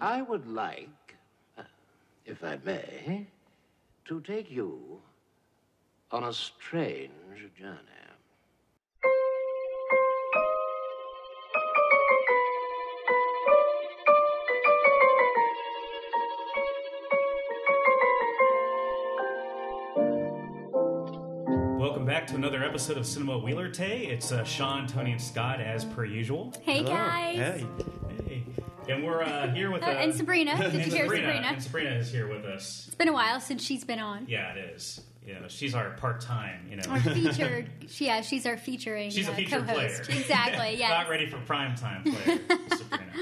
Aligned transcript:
I 0.00 0.22
would 0.22 0.46
like, 0.46 1.16
uh, 1.56 1.62
if 2.24 2.44
I 2.44 2.58
may, 2.64 3.26
to 4.04 4.20
take 4.20 4.50
you 4.50 5.00
on 6.12 6.24
a 6.24 6.32
strange 6.32 7.10
journey. 7.58 7.78
Welcome 21.76 22.04
back 22.06 22.26
to 22.28 22.36
another 22.36 22.62
episode 22.62 22.98
of 22.98 23.06
Cinema 23.06 23.38
Wheeler 23.38 23.68
Tay. 23.68 24.06
It's 24.06 24.30
uh, 24.30 24.44
Sean, 24.44 24.86
Tony, 24.86 25.10
and 25.10 25.20
Scott 25.20 25.60
as 25.60 25.84
per 25.84 26.04
usual. 26.04 26.52
Hey 26.62 26.84
guys. 26.84 27.36
Hey. 27.36 27.66
Hey. 28.88 28.94
And 28.94 29.04
we're 29.04 29.22
uh, 29.22 29.50
here 29.52 29.70
with 29.70 29.82
Uh, 29.82 29.86
and 29.86 30.14
Sabrina. 30.14 30.56
Did 30.56 30.72
you 30.74 30.80
and 30.80 30.92
hear 30.92 31.02
Sabrina. 31.04 31.26
Sabrina? 31.26 31.46
And 31.52 31.62
Sabrina 31.62 31.90
is 31.90 32.10
here 32.10 32.26
with 32.28 32.44
us. 32.44 32.84
It's 32.86 32.96
been 32.96 33.08
a 33.08 33.12
while 33.12 33.40
since 33.40 33.62
she's 33.62 33.84
been 33.84 33.98
on. 34.00 34.26
Yeah, 34.28 34.52
it 34.54 34.74
is. 34.74 35.00
You 35.26 35.34
know, 35.34 35.48
she's 35.48 35.74
our 35.74 35.90
part-time. 35.90 36.66
You 36.70 36.76
know, 36.76 36.82
Our 36.88 37.00
featured, 37.14 37.70
she, 37.88 38.06
yeah, 38.06 38.22
she's 38.22 38.46
our 38.46 38.56
featuring 38.56 39.10
she's 39.10 39.28
a 39.28 39.32
uh, 39.32 39.34
featured 39.34 39.66
co-host. 39.66 40.04
player. 40.04 40.18
Exactly, 40.20 40.76
Yeah. 40.78 40.88
Not 40.88 41.08
ready 41.10 41.26
for 41.26 41.36
prime 41.38 41.76
time 41.76 42.02
player, 42.02 42.38
Sabrina. 42.74 43.12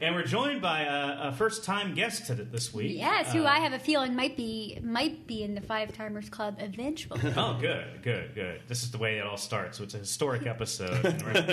And 0.00 0.14
we're 0.16 0.24
joined 0.24 0.60
by 0.60 0.82
a, 0.82 1.28
a 1.28 1.32
first-time 1.32 1.94
guest 1.94 2.26
to 2.26 2.36
th- 2.36 2.48
this 2.50 2.74
week. 2.74 2.96
Yes, 2.98 3.32
who 3.32 3.44
Uh, 3.44 3.48
I 3.48 3.58
have 3.60 3.72
a 3.72 3.78
feeling 3.78 4.14
might 4.14 4.36
be 4.36 4.78
might 4.82 5.26
be 5.26 5.42
in 5.42 5.54
the 5.54 5.60
Five 5.60 5.92
Timers 5.92 6.28
Club 6.28 6.56
eventually. 6.60 7.20
Oh, 7.36 7.56
good, 7.60 8.02
good, 8.02 8.34
good. 8.34 8.60
This 8.68 8.82
is 8.82 8.90
the 8.90 8.98
way 8.98 9.18
it 9.18 9.24
all 9.26 9.36
starts. 9.36 9.78
So 9.78 9.84
it's 9.84 9.94
a 9.94 9.98
historic 9.98 10.46
episode. 10.46 11.04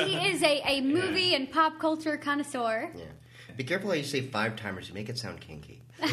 he 0.06 0.16
is 0.30 0.44
a, 0.44 0.62
a 0.68 0.82
movie 0.82 1.34
and 1.36 1.50
pop 1.52 1.80
culture 1.80 2.18
connoisseur. 2.18 2.92
Yeah. 2.96 3.04
Be 3.58 3.64
careful 3.64 3.90
how 3.90 3.96
you 3.96 4.04
say 4.04 4.22
five 4.22 4.56
timers. 4.56 4.88
You 4.88 4.94
make 4.96 5.10
it 5.10 5.18
sound 5.18 5.40
kinky. 5.42 5.82
Which 6.02 6.12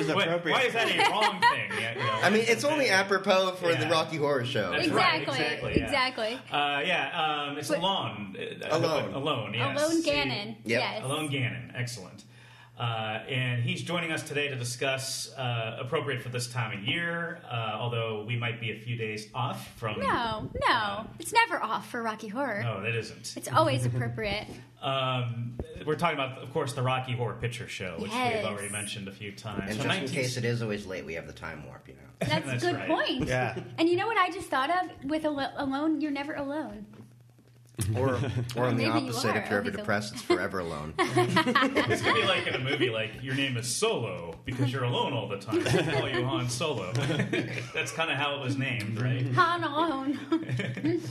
is 0.00 0.08
Wait, 0.08 0.26
appropriate. 0.26 0.52
why 0.54 0.62
is 0.62 0.72
that 0.72 0.88
a 0.90 1.10
wrong 1.10 1.40
thing? 1.40 1.70
Yeah, 1.80 1.92
you 1.94 1.98
know, 2.00 2.18
I 2.22 2.30
mean, 2.30 2.44
it's 2.46 2.64
only 2.64 2.88
apropos 2.88 3.52
for 3.52 3.72
the 3.74 3.86
Rocky 3.86 4.16
Horror 4.16 4.44
Show. 4.44 4.72
That's 4.72 4.88
right, 4.88 5.22
Exactly, 5.22 5.44
exactly, 5.44 5.76
yeah. 5.76 5.84
exactly. 5.84 6.34
Uh, 6.50 6.82
yeah, 6.84 7.46
um, 7.48 7.58
it's 7.58 7.68
But- 7.68 7.78
alone. 7.78 8.36
Uh, 8.38 8.76
Alone. 8.76 9.14
Alone, 9.14 9.54
yes. 9.54 9.80
Alone 9.82 10.02
Gannon. 10.02 10.48
Yep. 10.48 10.80
Yes. 10.80 11.04
Alone 11.04 11.28
Gannon, 11.28 11.72
excellent. 11.76 12.24
Uh, 12.78 13.20
and 13.28 13.62
he's 13.62 13.82
joining 13.82 14.12
us 14.12 14.22
today 14.22 14.48
to 14.48 14.54
discuss 14.56 15.32
uh, 15.38 15.78
appropriate 15.80 16.20
for 16.22 16.28
this 16.28 16.46
time 16.46 16.76
of 16.76 16.84
year. 16.84 17.38
Uh, 17.50 17.72
although 17.74 18.22
we 18.26 18.36
might 18.36 18.60
be 18.60 18.70
a 18.70 18.78
few 18.78 18.96
days 18.96 19.28
off 19.34 19.68
from. 19.76 19.98
No, 19.98 20.50
no, 20.68 21.06
it's 21.18 21.32
never 21.32 21.62
off 21.62 21.88
for 21.90 22.02
Rocky 22.02 22.28
Horror. 22.28 22.62
No, 22.62 22.82
that 22.82 22.94
isn't. 22.94 23.32
It's 23.36 23.48
always 23.50 23.86
appropriate. 23.90 24.46
Um, 24.82 25.58
we're 25.86 25.94
talking 25.96 26.18
about, 26.18 26.38
of 26.42 26.52
course, 26.52 26.74
the 26.74 26.82
Rocky 26.82 27.12
Horror 27.12 27.34
Picture 27.40 27.66
Show, 27.66 27.96
which 27.98 28.10
Yes. 28.12 28.44
we've 28.44 28.52
already 28.52 28.68
mentioned 28.70 29.08
a 29.08 29.12
few 29.12 29.32
times. 29.32 29.70
And 29.70 29.76
So 29.78 29.84
just 29.84 29.96
in 29.96 30.00
19 30.02 30.08
case 30.14 30.36
it 30.36 30.44
is 30.44 30.60
always 30.60 30.84
late, 30.86 31.06
we 31.06 31.14
have 31.14 31.26
the 31.26 31.32
time 31.32 31.64
warp, 31.66 31.88
you 31.88 31.94
know. 31.94 32.00
That's, 32.20 32.46
That's 32.46 32.62
a 32.62 32.66
good 32.66 32.76
right. 32.76 32.88
point. 32.88 33.26
Yeah. 33.26 33.58
And 33.78 33.88
you 33.88 33.96
know 33.96 34.06
what 34.06 34.18
I 34.18 34.30
just 34.30 34.48
thought 34.48 34.70
of 34.70 34.90
with 35.10 35.24
Al- 35.24 35.52
Alone? 35.56 36.02
You're 36.02 36.10
never 36.12 36.34
alone. 36.34 36.84
Or, 37.96 38.18
or 38.56 38.64
on 38.64 38.76
the 38.76 38.84
Maybe 38.84 38.84
you 38.84 38.90
opposite, 39.10 39.36
are. 39.36 39.38
if 39.38 39.50
you're 39.50 39.58
ever 39.58 39.68
Always 39.68 39.76
depressed, 39.76 40.12
it's 40.14 40.22
forever 40.22 40.60
alone. 40.60 40.94
It's 40.98 42.02
gonna 42.02 42.14
be 42.20 42.26
like 42.26 42.46
in 42.46 42.54
a 42.54 42.58
movie, 42.58 42.88
like 42.88 43.22
your 43.22 43.34
name 43.34 43.56
is 43.58 43.66
Solo 43.68 44.34
because 44.46 44.72
you're 44.72 44.84
alone 44.84 45.12
all 45.12 45.28
the 45.28 45.36
time. 45.36 45.62
They 45.62 45.82
call 45.92 46.08
you 46.08 46.24
Han 46.24 46.48
Solo. 46.48 46.92
That's 47.74 47.92
kind 47.92 48.10
of 48.10 48.16
how 48.16 48.36
it 48.36 48.40
was 48.42 48.56
named, 48.56 49.00
right? 49.00 49.26
Han 49.34 49.62
alone. 49.64 51.02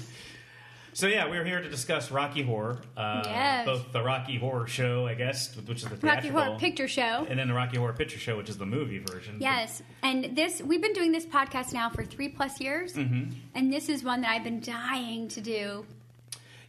So 0.94 1.08
yeah, 1.08 1.30
we're 1.30 1.44
here 1.44 1.62
to 1.62 1.70
discuss 1.70 2.10
Rocky 2.10 2.42
Horror, 2.42 2.80
uh, 2.96 3.22
Yes. 3.26 3.66
both 3.66 3.92
the 3.92 4.02
Rocky 4.02 4.38
Horror 4.38 4.66
Show, 4.66 5.06
I 5.06 5.14
guess, 5.14 5.54
which 5.58 5.80
is 5.80 5.84
the 5.84 5.90
Rocky 5.98 6.00
theatrical, 6.30 6.42
Horror 6.42 6.58
Picture 6.60 6.88
Show. 6.88 7.28
and 7.30 7.38
then 7.38 7.50
the 7.50 7.54
Rocky 7.54 7.76
Horror 7.78 7.92
Picture 7.94 8.18
Show, 8.18 8.38
which 8.38 8.50
is 8.50 8.58
the 8.58 8.66
movie 8.66 9.00
version. 9.00 9.38
Yes, 9.42 9.84
and 10.04 10.36
this 10.38 10.62
we've 10.62 10.82
been 10.82 10.94
doing 10.94 11.12
this 11.12 11.26
podcast 11.26 11.74
now 11.74 11.90
for 11.90 12.06
three 12.06 12.30
plus 12.30 12.62
years, 12.62 12.94
Mm-hmm. 12.94 13.32
and 13.56 13.74
this 13.74 13.90
is 13.90 14.04
one 14.06 14.22
that 14.22 14.32
I've 14.32 14.46
been 14.46 14.62
dying 14.62 15.28
to 15.30 15.42
do. 15.42 15.86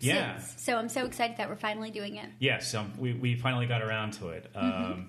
Yeah, 0.01 0.39
since. 0.39 0.63
So 0.63 0.77
I'm 0.77 0.89
so 0.89 1.05
excited 1.05 1.37
that 1.39 1.49
we're 1.49 1.57
finally 1.57 1.91
doing 1.91 2.17
it. 2.17 2.29
yes. 2.39 2.75
Um, 2.75 2.93
we 2.99 3.13
we 3.15 3.35
finally 3.37 3.67
got 3.67 3.83
around 3.83 4.13
to 4.15 4.29
it. 4.31 4.51
Um, 4.55 4.63
Mm-hmm. 4.73 5.01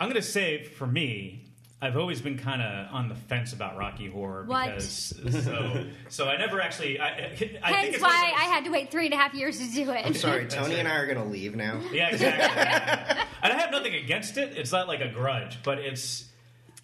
I'm 0.00 0.08
gonna 0.08 0.22
say 0.22 0.64
for 0.64 0.86
me. 0.86 1.38
I've 1.84 1.96
always 1.96 2.20
been 2.20 2.38
kind 2.38 2.62
of 2.62 2.94
on 2.94 3.08
the 3.08 3.16
fence 3.16 3.52
about 3.52 3.76
Rocky 3.76 4.08
Horror 4.08 4.44
What? 4.46 4.66
because 4.66 5.16
so 5.44 5.84
so 6.08 6.28
I 6.28 6.36
never 6.36 6.60
actually 6.60 7.00
I, 7.00 7.08
I 7.08 7.34
think 7.34 7.56
Hence 7.60 7.94
it's 7.96 8.00
one 8.00 8.10
of 8.12 8.16
why 8.16 8.32
I 8.38 8.44
had 8.44 8.62
to 8.66 8.70
wait 8.70 8.92
three 8.92 9.06
and 9.06 9.14
a 9.14 9.16
half 9.16 9.34
years 9.34 9.58
to 9.58 9.66
do 9.74 9.90
it. 9.90 10.06
I'm 10.06 10.14
sorry, 10.14 10.46
Tony 10.46 10.76
and 10.76 10.86
I 10.86 10.94
are 10.98 11.06
going 11.06 11.18
to 11.18 11.24
leave 11.24 11.56
now. 11.56 11.80
Yeah, 11.92 12.10
exactly. 12.10 13.24
and 13.42 13.52
I 13.52 13.58
have 13.58 13.72
nothing 13.72 13.94
against 13.96 14.36
it. 14.38 14.56
It's 14.56 14.70
not 14.70 14.86
like 14.86 15.00
a 15.00 15.08
grudge, 15.10 15.58
but 15.64 15.78
it's. 15.80 16.26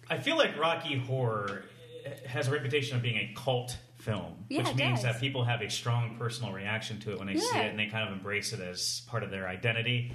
I 0.09 0.17
feel 0.17 0.35
like 0.35 0.59
Rocky 0.59 0.97
Horror 0.97 1.63
has 2.27 2.49
a 2.49 2.51
reputation 2.51 2.97
of 2.97 3.01
being 3.01 3.15
a 3.15 3.33
cult 3.37 3.77
film, 3.99 4.45
Yeah, 4.49 4.59
which 4.59 4.69
it 4.69 4.75
means 4.77 5.01
does. 5.01 5.13
that 5.13 5.19
people 5.21 5.43
have 5.43 5.61
a 5.61 5.69
strong 5.69 6.15
personal 6.17 6.51
reaction 6.53 6.99
to 7.01 7.11
it 7.11 7.19
when 7.19 7.27
they 7.27 7.37
see 7.37 7.57
it, 7.57 7.65
and 7.69 7.77
they 7.77 7.87
kind 7.87 8.07
of 8.07 8.13
embrace 8.13 8.53
it 8.53 8.59
as 8.59 9.01
part 9.07 9.23
of 9.23 9.29
their 9.31 9.47
identity. 9.47 10.11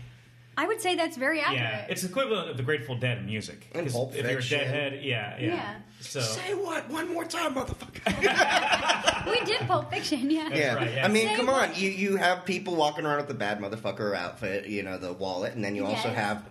I 0.57 0.67
would 0.69 0.81
say 0.81 0.95
that's 0.95 1.17
very 1.17 1.41
accurate. 1.41 1.59
Yeah, 1.61 1.87
it's 1.89 2.05
equivalent 2.05 2.49
of 2.49 2.57
the 2.57 2.63
Grateful 2.63 2.95
Dead 2.97 3.19
in 3.19 3.27
music. 3.27 3.67
And 3.73 3.87
'Cause 3.87 3.93
Pulp 3.93 4.15
if 4.15 4.23
you're 4.23 4.31
a 4.31 4.35
Fiction. 4.35 4.59
Deadhead, 4.61 5.03
yeah, 5.05 5.37
yeah. 5.39 5.47
Yeah. 5.47 5.75
So 6.01 6.21
Say 6.21 6.55
what? 6.55 6.89
One 6.89 7.13
more 7.13 7.25
time, 7.25 7.55
motherfucker. 7.57 9.27
we 9.31 9.41
did 9.45 9.61
Pulp 9.67 9.91
Fiction, 9.91 10.31
yeah. 10.31 10.49
yeah. 10.55 10.75
right, 10.75 10.93
yeah. 10.95 11.05
I 11.05 11.09
mean, 11.09 11.27
Say 11.29 11.35
come 11.37 11.47
what? 11.49 11.71
on. 11.71 11.75
You 11.75 11.91
you 11.91 12.17
have 12.17 12.45
people 12.45 12.77
walking 12.77 13.05
around 13.05 13.19
with 13.19 13.29
the 13.29 13.35
bad 13.35 13.59
motherfucker 13.61 14.15
outfit, 14.17 14.67
you 14.67 14.83
know, 14.85 14.97
the 14.97 15.13
wallet, 15.13 15.55
and 15.55 15.65
then 15.65 15.75
you 15.75 15.85
also 15.85 16.09
Yes. 16.09 16.17
have 16.17 16.49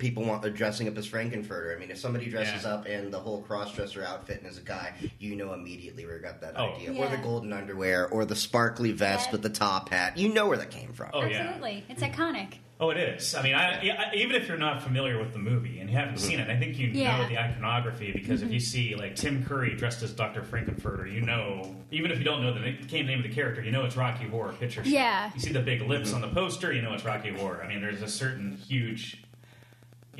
people 0.00 0.24
want, 0.24 0.44
uh, 0.44 0.48
dressing 0.48 0.88
up 0.88 0.96
as 0.98 1.06
Frank-N-Furter. 1.06 1.76
I 1.76 1.78
mean, 1.78 1.90
if 1.92 1.98
somebody 1.98 2.28
dresses 2.28 2.64
Yeah. 2.64 2.74
up 2.74 2.86
in 2.86 3.10
the 3.12 3.20
whole 3.20 3.42
cross-dresser 3.42 4.02
outfit 4.02 4.38
and 4.42 4.50
is 4.50 4.58
a 4.58 4.62
guy, 4.62 4.92
you 5.20 5.36
know 5.36 5.52
immediately 5.52 6.04
where 6.06 6.16
you 6.16 6.22
got 6.22 6.40
that 6.40 6.54
Oh. 6.56 6.74
idea. 6.74 6.92
Or 6.94 7.08
the 7.08 7.18
golden 7.18 7.52
underwear, 7.52 8.08
or 8.08 8.24
the 8.24 8.34
sparkly 8.36 8.90
vest 8.90 9.26
Yeah. 9.28 9.32
with 9.32 9.42
the 9.42 9.50
top 9.50 9.90
hat. 9.90 10.16
You 10.18 10.32
know 10.34 10.48
where 10.48 10.58
that 10.58 10.70
came 10.70 10.92
from. 10.92 11.10
Oh, 11.12 11.24
yeah. 11.24 11.38
Absolutely. 11.42 11.84
It's 11.88 12.02
iconic. 12.02 12.54
Oh, 12.82 12.88
it 12.88 12.96
is. 12.96 13.34
I 13.34 13.42
mean, 13.42 13.54
I, 13.54 13.82
yeah, 13.82 14.10
even 14.14 14.34
if 14.34 14.48
you're 14.48 14.56
not 14.56 14.82
familiar 14.82 15.18
with 15.18 15.34
the 15.34 15.38
movie 15.38 15.80
and 15.80 15.90
you 15.90 15.96
haven't 15.98 16.16
seen 16.16 16.40
it, 16.40 16.48
I 16.48 16.56
think 16.56 16.78
you 16.78 16.88
Yeah. 16.88 17.18
know 17.18 17.28
the 17.28 17.38
iconography 17.38 18.10
because 18.10 18.40
if 18.40 18.50
you 18.50 18.58
see 18.58 18.94
like 18.96 19.16
Tim 19.16 19.44
Curry 19.44 19.76
dressed 19.76 20.02
as 20.02 20.12
Dr. 20.12 20.42
Frank-N-Furter, 20.42 21.12
you 21.12 21.20
know, 21.20 21.76
even 21.90 22.10
if 22.10 22.16
you 22.16 22.24
don't 22.24 22.40
know 22.40 22.54
the 22.54 22.60
na- 22.60 23.02
name 23.02 23.18
of 23.18 23.22
the 23.28 23.34
character, 23.34 23.62
you 23.62 23.70
know 23.70 23.84
it's 23.84 23.96
Rocky 23.98 24.26
Horror 24.26 24.54
Picture 24.54 24.82
Show. 24.82 24.88
Yeah. 24.88 25.30
You 25.34 25.40
see 25.40 25.52
the 25.52 25.60
big 25.60 25.82
lips 25.82 26.14
on 26.14 26.22
the 26.22 26.28
poster, 26.28 26.72
you 26.72 26.80
know 26.80 26.94
it's 26.94 27.04
Rocky 27.04 27.28
Horror. 27.30 27.62
I 27.62 27.68
mean, 27.68 27.82
there's 27.82 28.00
a 28.00 28.08
certain 28.08 28.56
huge, 28.66 29.18
you, 29.18 29.18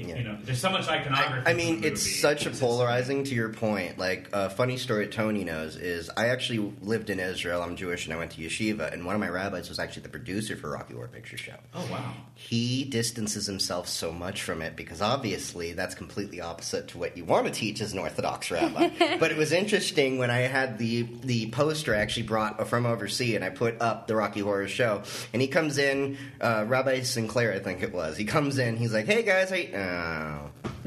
Yeah. 0.09 0.17
you 0.17 0.25
know, 0.25 0.39
there's 0.43 0.61
so 0.61 0.71
much 0.71 0.89
iconography. 0.89 1.47
I 1.47 1.55
mean, 1.55 1.85
it's 1.85 2.21
such 2.21 2.47
a 2.47 2.51
polarizing. 2.51 3.25
To 3.25 3.35
your 3.35 3.51
point, 3.51 3.99
like 3.99 4.29
a 4.33 4.51
funny 4.51 4.77
story 4.77 5.07
Tony 5.09 5.45
knows 5.45 5.77
is 5.77 6.11
I 6.17 6.29
actually 6.29 6.73
lived 6.81 7.11
in 7.11 7.21
Israel. 7.21 7.63
I'm 7.63 7.77
Jewish, 7.77 8.07
and 8.07 8.15
I 8.15 8.19
went 8.19 8.33
to 8.33 8.41
yeshiva. 8.41 8.93
And 8.93 9.05
one 9.05 9.15
of 9.15 9.21
my 9.21 9.29
rabbis 9.29 9.69
was 9.69 9.79
actually 9.79 10.03
the 10.03 10.09
producer 10.09 10.57
for 10.57 10.71
Rocky 10.71 10.95
Horror 10.95 11.09
Picture 11.09 11.37
Show. 11.37 11.57
Oh 11.75 11.87
wow. 11.91 12.13
He 12.35 12.85
distances 12.85 13.47
himself 13.47 13.89
so 13.89 14.13
much 14.13 14.43
from 14.43 14.63
it 14.63 14.77
because 14.77 15.03
obviously 15.03 15.73
that's 15.73 15.95
completely 15.95 16.41
opposite 16.41 16.89
to 16.89 16.99
what 16.99 17.17
you 17.17 17.25
want 17.25 17.47
to 17.47 17.53
teach 17.53 17.81
as 17.81 17.93
an 17.93 17.99
Orthodox 17.99 18.51
rabbi. 18.51 18.91
but 19.19 19.31
it 19.31 19.37
was 19.37 19.53
interesting 19.53 20.19
when 20.19 20.31
I 20.31 20.41
had 20.41 20.79
the 20.79 21.03
the 21.23 21.51
poster 21.51 21.95
I 21.95 21.99
actually 21.99 22.25
brought 22.25 22.69
from 22.69 22.87
overseas, 22.87 23.35
and 23.35 23.45
I 23.45 23.51
put 23.51 23.81
up 23.81 24.07
the 24.07 24.17
Rocky 24.17 24.41
Horror 24.41 24.69
Show, 24.69 25.03
and 25.33 25.43
he 25.43 25.49
comes 25.49 25.79
in, 25.79 26.17
uh, 26.41 26.65
Rabbi 26.67 27.01
Sinclair, 27.03 27.53
I 27.53 27.59
think 27.59 27.83
it 27.83 27.93
was. 27.93 28.17
He 28.17 28.25
comes 28.25 28.59
in, 28.59 28.77
he's 28.77 28.93
like, 28.93 29.07
"Hey 29.07 29.23
guys, 29.23 29.51
hey." 29.51 29.73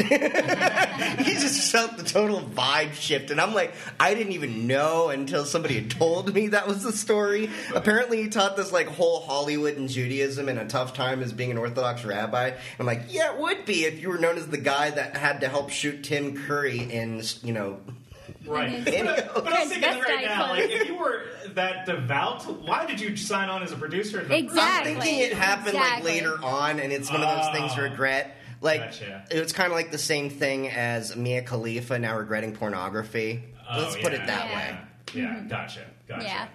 He 1.24 1.34
just 1.34 1.72
felt 1.72 1.98
the 1.98 2.04
total 2.04 2.42
vibe 2.42 2.94
shift, 2.94 3.32
and 3.32 3.40
I'm 3.40 3.54
like, 3.54 3.74
I 4.00 4.14
didn't 4.14 4.34
even 4.34 4.68
know 4.68 5.10
until 5.10 5.46
somebody 5.46 5.76
had 5.76 5.90
told 5.92 6.34
me 6.34 6.50
that 6.50 6.68
was 6.68 6.84
the 6.84 6.92
story. 6.92 7.50
Apparently, 7.74 8.22
he 8.22 8.30
taught 8.30 8.56
this 8.58 8.72
like 8.72 8.88
whole 8.88 9.22
Hollywood 9.22 9.78
and 9.78 9.90
Judaism 9.90 10.50
in 10.50 10.58
a 10.58 10.68
tough 10.68 10.94
time 10.94 11.22
as 11.22 11.32
being 11.34 11.52
an 11.52 11.58
Orthodox 11.58 12.04
rabbi. 12.06 12.52
I'm 12.80 12.86
like, 12.86 13.04
yeah, 13.10 13.34
it 13.34 13.40
would 13.40 13.66
be 13.66 13.86
if 13.86 14.00
you 14.02 14.10
were 14.10 14.18
known 14.18 14.38
as 14.38 14.48
the 14.48 14.58
guy 14.58 14.90
that 14.92 15.16
had 15.18 15.42
to 15.42 15.48
help 15.50 15.70
shoot 15.70 16.04
Tim 16.04 16.36
Curry 16.46 16.80
in, 16.80 17.22
you 17.44 17.54
know. 17.54 17.80
Right. 18.46 18.88
And 18.88 19.08
But, 19.08 19.46
but 19.46 19.54
I'm 19.54 19.68
thinking 19.70 19.90
right 20.02 20.26
now, 20.26 20.50
like, 20.50 20.70
if 20.70 20.88
you 20.88 20.98
were 20.98 21.24
that 21.54 21.86
devout, 21.86 22.44
why 22.66 22.86
did 22.86 23.00
you 23.00 23.16
sign 23.16 23.50
on 23.50 23.64
as 23.64 23.72
a 23.72 23.78
producer? 23.78 24.22
in 24.22 24.28
the 24.28 24.34
first 24.36 24.44
Exactly. 24.46 24.94
I'm 24.96 25.02
thinking 25.02 25.20
it 25.20 25.34
happened 25.34 25.76
like 25.76 26.04
later 26.04 26.38
on, 26.44 26.80
and 26.80 26.92
it's 26.92 27.10
one 27.12 27.22
of 27.22 27.30
those 27.36 27.54
things 27.54 27.72
Oh. 27.78 27.82
regret. 27.84 28.38
Like 28.64 28.80
Gotcha. 28.82 29.26
it 29.30 29.40
was 29.42 29.52
kind 29.52 29.68
of 29.68 29.74
like 29.76 29.92
the 29.92 29.98
same 29.98 30.30
thing 30.30 30.70
as 30.70 31.16
Mia 31.16 31.42
Khalifa 31.44 32.00
now 32.00 32.18
regretting 32.18 32.54
pornography. 32.56 33.44
Oh, 33.70 33.80
Let's 33.82 33.96
put 33.98 34.14
it 34.14 34.26
that 34.26 34.50
Yeah. 34.50 34.56
way. 34.56 34.78
Yeah, 35.14 35.36
yeah, 35.36 35.40
gotcha, 35.48 35.82
gotcha. 36.08 36.26
Yeah. 36.26 36.48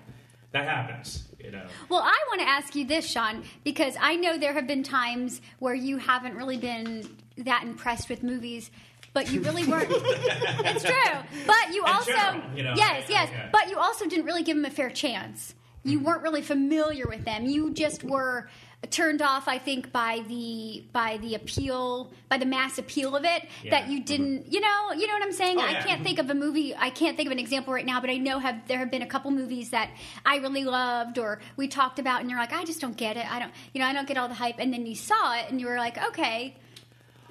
That 0.53 0.65
happens, 0.65 1.25
you 1.39 1.51
know. 1.51 1.67
Well, 1.91 2.01
I 2.01 2.17
want 2.29 2.41
to 2.41 2.49
ask 2.49 2.75
you 2.75 2.87
this, 2.87 3.07
Sean, 3.09 3.45
because 3.63 3.95
I 4.01 4.17
know 4.17 4.39
there 4.39 4.55
have 4.55 4.67
been 4.67 4.83
times 4.83 5.43
where 5.59 5.75
you 5.75 5.99
haven't 5.99 6.35
really 6.35 6.57
been 6.57 7.07
that 7.37 7.63
impressed 7.65 8.09
with 8.09 8.23
movies, 8.23 8.71
but 9.13 9.31
you 9.31 9.43
really 9.43 9.65
weren't. 9.71 9.91
it's 9.91 10.83
true, 10.85 11.21
but 11.47 11.75
you 11.75 11.85
In 11.85 11.93
also 11.93 12.13
general, 12.13 12.57
you 12.57 12.63
know, 12.63 12.73
yes, 12.75 13.05
I- 13.09 13.13
yes, 13.13 13.29
okay. 13.29 13.49
but 13.53 13.69
you 13.69 13.77
also 13.79 14.07
didn't 14.07 14.25
really 14.25 14.43
give 14.43 14.57
them 14.57 14.65
a 14.65 14.71
fair 14.71 14.89
chance. 14.91 15.55
You 15.85 15.99
Mm-hmm. 15.99 16.07
weren't 16.07 16.23
really 16.23 16.43
familiar 16.43 17.07
with 17.07 17.25
them. 17.27 17.45
You 17.47 17.71
just 17.73 18.03
were 18.03 18.49
turned 18.91 19.21
off 19.21 19.49
i 19.49 19.59
think 19.59 19.91
by 19.91 20.23
the 20.29 20.85
by 20.93 21.17
the 21.19 21.35
appeal 21.35 22.11
by 22.29 22.39
the 22.39 22.47
mass 22.47 22.79
appeal 22.79 23.17
of 23.17 23.25
it 23.25 23.49
that 23.71 23.89
you 23.89 23.97
mm-hmm. 23.97 24.05
didn't 24.05 24.53
you 24.53 24.61
know 24.61 24.93
you 24.93 25.07
know 25.07 25.13
what 25.15 25.23
i'm 25.23 25.33
saying? 25.33 25.59
Oh, 25.59 25.63
i 25.63 25.73
yeah. 25.73 25.83
can't 25.83 25.97
mm-hmm. 25.97 26.05
think 26.05 26.19
of 26.21 26.31
a 26.31 26.35
movie 26.35 26.75
i 26.77 26.89
can't 26.89 27.17
think 27.17 27.27
of 27.27 27.33
an 27.33 27.41
example 27.41 27.75
right 27.75 27.85
now 27.85 28.01
but 28.01 28.09
i 28.09 28.17
know 28.17 28.39
have 28.39 28.67
there 28.69 28.79
have 28.79 28.91
been 28.91 29.03
a 29.03 29.07
couple 29.07 29.33
movies 29.33 29.71
that 29.71 29.91
i 30.25 30.37
really 30.37 30.65
loved 30.65 31.19
or 31.19 31.41
we 31.57 31.67
talked 31.67 31.99
about 31.99 32.21
and 32.21 32.31
you're 32.31 32.39
like 32.39 32.53
i 32.53 32.65
just 32.65 32.81
don't 32.81 32.97
get 32.97 33.17
it. 33.17 33.31
I 33.31 33.41
don't 33.41 33.53
you 33.75 33.81
know 33.81 33.87
i 33.87 33.93
don't 33.93 34.07
get 34.07 34.17
all 34.17 34.29
the 34.29 34.35
hype. 34.35 34.57
And 34.59 34.73
then 34.73 34.87
you 34.87 34.95
saw 34.95 35.35
it 35.35 35.47
and 35.51 35.61
you 35.61 35.67
were 35.67 35.77
like 35.77 35.99
okay 36.11 36.55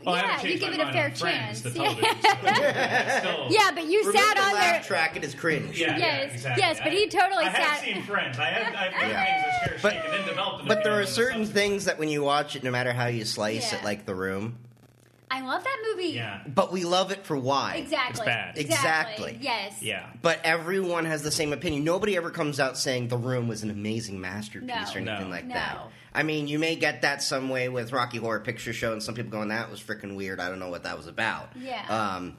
Oh, 0.08 0.12
I 0.14 0.22
yeah 0.22 0.42
you 0.44 0.58
give 0.58 0.74
it 0.74 0.80
a 0.80 0.92
fair 0.92 1.06
on 1.06 1.12
Friends, 1.16 1.62
chance 1.62 1.66
yeah. 1.76 1.84
television 1.84 2.16
uh, 2.48 3.20
show. 3.20 3.20
Still- 3.20 3.48
yeah 3.52 3.72
but 3.74 3.86
you 3.86 4.00
Remove 4.00 4.16
sat 4.16 4.36
the 4.38 4.42
on 4.44 4.54
laugh 4.54 4.74
there 4.74 4.84
track. 4.84 5.16
It 5.18 5.24
is 5.24 5.36
cringe. 5.36 5.80
Yeah, 5.80 5.92
yeah, 5.92 5.98
Yes, 5.98 6.34
exactly. 6.34 6.64
yes, 6.64 6.78
but 6.80 6.88
I- 6.88 6.96
he 6.96 7.08
totally 7.08 7.44
I 7.46 7.50
have 7.50 7.78
sat- 7.78 7.84
seen 7.84 8.04
Friends. 8.04 8.40
I 8.40 8.46
have, 8.46 8.76
I've 8.76 8.94
heard 8.94 9.10
Yeah. 9.10 9.26
things 9.26 9.44
that 9.44 9.70
Share 9.70 9.80
But- 9.82 9.94
Shake 9.94 10.04
and 10.06 10.14
then 10.14 10.28
developed. 10.28 10.68
But 10.68 10.84
there 10.84 10.94
are 11.00 11.06
certain 11.06 11.46
subsequent- 11.46 11.54
things 11.54 11.86
that 11.86 12.00
when 12.00 12.10
you 12.10 12.24
watch 12.24 12.56
it, 12.56 12.64
no 12.64 12.72
matter 12.72 12.94
how 12.94 13.08
you 13.08 13.26
slice 13.26 13.72
Yeah. 13.72 13.80
it, 13.80 13.84
like 13.84 14.06
The 14.06 14.16
Room, 14.16 14.58
i 15.30 15.42
love 15.42 15.62
that 15.62 15.78
movie 15.92 16.12
Yeah, 16.14 16.40
but 16.48 16.72
we 16.72 16.86
love 16.86 17.12
it 17.12 17.26
for 17.26 17.36
why. 17.36 17.76
exactly 17.76 18.12
It's 18.22 18.26
bad. 18.26 18.58
Exactly. 18.58 19.38
yes 19.42 19.82
yeah. 19.82 20.06
But 20.22 20.40
everyone 20.46 21.04
has 21.04 21.22
the 21.22 21.32
same 21.32 21.52
opinion. 21.52 21.84
Nobody 21.84 22.16
ever 22.16 22.30
comes 22.30 22.62
out 22.62 22.78
saying 22.78 23.10
The 23.10 23.18
Room 23.18 23.50
was 23.50 23.62
an 23.62 23.70
amazing 23.70 24.22
masterpiece 24.22 24.70
No. 24.70 24.76
or 24.76 24.98
anything 25.00 25.04
No. 25.26 25.28
like 25.36 25.44
No. 25.46 25.54
that. 25.56 25.78
I 26.18 26.24
mean, 26.24 26.48
you 26.48 26.58
may 26.60 26.76
get 26.76 27.04
that 27.04 27.22
some 27.22 27.48
way 27.50 27.70
with 27.70 27.92
Rocky 27.94 28.18
Horror 28.18 28.40
Picture 28.40 28.74
Show, 28.74 28.92
and 28.92 29.02
some 29.04 29.14
people 29.16 29.32
going, 29.32 29.50
"That 29.50 29.70
was 29.72 29.80
freaking 29.80 30.16
weird. 30.16 30.40
I 30.40 30.50
don't 30.50 30.60
know 30.60 30.70
what 30.70 30.84
that 30.84 30.98
was 30.98 31.08
about." 31.08 31.50
Yeah. 31.56 31.86
Um, 31.88 32.36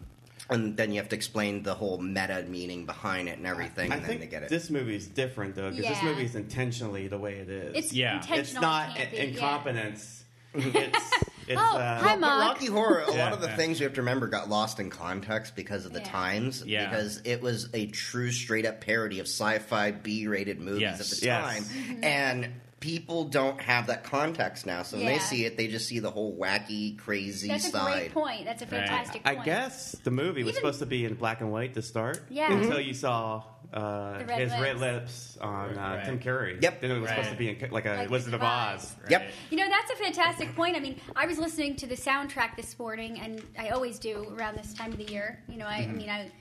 and 0.50 0.76
then 0.76 0.92
you 0.92 0.98
have 1.00 1.10
to 1.10 1.16
explain 1.16 1.62
the 1.62 1.74
whole 1.74 1.98
meta 1.98 2.44
meaning 2.48 2.86
behind 2.86 3.28
it 3.28 3.36
and 3.38 3.46
everything, 3.46 3.92
I 3.92 3.96
and 3.96 4.02
then 4.02 4.08
think 4.08 4.20
they 4.22 4.26
get 4.26 4.42
it. 4.42 4.48
this 4.48 4.68
movie 4.70 4.96
is 4.96 5.06
different 5.06 5.54
though 5.54 5.70
because 5.70 5.86
this 5.86 6.02
movie 6.02 6.24
is 6.24 6.34
intentionally 6.34 7.06
the 7.06 7.18
way 7.18 7.34
it 7.36 7.48
is. 7.50 7.74
it's 7.76 7.92
Yeah. 7.92 8.16
intentional 8.16 8.40
it's 8.40 8.54
not 8.54 8.88
campy, 8.96 9.12
in- 9.12 9.16
yeah. 9.16 9.22
incompetence. 9.34 10.24
it's 10.54 11.10
it's 11.46 11.60
Oh, 11.60 11.76
uh, 11.78 11.98
hi, 12.00 12.14
But 12.14 12.20
Mom. 12.20 12.40
Rocky 12.40 12.66
Horror, 12.66 13.00
a 13.08 13.12
Yeah, 13.14 13.24
lot 13.24 13.32
of 13.34 13.40
the 13.42 13.48
yeah. 13.48 13.56
things 13.56 13.78
you 13.80 13.84
have 13.84 13.94
to 13.94 14.00
remember 14.00 14.26
got 14.26 14.48
lost 14.48 14.80
in 14.80 14.88
context 14.90 15.54
because 15.54 15.84
of 15.86 15.92
the 15.92 16.00
Yeah. 16.00 16.10
times. 16.10 16.64
Yeah. 16.66 16.88
Because 16.88 17.20
it 17.24 17.42
was 17.42 17.68
a 17.74 17.86
true, 17.86 18.30
straight 18.32 18.64
up 18.66 18.80
parody 18.80 19.20
of 19.20 19.26
sci 19.26 19.58
fi 19.58 19.90
B 19.92 20.26
rated 20.26 20.58
movies 20.60 20.80
Yes. 20.80 21.00
at 21.12 21.18
the 21.20 21.26
Yes. 21.26 21.42
time. 21.44 21.62
Mm-hmm. 21.64 22.04
And 22.04 22.48
people 22.80 23.24
don't 23.24 23.60
have 23.60 23.88
that 23.88 24.04
context 24.04 24.64
now. 24.66 24.82
So 24.82 24.96
when 24.96 25.06
they 25.06 25.18
see 25.18 25.44
it, 25.44 25.56
they 25.56 25.66
just 25.66 25.88
see 25.88 25.98
the 25.98 26.10
whole 26.10 26.36
wacky, 26.36 26.96
crazy 26.96 27.48
That's 27.48 27.66
a 27.68 27.70
side. 27.70 27.92
great 27.92 28.14
point. 28.14 28.44
That's 28.44 28.62
a 28.62 28.66
fantastic 28.66 29.24
point. 29.24 29.26
I 29.26 29.34
point. 29.34 29.46
guess 29.46 29.92
the 30.04 30.10
movie 30.12 30.44
was 30.44 30.52
Even- 30.52 30.60
supposed 30.60 30.78
to 30.78 30.86
be 30.86 31.04
in 31.04 31.14
black 31.14 31.40
and 31.40 31.50
white 31.50 31.74
to 31.74 31.82
start. 31.82 32.20
Yeah. 32.30 32.52
Until 32.52 32.80
you 32.80 32.94
saw 32.94 33.42
uh, 33.74 34.22
red 34.26 34.38
his 34.40 34.52
red 34.52 34.78
lips. 34.78 35.34
lips 35.34 35.38
on 35.40 35.76
uh, 35.76 35.96
Right. 35.96 36.04
Tim 36.04 36.18
Curry. 36.20 36.58
Yep. 36.62 36.80
Then 36.80 36.90
it 36.92 37.00
was 37.00 37.10
supposed 37.10 37.30
to 37.30 37.36
be 37.36 37.48
in, 37.50 37.70
like 37.70 37.84
a 37.86 37.90
Like 37.96 38.10
Wizard 38.10 38.34
of 38.34 38.42
Oz. 38.42 38.48
Oz. 38.84 38.96
Right. 39.02 39.10
Yep. 39.10 39.30
You 39.50 39.56
know, 39.58 39.68
that's 39.68 39.90
a 39.90 39.96
fantastic 39.96 40.54
point. 40.54 40.76
I 40.76 40.80
mean, 40.80 41.00
I 41.16 41.26
was 41.26 41.38
listening 41.38 41.74
to 41.76 41.86
the 41.86 41.96
soundtrack 41.96 42.56
this 42.56 42.78
morning, 42.78 43.18
and 43.20 43.42
I 43.58 43.70
always 43.70 43.98
do 43.98 44.32
around 44.38 44.56
this 44.56 44.72
time 44.72 44.92
of 44.92 44.98
the 44.98 45.10
year. 45.12 45.42
You 45.48 45.58
know, 45.58 45.66
I, 45.66 45.80
Mm-hmm. 45.80 45.90
I 45.90 45.94
mean, 45.94 46.10
I 46.10 46.32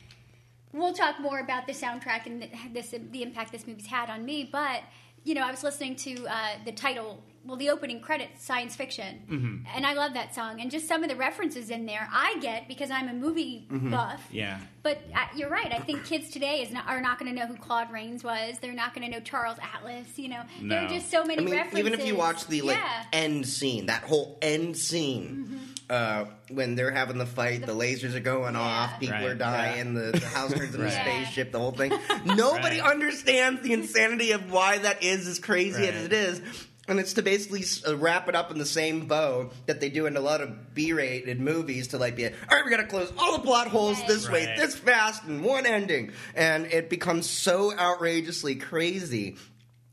we'll 0.73 0.93
talk 0.93 1.19
more 1.19 1.39
about 1.39 1.65
the 1.65 1.73
soundtrack 1.73 2.25
and 2.27 2.43
the, 2.43 2.49
this 2.73 2.93
the 3.11 3.23
impact 3.23 3.51
this 3.51 3.65
movie's 3.65 3.87
had 3.87 4.09
on 4.09 4.23
me. 4.23 4.47
But 4.49 4.83
you 5.27 5.35
know, 5.35 5.41
I 5.41 5.51
was 5.51 5.63
listening 5.63 5.95
to 5.97 6.25
uh, 6.27 6.35
the 6.65 6.71
title, 6.71 7.21
well, 7.45 7.57
the 7.57 7.69
opening 7.69 7.99
credits, 8.01 8.43
science 8.43 8.75
fiction, 8.75 9.21
Mm-hmm. 9.29 9.55
and 9.75 9.85
I 9.85 9.93
love 9.93 10.13
that 10.13 10.33
song, 10.33 10.61
and 10.61 10.71
just 10.71 10.87
some 10.87 11.03
of 11.03 11.09
the 11.09 11.15
references 11.15 11.69
in 11.69 11.85
there 11.85 12.07
I 12.11 12.37
get 12.41 12.67
because 12.67 12.91
I'm 12.91 13.09
a 13.09 13.13
movie 13.13 13.67
Mm-hmm. 13.71 13.91
buff. 13.91 14.25
Yeah. 14.31 14.59
But 14.83 14.99
uh, 15.13 15.25
you're 15.35 15.49
right. 15.49 15.71
I 15.71 15.79
think 15.79 16.05
kids 16.05 16.29
today 16.29 16.61
is 16.61 16.71
not, 16.71 16.87
are 16.87 17.01
not 17.01 17.19
going 17.19 17.29
to 17.33 17.37
know 17.37 17.45
who 17.45 17.55
Claude 17.57 17.91
Rains 17.91 18.23
was. 18.23 18.57
They're 18.59 18.73
not 18.73 18.93
going 18.93 19.05
to 19.05 19.11
know 19.11 19.19
Charles 19.21 19.57
Atlas. 19.73 20.07
You 20.17 20.29
know, 20.29 20.41
there 20.61 20.85
are 20.85 20.87
just 20.89 21.11
so 21.11 21.23
many 21.25 21.41
I 21.41 21.45
mean, 21.45 21.53
references. 21.55 21.79
even 21.79 21.93
if 21.93 22.05
you 22.07 22.15
watch 22.15 22.47
the 22.47 22.61
like 22.61 22.77
yeah. 22.77 23.03
end 23.11 23.45
scene, 23.47 23.87
that 23.87 24.03
whole 24.03 24.37
end 24.41 24.77
scene, 24.77 25.59
uh, 25.89 26.25
when 26.49 26.75
they're 26.75 26.91
having 26.91 27.17
the 27.17 27.25
fight, 27.25 27.65
the, 27.65 27.73
lasers 27.73 28.13
are 28.15 28.19
going 28.19 28.55
Yeah. 28.55 28.59
off, 28.61 28.99
people 28.99 29.15
Right. 29.15 29.25
are 29.27 29.35
dying, 29.35 29.93
the, 29.93 30.11
the 30.11 30.27
house 30.27 30.51
turns 30.51 30.75
into 30.75 30.79
Right. 30.83 30.91
a 30.93 31.01
spaceship, 31.01 31.51
the 31.51 31.59
whole 31.59 31.71
thing. 31.71 31.93
Nobody 32.25 32.79
Right. 32.81 32.91
understands 32.91 33.61
the 33.61 33.73
insanity 33.73 34.31
of 34.31 34.51
why 34.51 34.79
that 34.79 35.03
is 35.03 35.27
as 35.27 35.39
crazy 35.39 35.83
Right. 35.85 35.93
as 35.93 36.05
it 36.05 36.13
is. 36.13 36.41
And 36.89 37.01
it's 37.01 37.13
to 37.13 37.21
basically 37.21 37.65
uh, 37.85 37.97
wrap 37.97 38.29
it 38.29 38.35
up 38.35 38.49
in 38.49 38.57
the 38.59 38.65
same 38.65 39.07
bow 39.07 39.49
that 39.65 39.81
they 39.81 39.89
do 39.89 40.05
in 40.05 40.15
a 40.15 40.21
lot 40.21 40.39
of 40.39 40.73
B-rated 40.73 41.37
movies 41.39 41.87
to 41.89 41.97
like 41.97 42.15
be, 42.15 42.25
all 42.25 42.31
right, 42.49 42.63
we 42.63 42.71
got 42.71 42.77
to 42.77 42.85
close 42.87 43.11
all 43.17 43.33
the 43.37 43.43
plot 43.43 43.67
holes 43.67 43.97
Right. 43.99 44.07
this 44.07 44.29
way, 44.29 44.53
this 44.57 44.75
fast, 44.75 45.23
and 45.25 45.43
one 45.43 45.65
ending, 45.65 46.11
and 46.33 46.65
it 46.67 46.89
becomes 46.89 47.29
so 47.29 47.77
outrageously 47.77 48.55
crazy. 48.55 49.35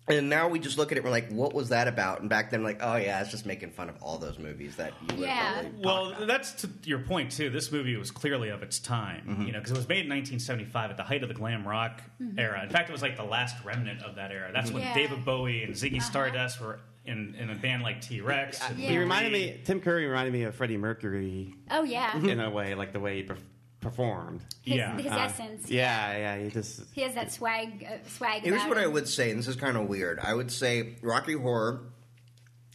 And 0.06 0.28
now 0.28 0.48
we 0.48 0.58
just 0.58 0.76
look 0.76 0.92
at 0.92 0.98
it, 0.98 1.04
we're 1.04 1.08
like, 1.10 1.30
what 1.30 1.54
was 1.54 1.70
that 1.70 1.88
about? 1.88 2.20
And 2.20 2.28
back 2.28 2.50
then, 2.50 2.62
like, 2.62 2.80
oh 2.82 2.96
yeah, 2.96 3.22
it's 3.22 3.30
just 3.30 3.46
making 3.46 3.70
fun 3.70 3.88
of 3.88 3.96
all 4.02 4.18
those 4.18 4.38
movies 4.38 4.76
that 4.76 4.92
you 5.00 5.16
would 5.16 5.26
Yeah. 5.26 5.60
really 5.60 5.72
Well, 5.82 6.10
about. 6.12 6.26
that's 6.26 6.52
to 6.62 6.68
your 6.84 6.98
point 6.98 7.32
too. 7.32 7.48
This 7.48 7.72
movie 7.72 7.96
was 7.96 8.10
clearly 8.10 8.50
of 8.50 8.62
its 8.62 8.78
time, 8.78 9.24
Mm-hmm. 9.26 9.42
you 9.46 9.52
know, 9.52 9.60
because 9.60 9.72
it 9.72 9.76
was 9.78 9.88
made 9.88 10.04
in 10.04 10.10
1975 10.10 10.90
at 10.90 10.96
the 10.98 11.02
height 11.04 11.22
of 11.22 11.28
the 11.30 11.34
glam 11.34 11.66
rock 11.66 12.02
era. 12.36 12.62
In 12.62 12.68
fact, 12.68 12.90
it 12.90 12.92
was 12.92 13.00
like 13.00 13.16
the 13.16 13.24
last 13.24 13.56
remnant 13.64 14.02
of 14.02 14.16
that 14.16 14.30
era. 14.30 14.50
That's 14.52 14.70
when 14.70 14.82
Yeah. 14.82 14.92
David 14.94 15.24
Bowie 15.24 15.62
and 15.62 15.74
Ziggy 15.74 16.02
Stardust 16.02 16.60
were 16.60 16.80
in, 17.06 17.34
in 17.38 17.48
a 17.50 17.54
band 17.54 17.82
like 17.82 18.02
T 18.02 18.20
Rex. 18.20 18.60
Yeah. 18.76 18.90
He 18.90 18.98
reminded 18.98 19.32
me. 19.32 19.60
Tim 19.64 19.80
Curry 19.80 20.06
reminded 20.06 20.32
me 20.34 20.42
of 20.42 20.54
Freddie 20.54 20.76
Mercury 20.76 21.54
Oh 21.70 21.82
yeah, 21.82 22.14
in 22.18 22.40
a 22.40 22.50
way, 22.50 22.74
like 22.74 22.92
the 22.92 23.00
way 23.00 23.16
he 23.16 23.22
per- 23.22 23.36
performed. 23.84 24.40
his, 24.62 24.76
Yeah. 24.76 24.96
his 24.96 25.12
Uh, 25.12 25.16
essence. 25.16 25.70
Yeah, 25.70 26.16
yeah. 26.16 26.42
He 26.42 26.50
just 26.50 26.82
He 26.92 27.02
has 27.02 27.14
that 27.14 27.30
swag. 27.30 27.84
Uh, 27.88 28.08
swag. 28.08 28.42
Here's 28.42 28.56
about 28.56 28.68
what 28.70 28.78
I 28.78 28.86
would 28.86 29.06
say, 29.08 29.30
and 29.30 29.38
this 29.38 29.46
is 29.46 29.56
kind 29.56 29.76
of 29.76 29.86
weird. 29.88 30.18
I 30.18 30.34
would 30.34 30.50
say 30.50 30.96
Rocky 31.02 31.34
Horror, 31.34 31.82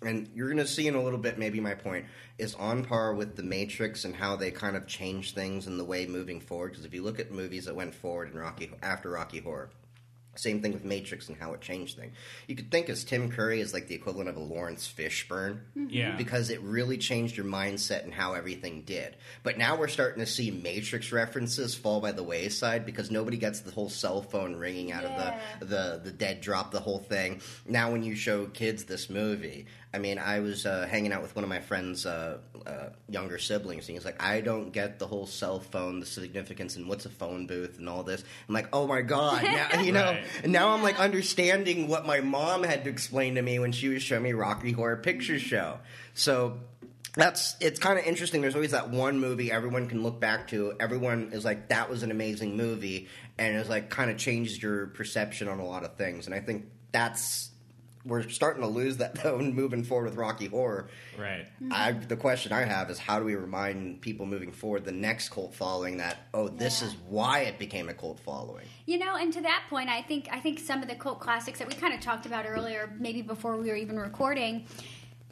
and 0.02 0.30
you're 0.34 0.48
going 0.48 0.58
to 0.60 0.68
see 0.68 0.88
in 0.88 0.96
a 0.96 1.04
little 1.04 1.20
bit, 1.20 1.38
maybe 1.38 1.60
my 1.60 1.74
point, 1.74 2.06
is 2.38 2.56
on 2.56 2.86
par 2.86 3.14
with 3.14 3.36
The 3.36 3.44
Matrix 3.44 4.06
and 4.06 4.16
how 4.16 4.36
they 4.38 4.52
kind 4.52 4.78
of 4.78 4.88
change 4.88 5.34
things 5.34 5.68
in 5.68 5.78
the 5.78 5.84
way 5.84 6.06
moving 6.06 6.40
forward. 6.40 6.70
Because 6.72 6.86
if 6.86 6.94
you 6.94 7.04
look 7.04 7.20
at 7.20 7.32
movies 7.32 7.66
that 7.66 7.76
went 7.76 7.94
forward 7.94 8.32
in 8.32 8.38
Rocky 8.40 8.72
after 8.82 9.10
Rocky 9.10 9.40
Horror, 9.40 9.70
same 10.40 10.62
thing 10.62 10.74
with 10.74 10.84
Matrix 10.86 11.28
and 11.30 11.38
how 11.38 11.54
it 11.54 11.62
changed 11.62 11.98
things. 11.98 12.14
You 12.48 12.56
could 12.56 12.72
think 12.72 12.90
as 12.90 13.04
Tim 13.04 13.32
Curry 13.32 13.60
is 13.62 13.74
like 13.74 13.88
the 13.88 13.96
equivalent 13.96 14.30
of 14.30 14.36
a 14.38 14.40
Laurence 14.40 14.92
Fishburne. 14.92 15.60
Mm-hmm. 15.78 15.88
Yeah. 15.90 16.16
Because 16.16 16.50
it 16.50 16.62
really 16.62 16.98
changed 16.98 17.38
your 17.38 17.46
mindset 17.46 18.04
and 18.04 18.14
how 18.14 18.34
everything 18.34 18.84
did. 18.84 19.16
But 19.44 19.58
now 19.58 19.76
we're 19.78 19.88
starting 19.88 20.20
to 20.20 20.26
see 20.30 20.52
Matrix 20.52 21.12
references 21.12 21.76
fall 21.76 22.00
by 22.02 22.12
the 22.12 22.24
wayside 22.24 22.86
because 22.86 23.12
nobody 23.12 23.38
gets 23.38 23.62
the 23.62 23.72
whole 23.72 23.90
cell 23.90 24.22
phone 24.22 24.56
ringing 24.56 24.92
out 24.92 25.04
Yeah. 25.04 25.40
of 25.62 25.70
the, 25.70 25.76
the 25.76 26.00
the 26.06 26.12
dead 26.12 26.42
drop, 26.42 26.72
the 26.72 26.80
whole 26.80 27.00
thing. 27.00 27.42
Now 27.68 27.92
when 27.92 28.04
you 28.04 28.16
show 28.16 28.46
kids 28.48 28.86
this 28.86 29.10
movie, 29.10 29.66
I 29.92 29.98
mean, 29.98 30.20
I 30.20 30.40
was 30.40 30.68
uh, 30.68 30.86
hanging 30.88 31.12
out 31.12 31.24
with 31.24 31.36
one 31.36 31.44
of 31.44 31.50
my 31.50 31.62
friend's 31.62 32.06
uh, 32.06 32.38
uh, 32.64 32.90
younger 33.10 33.40
siblings, 33.40 33.88
and 33.90 33.96
he's 33.98 34.06
like, 34.06 34.22
"I 34.22 34.40
don't 34.42 34.72
get 34.72 35.00
the 35.00 35.08
whole 35.08 35.26
cell 35.26 35.60
phone, 35.60 36.00
the 36.00 36.06
significance, 36.06 36.76
and 36.76 36.88
what's 36.88 37.06
a 37.08 37.10
phone 37.10 37.48
booth, 37.48 37.80
and 37.80 37.90
all 37.90 38.04
this." 38.04 38.24
I'm 38.48 38.54
like, 38.54 38.68
"Oh 38.72 38.86
my 38.86 39.02
god!" 39.02 39.44
Now, 39.44 39.82
you 39.82 39.92
know, 39.92 40.04
Right. 40.04 40.24
and 40.44 40.52
now 40.52 40.70
I'm 40.76 40.84
like 40.84 41.00
understanding 41.00 41.88
what 41.88 42.06
my 42.06 42.22
mom 42.22 42.62
had 42.64 42.84
to 42.84 42.90
explain 42.92 43.34
to 43.36 43.42
me 43.42 43.58
when 43.58 43.72
she 43.72 43.88
was 43.90 44.04
showing 44.04 44.22
me 44.24 44.34
Rocky 44.34 44.72
Horror 44.74 44.98
Picture 44.98 45.40
Show. 45.40 45.80
So 46.14 46.60
that's 47.16 47.56
it's 47.60 47.80
kind 47.80 47.98
of 47.98 48.06
interesting. 48.06 48.42
There's 48.42 48.54
always 48.56 48.72
that 48.72 48.92
one 48.92 49.20
movie 49.20 49.52
everyone 49.52 49.88
can 49.88 50.04
look 50.04 50.20
back 50.20 50.50
to. 50.50 50.76
Everyone 50.80 51.32
is 51.34 51.44
like, 51.44 51.70
"That 51.70 51.90
was 51.90 52.04
an 52.04 52.12
amazing 52.12 52.56
movie," 52.56 53.08
and 53.40 53.58
it's 53.58 53.70
like 53.70 53.90
kind 53.90 54.12
of 54.12 54.18
changes 54.18 54.62
your 54.62 54.86
perception 54.86 55.48
on 55.48 55.60
a 55.60 55.66
lot 55.66 55.84
of 55.84 55.96
things. 55.96 56.28
And 56.28 56.36
I 56.36 56.42
think 56.42 56.66
that's 56.92 57.49
we're 58.06 58.28
starting 58.30 58.62
to 58.62 58.68
lose 58.68 58.98
that 58.98 59.16
though, 59.16 59.38
moving 59.40 59.84
forward 59.84 60.06
with 60.10 60.16
Rocky 60.16 60.48
Horror. 60.48 60.90
Right. 61.18 61.46
I, 61.72 61.92
the 61.92 62.16
question 62.16 62.52
I 62.54 62.64
have 62.64 62.90
is 62.90 62.98
how 62.98 63.20
do 63.20 63.26
we 63.26 63.36
remind 63.36 64.02
people 64.02 64.26
moving 64.26 64.52
forward, 64.52 64.86
the 64.86 64.92
next 64.92 65.30
cult 65.30 65.54
following, 65.54 65.98
that 65.98 66.18
oh, 66.34 66.48
this 66.48 66.82
Yeah. 66.82 66.88
is 66.88 66.96
why 67.08 67.40
it 67.42 67.60
became 67.60 67.90
a 67.90 67.94
cult 67.94 68.20
following. 68.20 68.66
You 68.86 68.98
know, 69.00 69.16
and 69.16 69.32
to 69.34 69.42
that 69.42 69.64
point, 69.70 69.90
I 69.90 70.02
think 70.02 70.30
I 70.32 70.40
think 70.40 70.60
some 70.60 70.82
of 70.82 70.88
the 70.90 70.96
cult 70.96 71.20
classics 71.20 71.60
that 71.60 71.68
we 71.68 71.74
kind 71.76 71.94
of 71.94 72.00
talked 72.00 72.26
about 72.26 72.46
earlier, 72.48 72.92
maybe 73.00 73.22
before 73.22 73.58
we 73.58 73.70
were 73.70 73.76
even 73.76 74.00
recording, 74.00 74.66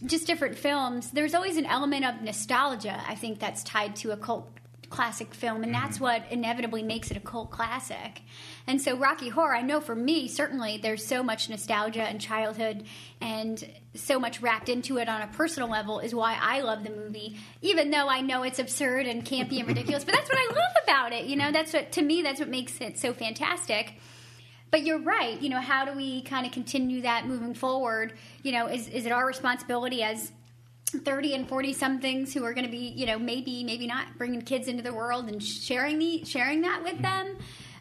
just 0.05 0.27
different 0.27 0.57
films. 0.57 1.09
There's 1.11 1.33
always 1.33 1.57
an 1.57 1.65
element 1.65 2.05
of 2.05 2.21
nostalgia. 2.21 3.01
I 3.07 3.15
think 3.15 3.39
that's 3.39 3.63
tied 3.63 3.95
to 3.97 4.11
a 4.11 4.17
cult 4.17 4.47
classic 4.89 5.33
film, 5.33 5.63
and 5.63 5.73
that's 5.73 5.95
mm-hmm. 5.95 6.03
what 6.03 6.23
inevitably 6.31 6.83
makes 6.83 7.11
it 7.11 7.17
a 7.17 7.19
cult 7.19 7.51
classic. 7.51 8.21
And 8.65 8.81
so, 8.81 8.97
Rocky 8.97 9.29
Horror, 9.29 9.55
I 9.55 9.61
know 9.61 9.79
for 9.79 9.95
me, 9.95 10.27
certainly, 10.27 10.77
there's 10.77 11.05
so 11.05 11.23
much 11.23 11.49
nostalgia 11.49 12.03
and 12.03 12.19
childhood, 12.19 12.85
and 13.21 13.63
so 13.95 14.19
much 14.19 14.41
wrapped 14.41 14.69
into 14.69 14.97
it 14.97 15.09
on 15.09 15.21
a 15.21 15.27
personal 15.27 15.69
level, 15.69 15.99
is 15.99 16.13
why 16.13 16.37
I 16.39 16.61
love 16.61 16.83
the 16.83 16.91
movie, 16.91 17.37
even 17.61 17.91
though 17.91 18.07
I 18.07 18.21
know 18.21 18.43
it's 18.43 18.59
absurd 18.59 19.05
and 19.05 19.25
campy 19.25 19.59
and 19.59 19.67
ridiculous. 19.67 20.03
but 20.03 20.13
that's 20.13 20.29
what 20.29 20.37
I 20.37 20.47
love 20.55 20.83
about 20.83 21.13
it. 21.13 21.25
You 21.25 21.35
know, 21.35 21.51
that's 21.51 21.73
what 21.73 21.91
to 21.93 22.01
me, 22.01 22.21
that's 22.21 22.39
what 22.39 22.49
makes 22.49 22.79
it 22.81 22.97
so 22.97 23.13
fantastic. 23.13 23.93
But 24.69 24.83
you're 24.83 24.99
right. 24.99 25.41
You 25.41 25.49
know, 25.49 25.61
how 25.61 25.85
do 25.85 25.93
we 25.93 26.21
kind 26.23 26.45
of 26.45 26.51
continue 26.51 27.01
that 27.01 27.25
moving 27.25 27.53
forward? 27.53 28.13
You 28.43 28.51
know, 28.51 28.67
is 28.67 28.87
is 28.89 29.05
it 29.05 29.11
our 29.11 29.25
responsibility 29.25 30.03
as 30.03 30.31
30 30.89 31.35
and 31.35 31.49
40 31.49 31.73
somethings 31.73 32.33
who 32.33 32.43
are 32.43 32.53
going 32.53 32.65
to 32.65 32.71
be, 32.71 32.93
you 32.95 33.05
know, 33.05 33.19
maybe 33.19 33.63
maybe 33.63 33.87
not 33.87 34.17
bringing 34.17 34.41
kids 34.41 34.67
into 34.67 34.83
the 34.83 34.93
world 34.93 35.29
and 35.29 35.43
sharing 35.43 35.99
the 35.99 36.23
sharing 36.25 36.61
that 36.61 36.83
with 36.83 37.01
them? 37.01 37.37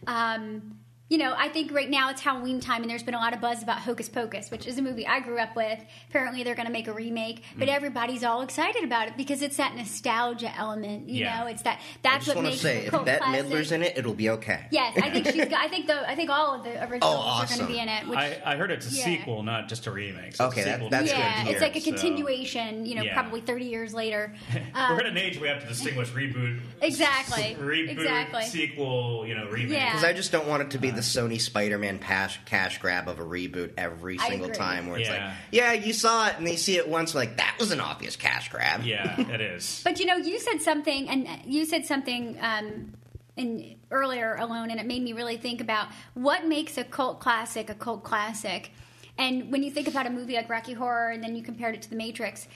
Um, 0.07 0.79
you 1.09 1.19
know, 1.19 1.35
I 1.37 1.49
think 1.49 1.71
right 1.73 1.89
now 1.89 2.11
it's 2.11 2.21
Halloween 2.21 2.59
time, 2.59 2.83
and 2.83 2.91
there's 2.91 3.05
been 3.05 3.15
a 3.15 3.19
lot 3.19 3.33
of 3.33 3.41
buzz 3.41 3.63
about 3.63 3.79
Hocus 3.79 4.09
Pocus, 4.09 4.51
which 4.51 4.67
is 4.67 4.77
a 4.77 4.83
movie 4.83 5.07
I 5.07 5.21
grew 5.21 5.39
up 5.39 5.55
with. 5.55 5.79
Apparently, 6.11 6.43
they're 6.43 6.57
going 6.57 6.67
to 6.67 6.73
make 6.73 6.89
a 6.89 6.93
remake, 6.93 7.45
but 7.57 7.69
mm. 7.69 7.75
everybody's 7.75 8.25
all 8.25 8.43
excited 8.43 8.83
about 8.83 9.07
it 9.07 9.17
because 9.17 9.41
it's 9.41 9.57
that 9.59 9.77
nostalgia 9.77 10.53
element. 10.57 11.09
You 11.09 11.21
Yeah. 11.25 11.41
know, 11.41 11.47
it's 11.47 11.63
that 11.63 11.79
I 11.79 11.83
that's 12.03 12.25
just 12.27 12.35
what 12.37 12.43
want 12.45 12.47
to 12.47 12.51
makes 12.53 12.63
say, 12.63 12.79
it 12.79 12.83
a 12.83 12.85
if 12.87 12.91
cult 12.91 13.05
Bette 13.07 13.19
classic. 13.25 13.47
Midler's 13.47 13.73
in 13.73 13.83
it, 13.85 13.97
it'll 13.97 14.15
be 14.15 14.31
okay. 14.31 14.67
Yes, 14.73 14.99
I 15.01 15.11
think 15.11 15.27
she's. 15.27 15.45
Got, 15.45 15.61
I 15.61 15.69
think 15.69 15.87
the. 15.87 16.11
I 16.11 16.17
think 16.17 16.29
all 16.31 16.57
of 16.57 16.65
the 16.65 16.75
oh, 16.81 16.89
originals 16.89 17.03
Oh, 17.05 17.41
are 17.43 17.47
going 17.47 17.61
to 17.61 17.67
be 17.67 17.79
in 17.79 17.89
it. 17.89 18.09
Which, 18.09 18.19
I, 18.19 18.43
I 18.45 18.57
heard 18.57 18.73
it's 18.73 18.91
a 18.91 18.95
Yeah. 18.97 19.05
sequel, 19.05 19.45
not 19.45 19.69
just 19.69 19.87
a 19.87 19.93
remake. 19.93 20.35
So 20.35 20.47
it's 20.47 20.57
a 20.57 20.59
Okay, 20.61 20.65
that- 20.65 20.75
sequel 20.75 20.91
that's 20.91 21.11
to 21.11 21.15
good 21.17 21.23
to 21.23 21.29
yeah, 21.29 21.43
hear. 21.45 21.53
it's 21.53 21.61
like 21.63 21.77
a 21.77 21.81
so- 21.81 21.91
continuation. 21.93 22.85
You 22.85 22.97
know, 22.97 23.03
Yeah. 23.03 23.15
probably 23.15 23.43
30 23.43 23.67
years 23.67 23.95
later. 23.95 24.35
We're 24.75 24.99
at 24.99 25.07
an 25.07 25.17
age 25.17 25.35
where 25.37 25.43
we 25.43 25.49
have 25.49 25.63
to 25.63 25.69
distinguish 25.69 26.09
reboot, 26.09 26.61
Exactly. 26.83 27.57
reboot, 27.61 27.91
Exactly. 27.91 28.43
sequel, 28.45 29.25
you 29.25 29.37
know, 29.37 29.47
remake. 29.49 29.71
Yeah. 29.71 29.91
Because 29.93 30.03
I 30.03 30.13
just 30.13 30.33
don't 30.33 30.49
want 30.49 30.63
it 30.63 30.71
to 30.73 30.79
be 30.79 30.91
the 30.97 31.03
Sony 31.03 31.41
Spider-Man 31.41 31.99
cash, 31.99 32.41
cash 32.45 32.79
grab 32.79 33.09
of 33.09 33.21
a 33.21 33.25
reboot 33.25 33.73
every 33.77 34.19
I 34.19 34.29
single 34.29 34.47
agree. 34.47 34.59
time, 34.59 34.89
where 34.89 34.99
it's 34.99 35.09
Yeah. 35.09 35.27
like, 35.27 35.35
yeah, 35.53 35.73
you 35.73 35.93
saw 35.93 36.29
it, 36.29 36.35
and 36.39 36.47
they 36.47 36.57
see 36.57 36.77
it 36.77 36.89
once, 36.89 37.15
like 37.15 37.37
that 37.37 37.57
was 37.61 37.71
an 37.71 37.81
obvious 37.81 38.17
cash 38.17 38.49
grab. 38.49 38.83
Yeah, 38.83 39.21
it 39.31 39.41
is. 39.41 39.81
But 39.85 40.01
you 40.01 40.07
know, 40.07 40.17
you 40.17 40.39
said 40.39 40.61
something, 40.63 41.09
and 41.09 41.29
you 41.45 41.65
said 41.65 41.87
something 41.87 42.37
um, 42.41 42.95
in 43.37 43.77
earlier 43.91 44.35
alone, 44.35 44.71
and 44.71 44.81
it 44.81 44.87
made 44.87 45.03
me 45.03 45.13
really 45.13 45.37
think 45.37 45.61
about 45.61 45.89
what 46.15 46.47
makes 46.47 46.77
a 46.79 46.85
cult 46.85 47.21
classic 47.21 47.71
a 47.71 47.75
cult 47.75 48.03
classic. 48.03 48.71
And 49.19 49.51
when 49.51 49.63
you 49.63 49.71
think 49.71 49.89
about 49.89 50.07
a 50.07 50.11
movie 50.11 50.35
like 50.35 50.49
Rocky 50.51 50.73
Horror, 50.75 51.11
and 51.11 51.23
then 51.23 51.37
you 51.37 51.43
compared 51.43 51.75
it 51.75 51.83
to 51.83 51.91
The 51.91 51.97
Matrix, 51.97 52.49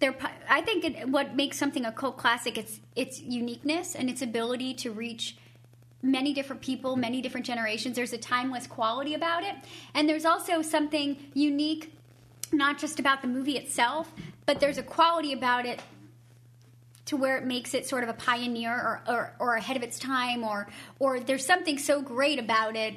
there, 0.00 0.16
I 0.48 0.62
think 0.62 0.84
it, 0.84 1.08
what 1.08 1.36
makes 1.36 1.58
something 1.58 1.84
a 1.84 1.92
cult 1.92 2.16
classic 2.16 2.56
it's 2.56 2.80
its 2.96 3.20
uniqueness 3.20 3.94
and 3.94 4.08
its 4.08 4.22
ability 4.22 4.74
to 4.74 4.90
reach 4.92 5.36
many 6.02 6.32
different 6.32 6.62
people, 6.62 6.96
many 6.96 7.20
different 7.20 7.46
generations. 7.46 7.96
There's 7.96 8.12
a 8.12 8.18
timeless 8.18 8.66
quality 8.66 9.14
about 9.14 9.42
it, 9.42 9.54
and 9.94 10.08
there's 10.08 10.24
also 10.24 10.62
something 10.62 11.16
unique, 11.34 11.94
not 12.52 12.78
just 12.78 12.98
about 12.98 13.22
the 13.22 13.28
movie 13.28 13.56
itself, 13.56 14.12
but 14.46 14.60
there's 14.60 14.78
a 14.78 14.82
quality 14.82 15.32
about 15.32 15.66
it 15.66 15.80
to 17.06 17.16
where 17.16 17.36
it 17.36 17.44
makes 17.44 17.74
it 17.74 17.88
sort 17.88 18.04
of 18.04 18.08
a 18.08 18.14
pioneer 18.14 18.72
or, 18.72 19.02
or, 19.08 19.34
or 19.40 19.54
ahead 19.56 19.76
of 19.76 19.82
its 19.82 19.98
time 19.98 20.44
or 20.44 20.68
or 21.00 21.18
there's 21.18 21.44
something 21.44 21.76
so 21.76 22.00
great 22.00 22.38
about 22.38 22.76
it 22.76 22.94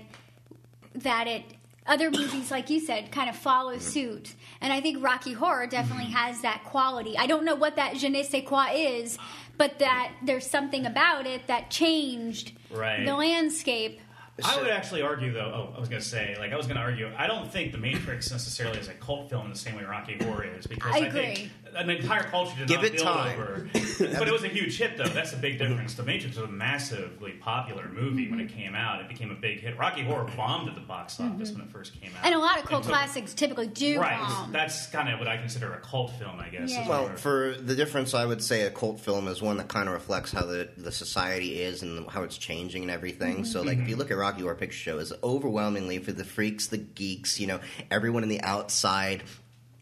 that 0.94 1.28
it 1.28 1.44
other 1.88 2.12
movies 2.12 2.52
like 2.52 2.70
you 2.70 2.80
said 2.80 3.12
kind 3.12 3.28
of 3.28 3.36
follow 3.36 3.78
suit 3.80 4.36
and 4.64 4.74
i 4.74 4.82
think 4.82 5.04
rocky 5.04 5.34
horror 5.34 5.68
definitely 5.68 6.06
mm-hmm. 6.06 6.14
has 6.14 6.42
that 6.42 6.64
quality 6.64 7.16
i 7.18 7.28
don't 7.28 7.46
know 7.46 7.56
what 7.56 7.76
that 7.76 7.96
je 7.96 8.10
ne 8.10 8.24
sais 8.24 8.44
quoi 8.44 8.72
is 8.74 9.20
but 9.58 9.78
that 9.78 10.12
there's 10.24 10.50
something 10.50 10.86
about 10.86 11.28
it 11.28 11.46
that 11.48 11.70
changed 11.70 12.54
Right. 12.72 13.06
the 13.06 13.14
landscape 13.14 14.00
I 14.44 14.60
would 14.60 14.72
actually 14.72 15.04
argue, 15.04 15.32
though. 15.32 15.70
Oh, 15.72 15.74
I 15.76 15.80
was 15.80 15.90
going 15.90 16.02
to 16.02 16.08
say, 16.08 16.36
like, 16.40 16.52
I 16.52 16.58
was 16.58 16.66
going 16.66 16.78
to 16.78 16.82
argue. 16.82 17.08
I 17.16 17.28
don't 17.28 17.52
think 17.52 17.72
The 17.72 17.78
Matrix 17.78 18.32
necessarily 18.32 18.80
is 18.80 18.88
a 18.88 18.94
cult 18.94 19.30
film 19.30 19.46
in 19.46 19.52
the 19.52 19.58
same 19.58 19.76
way 19.76 19.84
Rocky 19.84 20.18
Horror 20.24 20.46
is, 20.58 20.66
because 20.66 20.92
I 20.92 21.06
I, 21.06 21.10
think 21.12 21.52
an 21.76 21.90
entire 21.90 22.24
culture 22.24 22.56
did 22.58 22.68
Give 22.68 22.78
not 22.78 22.86
it 22.86 22.94
build 22.94 23.08
time. 23.08 23.40
over. 23.40 23.70
but 24.20 24.28
it 24.28 24.32
was 24.32 24.44
a 24.44 24.48
huge 24.48 24.78
hit, 24.78 24.98
though. 24.98 25.04
That's 25.06 25.34
a 25.34 25.38
big 25.38 25.58
difference. 25.60 25.94
The 25.96 26.04
Matrix 26.04 26.36
was 26.38 26.50
a 26.50 26.52
massively 26.52 27.32
popular 27.34 27.88
movie 27.90 28.30
when 28.30 28.40
it 28.40 28.50
came 28.54 28.76
out. 28.76 29.02
It 29.02 29.10
became 29.10 29.32
a 29.32 29.36
big 29.36 29.60
hit. 29.60 29.78
Rocky 29.78 30.04
Horror 30.04 30.30
bombed 30.38 30.70
at 30.70 30.76
the 30.76 30.82
box 30.82 31.20
office 31.20 31.52
when 31.52 31.62
it 31.62 31.70
first 31.72 31.94
came 32.00 32.10
out, 32.12 32.18
Mm-hmm. 32.18 32.26
and 32.26 32.36
a 32.36 32.40
lot 32.40 32.58
of 32.60 32.66
cult 32.66 32.84
took- 32.84 32.92
classics 32.92 33.34
typically 33.34 33.68
do 33.68 34.00
Right. 34.00 34.18
bomb. 34.20 34.52
That's 34.52 34.88
kind 34.88 35.10
of 35.10 35.20
what 35.20 35.28
I 35.28 35.38
consider 35.38 35.74
a 35.74 35.80
cult 35.80 36.12
film, 36.20 36.40
I 36.40 36.50
guess. 36.50 36.70
is 36.70 36.76
Yeah. 36.78 36.88
Well, 36.88 37.08
more- 37.10 37.18
for 37.18 37.56
the 37.60 37.76
difference, 37.76 38.14
I 38.14 38.26
would 38.26 38.44
say 38.44 38.62
a 38.64 38.72
cult 38.72 39.00
film 39.00 39.28
is 39.28 39.42
one 39.42 39.58
that 39.58 39.68
kind 39.68 39.88
of 39.88 39.94
reflects 39.94 40.32
how 40.32 40.46
the, 40.46 40.70
the 40.78 40.92
society 40.92 41.62
is 41.62 41.82
and 41.82 42.08
how 42.10 42.24
it's 42.24 42.38
changing 42.38 42.84
and 42.84 42.92
everything. 42.92 43.46
So, 43.46 43.62
like, 43.62 43.78
if 43.80 43.88
you 43.90 43.96
look 43.96 44.12
at 44.12 44.18
Rocky 44.18 44.42
Horror 44.42 44.56
Picture 44.56 44.78
Show, 44.78 45.00
it's 45.00 45.14
overwhelmingly 45.24 46.00
for 46.00 46.12
the 46.12 46.24
freaks, 46.26 46.68
the 46.68 46.78
geeks, 46.78 47.40
you 47.40 47.48
know, 47.48 47.60
everyone 47.92 48.24
in 48.24 48.30
the 48.30 48.42
outside 48.42 49.24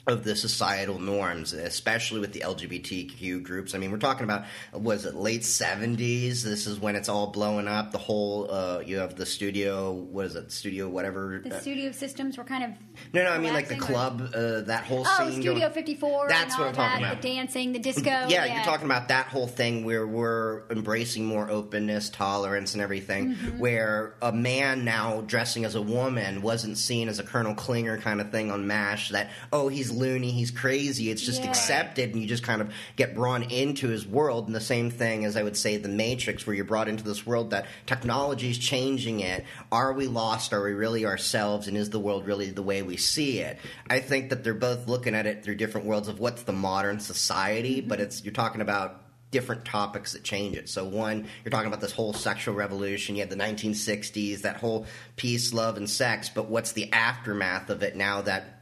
of 0.08 0.24
the 0.24 0.36
societal 0.36 1.00
norms, 1.00 1.53
especially 1.53 2.20
with 2.20 2.34
the 2.34 2.39
LGBTQ 2.39 3.43
groups. 3.43 3.75
I 3.75 3.77
mean, 3.77 3.91
we're 3.91 3.98
talking 3.98 4.24
about 4.24 4.46
was 4.74 5.05
it 5.05 5.15
late 5.15 5.43
seventies? 5.43 6.43
This 6.43 6.65
is 6.67 6.79
when 6.79 6.96
it's 6.96 7.10
all 7.10 7.27
blowing 7.27 7.67
up. 7.67 7.91
The 7.91 7.98
whole 7.98 8.51
uh, 8.51 8.79
you 8.86 8.98
have 8.98 9.15
the 9.15 9.25
studio. 9.25 9.91
What 9.91 10.25
is 10.25 10.36
it? 10.36 10.51
Studio 10.51 10.89
whatever. 10.89 11.41
the 11.43 11.55
uh, 11.55 11.60
studio 11.60 11.91
systems 11.91 12.38
were 12.38 12.43
kind 12.43 12.63
of 12.63 12.72
no, 13.13 13.24
no, 13.24 13.31
I 13.31 13.38
mean 13.38 13.53
like 13.53 13.67
the 13.67 13.75
club. 13.75 14.31
Uh, 14.34 14.62
that 14.62 14.84
whole 14.86 15.05
Oh, 15.05 15.29
scene. 15.29 15.41
Studio 15.41 15.70
54 15.70 16.27
That's 16.29 16.53
and 16.53 16.60
what 16.60 16.70
I'm 16.70 16.75
talking 16.75 17.01
that, 17.03 17.12
about. 17.13 17.22
the 17.22 17.36
dancing, 17.36 17.72
the 17.74 17.79
disco. 17.79 18.03
yeah, 18.27 18.46
you're 18.46 18.63
talking 18.63 18.86
about 18.86 19.08
that 19.10 19.27
whole 19.27 19.48
thing 19.48 19.84
where 19.84 20.05
we're 20.08 20.63
embracing 20.70 21.25
more 21.25 21.50
openness, 21.50 22.10
tolerance, 22.10 22.74
and 22.74 22.81
everything. 22.81 23.36
Mm-hmm. 23.36 23.60
Where 23.60 24.15
a 24.22 24.31
man 24.31 24.86
now 24.86 25.22
dressing 25.22 25.65
as 25.65 25.75
a 25.75 25.81
woman 25.81 26.41
wasn't 26.41 26.77
seen 26.77 27.08
as 27.10 27.20
a 27.20 27.24
Colonel 27.24 27.55
Klinger 27.55 27.98
kind 27.98 28.22
of 28.22 28.31
thing 28.31 28.51
on 28.51 28.67
MASH. 28.67 29.10
That 29.10 29.29
oh, 29.51 29.67
he's 29.67 29.90
loony, 29.91 30.31
he's 30.31 30.51
crazy. 30.51 31.10
It's 31.12 31.21
just 31.21 31.43
Yeah. 31.43 31.50
accepted, 31.50 32.12
and 32.13 32.21
you 32.21 32.27
just 32.27 32.43
kind 32.43 32.62
of 32.62 32.71
get 32.95 33.15
brought 33.15 33.51
into 33.51 33.88
his 33.88 34.07
world. 34.07 34.48
And 34.48 34.55
the 34.55 34.62
same 34.62 34.89
thing 34.89 35.25
as 35.25 35.38
I 35.38 35.43
would 35.43 35.57
say 35.57 35.77
the 35.77 35.89
Matrix, 35.89 36.45
where 36.48 36.55
you're 36.55 36.65
brought 36.65 36.88
into 36.88 37.03
this 37.03 37.25
world 37.25 37.51
that 37.51 37.65
technology 37.86 38.50
is 38.50 38.57
changing 38.57 39.19
it. 39.19 39.45
Are 39.71 39.93
we 39.93 40.07
lost? 40.07 40.53
Are 40.53 40.63
we 40.63 40.74
really 40.74 41.05
ourselves? 41.05 41.67
And 41.67 41.77
is 41.77 41.89
the 41.89 42.00
world 42.00 42.25
really 42.25 42.50
the 42.50 42.63
way 42.63 42.81
we 42.81 42.98
see 42.98 43.39
it? 43.39 43.57
I 43.89 44.00
think 44.00 44.29
that 44.29 44.43
they're 44.43 44.53
both 44.53 44.88
looking 44.88 45.15
at 45.15 45.25
it 45.25 45.43
through 45.43 45.55
different 45.55 45.88
worlds 45.88 46.07
of 46.07 46.19
what's 46.19 46.43
the 46.43 46.53
modern 46.53 47.00
society, 47.00 47.79
mm-hmm. 47.79 47.89
but 47.89 48.00
it's 48.00 48.24
you're 48.24 48.33
talking 48.33 48.62
about 48.62 49.01
different 49.31 49.63
topics 49.63 50.12
that 50.12 50.24
change 50.24 50.57
it. 50.57 50.67
So 50.69 50.83
one, 50.83 51.25
you're 51.43 51.51
talking 51.51 51.67
about 51.67 51.79
this 51.79 51.93
whole 51.93 52.13
sexual 52.13 52.53
revolution. 52.53 53.15
You 53.15 53.21
had 53.21 53.29
the 53.29 53.38
1960s, 53.38 54.41
that 54.41 54.57
whole 54.57 54.86
peace, 55.15 55.53
love, 55.53 55.77
and 55.77 55.89
sex. 55.89 56.29
But 56.29 56.50
what's 56.50 56.74
the 56.74 56.91
aftermath 56.91 57.69
of 57.69 57.81
it 57.81 57.95
now 57.95 58.21
that 58.24 58.61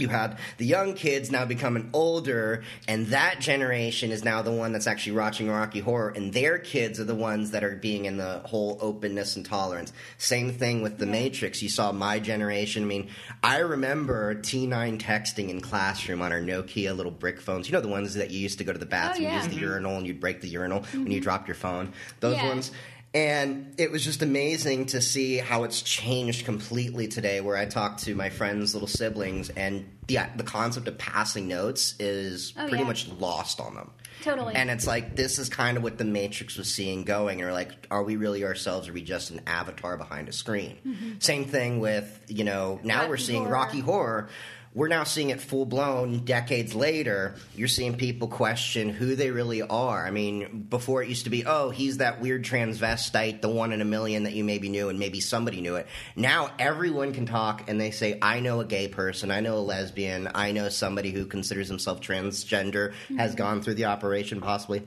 you 0.00 0.08
had 0.08 0.38
the 0.58 0.66
young 0.66 0.94
kids 0.94 1.30
now 1.30 1.44
becoming 1.44 1.90
older, 1.92 2.62
and 2.88 3.06
that 3.08 3.40
generation 3.40 4.10
is 4.10 4.24
now 4.24 4.42
the 4.42 4.52
one 4.52 4.72
that's 4.72 4.86
actually 4.86 5.16
watching 5.16 5.48
Rocky 5.48 5.80
Horror, 5.80 6.10
and 6.10 6.32
their 6.32 6.58
kids 6.58 6.98
are 7.00 7.04
the 7.04 7.14
ones 7.14 7.50
that 7.52 7.64
are 7.64 7.76
being 7.76 8.04
in 8.04 8.16
the 8.16 8.40
whole 8.44 8.78
openness 8.80 9.36
and 9.36 9.44
tolerance. 9.44 9.92
Same 10.18 10.52
thing 10.52 10.82
with 10.82 10.98
The 10.98 11.06
Matrix. 11.06 11.62
You 11.62 11.68
saw 11.68 11.92
my 11.92 12.18
generation. 12.18 12.84
I 12.84 12.86
mean, 12.86 13.08
I 13.42 13.58
remember 13.58 14.34
T9 14.34 14.98
texting 14.98 15.48
in 15.48 15.60
classroom 15.60 16.22
on 16.22 16.32
our 16.32 16.40
Nokia 16.40 16.96
little 16.96 17.12
brick 17.12 17.40
phones. 17.40 17.68
You 17.68 17.72
know, 17.72 17.80
the 17.80 17.88
ones 17.88 18.14
that 18.14 18.30
you 18.30 18.38
used 18.40 18.58
to 18.58 18.64
go 18.64 18.72
to 18.72 18.78
the 18.78 18.86
oh, 18.86 18.88
bathroom, 18.88 19.24
yeah. 19.24 19.36
use 19.36 19.46
the 19.46 19.54
mm-hmm. 19.54 19.64
urinal, 19.64 19.96
and 19.96 20.06
you'd 20.06 20.20
break 20.20 20.40
the 20.40 20.48
urinal 20.48 20.80
when 20.92 21.06
you 21.06 21.18
mm-hmm. 21.18 21.22
dropped 21.22 21.48
your 21.48 21.54
phone. 21.54 21.92
Those 22.20 22.36
Yeah. 22.36 22.48
ones. 22.48 22.72
And 23.12 23.74
it 23.76 23.90
was 23.90 24.04
just 24.04 24.22
amazing 24.22 24.86
to 24.86 25.00
see 25.00 25.38
how 25.38 25.64
it's 25.64 25.82
changed 25.82 26.44
completely 26.44 27.08
today. 27.08 27.40
Where 27.40 27.56
I 27.56 27.64
talk 27.64 27.96
to 27.98 28.14
my 28.14 28.30
friends' 28.30 28.72
little 28.72 28.86
siblings, 28.86 29.48
and 29.50 29.84
the 30.06 30.18
the 30.36 30.44
concept 30.44 30.86
of 30.86 30.96
passing 30.96 31.48
notes 31.48 31.96
is 31.98 32.52
Oh, 32.56 32.68
pretty 32.68 32.82
yeah. 32.82 32.88
much 32.88 33.08
lost 33.08 33.58
on 33.60 33.74
them. 33.74 33.90
Totally. 34.22 34.54
And 34.54 34.70
it's 34.70 34.86
like 34.86 35.16
this 35.16 35.40
is 35.40 35.48
kind 35.48 35.76
of 35.76 35.82
what 35.82 35.98
the 35.98 36.04
Matrix 36.04 36.56
was 36.56 36.72
seeing 36.72 37.02
going. 37.02 37.42
Or 37.42 37.52
like, 37.52 37.72
are 37.90 38.04
we 38.04 38.14
really 38.14 38.44
ourselves? 38.44 38.86
Or 38.86 38.92
are 38.92 38.94
we 38.94 39.02
just 39.02 39.30
an 39.30 39.40
avatar 39.46 39.96
behind 39.96 40.28
a 40.28 40.32
screen? 40.32 40.76
Mm-hmm. 40.86 41.10
Same 41.18 41.46
thing 41.46 41.80
with 41.80 42.22
you 42.28 42.44
know 42.44 42.78
now 42.84 43.08
we're 43.08 43.16
seeing 43.16 43.40
Horror. 43.42 43.52
Rocky 43.52 43.80
Horror. 43.80 44.28
We're 44.72 44.86
now 44.86 45.02
seeing 45.02 45.30
it 45.30 45.40
full 45.40 45.66
blown 45.66 46.24
decades 46.24 46.76
later. 46.76 47.34
You're 47.56 47.66
seeing 47.66 47.96
people 47.96 48.28
question 48.28 48.88
who 48.88 49.16
they 49.16 49.32
really 49.32 49.62
are. 49.62 50.06
I 50.06 50.12
mean, 50.12 50.66
before 50.70 51.02
it 51.02 51.08
used 51.08 51.24
to 51.24 51.30
be, 51.30 51.44
oh, 51.44 51.70
he's 51.70 51.96
that 51.96 52.20
weird 52.20 52.44
transvestite, 52.44 53.40
the 53.40 53.48
one 53.48 53.72
in 53.72 53.80
a 53.80 53.84
million 53.84 54.22
that 54.24 54.32
you 54.32 54.44
maybe 54.44 54.68
knew, 54.68 54.88
and 54.88 54.98
maybe 54.98 55.18
somebody 55.18 55.60
knew 55.60 55.74
it. 55.74 55.88
Now 56.14 56.52
everyone 56.56 57.12
can 57.12 57.26
talk 57.26 57.68
and 57.68 57.80
they 57.80 57.90
say, 57.90 58.16
I 58.22 58.38
know 58.38 58.60
a 58.60 58.64
gay 58.64 58.86
person, 58.86 59.32
I 59.32 59.40
know 59.40 59.56
a 59.56 59.58
lesbian, 59.58 60.30
I 60.36 60.52
know 60.52 60.68
somebody 60.68 61.10
who 61.10 61.26
considers 61.26 61.66
himself 61.66 62.00
transgender, 62.00 62.92
mm-hmm. 62.92 63.16
has 63.16 63.34
gone 63.34 63.62
through 63.62 63.74
the 63.74 63.86
operation 63.86 64.40
possibly. 64.40 64.86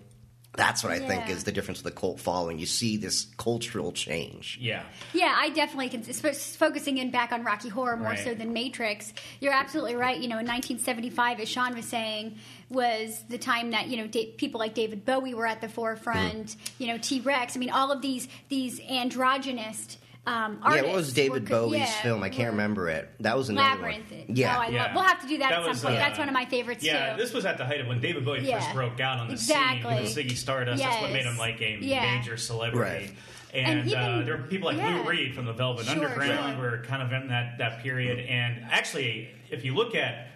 That's 0.56 0.84
what 0.84 0.92
I 0.94 1.00
think 1.00 1.30
is 1.30 1.46
the 1.46 1.52
difference 1.52 1.84
with 1.84 1.94
the 1.94 2.00
cult 2.00 2.20
following. 2.20 2.60
You 2.60 2.68
see 2.68 2.98
this 2.98 3.26
cultural 3.38 3.92
change. 3.92 4.60
yeah. 4.62 4.84
Yeah, 5.14 5.34
I 5.36 5.50
definitely 5.50 5.90
can. 5.90 6.04
Focusing 6.04 7.00
in 7.00 7.10
back 7.10 7.32
on 7.32 7.44
Rocky 7.44 7.70
Horror 7.70 7.98
more 7.98 8.10
Right. 8.10 8.24
so 8.24 8.34
than 8.36 8.54
Matrix, 8.54 9.14
you're 9.40 9.52
absolutely 9.54 9.96
right. 9.96 10.16
You 10.18 10.28
know, 10.28 10.38
in 10.38 10.46
1975, 10.46 11.40
as 11.40 11.50
Sean 11.50 11.76
was 11.76 11.86
saying, 11.86 12.36
was 12.70 13.24
the 13.30 13.38
time 13.40 13.72
that 13.72 13.88
you 13.88 13.98
know 13.98 14.08
da- 14.08 14.32
people 14.34 14.60
like 14.60 14.74
David 14.76 15.06
Bowie 15.06 15.34
were 15.34 15.48
at 15.48 15.60
the 15.62 15.70
forefront. 15.70 16.48
Mm-hmm. 16.50 16.84
You 16.84 16.88
know, 16.90 16.98
T 17.00 17.22
Rex. 17.22 17.56
I 17.56 17.60
mean, 17.60 17.72
all 17.72 17.92
of 17.92 18.02
these 18.02 18.28
these 18.50 18.80
androgynous 18.82 19.98
um, 20.26 20.60
Yeah, 20.64 20.82
what 20.84 20.94
was 20.94 21.14
David 21.14 21.50
were- 21.50 21.60
Bowie's 21.68 21.80
yeah, 21.80 22.02
film? 22.02 22.24
I 22.24 22.30
can't 22.30 22.52
remember 22.52 22.88
it. 22.90 23.10
That 23.20 23.36
was 23.38 23.50
another 23.50 23.76
Labyrinth. 23.82 24.12
one. 24.12 24.24
Yeah. 24.36 24.56
Oh, 24.58 24.62
I 24.62 24.68
Yeah. 24.70 24.84
love. 24.84 24.92
We'll 24.96 25.04
have 25.04 25.22
to 25.22 25.28
do 25.28 25.38
that, 25.40 25.50
That 25.50 25.60
at 25.60 25.64
some 25.64 25.70
was, 25.72 25.82
point. 25.84 25.96
uh, 25.96 26.00
That's 26.00 26.18
one 26.20 26.28
of 26.30 26.34
my 26.34 26.46
favorites 26.46 26.84
Yeah, 26.84 27.16
too. 27.16 27.22
this 27.22 27.34
was 27.34 27.46
at 27.46 27.58
the 27.58 27.66
height 27.66 27.82
of 27.82 27.88
when 27.88 28.00
David 28.00 28.24
Bowie 28.26 28.40
Yeah. 28.42 28.60
first 28.60 28.74
broke 28.74 29.00
out 29.00 29.20
on 29.20 29.28
the 29.28 29.34
Exactly. 29.34 29.82
scene 29.82 30.04
with 30.04 30.16
the 30.16 30.24
Ziggy 30.24 30.38
Stardust. 30.38 30.82
That's 30.82 31.02
what 31.02 31.12
made 31.12 31.26
him 31.26 31.38
like 31.38 31.60
a 31.62 31.78
Yeah. 31.82 32.18
major 32.18 32.38
celebrity. 32.38 32.80
Right. 33.08 33.12
And, 33.54 33.80
And 33.82 33.88
even- 33.90 34.00
uh, 34.02 34.22
there 34.24 34.38
were 34.38 34.44
people 34.44 34.68
like 34.70 34.78
yeah. 34.78 34.96
Lou 34.96 35.04
Reed 35.10 35.36
from 35.36 35.46
the 35.46 35.54
Velvet 35.54 35.86
Sure, 35.86 35.94
Underground 36.06 36.56
sure. 36.58 36.72
were 36.72 36.78
kind 36.88 37.04
of 37.04 37.12
in 37.14 37.28
that, 37.28 37.58
that 37.60 37.84
period. 37.84 38.20
And 38.28 38.66
actually, 38.72 39.30
if 39.52 39.64
you 39.64 39.76
look 39.76 39.94
at, 39.94 40.30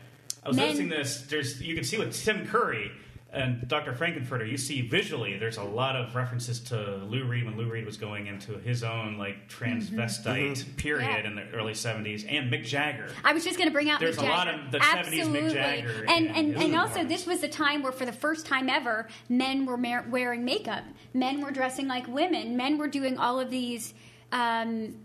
I 0.43 0.49
was 0.49 0.57
Men- 0.57 0.65
noticing 0.67 0.89
this. 0.89 1.21
There's 1.21 1.59
you 1.61 1.73
can 1.75 1.83
see 1.83 1.97
with 1.97 2.15
Tim 2.15 2.45
Curry. 2.45 2.91
And 3.37 3.67
Dr. 3.67 3.93
Frank-N-Furter, 3.93 4.49
you 4.49 4.57
see 4.57 4.81
visually 4.81 5.37
there's 5.37 5.57
a 5.57 5.63
lot 5.63 5.95
of 5.95 6.15
references 6.15 6.59
to 6.61 6.97
Lou 7.05 7.25
Reed 7.25 7.45
when 7.45 7.55
Lou 7.57 7.69
Reed 7.69 7.85
was 7.85 7.97
going 7.97 8.27
into 8.27 8.57
his 8.57 8.83
own 8.83 9.17
like 9.17 9.47
transvestite 9.49 10.75
period 10.77 11.07
Mm-hmm. 11.07 11.11
Yeah. 11.25 11.27
in 11.27 11.35
the 11.35 11.57
early 11.57 11.73
70s, 11.73 12.25
and 12.27 12.51
Mick 12.51 12.65
Jagger. 12.65 13.09
I 13.23 13.33
was 13.33 13.43
just 13.43 13.57
going 13.57 13.69
to 13.69 13.73
bring 13.73 13.89
out 13.89 13.99
There's 13.99 14.17
Mick 14.17 14.27
a 14.27 14.29
lot 14.29 14.47
of 14.47 14.71
the 14.71 14.79
70s 14.79 15.23
Mick 15.25 15.51
Jagger 15.53 16.05
and 16.09 16.25
in 16.27 16.35
and, 16.35 16.55
and 16.55 16.75
also 16.75 17.03
this 17.03 17.25
was 17.25 17.43
a 17.43 17.47
time 17.47 17.83
where 17.83 17.91
for 17.91 18.05
the 18.05 18.11
first 18.11 18.45
time 18.45 18.69
ever 18.69 19.07
men 19.29 19.65
were 19.65 19.77
wearing 20.09 20.43
makeup 20.43 20.83
men 21.13 21.41
were 21.41 21.51
dressing 21.51 21.87
like 21.87 22.07
women 22.07 22.57
men 22.57 22.77
were 22.77 22.87
doing 22.87 23.17
all 23.17 23.39
of 23.39 23.49
these 23.49 23.93
um, 24.31 24.95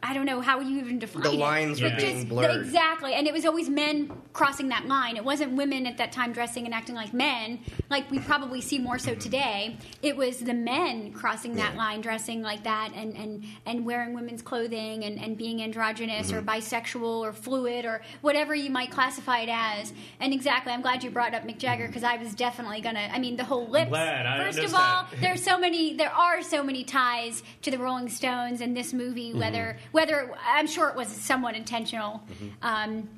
I 0.00 0.14
don't 0.14 0.26
know 0.26 0.40
how 0.40 0.60
you 0.60 0.78
even 0.78 1.00
define 1.00 1.22
The 1.24 1.32
it. 1.32 1.38
lines 1.38 1.82
were 1.82 1.90
But 1.90 1.98
being 1.98 2.14
just- 2.18 2.28
blurred. 2.28 2.60
Exactly, 2.64 3.14
and 3.14 3.26
it 3.26 3.32
was 3.32 3.44
always 3.44 3.68
men 3.68 4.10
crossing 4.32 4.68
that 4.68 4.86
line. 4.86 5.16
It 5.16 5.24
wasn't 5.24 5.52
women 5.54 5.86
at 5.88 5.98
that 5.98 6.12
time 6.12 6.32
dressing 6.32 6.66
and 6.66 6.72
acting 6.72 6.94
like 6.94 7.12
men, 7.12 7.58
like 7.90 8.08
we 8.08 8.20
probably 8.20 8.60
see 8.60 8.78
more 8.78 8.98
so 8.98 9.16
today. 9.16 9.76
It 10.00 10.16
was 10.16 10.38
the 10.38 10.54
men 10.54 11.12
crossing 11.12 11.56
that 11.56 11.72
Yeah. 11.72 11.78
line, 11.78 12.00
dressing 12.00 12.42
like 12.42 12.62
that, 12.62 12.92
and 12.94 13.16
and 13.16 13.44
and 13.66 13.84
wearing 13.84 14.14
women's 14.14 14.40
clothing 14.40 15.04
and 15.04 15.18
and 15.18 15.36
being 15.36 15.60
androgynous 15.62 16.32
or 16.32 16.42
Mm-hmm. 16.42 16.48
bisexual 16.48 17.02
or 17.18 17.32
fluid 17.32 17.84
or 17.84 18.00
whatever 18.20 18.54
you 18.54 18.70
might 18.70 18.92
classify 18.92 19.40
it 19.40 19.48
as. 19.50 19.92
And 20.20 20.32
exactly, 20.32 20.72
I'm 20.72 20.80
glad 20.82 21.02
you 21.02 21.10
brought 21.10 21.34
up 21.34 21.42
Mick 21.44 21.58
Jagger 21.58 21.88
because 21.88 22.04
I 22.04 22.16
was 22.18 22.34
definitely 22.34 22.80
gonna. 22.80 23.08
I 23.12 23.18
mean, 23.18 23.34
the 23.36 23.44
whole 23.44 23.66
lips. 23.66 23.88
glad. 23.88 24.26
I 24.26 24.44
First 24.44 24.60
of 24.60 24.74
all, 24.74 25.06
there's 25.20 25.42
so 25.42 25.58
many. 25.58 25.94
There 25.96 26.12
are 26.12 26.40
so 26.42 26.62
many 26.62 26.84
ties 26.84 27.42
to 27.62 27.72
the 27.72 27.78
Rolling 27.78 28.08
Stones 28.08 28.60
in 28.60 28.74
this 28.74 28.92
movie. 28.92 29.30
Mm-hmm. 29.30 29.40
Whether 29.40 29.78
whether 29.92 30.30
I'm 30.46 30.66
sure 30.66 30.88
it 30.88 30.96
was 30.96 31.08
somewhat 31.08 31.54
intentional. 31.54 32.22
Um, 32.62 33.08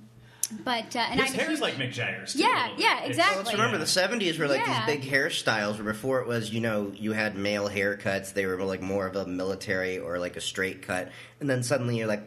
but 0.65 0.97
uh, 0.97 0.99
and 0.99 1.21
His 1.21 1.31
I'm 1.31 1.37
hair's 1.37 1.49
huge- 1.51 1.61
like 1.61 1.75
Mick 1.75 1.93
Jagger's. 1.93 2.33
too, 2.33 2.41
Yeah, 2.41 2.49
a 2.49 2.59
little 2.63 2.77
bit. 2.77 2.85
yeah, 2.85 3.05
exactly. 3.05 3.37
Well, 3.37 3.45
let's 3.45 3.53
remember 3.57 3.79
the 3.79 3.85
'70s 3.85 4.39
were 4.39 4.49
like 4.49 4.61
Yeah. 4.67 4.85
these 4.87 4.97
big 4.97 5.09
hairstyles. 5.11 5.75
Where 5.77 5.85
before 5.93 6.21
it 6.21 6.27
was, 6.27 6.53
you 6.53 6.61
know, 6.61 6.93
you 6.97 7.13
had 7.13 7.37
male 7.37 7.69
haircuts. 7.69 8.33
They 8.35 8.47
were 8.47 8.57
like 8.65 8.83
more 8.83 9.07
of 9.07 9.15
a 9.15 9.27
military 9.27 9.99
or 10.01 10.19
like 10.19 10.37
a 10.37 10.41
straight 10.41 10.83
cut, 10.83 11.11
and 11.41 11.49
then 11.49 11.63
suddenly 11.63 11.99
you're 11.99 12.09
like. 12.09 12.23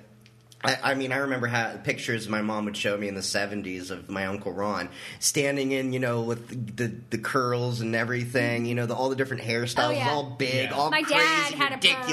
I, 0.65 0.77
I 0.81 0.93
mean, 0.93 1.11
I 1.11 1.17
remember 1.17 1.47
how 1.47 1.75
pictures 1.83 2.29
my 2.29 2.41
mom 2.41 2.63
would 2.63 2.77
show 2.77 2.95
me 2.95 3.09
in 3.09 3.15
the 3.15 3.19
'70s 3.19 3.91
of 3.91 4.09
my 4.09 4.27
uncle 4.27 4.53
Ron 4.53 4.87
standing 5.19 5.73
in, 5.73 5.91
you 5.91 5.99
know, 5.99 6.21
with 6.21 6.47
the 6.47 6.85
the, 6.87 6.95
the 7.09 7.17
curls 7.17 7.81
and 7.81 7.93
everything, 7.93 8.65
you 8.65 8.73
know, 8.73 8.85
the, 8.85 8.95
all 8.95 9.09
the 9.09 9.17
different 9.17 9.43
hairstyles, 9.43 9.87
Oh, 9.87 9.89
yeah. 9.89 10.09
all 10.11 10.23
big, 10.23 10.69
Yeah. 10.69 10.73
all 10.73 10.89
My 10.89 11.01
crazy, 11.01 11.19
dad 11.19 11.53
had 11.55 11.73
a 11.73 11.77
perm. 11.79 12.09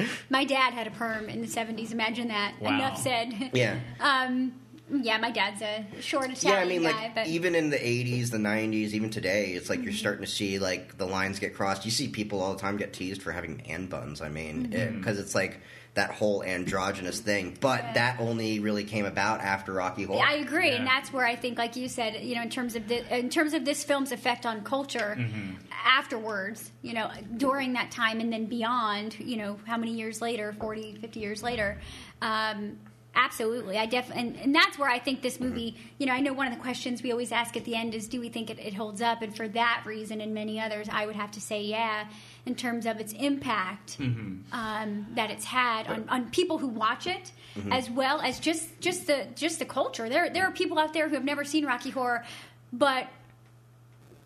Ridiculous. 0.00 0.30
My 0.30 0.44
dad 0.44 0.74
had 0.74 0.86
a 0.86 0.90
perm 0.90 1.28
in 1.28 1.40
the 1.40 1.46
70s. 1.46 1.92
Imagine 1.92 2.28
that. 2.28 2.54
Wow. 2.60 2.74
Enough 2.74 2.98
said. 2.98 3.50
Yeah. 3.52 3.78
Um, 4.00 4.52
yeah, 4.92 5.18
my 5.18 5.30
dad's 5.30 5.62
a 5.62 5.84
short 6.00 6.26
Yeah, 6.28 6.32
Italian 6.32 6.62
I 6.62 6.64
mean, 6.68 6.82
guy, 6.82 7.02
like 7.04 7.14
but 7.14 7.26
even 7.28 7.54
in 7.54 7.70
the 7.70 7.76
'80s, 7.76 8.30
the 8.30 8.38
'90s, 8.38 8.90
even 8.92 9.08
today, 9.10 9.52
it's 9.52 9.70
like 9.70 9.82
you're 9.84 9.92
starting 9.92 10.24
to 10.24 10.30
see 10.30 10.58
like 10.58 10.98
the 10.98 11.06
lines 11.06 11.38
get 11.38 11.54
crossed. 11.54 11.84
You 11.84 11.90
see 11.92 12.08
people 12.08 12.40
all 12.40 12.54
the 12.54 12.60
time 12.60 12.76
get 12.76 12.92
teased 12.92 13.22
for 13.22 13.30
having 13.30 13.62
man 13.68 13.86
buns. 13.86 14.20
I 14.20 14.30
mean, 14.30 14.64
because 14.96 15.18
it's 15.20 15.34
like 15.34 15.60
that 16.00 16.10
whole 16.12 16.42
androgynous 16.42 17.20
thing. 17.20 17.56
But 17.60 17.80
Yeah. 17.82 17.92
that 17.92 18.20
only 18.20 18.58
really 18.58 18.84
came 18.84 19.04
about 19.04 19.40
after 19.40 19.72
Rocky 19.74 20.04
Horror. 20.04 20.24
I 20.26 20.34
agree, 20.36 20.70
and 20.70 20.86
that's 20.86 21.12
where 21.12 21.26
I 21.26 21.36
think, 21.36 21.58
like 21.58 21.76
you 21.76 21.88
said, 21.88 22.24
you 22.24 22.34
know, 22.36 22.42
in 22.42 22.48
terms 22.50 22.74
of 22.74 22.88
the, 22.88 22.98
in 23.18 23.28
terms 23.28 23.52
of 23.52 23.64
this 23.64 23.84
film's 23.84 24.10
effect 24.12 24.46
on 24.46 24.62
culture 24.62 25.16
Mm-hmm. 25.18 25.50
afterwards, 25.84 26.70
you 26.82 26.94
know, 26.94 27.10
during 27.36 27.74
that 27.74 27.90
time 27.90 28.20
and 28.20 28.32
then 28.32 28.46
beyond, 28.46 29.16
you 29.18 29.36
know, 29.36 29.58
how 29.66 29.76
many 29.76 29.92
years 29.92 30.20
later, 30.22 30.54
40, 30.58 30.96
50 31.00 31.20
years 31.20 31.42
later. 31.42 31.78
Um, 32.22 32.78
Absolutely, 33.12 33.76
I 33.76 33.86
def 33.86 34.08
and, 34.14 34.36
and 34.36 34.54
that's 34.54 34.78
where 34.78 34.88
I 34.88 35.00
think 35.00 35.20
this 35.20 35.34
mm-hmm. 35.34 35.48
movie. 35.48 35.76
You 35.98 36.06
know, 36.06 36.12
I 36.12 36.20
know 36.20 36.32
one 36.32 36.46
of 36.46 36.54
the 36.54 36.60
questions 36.60 37.02
we 37.02 37.10
always 37.10 37.32
ask 37.32 37.56
at 37.56 37.64
the 37.64 37.74
end 37.74 37.92
is, 37.92 38.06
"Do 38.06 38.20
we 38.20 38.28
think 38.28 38.50
it, 38.50 38.58
it 38.60 38.74
holds 38.74 39.02
up?" 39.02 39.20
And 39.20 39.36
for 39.36 39.48
that 39.48 39.82
reason 39.84 40.20
and 40.20 40.32
many 40.32 40.60
others, 40.60 40.88
I 40.90 41.06
would 41.06 41.16
have 41.16 41.32
to 41.32 41.40
say, 41.40 41.60
yeah, 41.62 42.06
in 42.46 42.54
terms 42.54 42.86
of 42.86 43.00
its 43.00 43.12
impact 43.14 43.98
mm-hmm. 43.98 44.54
um, 44.54 45.06
that 45.16 45.30
it's 45.30 45.44
had 45.44 45.88
on, 45.88 46.08
on 46.08 46.30
people 46.30 46.58
who 46.58 46.68
watch 46.68 47.08
it, 47.08 47.32
mm-hmm. 47.56 47.72
as 47.72 47.90
well 47.90 48.20
as 48.20 48.38
just 48.38 48.80
just 48.80 49.08
the 49.08 49.26
just 49.34 49.58
the 49.58 49.64
culture. 49.64 50.08
There 50.08 50.30
there 50.30 50.46
are 50.46 50.52
people 50.52 50.78
out 50.78 50.92
there 50.92 51.08
who 51.08 51.16
have 51.16 51.24
never 51.24 51.42
seen 51.42 51.66
Rocky 51.66 51.90
Horror, 51.90 52.24
but 52.72 53.08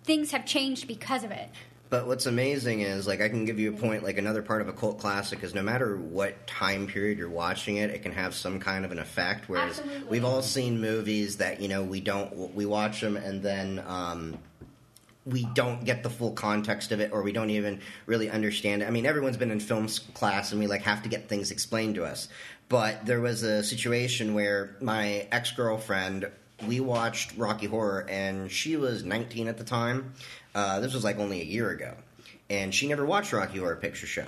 things 0.05 0.31
have 0.33 0.45
changed 0.45 0.87
because 0.87 1.25
of 1.25 1.31
it. 1.31 1.49
But 1.91 2.07
what's 2.07 2.27
amazing 2.27 2.81
is, 2.81 3.07
like, 3.07 3.21
I 3.21 3.29
can 3.29 3.45
give 3.45 3.59
you 3.61 3.73
a 3.73 3.77
point, 3.77 4.03
like, 4.03 4.19
another 4.19 4.43
part 4.43 4.63
of 4.63 4.69
a 4.69 4.73
cult 4.73 4.99
classic 4.99 5.43
is 5.43 5.55
no 5.55 5.63
matter 5.63 5.97
what 5.97 6.47
time 6.47 6.87
period 6.87 7.19
you're 7.19 7.29
watching 7.29 7.77
it, 7.77 7.91
it 7.91 8.03
can 8.03 8.13
have 8.13 8.35
some 8.35 8.59
kind 8.59 8.85
of 8.85 8.93
an 8.93 8.99
effect. 8.99 9.49
Whereas 9.49 9.79
Absolutely. 9.79 10.09
we've 10.09 10.25
all 10.25 10.43
seen 10.43 10.81
movies 10.81 11.37
that, 11.37 11.61
you 11.61 11.69
know, 11.69 11.83
we 11.83 12.01
don't, 12.01 12.55
we 12.55 12.67
watch 12.67 13.01
them 13.01 13.17
and 13.17 13.43
then, 13.43 13.85
um, 13.87 14.39
we 15.27 15.47
don't 15.55 15.85
get 15.85 16.03
the 16.03 16.11
full 16.11 16.33
context 16.33 16.93
of 16.93 17.01
it 17.01 17.11
or 17.13 17.23
we 17.23 17.33
don't 17.33 17.51
even 17.51 17.81
really 18.07 18.29
understand 18.29 18.83
it. 18.83 18.87
I 18.87 18.91
mean, 18.91 19.07
everyone's 19.07 19.39
been 19.39 19.51
in 19.51 19.61
film 19.61 19.89
class 20.13 20.53
and 20.53 20.61
we 20.61 20.67
like 20.67 20.83
have 20.83 21.03
to 21.05 21.09
get 21.09 21.29
things 21.29 21.51
explained 21.51 21.95
to 21.95 22.05
us. 22.05 22.29
But 22.69 23.07
there 23.07 23.21
was 23.21 23.43
a 23.43 23.63
situation 23.63 24.35
where 24.35 24.77
my 24.81 25.27
ex-girlfriend 25.33 26.31
we 26.67 26.81
watched 26.81 27.37
Rocky 27.37 27.67
Horror 27.67 28.07
and 28.09 28.51
she 28.51 28.77
was 28.77 29.05
19 29.05 29.49
at 29.49 29.59
the 29.59 29.65
time. 29.65 30.15
Uh, 30.55 30.81
this 30.81 30.95
was 30.95 31.05
like 31.05 31.19
only 31.19 31.41
a 31.41 31.45
year 31.45 31.71
ago. 31.71 31.95
And 32.51 32.75
she 32.75 32.89
never 32.89 33.05
watched 33.05 33.33
Rocky 33.33 33.59
Horror 33.59 33.77
Picture 33.77 34.07
Show. 34.07 34.27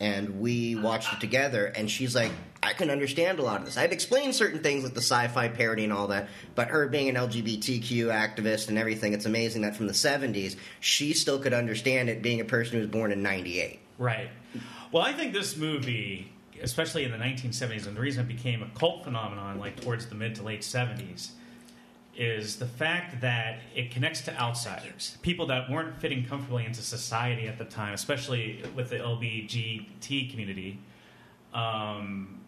And 0.00 0.40
we 0.40 0.76
watched 0.76 1.12
it 1.12 1.20
together, 1.20 1.66
and 1.66 1.90
she's 1.90 2.14
like, 2.14 2.30
I 2.62 2.72
can 2.72 2.88
understand 2.88 3.40
a 3.40 3.42
lot 3.42 3.58
of 3.58 3.66
this. 3.66 3.76
I've 3.76 3.90
explained 3.90 4.32
certain 4.34 4.62
things 4.62 4.84
like 4.84 4.94
the 4.94 5.00
sci 5.00 5.26
fi 5.28 5.48
parody 5.48 5.82
and 5.82 5.92
all 5.92 6.08
that, 6.08 6.28
but 6.54 6.68
her 6.68 6.86
being 6.86 7.08
an 7.08 7.16
LGBTQ 7.16 8.06
activist 8.06 8.68
and 8.68 8.78
everything, 8.78 9.12
it's 9.12 9.26
amazing 9.26 9.62
that 9.62 9.74
from 9.74 9.88
the 9.88 9.92
70s, 9.92 10.54
she 10.78 11.12
still 11.14 11.40
could 11.40 11.52
understand 11.52 12.08
it 12.08 12.22
being 12.22 12.40
a 12.40 12.44
person 12.44 12.74
who 12.74 12.78
was 12.80 12.88
born 12.88 13.10
in 13.10 13.22
98. 13.22 13.80
Right. 13.98 14.28
Well, 14.92 15.02
I 15.02 15.12
think 15.12 15.32
this 15.32 15.56
movie, 15.56 16.30
especially 16.62 17.04
in 17.04 17.10
the 17.10 17.18
1970s, 17.18 17.86
and 17.86 17.96
the 17.96 18.00
reason 18.00 18.24
it 18.24 18.28
became 18.28 18.62
a 18.62 18.68
cult 18.78 19.02
phenomenon, 19.02 19.58
like 19.58 19.80
towards 19.80 20.06
the 20.06 20.14
mid 20.14 20.36
to 20.36 20.42
late 20.44 20.60
70s, 20.60 21.30
is 22.18 22.56
the 22.56 22.66
fact 22.66 23.20
that 23.20 23.60
it 23.74 23.92
connects 23.92 24.20
to 24.22 24.36
outsiders, 24.38 25.16
people 25.22 25.46
that 25.46 25.70
weren't 25.70 25.96
fitting 25.96 26.24
comfortably 26.24 26.66
into 26.66 26.82
society 26.82 27.46
at 27.46 27.58
the 27.58 27.64
time, 27.64 27.94
especially 27.94 28.62
with 28.74 28.90
the 28.90 28.96
LBGT 28.96 30.30
community. 30.30 30.78
Um, 31.54 32.40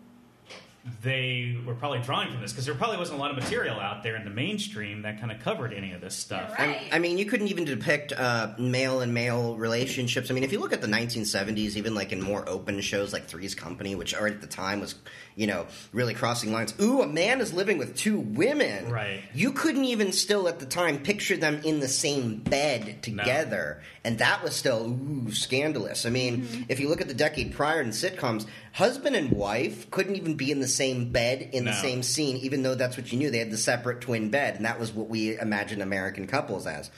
they 1.03 1.59
were 1.67 1.75
probably 1.75 2.01
drawing 2.01 2.31
from 2.33 2.41
this 2.41 2.53
because 2.53 2.65
there 2.65 2.75
probably 2.75 2.97
wasn't 2.97 3.19
a 3.19 3.21
lot 3.21 3.31
of 3.31 3.37
material 3.37 3.79
out 3.79 4.03
there 4.03 4.17
in 4.17 4.25
the 4.25 4.31
mainstream 4.31 5.03
that 5.03 5.21
kind 5.21 5.31
of 5.31 5.39
covered 5.41 5.73
any 5.75 5.93
of 5.93 6.01
this 6.01 6.15
stuff. 6.15 6.55
Yeah, 6.59 6.67
right. 6.67 6.89
I 6.93 6.99
mean, 6.99 7.19
you 7.19 7.27
couldn't 7.27 7.49
even 7.49 7.65
depict 7.67 8.13
uh, 8.13 8.55
male 8.59 9.01
and 9.01 9.13
male 9.13 9.57
relationships. 9.57 10.31
I 10.31 10.35
mean, 10.35 10.43
if 10.45 10.53
you 10.53 10.59
look 10.59 10.73
at 10.73 10.81
the 10.81 10.87
1970s, 10.87 11.77
even 11.77 11.95
like 11.95 12.13
in 12.13 12.23
more 12.23 12.49
open 12.49 12.81
shows 12.81 13.13
like 13.13 13.27
Three's 13.27 13.55
Company, 13.55 13.95
which 13.95 14.15
already 14.15 14.37
at 14.37 14.41
the 14.41 14.47
time 14.47 14.81
was, 14.81 14.95
you 15.37 15.47
know, 15.47 15.67
really 15.93 16.15
crossing 16.15 16.53
lines. 16.53 16.73
Ooh, 16.81 17.03
a 17.03 17.07
man 17.07 17.41
is 17.41 17.53
living 17.53 17.77
with 17.79 17.97
two 17.97 18.19
women. 18.19 18.91
Right. 18.91 19.21
You 19.35 19.53
couldn't 19.53 19.85
even 19.85 20.13
still 20.13 20.49
at 20.49 20.61
the 20.61 20.67
time 20.67 20.99
picture 20.99 21.37
them 21.37 21.61
in 21.65 21.81
the 21.81 21.89
same 21.89 22.39
bed 22.39 23.03
together, 23.03 23.83
and 24.05 24.19
that 24.19 24.43
was 24.43 24.57
still 24.57 24.87
ooh 24.87 25.31
scandalous. 25.31 26.07
I 26.07 26.11
mean, 26.11 26.31
Mm-hmm. 26.31 26.63
if 26.69 26.79
you 26.81 26.89
look 26.89 27.01
at 27.01 27.09
the 27.09 27.15
decade 27.15 27.53
prior 27.53 27.81
in 27.81 27.89
sitcoms, 27.89 28.47
husband 28.73 29.17
and 29.17 29.33
wife 29.33 29.91
couldn't 29.91 30.17
even 30.17 30.35
be 30.35 30.51
in 30.51 30.61
the 30.61 30.69
same 30.69 31.11
bed 31.11 31.51
in 31.53 31.65
the 31.65 31.73
same 31.73 32.03
scene, 32.03 32.37
even 32.39 32.63
though 32.63 32.75
that's 32.75 32.97
what 32.97 33.11
you 33.13 33.19
knew. 33.19 33.31
They 33.31 33.39
had 33.39 33.51
the 33.51 33.59
separate 33.59 34.01
twin 34.01 34.31
bed, 34.31 34.57
and 34.57 34.65
that 34.65 34.79
was 34.79 34.93
what 34.93 35.09
we 35.09 35.39
imagined 35.39 35.83
American 35.83 36.27
couples 36.27 36.67
as. 36.67 36.91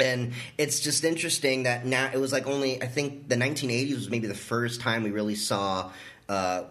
And 0.00 0.32
it's 0.56 0.80
just 0.80 1.04
interesting 1.04 1.64
that 1.64 1.84
now 1.84 2.10
it 2.12 2.18
was 2.18 2.32
like 2.32 2.46
only 2.46 2.82
I 2.82 2.86
think 2.86 3.28
the 3.28 3.34
1980s 3.34 3.94
was 3.94 4.10
maybe 4.10 4.26
the 4.26 4.34
first 4.34 4.80
time 4.80 5.02
we 5.02 5.10
really 5.10 5.34
saw 5.34 5.90
uh, 6.28 6.64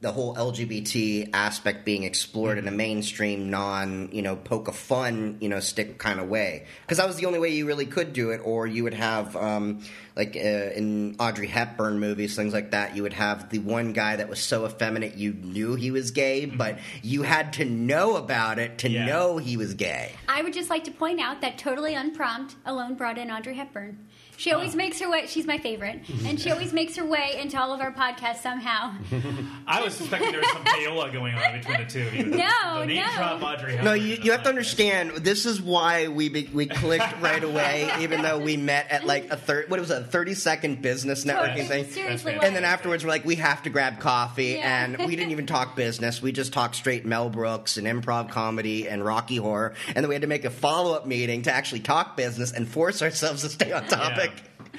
the 0.00 0.12
whole 0.12 0.32
LGBT 0.36 1.30
aspect 1.32 1.84
being 1.84 2.04
explored 2.04 2.56
in 2.56 2.68
a 2.68 2.70
mainstream, 2.70 3.50
non 3.50 4.10
you 4.12 4.22
know 4.22 4.36
poke 4.36 4.68
a 4.68 4.72
fun 4.72 5.38
you 5.40 5.48
know 5.48 5.58
stick 5.60 5.98
kind 5.98 6.20
of 6.20 6.28
way. 6.28 6.66
Because 6.82 6.98
that 6.98 7.06
was 7.08 7.16
the 7.16 7.26
only 7.26 7.38
way 7.40 7.48
you 7.48 7.66
really 7.66 7.86
could 7.86 8.12
do 8.12 8.30
it, 8.30 8.40
or 8.44 8.66
you 8.66 8.84
would 8.84 8.94
have 8.94 9.34
um, 9.34 9.82
like 10.14 10.36
uh, 10.36 10.38
in 10.38 11.16
Audrey 11.18 11.48
Hepburn 11.48 11.98
movies, 11.98 12.36
things 12.36 12.52
like 12.52 12.70
that. 12.70 12.94
You 12.94 13.02
would 13.02 13.12
have 13.14 13.50
the 13.50 13.58
one 13.58 13.92
guy 13.92 14.14
that 14.16 14.28
was 14.28 14.38
so 14.38 14.66
effeminate 14.66 15.16
you 15.16 15.32
knew 15.32 15.74
he 15.74 15.90
was 15.90 16.12
gay, 16.12 16.44
but 16.44 16.78
you 17.02 17.22
had 17.22 17.54
to 17.54 17.64
know 17.64 18.16
about 18.16 18.60
it 18.60 18.78
to 18.78 18.88
Yeah. 18.88 19.04
know 19.06 19.38
he 19.38 19.56
was 19.56 19.74
gay. 19.74 20.12
I 20.28 20.42
would 20.42 20.52
just 20.52 20.70
like 20.70 20.84
to 20.84 20.92
point 20.92 21.20
out 21.20 21.40
that 21.40 21.58
totally 21.58 21.94
unprompt, 21.94 22.54
Alone 22.64 22.94
brought 22.94 23.18
in 23.18 23.30
Audrey 23.32 23.54
Hepburn. 23.54 23.98
She 24.38 24.52
always 24.52 24.76
makes 24.76 25.00
her 25.00 25.10
way. 25.10 25.26
She's 25.26 25.46
my 25.46 25.58
favorite, 25.58 26.00
and 26.24 26.40
she 26.40 26.52
always 26.52 26.72
makes 26.72 26.94
her 26.94 27.04
way 27.04 27.38
into 27.42 27.60
all 27.60 27.72
of 27.74 27.80
our 27.80 27.92
podcasts 27.92 28.36
somehow. 28.40 28.94
I 29.66 29.82
was 29.82 29.94
suspecting 29.94 30.30
there 30.30 30.40
was 30.40 30.50
some 30.52 30.62
payola 30.64 31.12
going 31.12 31.34
on 31.34 31.58
between 31.58 31.78
the 31.78 31.84
two 31.86 32.06
of 32.06 32.14
you. 32.14 32.24
No, 32.26 32.80
the 32.80 32.86
name 32.86 32.96
no. 33.04 33.12
drop 33.16 33.42
Audrey 33.42 33.72
Hepburn 33.72 33.84
No, 33.84 33.92
you, 33.94 34.14
in 34.14 34.22
you 34.22 34.30
have 34.30 34.42
to 34.42 34.46
podcast. 34.46 34.50
understand. 34.50 35.10
This 35.16 35.44
is 35.44 35.60
why 35.60 36.06
we 36.06 36.28
be, 36.28 36.48
we 36.54 36.66
clicked 36.66 37.20
right 37.20 37.42
away, 37.42 37.90
even 38.00 38.22
though 38.22 38.38
we 38.38 38.56
met 38.56 38.88
at 38.92 39.04
like 39.04 39.28
a 39.32 39.36
third. 39.36 39.68
What 39.70 39.80
was 39.80 39.90
it, 39.90 40.02
a 40.02 40.04
thirty 40.04 40.34
second 40.34 40.82
business 40.82 41.24
networking 41.24 41.66
Totally, 41.66 41.66
thing? 41.66 41.84
seriously, 41.90 42.32
That's 42.34 42.44
And 42.44 42.54
then 42.54 42.64
afterwards, 42.64 43.04
we're 43.04 43.10
like, 43.10 43.24
we 43.24 43.34
have 43.36 43.64
to 43.64 43.70
grab 43.70 43.98
coffee, 43.98 44.54
Yeah. 44.60 44.84
and 44.84 44.98
we 44.98 45.16
didn't 45.16 45.32
even 45.32 45.46
talk 45.46 45.74
business. 45.74 46.22
We 46.22 46.30
just 46.30 46.52
talked 46.52 46.76
straight 46.76 47.04
Mel 47.04 47.28
Brooks 47.28 47.76
and 47.76 47.88
improv 47.88 48.30
comedy 48.30 48.88
and 48.88 49.04
Rocky 49.04 49.36
Horror, 49.38 49.74
and 49.88 49.96
then 49.96 50.08
we 50.08 50.14
had 50.14 50.22
to 50.22 50.28
make 50.28 50.44
a 50.44 50.50
follow 50.50 50.92
up 50.94 51.06
meeting 51.08 51.42
to 51.42 51.52
actually 51.52 51.80
talk 51.80 52.16
business 52.16 52.52
and 52.52 52.68
force 52.68 53.02
ourselves 53.02 53.42
to 53.42 53.48
stay 53.48 53.72
on 53.72 53.84
topic. 53.88 54.27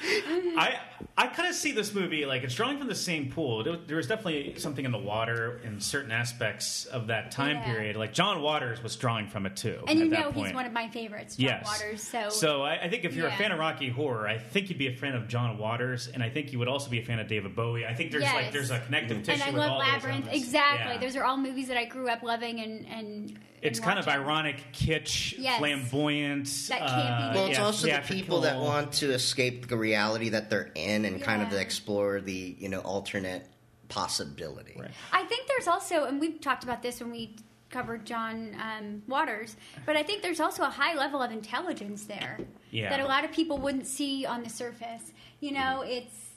I 0.02 0.78
I 1.16 1.26
kind 1.28 1.48
of 1.48 1.54
see 1.54 1.72
this 1.72 1.92
movie 1.94 2.24
like 2.24 2.42
it's 2.42 2.54
drawing 2.54 2.78
from 2.78 2.88
the 2.88 2.94
same 2.94 3.30
pool. 3.30 3.62
There, 3.62 3.76
there 3.76 3.96
was 3.96 4.06
definitely 4.06 4.54
something 4.58 4.84
in 4.84 4.92
the 4.92 4.98
water 4.98 5.60
in 5.64 5.80
certain 5.80 6.10
aspects 6.12 6.86
of 6.86 7.08
that 7.08 7.30
time 7.30 7.56
Yeah. 7.56 7.64
period. 7.64 7.96
Like 7.96 8.12
John 8.12 8.40
Waters 8.42 8.82
was 8.82 8.96
drawing 8.96 9.26
from 9.28 9.46
it 9.46 9.56
too. 9.56 9.82
And 9.88 9.98
you 9.98 10.06
know 10.08 10.30
he's 10.32 10.52
one 10.54 10.66
of 10.66 10.72
my 10.72 10.88
favorites, 10.88 11.36
John 11.36 11.46
yes. 11.46 11.66
Waters. 11.66 12.02
So, 12.02 12.28
so 12.30 12.62
I, 12.62 12.84
I 12.84 12.88
think 12.88 13.04
if 13.04 13.14
you're 13.14 13.28
Yeah. 13.28 13.34
a 13.34 13.38
fan 13.38 13.52
of 13.52 13.58
Rocky 13.58 13.88
Horror, 13.88 14.26
I 14.26 14.38
think 14.38 14.68
you'd 14.70 14.78
be 14.78 14.88
a 14.88 14.96
fan 14.96 15.14
of 15.14 15.28
John 15.28 15.58
Waters, 15.58 16.08
and 16.08 16.22
I 16.22 16.30
think 16.30 16.52
you 16.52 16.58
would 16.58 16.68
also 16.68 16.90
be 16.90 16.98
a 17.00 17.04
fan 17.04 17.18
of 17.18 17.28
David 17.28 17.54
Bowie. 17.54 17.84
I 17.86 17.94
think 17.94 18.10
there's 18.10 18.24
like 18.24 18.52
there's 18.52 18.70
a 18.70 18.80
connective 18.80 19.22
tissue. 19.22 19.42
and 19.42 19.42
I 19.42 19.50
with 19.50 19.58
love 19.58 19.78
Labyrinth. 19.78 20.28
Exactly. 20.32 20.94
Yeah. 20.94 21.00
Those 21.00 21.16
are 21.16 21.24
all 21.24 21.36
movies 21.36 21.68
that 21.68 21.76
I 21.76 21.84
grew 21.84 22.08
up 22.08 22.22
loving 22.22 22.60
and 22.60 22.86
and. 22.86 23.38
It's 23.62 23.78
kind 23.80 23.98
of 23.98 24.08
ironic, 24.08 24.56
kitsch, 24.72 25.34
Yes. 25.38 25.58
flamboyant. 25.58 26.46
That 26.68 26.82
uh, 26.82 26.88
campy- 26.88 27.34
Well, 27.34 27.46
it's 27.46 27.58
yeah, 27.58 27.64
also 27.64 27.86
the 27.88 27.98
people 28.08 28.40
that 28.42 28.58
want 28.58 28.92
to 28.94 29.12
escape 29.12 29.68
the 29.68 29.76
reality 29.76 30.30
that 30.30 30.48
they're 30.50 30.70
in 30.74 31.04
and 31.04 31.20
kind 31.22 31.42
of 31.42 31.52
explore 31.52 32.20
the 32.20 32.56
you 32.58 32.68
know 32.68 32.80
alternate 32.80 33.46
possibility. 33.88 34.76
Right. 34.78 34.90
I 35.12 35.24
think 35.24 35.46
there's 35.48 35.66
also, 35.68 36.04
and 36.04 36.20
we've 36.20 36.40
talked 36.40 36.64
about 36.64 36.80
this 36.82 37.00
when 37.00 37.10
we 37.10 37.36
covered 37.68 38.04
John 38.06 38.56
um, 38.60 39.02
Waters, 39.06 39.56
but 39.84 39.96
I 39.96 40.02
think 40.02 40.22
there's 40.22 40.40
also 40.40 40.62
a 40.62 40.70
high 40.70 40.94
level 40.94 41.20
of 41.22 41.30
intelligence 41.30 42.04
there 42.04 42.38
Yeah. 42.70 42.88
that 42.90 43.00
a 43.00 43.04
lot 43.06 43.24
of 43.24 43.32
people 43.32 43.58
wouldn't 43.58 43.86
see 43.86 44.24
on 44.26 44.42
the 44.42 44.48
surface. 44.48 45.12
You 45.40 45.52
know, 45.52 45.82
it's 45.84 46.29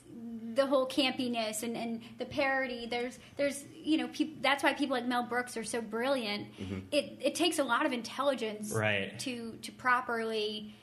the 0.54 0.66
whole 0.66 0.86
campiness 0.86 1.62
and, 1.64 1.76
and 1.76 2.00
the 2.18 2.24
parody. 2.24 2.86
There's, 2.88 3.18
there's, 3.36 3.64
you 3.74 3.96
know, 3.96 4.08
peop 4.08 4.40
that's 4.42 4.62
why 4.62 4.72
people 4.72 4.96
like 4.96 5.06
Mel 5.06 5.24
Brooks 5.24 5.56
are 5.56 5.64
so 5.64 5.80
brilliant. 5.80 6.46
Mm-hmm. 6.58 6.78
It, 6.92 7.18
it 7.20 7.34
takes 7.34 7.58
a 7.58 7.64
lot 7.64 7.86
of 7.86 7.92
intelligence 7.92 8.72
Right. 8.72 9.18
to 9.20 9.58
to 9.62 9.72
properly 9.72 10.74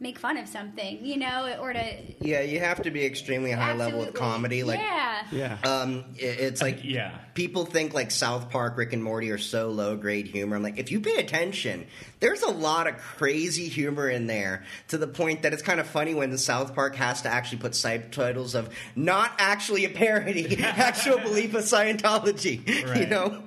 make 0.00 0.18
fun 0.18 0.36
of 0.36 0.48
something, 0.48 0.98
you 1.06 1.16
know, 1.16 1.56
or 1.60 1.72
to 1.72 1.96
Yeah, 2.20 2.40
you 2.40 2.58
have 2.58 2.82
to 2.82 2.90
be 2.90 3.04
extremely 3.06 3.52
high 3.52 3.74
level 3.74 4.02
of 4.02 4.12
comedy. 4.12 4.62
Like, 4.64 4.80
yeah, 4.80 5.22
Yeah. 5.30 5.58
um, 5.64 6.04
i- 6.16 6.20
it's 6.20 6.60
like 6.60 6.80
Yeah. 6.82 7.12
people 7.34 7.64
think 7.64 7.94
like 7.94 8.10
South 8.10 8.50
Park, 8.50 8.76
Rick 8.76 8.92
and 8.92 9.02
Morty 9.02 9.30
are 9.30 9.38
so 9.38 9.70
low 9.70 9.96
grade 9.96 10.26
humor. 10.26 10.56
I'm 10.56 10.62
like, 10.62 10.78
if 10.78 10.90
you 10.90 11.00
pay 11.00 11.16
attention, 11.16 11.86
there's 12.20 12.42
a 12.42 12.50
lot 12.50 12.86
of 12.88 12.98
crazy 12.98 13.68
humor 13.68 14.10
in 14.10 14.26
there 14.26 14.64
to 14.88 14.98
the 14.98 15.06
point 15.06 15.42
that 15.42 15.52
it's 15.52 15.62
kind 15.62 15.78
of 15.78 15.86
funny 15.86 16.12
when 16.12 16.30
the 16.30 16.38
South 16.38 16.74
Park 16.74 16.96
has 16.96 17.22
to 17.22 17.28
actually 17.28 17.58
put 17.58 17.74
subtitles 17.76 18.54
of 18.56 18.68
not 18.96 19.32
actually 19.38 19.84
a 19.84 19.90
parody, 19.90 20.56
actual 20.64 21.18
belief 21.20 21.54
of 21.54 21.62
Scientology. 21.64 22.62
You 22.98 23.06
know? 23.06 23.42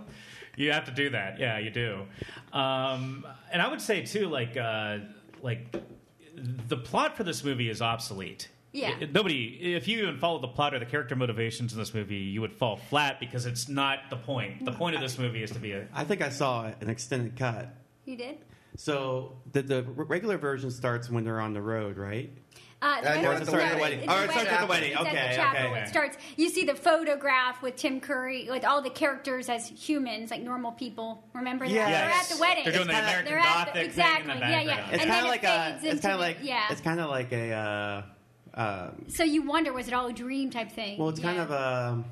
You 0.55 0.71
have 0.71 0.86
to 0.86 0.91
do 0.91 1.10
that. 1.12 1.39
Yeah, 1.39 1.60
you 1.60 1.69
do. 1.69 2.05
Um, 2.51 3.25
and 3.51 3.62
I 3.62 3.67
would 3.69 3.81
say 3.81 4.03
too, 4.05 4.27
like, 4.27 4.57
uh, 4.57 4.99
like 5.43 5.75
the 6.67 6.78
plot 6.78 7.17
for 7.17 7.23
this 7.23 7.43
movie 7.43 7.69
is 7.69 7.82
obsolete. 7.82 8.50
Yeah. 8.73 8.95
It- 9.00 9.13
nobody, 9.13 9.73
if 9.76 9.88
you 9.88 10.00
even 10.04 10.17
follow 10.19 10.39
the 10.39 10.47
plot 10.47 10.73
or 10.73 10.80
the 10.80 10.86
character 10.86 11.15
motivations 11.15 11.73
in 11.73 11.80
this 11.80 11.93
movie, 11.93 12.15
you 12.17 12.41
would 12.41 12.54
fall 12.54 12.78
flat 12.78 13.19
because 13.19 13.45
it's 13.45 13.67
not 13.67 14.00
the 14.10 14.17
point. 14.17 14.63
The 14.65 14.71
point 14.73 14.95
of 14.95 15.02
this 15.02 15.17
movie 15.17 15.41
is 15.43 15.52
to 15.52 15.60
be 15.60 15.71
a. 15.71 15.88
I 15.93 16.04
think 16.04 16.21
I 16.21 16.30
saw 16.30 16.71
an 16.80 16.89
extended 16.89 17.36
cut. 17.36 17.69
you 18.06 18.15
did. 18.17 18.38
So 18.76 19.34
the, 19.54 19.63
the 19.63 19.82
regular 19.84 20.38
version 20.38 20.69
starts 20.69 21.10
when 21.10 21.23
they're 21.23 21.39
on 21.41 21.54
the 21.54 21.62
road, 21.62 21.97
right? 21.97 22.32
Uh, 22.80 23.02
Uh, 23.04 23.22
no, 23.22 23.32
it's 23.32 23.42
at 23.42 23.46
the 23.48 23.52
the 23.54 23.58
wedding. 23.58 23.80
wedding. 23.82 24.00
Oh, 24.08 24.22
it 24.24 24.30
starts 24.30 24.50
at 24.52 24.62
the 24.62 24.68
wedding. 24.68 24.92
It's 24.92 25.02
at 25.02 25.08
Okay, 25.08 25.28
the 25.30 25.36
chapel. 25.36 25.72
okay, 25.72 25.82
It 25.82 25.88
starts. 25.90 26.18
You 26.36 26.50
see 26.50 26.63
the 26.63 26.76
photograph 26.76 27.62
with 27.63 27.76
Tim 27.76 28.00
Curry, 28.00 28.48
with 28.52 28.63
all 28.66 28.84
the 28.84 28.92
characters 28.92 29.50
as 29.50 29.68
humans, 29.68 30.30
like 30.30 30.42
normal 30.42 30.74
people. 30.74 31.24
Remember 31.34 31.66
that? 31.66 31.74
Yeah. 31.74 31.90
They're 31.90 32.12
at 32.16 32.26
the 32.30 32.38
wedding. 32.38 32.63
They're 32.66 32.74
doing 32.74 32.88
the 32.88 32.94
It's 32.94 33.02
American 33.02 33.26
they're 33.32 33.40
at 33.40 33.46
Gothic 33.46 33.74
the, 33.74 33.80
thing 33.80 33.88
exactly. 33.90 34.32
in 34.34 34.40
the 34.40 34.46
yeah, 34.46 34.62
yeah. 34.62 34.90
It's 34.92 35.06
kind 35.06 35.26
of 35.26 35.30
like 35.32 35.44
it 35.44 35.48
a. 35.48 35.80
It's 35.92 36.02
kind 36.02 36.13
of 36.13 36.20
like. 36.20 36.38
yeah. 36.44 36.66
It's 36.70 36.82
kind 36.82 37.00
of 37.00 37.10
like 37.10 37.32
a. 37.32 37.52
Uh, 37.54 38.02
um, 38.54 39.06
so 39.08 39.24
you 39.24 39.42
wonder, 39.44 39.74
was 39.74 39.88
it 39.88 39.94
all 39.94 40.06
a 40.08 40.13
dream 40.13 40.50
type 40.52 40.72
thing? 40.72 41.00
well, 41.00 41.10
it's 41.10 41.20
kind 41.20 41.40
of 41.40 41.50
a. 41.52 42.04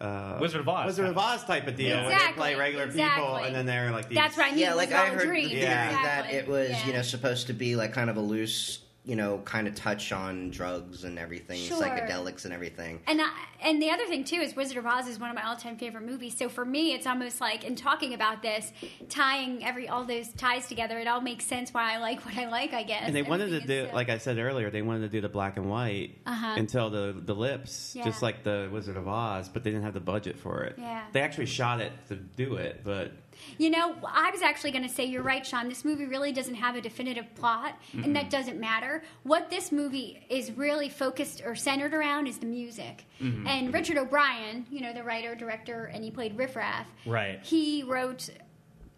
Uh, 0.00 0.38
Wizard 0.40 0.60
of 0.60 0.68
Oz 0.68 0.86
Wizard 0.86 1.06
of. 1.06 1.18
Oz 1.18 1.44
type 1.44 1.66
of 1.68 1.76
deal. 1.76 1.96
Where 1.96 2.08
they 2.08 2.14
Exactly, 2.14 2.36
play 2.36 2.54
regular 2.56 2.86
people, 2.88 3.36
and 3.36 3.54
then 3.54 3.64
they're 3.66 3.90
like 3.92 4.08
these. 4.08 4.18
That's 4.18 4.36
right. 4.36 4.52
Yeah, 4.56 4.72
it 4.72 4.76
like 4.76 4.90
was 4.90 4.98
all 4.98 5.04
I 5.04 5.08
a 5.08 5.12
heard 5.12 5.26
dream. 5.26 5.44
the 5.44 5.48
theory 5.50 5.62
Yeah. 5.62 5.90
that 6.02 6.26
Exactly. 6.26 6.38
it 6.38 6.48
was, 6.48 6.70
Yeah. 6.70 6.86
you 6.86 6.92
know, 6.94 7.02
supposed 7.02 7.46
to 7.48 7.52
be 7.52 7.76
like 7.76 7.92
kind 7.92 8.10
of 8.10 8.16
a 8.16 8.20
loose, 8.20 8.80
you 9.06 9.16
know, 9.16 9.38
kind 9.44 9.68
of 9.68 9.74
touch 9.74 10.12
on 10.12 10.50
drugs 10.50 11.04
and 11.04 11.18
everything, 11.18 11.60
Sure. 11.60 11.82
psychedelics 11.82 12.46
and 12.46 12.54
everything. 12.54 13.00
And 13.06 13.20
I, 13.20 13.28
and 13.60 13.80
the 13.82 13.90
other 13.90 14.06
thing 14.06 14.24
too 14.24 14.36
is 14.36 14.56
Wizard 14.56 14.78
of 14.78 14.86
Oz 14.86 15.06
is 15.06 15.18
one 15.20 15.28
of 15.28 15.36
my 15.36 15.42
all 15.46 15.56
time 15.56 15.76
favorite 15.76 16.06
movies. 16.06 16.36
So 16.38 16.48
for 16.48 16.64
me, 16.64 16.94
it's 16.94 17.06
almost 17.06 17.38
like 17.40 17.64
in 17.64 17.76
talking 17.76 18.14
about 18.14 18.40
this, 18.40 18.72
tying 19.10 19.64
every 19.64 19.88
all 19.88 20.04
those 20.04 20.28
ties 20.32 20.68
together, 20.68 20.98
it 20.98 21.06
all 21.06 21.20
makes 21.20 21.44
sense 21.44 21.72
why 21.74 21.92
I 21.94 21.98
like 21.98 22.24
what 22.24 22.36
I 22.36 22.48
like. 22.48 22.72
I 22.72 22.82
guess. 22.82 23.02
and 23.04 23.14
they 23.14 23.22
wanted 23.22 23.48
to 23.50 23.60
do, 23.60 23.72
is 23.84 23.90
so- 23.90 23.94
like 23.94 24.08
I 24.08 24.16
said 24.18 24.38
earlier, 24.38 24.70
they 24.70 24.82
wanted 24.82 25.00
to 25.00 25.08
do 25.08 25.20
the 25.20 25.28
black 25.28 25.56
and 25.58 25.68
white 25.68 26.18
Uh-huh. 26.26 26.54
until 26.56 26.88
the 26.90 27.14
the 27.16 27.34
lips, 27.34 27.94
Yeah. 27.96 28.04
just 28.04 28.22
like 28.22 28.42
the 28.42 28.68
Wizard 28.72 28.96
of 28.96 29.06
Oz, 29.06 29.48
but 29.50 29.64
they 29.64 29.70
didn't 29.70 29.84
have 29.84 29.94
the 29.94 30.00
budget 30.00 30.38
for 30.38 30.64
it. 30.64 30.76
Yeah. 30.78 31.04
They 31.12 31.20
actually 31.20 31.46
shot 31.46 31.80
it 31.80 31.92
to 32.08 32.16
do 32.16 32.56
it, 32.56 32.80
but 32.84 33.12
You 33.58 33.70
know, 33.70 33.96
I 34.06 34.30
was 34.30 34.42
actually 34.42 34.70
going 34.70 34.82
to 34.82 34.88
say 34.88 35.04
you're 35.04 35.22
right, 35.22 35.44
Sean. 35.46 35.68
This 35.68 35.84
movie 35.84 36.06
really 36.06 36.32
doesn't 36.32 36.54
have 36.54 36.76
a 36.76 36.80
definitive 36.80 37.34
plot, 37.34 37.78
and 37.92 38.14
that 38.16 38.30
doesn't 38.30 38.58
matter. 38.58 39.02
What 39.22 39.50
this 39.50 39.72
movie 39.72 40.24
is 40.28 40.52
really 40.52 40.88
focused 40.88 41.42
or 41.44 41.54
centered 41.54 41.94
around 41.94 42.26
is 42.26 42.38
the 42.38 42.46
music. 42.46 43.04
And 43.46 43.72
Richard 43.72 43.96
O'Brien, 43.96 44.66
you 44.70 44.80
know, 44.80 44.92
the 44.92 45.02
writer, 45.02 45.34
director, 45.34 45.86
and 45.86 46.04
he 46.04 46.10
played 46.10 46.36
Riff 46.36 46.56
Raff. 46.56 46.86
Right. 47.06 47.40
He 47.42 47.82
wrote 47.82 48.30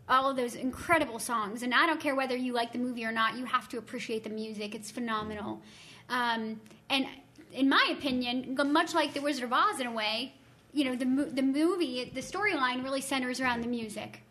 all 0.08 0.30
of 0.30 0.36
those 0.36 0.54
incredible 0.54 1.18
songs, 1.18 1.62
and 1.62 1.74
I 1.74 1.86
don't 1.86 2.00
care 2.00 2.14
whether 2.14 2.36
you 2.36 2.52
like 2.52 2.72
the 2.72 2.78
movie 2.78 3.04
or 3.04 3.12
not. 3.12 3.36
You 3.36 3.44
have 3.44 3.68
to 3.70 3.78
appreciate 3.78 4.24
the 4.24 4.30
music; 4.30 4.74
it's 4.74 4.90
phenomenal. 4.90 5.62
Um, 6.08 6.60
and 6.88 7.06
in 7.52 7.68
my 7.68 7.88
opinion, 7.90 8.56
much 8.72 8.94
like 8.94 9.14
the 9.14 9.20
Wizard 9.20 9.44
of 9.44 9.52
Oz 9.52 9.80
in 9.80 9.86
a 9.86 9.92
way, 9.92 10.34
you 10.72 10.84
know, 10.84 10.94
the 10.94 11.30
the 11.32 11.42
movie, 11.42 12.10
the 12.14 12.20
storyline 12.20 12.84
really 12.84 13.00
centers 13.00 13.40
around 13.40 13.62
the 13.62 13.68
music 13.68 14.22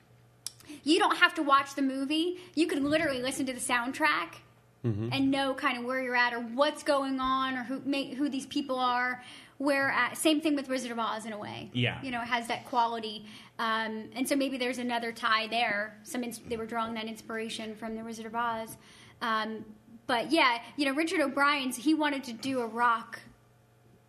you 0.85 0.97
don't 0.99 1.17
have 1.17 1.33
to 1.35 1.43
watch 1.43 1.75
the 1.75 1.81
movie. 1.81 2.37
You 2.53 2.67
can 2.67 2.89
literally 2.89 3.21
listen 3.21 3.45
to 3.47 3.53
the 3.53 3.59
soundtrack 3.59 4.35
and 5.11 5.31
know 5.31 5.55
kind 5.55 5.79
of 5.79 5.83
where 5.83 5.99
you're 5.99 6.15
at 6.15 6.31
or 6.31 6.39
what's 6.39 6.83
going 6.83 7.19
on 7.19 7.57
or 7.57 7.63
who 7.63 7.81
may, 7.85 8.13
who 8.13 8.29
these 8.29 8.45
people 8.45 8.77
are. 8.77 9.23
Where 9.57 9.89
at, 9.89 10.15
same 10.17 10.41
thing 10.41 10.55
with 10.55 10.69
Wizard 10.69 10.91
of 10.91 10.99
Oz 10.99 11.25
in 11.25 11.33
a 11.33 11.39
way. 11.39 11.71
Yeah. 11.73 11.99
you 12.03 12.11
know, 12.11 12.21
it 12.21 12.27
has 12.27 12.45
that 12.47 12.65
quality, 12.65 13.25
um, 13.57 14.09
and 14.13 14.27
so 14.27 14.35
maybe 14.35 14.57
there's 14.57 14.79
another 14.79 15.11
tie 15.13 15.47
there. 15.47 15.97
Some 16.03 16.23
ins- 16.25 16.41
they 16.47 16.57
were 16.57 16.65
drawing 16.65 16.93
that 16.95 17.05
inspiration 17.05 17.73
from 17.73 17.95
the 17.95 18.03
Wizard 18.03 18.25
of 18.25 18.35
Oz, 18.35 18.75
um, 19.21 19.63
but 20.07 20.29
yeah, 20.29 20.59
you 20.75 20.85
know, 20.85 20.93
Richard 20.93 21.21
O'Brien's 21.21 21.77
he 21.77 21.93
wanted 21.93 22.23
to 22.25 22.33
do 22.33 22.59
a 22.59 22.67
rock 22.67 23.21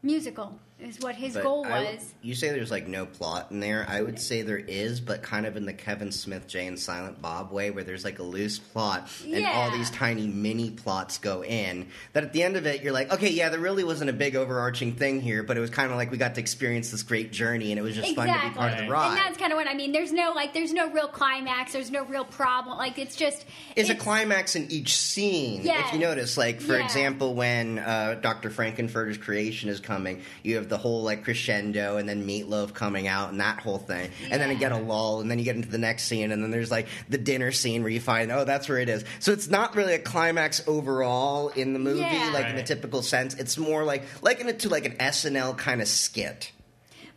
musical 0.03 0.59
is 0.79 1.01
what 1.01 1.15
his 1.15 1.33
But 1.35 1.43
goal 1.43 1.63
was. 1.63 2.13
you 2.21 2.35
say 2.35 2.51
there's 2.51 2.71
like 2.71 2.87
no 2.87 3.07
plot 3.07 3.51
in 3.51 3.61
there. 3.61 3.87
I 3.89 4.03
would 4.03 4.19
say 4.21 4.43
there 4.43 4.59
is, 4.59 5.01
but 5.01 5.23
kind 5.23 5.47
of 5.47 5.57
in 5.57 5.65
the 5.65 5.73
Kevin 5.73 6.13
Smith, 6.13 6.47
Jay 6.47 6.67
and 6.67 6.79
Silent 6.79 7.23
Bob 7.23 7.51
way, 7.51 7.71
where 7.71 7.83
there's 7.83 8.05
like 8.05 8.19
a 8.19 8.23
loose 8.23 8.59
plot 8.59 9.09
and 9.27 9.47
all 9.47 9.71
these 9.71 9.91
tiny 9.91 10.27
mini 10.27 10.71
plots 10.71 11.17
go 11.17 11.43
in. 11.43 11.89
That 12.13 12.25
at 12.25 12.33
the 12.35 12.43
end 12.43 12.57
of 12.57 12.67
it, 12.67 12.83
you're 12.83 12.93
like, 12.93 13.11
okay, 13.11 13.31
yeah, 13.31 13.49
there 13.49 13.59
really 13.59 13.85
wasn't 13.85 14.11
a 14.11 14.13
big 14.13 14.37
overarching 14.37 14.93
thing 14.97 15.23
here, 15.23 15.43
but 15.43 15.57
it 15.57 15.61
was 15.61 15.71
kind 15.71 15.91
of 15.91 15.97
like 15.97 16.11
we 16.11 16.19
got 16.19 16.35
to 16.35 16.41
experience 16.41 16.91
this 16.91 17.03
great 17.03 17.33
journey, 17.33 17.73
and 17.73 17.79
it 17.79 17.83
was 17.83 17.95
just 17.95 18.15
fun 18.15 18.27
to 18.29 18.35
be 18.35 18.55
part 18.55 18.73
of 18.75 18.79
the 18.81 18.89
ride. 18.91 19.09
And 19.09 19.17
that's 19.19 19.39
kind 19.39 19.53
of 19.53 19.57
what 19.57 19.67
I 19.67 19.73
mean. 19.75 19.93
There's 19.93 20.13
no 20.13 20.33
like, 20.37 20.53
there's 20.53 20.75
no 20.75 20.91
real 20.91 21.09
climax. 21.09 21.73
There's 21.73 21.91
no 21.91 22.05
real 22.05 22.25
problem. 22.27 22.77
Like 22.77 22.99
it's 22.99 23.17
just 23.17 23.47
is 23.77 23.89
a 23.89 23.95
climax 23.95 24.57
in 24.57 24.71
each 24.71 24.95
scene. 24.95 25.63
Yes. 25.65 25.87
If 25.89 25.95
you 25.95 26.01
notice, 26.01 26.37
like 26.37 26.61
for 26.61 26.77
Yeah. 26.77 26.85
example, 26.85 27.35
when 27.35 27.79
uh, 27.79 28.19
Dr. 28.21 28.51
Frank-N-Furter's 28.51 29.17
creation 29.17 29.71
is 29.71 29.81
coming, 29.81 30.21
you 30.43 30.57
have 30.57 30.66
the 30.69 30.79
whole 30.79 31.03
like 31.03 31.25
crescendo, 31.25 31.97
and 31.97 32.09
then 32.09 32.25
Meat 32.27 32.49
Loaf 32.49 32.75
coming 32.75 33.07
out, 33.09 33.31
and 33.31 33.41
that 33.41 33.61
whole 33.61 33.79
thing, 33.79 34.11
and 34.31 34.41
then 34.41 34.51
you 34.51 34.57
get 34.57 34.73
a 34.73 34.77
lull, 34.79 35.21
and 35.21 35.31
then 35.31 35.39
you 35.39 35.45
get 35.45 35.57
into 35.57 35.69
the 35.69 35.79
next 35.79 36.05
scene, 36.05 36.33
and 36.33 36.43
then 36.43 36.51
there's 36.51 36.71
like 36.71 36.87
the 37.09 37.19
dinner 37.19 37.53
scene 37.53 37.83
where 37.83 37.91
you 37.93 38.01
find, 38.01 38.31
oh, 38.33 38.45
that's 38.45 38.69
where 38.69 38.79
it 38.79 38.89
is. 38.89 39.05
So 39.21 39.33
it's 39.33 39.49
not 39.49 39.75
really 39.77 39.95
a 39.95 39.99
climax 39.99 40.63
overall 40.67 41.49
in 41.51 41.73
the 41.73 41.79
movie, 41.79 42.01
Yeah. 42.01 42.31
like 42.33 42.47
in 42.49 42.57
the 42.57 42.63
typical 42.63 43.03
sense. 43.03 43.35
It's 43.35 43.57
more 43.59 43.85
like 43.85 44.05
liken 44.23 44.49
it 44.49 44.61
to 44.61 44.69
like 44.69 44.85
an 44.85 44.97
SNL 44.99 45.57
kind 45.59 45.81
of 45.81 45.89
skit. 45.89 46.53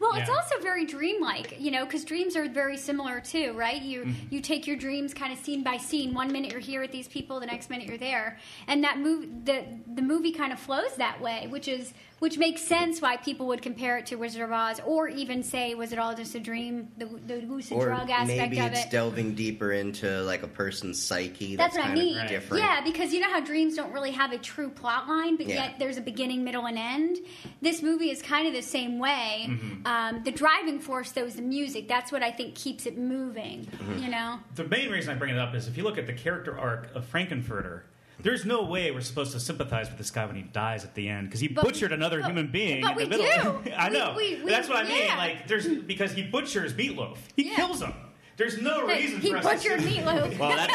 Well, 0.02 0.14
it's 0.16 0.30
also 0.30 0.56
very 0.62 0.86
dreamlike, 0.86 1.60
you 1.60 1.72
know, 1.72 1.84
because 1.84 2.06
dreams 2.06 2.38
are 2.38 2.48
very 2.48 2.78
similar 2.78 3.20
too, 3.20 3.52
right? 3.52 3.82
You 3.82 4.00
Mm-hmm. 4.04 4.14
you 4.34 4.40
take 4.40 4.66
your 4.66 4.78
dreams 4.78 5.14
kind 5.14 5.34
of 5.34 5.40
scene 5.40 5.62
by 5.62 5.76
scene. 5.76 6.14
One 6.14 6.32
minute 6.32 6.52
you're 6.52 6.62
here 6.62 6.80
with 6.80 6.94
these 6.94 7.10
people, 7.10 7.42
the 7.42 7.46
next 7.48 7.70
minute 7.70 7.86
you're 7.86 7.98
there, 7.98 8.38
and 8.68 8.82
that 8.86 8.98
move 8.98 9.44
the 9.44 9.66
the 9.94 10.02
movie 10.02 10.32
kind 10.32 10.54
of 10.54 10.60
flows 10.60 10.96
that 10.96 11.20
way, 11.20 11.48
which 11.50 11.68
is 11.68 11.94
which 12.20 12.38
makes 12.38 12.62
sense 12.62 13.02
why 13.02 13.18
people 13.18 13.48
would 13.48 13.62
compare 13.62 13.98
it 13.98 14.06
to 14.08 14.16
Wizard 14.16 14.42
of 14.44 14.52
Oz, 14.52 14.80
or 14.86 15.08
even 15.08 15.42
say, 15.44 15.74
was 15.76 15.92
it 15.94 16.00
all 16.00 16.14
just 16.16 16.36
a 16.36 16.40
dream? 16.40 16.90
The, 16.98 17.06
the 17.06 17.42
lucid 17.42 17.78
Or 17.78 17.86
drug 17.86 18.10
aspect 18.10 18.38
maybe 18.38 18.60
of 18.60 18.72
it's 18.72 18.86
it. 18.86 18.92
delving 18.92 19.36
deeper 19.36 19.72
into 19.72 20.22
like 20.24 20.44
a 20.44 20.48
person's 20.48 21.02
psyche. 21.02 21.56
That's 21.56 21.76
That's, 21.76 21.86
what 21.88 21.92
I 21.92 22.00
mean. 22.00 22.18
of 22.18 22.28
different. 22.28 22.64
Yeah, 22.64 22.82
because 22.84 23.14
you 23.14 23.20
know 23.22 23.30
how 23.30 23.40
dreams 23.40 23.76
don't 23.76 23.92
really 23.94 24.12
have 24.12 24.32
a 24.32 24.38
true 24.38 24.70
plot 24.70 25.08
line, 25.08 25.36
but 25.38 25.48
Yeah. 25.48 25.56
yet 25.56 25.76
there's 25.80 25.98
a 25.98 26.02
beginning, 26.02 26.44
middle, 26.44 26.66
and 26.66 26.78
end. 26.78 27.18
This 27.62 27.82
movie 27.82 28.10
is 28.12 28.22
kind 28.22 28.48
of 28.48 28.54
the 28.54 28.62
same 28.62 29.00
way. 29.00 29.46
Mm-hmm. 29.50 29.88
Um, 29.88 30.24
the 30.24 30.32
driving 30.32 30.80
force, 30.80 31.12
though, 31.12 31.26
is 31.26 31.36
the 31.36 31.42
music. 31.42 31.88
That's 31.88 32.12
what 32.12 32.24
I 32.24 32.32
think 32.32 32.56
keeps 32.56 32.86
it 32.86 32.98
moving. 32.98 33.66
Mm-hmm. 33.66 34.04
You 34.04 34.10
know. 34.10 34.40
The 34.56 34.66
main 34.66 34.90
reason 34.92 35.16
I 35.16 35.18
bring 35.18 35.34
it 35.34 35.40
up 35.40 35.56
is 35.56 35.68
if 35.68 35.78
you 35.78 35.84
look 35.84 35.98
at 35.98 36.06
the 36.08 36.14
character 36.14 36.58
arc 36.60 36.94
of 36.96 37.06
Frank-N-Furter, 37.06 37.82
there's 38.22 38.46
no 38.46 38.64
way 38.64 38.92
we're 38.92 39.02
supposed 39.02 39.32
to 39.34 39.40
sympathize 39.40 39.88
with 39.90 39.98
this 39.98 40.12
guy 40.12 40.26
when 40.26 40.36
he 40.36 40.42
dies 40.44 40.84
at 40.84 40.94
the 40.96 41.08
end 41.10 41.28
because 41.28 41.40
he 41.40 41.48
But- 41.48 41.64
butchered 41.66 41.92
another 41.92 42.20
but- 42.22 42.28
human 42.28 42.48
being 42.48 42.82
but 42.82 42.92
in 42.92 42.98
we 42.98 43.04
the 43.06 43.10
middle. 43.18 43.60
do. 43.62 43.72
I 43.78 43.90
know. 43.90 44.14
we- 44.18 44.42
we- 44.44 44.50
That's 44.50 44.68
what 44.70 44.86
I 44.86 44.88
mean. 44.88 45.06
yeah. 45.06 45.18
Like, 45.18 45.48
there's 45.48 45.68
because 45.68 46.12
he 46.14 46.24
butchers 46.24 46.76
Meat 46.76 46.96
Loaf. 46.96 47.20
He 47.36 47.50
Yeah. 47.50 47.56
kills 47.56 47.82
him. 47.82 47.94
There's 48.40 48.62
no 48.62 48.88
Hey, 48.88 49.02
reason 49.04 49.20
he 49.20 49.32
for 49.32 49.38
us 49.38 49.44
butchered 49.44 49.82
to 49.82 49.86
meatloaf. 49.86 50.40
Well, 50.40 50.50
that's 50.50 50.74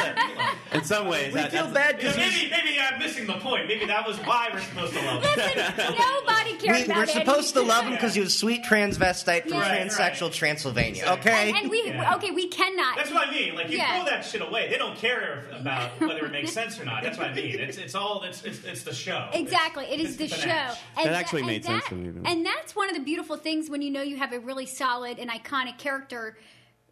a, 0.70 0.76
in 0.76 0.84
some 0.84 1.08
ways. 1.08 1.32
We 1.32 1.40
that, 1.40 1.50
feel 1.50 1.62
that's, 1.68 1.72
bad 1.72 1.96
because 1.96 2.16
maybe, 2.18 2.50
maybe 2.50 2.78
I'm 2.78 2.98
missing 2.98 3.26
the 3.26 3.32
point. 3.38 3.66
Maybe 3.68 3.86
that 3.86 4.06
was 4.06 4.18
why 4.18 4.50
we're 4.52 4.60
supposed 4.60 4.92
to 4.92 5.00
love 5.02 5.24
him. 5.24 5.30
Listen, 5.34 5.94
nobody 5.98 6.56
cares 6.58 6.78
we, 6.80 6.84
about 6.84 6.96
we're 6.98 7.02
Eddie. 7.04 7.12
supposed 7.12 7.54
to 7.54 7.62
love 7.62 7.84
him 7.86 7.92
because 7.92 8.14
he 8.14 8.20
was 8.20 8.36
sweet 8.36 8.64
transvestite 8.64 9.44
from 9.44 9.52
Yeah. 9.54 9.60
Right, 9.60 9.80
transsexual 9.88 10.22
right. 10.24 10.32
Transylvania. 10.32 11.02
Exactly. 11.04 11.30
Okay. 11.32 11.48
And, 11.48 11.56
and 11.58 11.70
we 11.70 11.86
Yeah. 11.86 12.14
okay, 12.16 12.30
we 12.32 12.48
cannot. 12.48 12.96
That's 12.96 13.10
what 13.10 13.26
I 13.26 13.30
mean. 13.30 13.54
Like 13.54 13.70
you 13.70 13.78
Yeah. 13.78 13.96
throw 13.96 14.10
that 14.10 14.26
shit 14.26 14.42
away. 14.42 14.68
They 14.68 14.76
don't 14.76 14.96
care 14.98 15.44
about 15.58 15.98
whether 16.02 16.26
it 16.26 16.32
makes 16.32 16.52
sense 16.52 16.78
or 16.78 16.84
not. 16.84 17.02
That's 17.02 17.16
what 17.16 17.28
I 17.28 17.34
mean. 17.34 17.58
It's 17.58 17.78
it's 17.78 17.94
all 17.94 18.22
it's 18.24 18.44
it's, 18.44 18.62
it's 18.64 18.82
the 18.82 18.92
show. 18.94 19.30
Exactly, 19.32 19.84
It's- 19.86 20.00
it 20.00 20.04
is 20.10 20.16
the 20.18 20.24
it's 20.24 20.34
show. 20.36 20.48
panache. 20.48 20.78
And 20.98 21.06
That 21.06 21.14
actually 21.14 21.40
and 21.40 21.46
made 21.46 21.64
sense 21.64 21.84
to 21.86 21.94
me, 21.94 22.10
though. 22.10 22.28
And 22.28 22.44
that's 22.44 22.76
one 22.76 22.90
of 22.90 22.94
the 22.94 23.02
beautiful 23.02 23.38
things 23.38 23.70
when 23.70 23.80
you 23.80 23.90
know 23.90 24.02
you 24.02 24.18
have 24.18 24.34
a 24.34 24.38
really 24.38 24.66
solid 24.66 25.18
and 25.18 25.30
iconic 25.30 25.78
character 25.78 26.36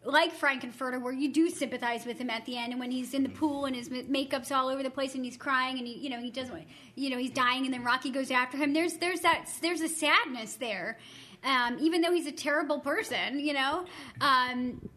like 0.05 0.33
Frank-N-Furter, 0.33 1.01
where 1.01 1.13
you 1.13 1.31
do 1.31 1.49
sympathize 1.49 2.05
with 2.05 2.17
him 2.17 2.29
at 2.29 2.45
the 2.45 2.57
end, 2.57 2.71
and 2.71 2.79
when 2.79 2.91
he's 2.91 3.13
in 3.13 3.23
the 3.23 3.29
pool 3.29 3.65
and 3.65 3.75
his 3.75 3.89
makeup's 3.89 4.51
all 4.51 4.67
over 4.67 4.83
the 4.83 4.89
place 4.89 5.15
and 5.15 5.23
he's 5.23 5.37
crying 5.37 5.77
and 5.77 5.87
he, 5.87 5.97
you 5.97 6.09
know, 6.09 6.19
he 6.19 6.29
doesn't, 6.29 6.65
you 6.95 7.09
know, 7.09 7.17
he's 7.17 7.31
dying, 7.31 7.65
and 7.65 7.73
then 7.73 7.83
Rocky 7.83 8.09
goes 8.09 8.31
after 8.31 8.57
him. 8.57 8.73
There's 8.73 8.93
there's 8.97 9.21
that 9.21 9.49
there's 9.61 9.81
a 9.81 9.89
sadness 9.89 10.55
there, 10.55 10.97
um, 11.43 11.77
even 11.79 12.01
though 12.01 12.11
he's 12.11 12.27
a 12.27 12.31
terrible 12.31 12.79
person, 12.79 13.39
you 13.39 13.53
know. 13.53 13.85
Um, 14.21 14.89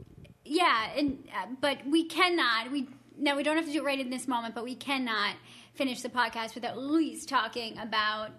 yeah, 0.45 0.91
and 0.97 1.27
uh, 1.35 1.47
but 1.61 1.79
we 1.87 2.05
cannot. 2.05 2.71
We 2.73 2.89
no, 3.19 3.37
we 3.37 3.43
don't 3.43 3.57
have 3.57 3.67
to 3.67 3.73
do 3.73 3.79
it 3.81 3.85
right 3.85 4.01
in 4.01 4.11
this 4.11 4.29
moment, 4.29 4.55
but 4.55 4.65
we 4.65 4.75
cannot 4.75 5.35
finish 5.75 6.03
the 6.03 6.09
podcast 6.09 6.55
without 6.55 6.73
at 6.73 6.79
least 6.79 7.29
talking 7.29 7.79
about 7.79 8.31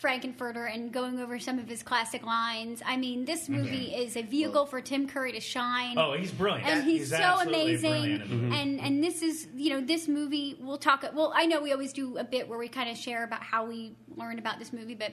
Frank-N-Furter 0.00 0.72
and 0.74 0.90
going 0.90 1.20
over 1.20 1.38
some 1.38 1.58
of 1.58 1.68
his 1.68 1.82
classic 1.82 2.24
lines. 2.24 2.82
I 2.86 2.96
mean, 2.96 3.26
this 3.26 3.50
movie 3.50 3.94
is 3.94 4.16
a 4.16 4.22
vehicle 4.22 4.64
for 4.64 4.80
Tim 4.80 5.06
Curry 5.06 5.32
to 5.32 5.40
shine. 5.40 5.98
Oh, 5.98 6.14
he's 6.14 6.32
brilliant. 6.32 6.66
And 6.66 6.84
he's, 6.84 7.10
so 7.10 7.36
amazing, 7.40 7.90
brilliant 7.90 8.22
in 8.24 8.30
the 8.30 8.36
movie. 8.36 8.56
and 8.60 8.80
and 8.80 9.04
this 9.04 9.20
is 9.22 9.46
you 9.54 9.68
know 9.70 9.82
this 9.82 10.08
movie. 10.08 10.56
We'll 10.58 10.78
talk. 10.78 11.04
Well, 11.12 11.32
I 11.36 11.44
know 11.44 11.60
we 11.60 11.72
always 11.72 11.92
do 11.92 12.16
a 12.16 12.24
bit 12.24 12.48
where 12.48 12.58
we 12.58 12.66
kind 12.68 12.88
of 12.90 12.96
share 12.96 13.24
about 13.24 13.42
how 13.42 13.66
we 13.66 13.94
learned 14.16 14.38
about 14.38 14.58
this 14.58 14.72
movie, 14.72 14.94
but 14.94 15.12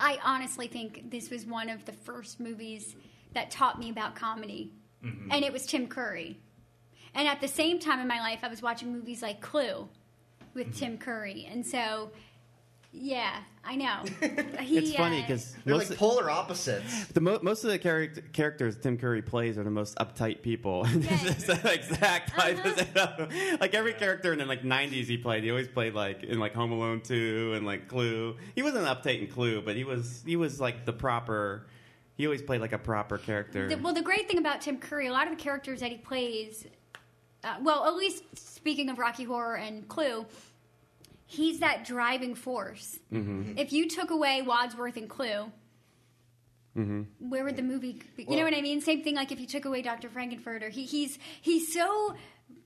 I 0.00 0.18
honestly 0.24 0.66
think 0.66 1.10
this 1.12 1.30
was 1.30 1.46
one 1.46 1.68
of 1.68 1.84
the 1.84 1.92
first 1.92 2.40
movies 2.40 2.96
that 3.32 3.52
taught 3.52 3.78
me 3.78 3.90
about 3.90 4.16
comedy, 4.16 4.72
Mm-hmm. 5.04 5.30
and 5.32 5.44
it 5.44 5.52
was 5.52 5.66
Tim 5.66 5.86
Curry. 5.86 6.40
And 7.14 7.28
at 7.28 7.40
the 7.40 7.46
same 7.46 7.78
time 7.78 8.00
in 8.00 8.08
my 8.08 8.18
life, 8.20 8.40
I 8.42 8.48
was 8.48 8.60
watching 8.60 8.92
movies 8.92 9.22
like 9.22 9.40
Clue 9.40 9.88
with 10.52 10.68
Mm-hmm. 10.68 10.78
Tim 10.78 10.98
Curry, 10.98 11.46
and 11.48 11.64
so 11.64 12.10
yeah, 12.96 13.40
I 13.64 13.76
know. 13.76 14.02
He, 14.64 14.78
it's 14.78 14.94
funny 14.94 15.18
uh, 15.18 15.22
because 15.22 15.54
They're 15.64 15.74
most, 15.74 15.90
like 15.90 15.98
polar 15.98 16.30
opposites. 16.30 17.06
the 17.08 17.20
mo- 17.20 17.40
most 17.42 17.64
of 17.64 17.70
the 17.70 17.78
character- 17.78 18.22
characters 18.32 18.78
Tim 18.78 18.96
Curry 18.96 19.20
plays 19.20 19.58
are 19.58 19.64
the 19.64 19.70
most 19.70 19.96
uptight 19.96 20.40
people. 20.42 20.84
it's 20.88 21.44
the 21.44 21.72
exact 21.72 22.38
opposite. 22.38 22.96
of- 22.96 23.60
like 23.60 23.74
every 23.74 23.92
character 23.92 24.32
in 24.32 24.38
the 24.38 24.46
like 24.46 24.62
'90s 24.62 25.04
he 25.06 25.18
played, 25.18 25.44
he 25.44 25.50
always 25.50 25.68
played 25.68 25.92
like 25.92 26.22
in 26.22 26.38
like 26.38 26.54
Home 26.54 26.72
Alone 26.72 27.00
2 27.02 27.52
and 27.56 27.66
like 27.66 27.88
Clue. 27.88 28.36
He 28.54 28.62
wasn't 28.62 28.86
uptight 28.86 29.20
in 29.20 29.26
Clue, 29.26 29.60
but 29.60 29.76
he 29.76 29.84
was 29.84 30.22
he 30.24 30.36
was 30.36 30.60
like 30.60 30.86
the 30.86 30.92
proper. 30.92 31.66
He 32.16 32.26
always 32.26 32.42
played 32.42 32.60
like 32.60 32.72
a 32.72 32.78
proper 32.78 33.18
character. 33.18 33.68
The, 33.68 33.76
well, 33.76 33.92
the 33.92 34.00
great 34.02 34.28
thing 34.28 34.38
about 34.38 34.60
Tim 34.60 34.78
Curry, 34.78 35.08
a 35.08 35.12
lot 35.12 35.26
of 35.30 35.36
the 35.36 35.42
characters 35.42 35.80
that 35.80 35.90
he 35.90 35.96
plays, 35.98 36.64
uh, 37.42 37.56
well, 37.60 37.86
at 37.86 37.96
least 37.96 38.22
speaking 38.34 38.88
of 38.88 38.98
Rocky 38.98 39.24
Horror 39.24 39.56
and 39.56 39.86
Clue, 39.88 40.24
he's 41.26 41.60
that 41.60 41.84
driving 41.84 42.34
force. 42.34 42.98
Mm-hmm. 43.12 43.58
If 43.58 43.72
you 43.72 43.88
took 43.88 44.10
away 44.10 44.42
Wadsworth 44.42 44.96
and 44.96 45.08
Clue, 45.08 45.50
Mm-hmm. 46.76 47.30
where 47.30 47.44
would 47.44 47.54
the 47.56 47.62
movie? 47.62 48.02
Be? 48.16 48.24
You 48.24 48.28
Well- 48.30 48.38
know 48.38 48.44
what 48.44 48.54
I 48.54 48.60
mean? 48.60 48.80
Same 48.80 49.04
thing. 49.04 49.14
Like 49.14 49.30
if 49.30 49.38
you 49.38 49.46
took 49.46 49.64
away 49.64 49.80
Doctor 49.80 50.08
Frank-N-Furter, 50.08 50.70
he, 50.70 50.84
he's 50.84 51.18
he's 51.40 51.72
so 51.72 52.16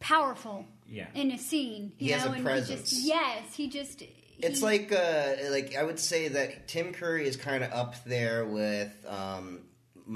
powerful 0.01 0.65
Yeah. 0.89 1.09
in 1.15 1.31
a 1.31 1.37
scene. 1.37 1.93
You 1.99 2.07
He 2.07 2.13
has 2.13 2.25
know, 2.25 2.31
a 2.33 2.35
and 2.37 2.45
presence. 2.45 2.89
He 2.91 2.97
just, 2.97 3.07
yes, 3.07 3.55
he 3.55 3.69
just. 3.69 4.03
It's 4.39 4.63
like 4.63 4.93
uh, 4.93 5.35
like 5.51 5.77
I 5.77 5.83
would 5.83 5.99
say 6.01 6.29
that 6.29 6.69
Tim 6.69 6.95
Curry 6.95 7.27
is 7.29 7.37
kind 7.37 7.63
of 7.63 7.71
up 7.73 8.03
there 8.05 8.47
with 8.47 8.91
um, 9.07 9.61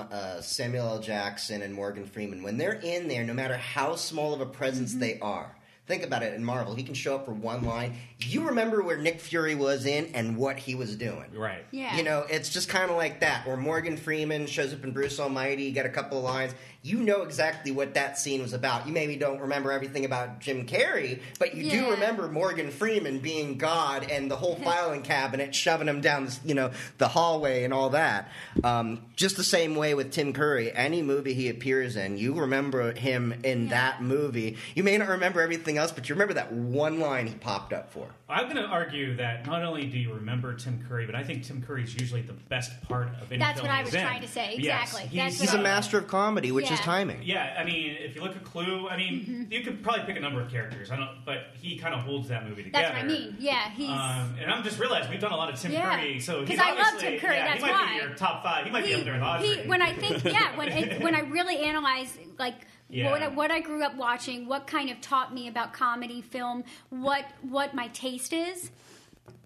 uh, 0.00 0.40
Samuel 0.40 0.86
L. 0.88 1.00
Jackson 1.00 1.60
and 1.60 1.74
Morgan 1.74 2.06
Freeman. 2.06 2.42
When 2.42 2.56
they're 2.56 2.72
in 2.82 3.08
there, 3.08 3.24
no 3.24 3.34
matter 3.34 3.58
how 3.58 3.96
small 3.96 4.32
of 4.32 4.40
a 4.40 4.46
presence 4.46 4.94
they 4.94 5.18
are. 5.18 5.54
Think 5.92 6.04
about 6.04 6.22
it 6.22 6.32
in 6.32 6.42
Marvel. 6.42 6.74
He 6.74 6.84
can 6.84 6.94
show 6.94 7.16
up 7.16 7.26
for 7.26 7.34
one 7.34 7.64
line. 7.64 7.92
You 8.20 8.46
remember 8.46 8.82
where 8.82 8.96
Nick 8.96 9.20
Fury 9.20 9.54
was 9.54 9.84
in 9.84 10.06
and 10.14 10.38
what 10.38 10.58
he 10.58 10.74
was 10.74 10.96
doing. 10.96 11.26
Right. 11.34 11.66
yeah. 11.70 11.94
You 11.94 12.02
know, 12.02 12.24
it's 12.30 12.48
just 12.48 12.70
kind 12.70 12.90
of 12.90 12.96
like 12.96 13.20
that. 13.20 13.46
Where 13.46 13.58
Morgan 13.58 13.98
Freeman 13.98 14.46
shows 14.46 14.72
up 14.72 14.84
in 14.84 14.92
Bruce 14.92 15.20
Almighty, 15.20 15.64
you 15.64 15.72
got 15.72 15.84
a 15.84 15.90
couple 15.90 16.16
of 16.16 16.24
lines. 16.24 16.54
You 16.84 16.98
know 16.98 17.22
exactly 17.22 17.70
what 17.70 17.94
that 17.94 18.18
scene 18.18 18.42
was 18.42 18.52
about. 18.52 18.88
You 18.88 18.92
maybe 18.92 19.14
don't 19.14 19.40
remember 19.40 19.70
everything 19.70 20.04
about 20.04 20.40
Jim 20.40 20.66
Carrey, 20.66 21.20
but 21.38 21.54
you 21.54 21.70
do 21.70 21.92
remember 21.92 22.26
Morgan 22.26 22.72
Freeman 22.72 23.20
being 23.20 23.56
God 23.56 24.10
and 24.10 24.28
the 24.28 24.34
whole 24.34 24.56
filing 24.64 25.02
cabinet 25.02 25.54
shoving 25.54 25.86
him 25.86 26.00
down, 26.00 26.28
you 26.44 26.54
know, 26.56 26.72
the 26.98 27.06
hallway 27.06 27.62
and 27.62 27.72
all 27.72 27.90
that. 27.90 28.28
Um, 28.64 29.02
just 29.14 29.36
the 29.36 29.44
same 29.44 29.76
way 29.76 29.94
with 29.94 30.10
Tim 30.10 30.32
Curry. 30.32 30.72
Any 30.72 31.02
movie 31.02 31.34
he 31.34 31.48
appears 31.48 31.94
in, 31.94 32.18
you 32.18 32.34
remember 32.34 32.92
him 32.94 33.32
in 33.44 33.64
Yeah. 33.66 33.70
that 33.70 34.02
movie. 34.02 34.56
You 34.74 34.82
may 34.82 34.98
not 34.98 35.08
remember 35.08 35.40
everything 35.40 35.78
else, 35.78 35.92
but 35.92 36.08
you 36.08 36.16
remember 36.16 36.34
that 36.34 36.52
one 36.52 36.98
line 36.98 37.28
he 37.28 37.34
popped 37.34 37.72
up 37.72 37.92
for. 37.92 38.08
I'm 38.28 38.44
going 38.44 38.56
to 38.56 38.64
argue 38.66 39.14
that 39.16 39.46
not 39.46 39.62
only 39.62 39.84
do 39.86 39.98
you 39.98 40.14
remember 40.14 40.54
Tim 40.54 40.84
Curry, 40.88 41.06
but 41.06 41.14
I 41.14 41.22
think 41.22 41.44
Tim 41.44 41.62
Curry 41.62 41.84
is 41.84 41.94
usually 41.94 42.22
the 42.22 42.32
best 42.32 42.80
part 42.88 43.08
of 43.20 43.30
any 43.30 43.38
That's 43.38 43.60
film 43.60 43.68
what 43.70 43.76
I 43.78 43.82
was 43.84 43.94
in. 43.94 44.02
trying 44.02 44.22
to 44.22 44.28
say. 44.28 44.56
Yes, 44.58 44.88
Exactly. 44.94 45.02
he's, 45.10 45.38
That's 45.38 45.40
He's 45.40 45.54
a 45.54 45.62
master 45.62 45.98
of 45.98 46.08
comedy, 46.08 46.50
which 46.50 46.70
is 46.70 46.71
Yeah. 46.78 46.84
timing. 46.84 47.22
Yeah, 47.22 47.56
I 47.58 47.64
mean, 47.64 47.96
if 47.98 48.14
you 48.16 48.22
look 48.22 48.34
at 48.36 48.44
Clue, 48.44 48.88
I 48.88 48.96
mean, 48.96 49.48
you 49.50 49.60
could 49.62 49.82
probably 49.82 50.04
pick 50.04 50.16
a 50.16 50.20
number 50.20 50.40
of 50.40 50.50
characters. 50.50 50.90
I 50.90 50.96
don't, 50.96 51.24
but 51.24 51.46
he 51.60 51.76
kind 51.78 51.94
of 51.94 52.00
holds 52.02 52.28
that 52.28 52.46
movie 52.48 52.64
together. 52.64 52.84
That's 52.88 52.94
what 52.96 53.04
I 53.04 53.06
mean. 53.08 53.36
Yeah, 53.38 53.70
he's. 53.70 53.88
Um, 53.88 54.36
and 54.40 54.50
I'm 54.50 54.62
just 54.64 54.78
realized 54.78 55.08
we've 55.10 55.20
done 55.20 55.32
a 55.32 55.36
lot 55.36 55.52
of 55.52 55.58
Tim 55.60 55.72
Yeah. 55.72 55.96
Curry, 55.98 56.20
so 56.20 56.40
'Cause 56.40 56.48
he's 56.48 56.58
I 56.58 56.72
love 56.72 56.98
Tim 57.00 57.18
Curry, 57.18 57.36
Yeah, 57.36 57.44
that's 57.46 57.64
he 57.64 57.70
might 57.70 57.72
why. 57.72 57.98
be 57.98 58.04
your 58.04 58.14
top 58.14 58.42
five. 58.42 58.64
He 58.64 58.70
might 58.70 58.84
be 58.84 58.94
up 58.94 59.04
there 59.04 59.14
in 59.14 59.20
the 59.20 59.26
odds 59.26 59.44
he, 59.44 59.56
when 59.68 59.82
I 59.82 59.92
think, 59.92 60.24
yeah, 60.24 60.56
when 60.56 60.68
it, 60.68 61.02
when 61.02 61.14
I 61.14 61.20
really 61.20 61.58
analyze 61.58 62.16
like 62.38 62.54
Yeah. 62.88 63.10
what 63.10 63.22
I, 63.22 63.28
what 63.28 63.50
I 63.50 63.60
grew 63.60 63.82
up 63.84 63.94
watching, 63.96 64.46
what 64.46 64.66
kind 64.66 64.90
of 64.90 65.00
taught 65.00 65.32
me 65.32 65.48
about 65.48 65.72
comedy, 65.72 66.20
film, 66.20 66.64
what 66.90 67.24
what 67.42 67.74
my 67.74 67.88
taste 67.88 68.32
is. 68.32 68.70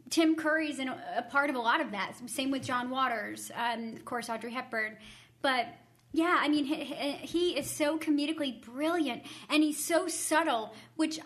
Tim 0.09 0.37
Curry's 0.37 0.79
in 0.79 0.89
a, 0.89 0.97
a 1.19 1.23
part 1.23 1.51
of 1.51 1.57
a 1.57 1.59
lot 1.59 1.81
of 1.81 1.91
that. 1.91 2.13
Same 2.27 2.51
with 2.53 2.63
John 2.65 2.91
Waters, 2.91 3.51
um, 3.57 3.95
of 3.95 4.05
course, 4.05 4.29
Audrey 4.31 4.53
Hepburn, 4.53 4.97
but. 5.43 5.67
Yeah, 6.13 6.39
I 6.41 6.49
mean, 6.49 6.65
he, 6.65 6.77
he 6.85 7.59
is 7.59 7.69
so 7.69 7.99
comedically 7.99 8.63
brilliant, 8.63 9.23
and 9.51 9.63
he's 9.63 9.85
so 9.85 10.09
subtle, 10.09 10.73
which 10.95 11.19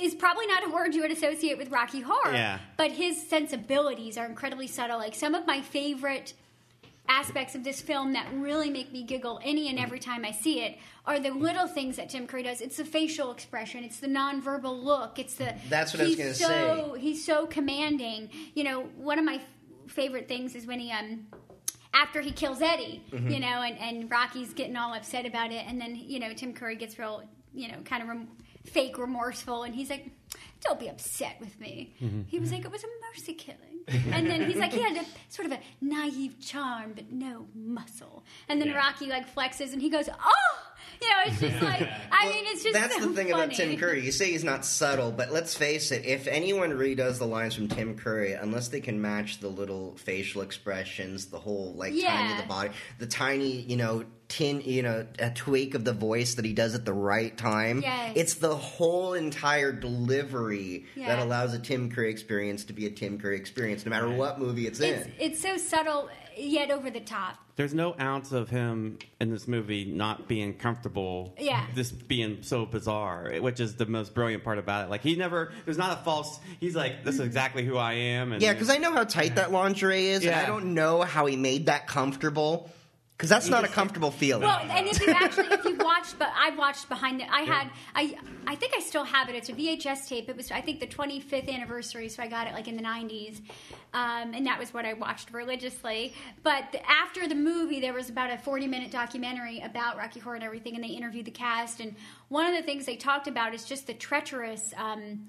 is 0.00 0.14
probably 0.14 0.46
not 0.46 0.66
a 0.66 0.70
word 0.70 0.94
you 0.94 1.02
would 1.02 1.12
associate 1.12 1.58
with 1.58 1.70
Rocky 1.70 2.00
Horror. 2.00 2.32
Yeah. 2.32 2.58
But 2.76 2.92
his 2.92 3.28
sensibilities 3.28 4.16
are 4.16 4.26
incredibly 4.26 4.66
subtle. 4.66 4.98
Like 4.98 5.14
some 5.14 5.34
of 5.34 5.46
my 5.46 5.60
favorite 5.60 6.34
aspects 7.08 7.54
of 7.54 7.64
this 7.64 7.80
film 7.80 8.12
that 8.12 8.26
really 8.34 8.70
make 8.70 8.92
me 8.92 9.02
giggle 9.02 9.40
any 9.42 9.68
and 9.68 9.78
every 9.78 9.98
time 9.98 10.24
I 10.24 10.30
see 10.30 10.60
it 10.60 10.78
are 11.06 11.18
the 11.18 11.30
little 11.30 11.66
things 11.66 11.96
that 11.96 12.10
Tim 12.10 12.26
Curry 12.26 12.42
does. 12.42 12.60
It's 12.60 12.76
the 12.76 12.84
facial 12.84 13.32
expression, 13.32 13.82
it's 13.82 13.98
the 13.98 14.08
nonverbal 14.08 14.82
look, 14.82 15.18
it's 15.18 15.34
the 15.34 15.54
That's 15.68 15.94
what 15.94 16.02
I 16.02 16.04
was 16.04 16.16
he's 16.16 16.40
gonna 16.40 16.74
so, 16.76 16.92
He's 16.98 17.24
so 17.24 17.46
commanding. 17.46 18.28
You 18.54 18.64
know, 18.64 18.82
one 18.96 19.18
of 19.18 19.24
my 19.24 19.36
f- 19.36 19.42
favorite 19.86 20.28
things 20.28 20.54
is 20.54 20.66
when 20.66 20.78
he 20.78 20.92
um 20.92 21.26
after 22.00 22.20
he 22.20 22.30
kills 22.32 22.60
Eddie, 22.62 23.02
Mm-hmm. 23.12 23.28
you 23.30 23.40
know, 23.40 23.62
and, 23.62 23.78
and 23.78 24.10
Rocky's 24.10 24.52
getting 24.52 24.76
all 24.76 24.94
upset 24.94 25.26
about 25.26 25.50
it, 25.52 25.64
and 25.66 25.80
then 25.80 25.96
you 25.96 26.18
know 26.20 26.32
Tim 26.32 26.52
Curry 26.54 26.76
gets 26.76 26.98
real, 26.98 27.22
you 27.54 27.68
know, 27.68 27.78
kind 27.84 28.02
of 28.02 28.08
rem- 28.08 28.28
fake 28.64 28.98
remorseful, 28.98 29.62
and 29.64 29.74
he's 29.74 29.90
like, 29.90 30.10
"Don't 30.60 30.78
be 30.78 30.88
upset 30.88 31.36
with 31.40 31.58
me." 31.60 31.94
Mm-hmm. 32.02 32.22
He 32.28 32.38
was 32.38 32.52
like, 32.52 32.64
"It 32.64 32.70
was 32.70 32.84
a 32.84 32.88
mercy 33.10 33.34
killing," 33.34 34.04
and 34.14 34.28
then 34.30 34.46
he's 34.48 34.58
like, 34.58 34.72
he 34.72 34.82
had 34.82 34.96
a 34.96 35.04
sort 35.30 35.46
of 35.46 35.52
a 35.52 35.60
naive 35.80 36.38
charm, 36.40 36.92
but 36.94 37.10
no 37.10 37.46
muscle, 37.54 38.24
and 38.48 38.60
then 38.60 38.68
Yeah. 38.68 38.76
Rocky 38.76 39.06
like 39.06 39.34
flexes, 39.34 39.72
and 39.72 39.80
he 39.82 39.88
goes, 39.90 40.08
"Oh." 40.08 40.64
You 41.02 41.08
know, 41.08 41.16
it's 41.26 41.40
just 41.40 41.62
like 41.62 41.88
I 42.10 42.26
mean, 42.28 42.44
it's 42.48 42.62
just 42.64 42.74
That's 42.74 42.94
so 42.96 43.00
the 43.08 43.14
thing 43.14 43.28
funny. 43.30 43.44
about 43.44 43.54
Tim 43.54 43.76
Curry. 43.76 44.04
You 44.04 44.10
say 44.12 44.32
he's 44.32 44.42
not 44.44 44.64
subtle, 44.64 45.12
but 45.12 45.30
let's 45.32 45.54
face 45.56 45.92
it. 45.92 46.04
If 46.04 46.26
anyone 46.26 46.70
redoes 46.72 47.18
the 47.18 47.26
lines 47.26 47.54
from 47.54 47.68
Tim 47.68 47.96
Curry, 47.96 48.32
unless 48.32 48.68
they 48.68 48.80
can 48.80 49.00
match 49.00 49.38
the 49.38 49.48
little 49.48 49.94
facial 49.96 50.42
expressions, 50.42 51.26
the 51.26 51.38
whole 51.38 51.72
like 51.74 51.90
tiny 51.92 52.02
Yeah. 52.02 52.32
of 52.36 52.42
the 52.42 52.48
body, 52.48 52.70
the 52.98 53.06
tiny, 53.06 53.60
you 53.62 53.76
know, 53.76 54.04
tin, 54.28 54.60
you 54.62 54.82
know, 54.82 55.06
a 55.20 55.30
tweak 55.30 55.74
of 55.74 55.84
the 55.84 55.92
voice 55.92 56.34
that 56.34 56.44
he 56.44 56.52
does 56.52 56.74
at 56.74 56.84
the 56.84 56.92
right 56.92 57.36
time. 57.36 57.80
Yes. 57.82 58.12
It's 58.16 58.34
the 58.34 58.56
whole 58.56 59.14
entire 59.14 59.70
delivery 59.72 60.86
that 60.96 61.18
allows 61.20 61.54
a 61.54 61.58
Tim 61.58 61.90
Curry 61.90 62.10
experience 62.10 62.64
to 62.66 62.72
be 62.72 62.86
a 62.86 62.90
Tim 62.90 63.18
Curry 63.20 63.36
experience, 63.36 63.84
no 63.86 63.90
matter 63.90 64.10
what 64.10 64.38
movie 64.40 64.66
it's, 64.66 64.80
It's 64.80 65.06
in. 65.06 65.12
it's 65.18 65.40
so 65.40 65.56
subtle 65.56 66.08
yet 66.36 66.70
over 66.70 66.90
the 66.90 67.00
top. 67.00 67.36
There's 67.58 67.74
no 67.74 67.96
ounce 67.98 68.30
of 68.30 68.48
him 68.48 69.00
in 69.20 69.32
this 69.32 69.48
movie 69.48 69.84
not 69.84 70.28
being 70.28 70.54
comfortable. 70.54 71.34
Yeah. 71.36 71.66
This 71.74 71.90
being 71.90 72.38
so 72.42 72.64
bizarre, 72.64 73.32
which 73.40 73.58
is 73.58 73.74
the 73.74 73.84
most 73.84 74.14
brilliant 74.14 74.44
part 74.44 74.58
about 74.58 74.84
it. 74.84 74.90
Like 74.90 75.02
he 75.02 75.16
never, 75.16 75.50
there's 75.64 75.76
not 75.76 75.98
a 75.98 76.04
false. 76.04 76.38
He's 76.60 76.76
like, 76.76 77.02
this 77.02 77.16
is 77.16 77.20
exactly 77.20 77.64
who 77.64 77.76
I 77.76 77.94
am. 77.94 78.32
And 78.32 78.40
Yeah, 78.40 78.52
because 78.52 78.70
I 78.70 78.76
know 78.76 78.92
how 78.92 79.02
tight 79.02 79.34
that 79.34 79.50
lingerie 79.50 80.06
is, 80.06 80.24
and 80.24 80.36
I 80.36 80.46
don't 80.46 80.72
know 80.74 81.02
how 81.02 81.26
he 81.26 81.34
made 81.34 81.66
that 81.66 81.88
comfortable. 81.88 82.70
Because 83.18 83.30
that's 83.30 83.48
not 83.48 83.64
a 83.64 83.68
comfortable 83.68 84.12
feeling. 84.12 84.44
Well, 84.44 84.60
and 84.70 84.86
if 84.86 85.04
you 85.04 85.12
actually, 85.12 85.48
if 85.48 85.64
you 85.64 85.74
watched, 85.78 86.20
but 86.20 86.28
I 86.36 86.50
watched 86.50 86.88
behind 86.88 87.18
the, 87.18 87.24
I 87.28 87.40
had, 87.40 87.68
I, 87.92 88.16
I 88.46 88.54
think 88.54 88.74
I 88.76 88.80
still 88.80 89.02
have 89.02 89.28
it. 89.28 89.34
It's 89.34 89.48
a 89.48 89.54
VHS 89.54 90.08
tape. 90.08 90.28
It 90.28 90.36
was, 90.36 90.52
I 90.52 90.60
think, 90.60 90.78
the 90.78 90.86
25th 90.86 91.52
anniversary, 91.52 92.08
so 92.10 92.22
I 92.22 92.28
got 92.28 92.46
it 92.46 92.52
like 92.52 92.68
in 92.68 92.76
the 92.76 92.82
90s, 92.82 93.40
um, 93.92 94.34
and 94.34 94.46
that 94.46 94.56
was 94.56 94.72
what 94.72 94.84
I 94.84 94.92
watched 94.92 95.32
religiously. 95.32 96.14
But 96.44 96.70
the, 96.70 96.88
after 96.88 97.26
the 97.26 97.34
movie, 97.34 97.80
there 97.80 97.92
was 97.92 98.08
about 98.08 98.30
a 98.30 98.38
40 98.38 98.68
minute 98.68 98.92
documentary 98.92 99.62
about 99.62 99.96
Rocky 99.96 100.20
Horror 100.20 100.36
and 100.36 100.44
everything, 100.44 100.76
and 100.76 100.84
they 100.84 100.88
interviewed 100.88 101.24
the 101.24 101.32
cast. 101.32 101.80
And 101.80 101.96
one 102.28 102.46
of 102.46 102.54
the 102.54 102.62
things 102.62 102.86
they 102.86 102.94
talked 102.94 103.26
about 103.26 103.52
is 103.52 103.64
just 103.64 103.88
the 103.88 103.94
treacherous. 103.94 104.72
Um, 104.76 105.26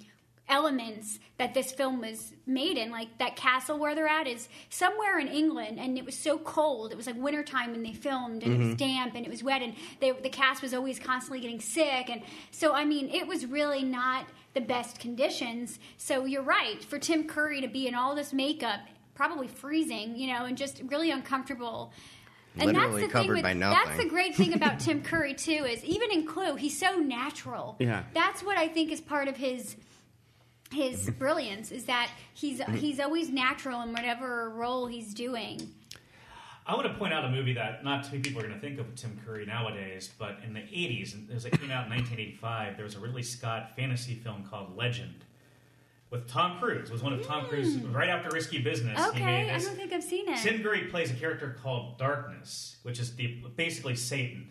elements 0.49 1.19
that 1.37 1.53
this 1.53 1.71
film 1.71 2.01
was 2.01 2.33
made 2.45 2.77
in 2.77 2.91
like 2.91 3.17
that 3.19 3.35
castle 3.35 3.77
where 3.77 3.93
they're 3.93 4.07
at 4.07 4.27
is 4.27 4.49
somewhere 4.69 5.19
in 5.19 5.27
england 5.27 5.79
and 5.79 5.97
it 5.97 6.05
was 6.05 6.17
so 6.17 6.37
cold 6.39 6.91
it 6.91 6.97
was 6.97 7.07
like 7.07 7.15
wintertime 7.15 7.71
when 7.71 7.83
they 7.83 7.93
filmed 7.93 8.43
and 8.43 8.53
it 8.53 8.57
was 8.57 8.67
mm-hmm. 8.67 8.75
damp 8.75 9.15
and 9.15 9.25
it 9.25 9.29
was 9.29 9.43
wet 9.43 9.61
and 9.61 9.75
they, 9.99 10.11
the 10.11 10.29
cast 10.29 10.61
was 10.61 10.73
always 10.73 10.99
constantly 10.99 11.39
getting 11.39 11.59
sick 11.59 12.09
and 12.09 12.21
so 12.51 12.73
i 12.73 12.83
mean 12.83 13.09
it 13.09 13.27
was 13.27 13.45
really 13.45 13.83
not 13.83 14.25
the 14.55 14.61
best 14.61 14.99
conditions 14.99 15.79
so 15.97 16.25
you're 16.25 16.41
right 16.41 16.83
for 16.83 16.97
tim 16.97 17.23
curry 17.25 17.61
to 17.61 17.67
be 17.67 17.87
in 17.87 17.93
all 17.93 18.15
this 18.15 18.33
makeup 18.33 18.79
probably 19.13 19.47
freezing 19.47 20.15
you 20.15 20.27
know 20.27 20.45
and 20.45 20.57
just 20.57 20.81
really 20.87 21.11
uncomfortable 21.11 21.93
and 22.57 22.73
Literally 22.73 23.01
that's 23.01 23.13
the 23.13 23.19
thing 23.19 23.27
covered 23.27 23.33
with, 23.35 23.43
by 23.43 23.53
That's 23.53 23.97
the 23.97 24.09
great 24.09 24.35
thing 24.35 24.53
about 24.53 24.79
Tim 24.79 25.01
Curry 25.01 25.33
too 25.33 25.65
is 25.65 25.83
even 25.83 26.11
in 26.11 26.25
Clue, 26.25 26.55
he's 26.55 26.77
so 26.77 26.95
natural. 26.95 27.75
Yeah. 27.79 28.03
That's 28.13 28.41
what 28.43 28.57
I 28.57 28.67
think 28.67 28.91
is 28.91 29.01
part 29.01 29.27
of 29.27 29.37
his 29.37 29.75
his 30.71 31.01
mm-hmm. 31.01 31.19
brilliance 31.19 31.71
is 31.71 31.85
that 31.85 32.09
he's 32.33 32.59
mm-hmm. 32.59 32.75
he's 32.75 32.99
always 32.99 33.29
natural 33.29 33.81
in 33.81 33.91
whatever 33.91 34.49
role 34.49 34.87
he's 34.87 35.13
doing. 35.13 35.73
I 36.65 36.75
want 36.75 36.85
to 36.85 36.93
point 36.93 37.13
out 37.13 37.25
a 37.25 37.31
movie 37.31 37.53
that 37.53 37.83
not 37.83 38.03
too 38.03 38.11
many 38.11 38.21
people 38.21 38.41
are 38.41 38.47
going 38.47 38.53
to 38.53 38.59
think 38.59 38.79
of 38.79 38.93
Tim 38.93 39.19
Curry 39.25 39.43
nowadays, 39.43 40.11
but 40.19 40.37
in 40.45 40.53
the 40.53 40.59
80s, 40.59 41.15
and 41.15 41.27
it 41.27 41.33
was- 41.33 41.45
it 41.45 41.59
came 41.59 41.71
out 41.71 41.85
in 41.85 41.89
1985, 41.89 42.75
there 42.75 42.85
was 42.85 42.93
a 42.93 42.99
Ridley 42.99 43.23
Scott 43.23 43.75
fantasy 43.75 44.13
film 44.13 44.43
called 44.43 44.77
Legend 44.77 45.25
with 46.09 46.27
Tom 46.27 46.59
Cruise. 46.59 46.89
It 46.89 46.93
was 46.93 47.03
one 47.03 47.13
of 47.13 47.25
Tom 47.25 47.45
Cruise, 47.45 47.75
mm. 47.75 47.93
right 47.93 48.09
after 48.09 48.29
Risky 48.29 48.59
Business. 48.59 48.99
he. 49.13 49.21
Okay, 49.21 49.49
I 49.49 49.59
don't 49.59 49.75
think 49.75 49.93
I've 49.93 50.03
seen 50.03 50.27
it. 50.27 50.37
Tim 50.37 50.61
Curry 50.61 50.85
plays 50.85 51.11
a 51.11 51.15
character 51.15 51.55
called 51.61 51.97
Darkness, 51.97 52.77
which 52.83 52.99
is 52.99 53.15
the, 53.15 53.27
basically 53.55 53.95
Satan. 53.95 54.47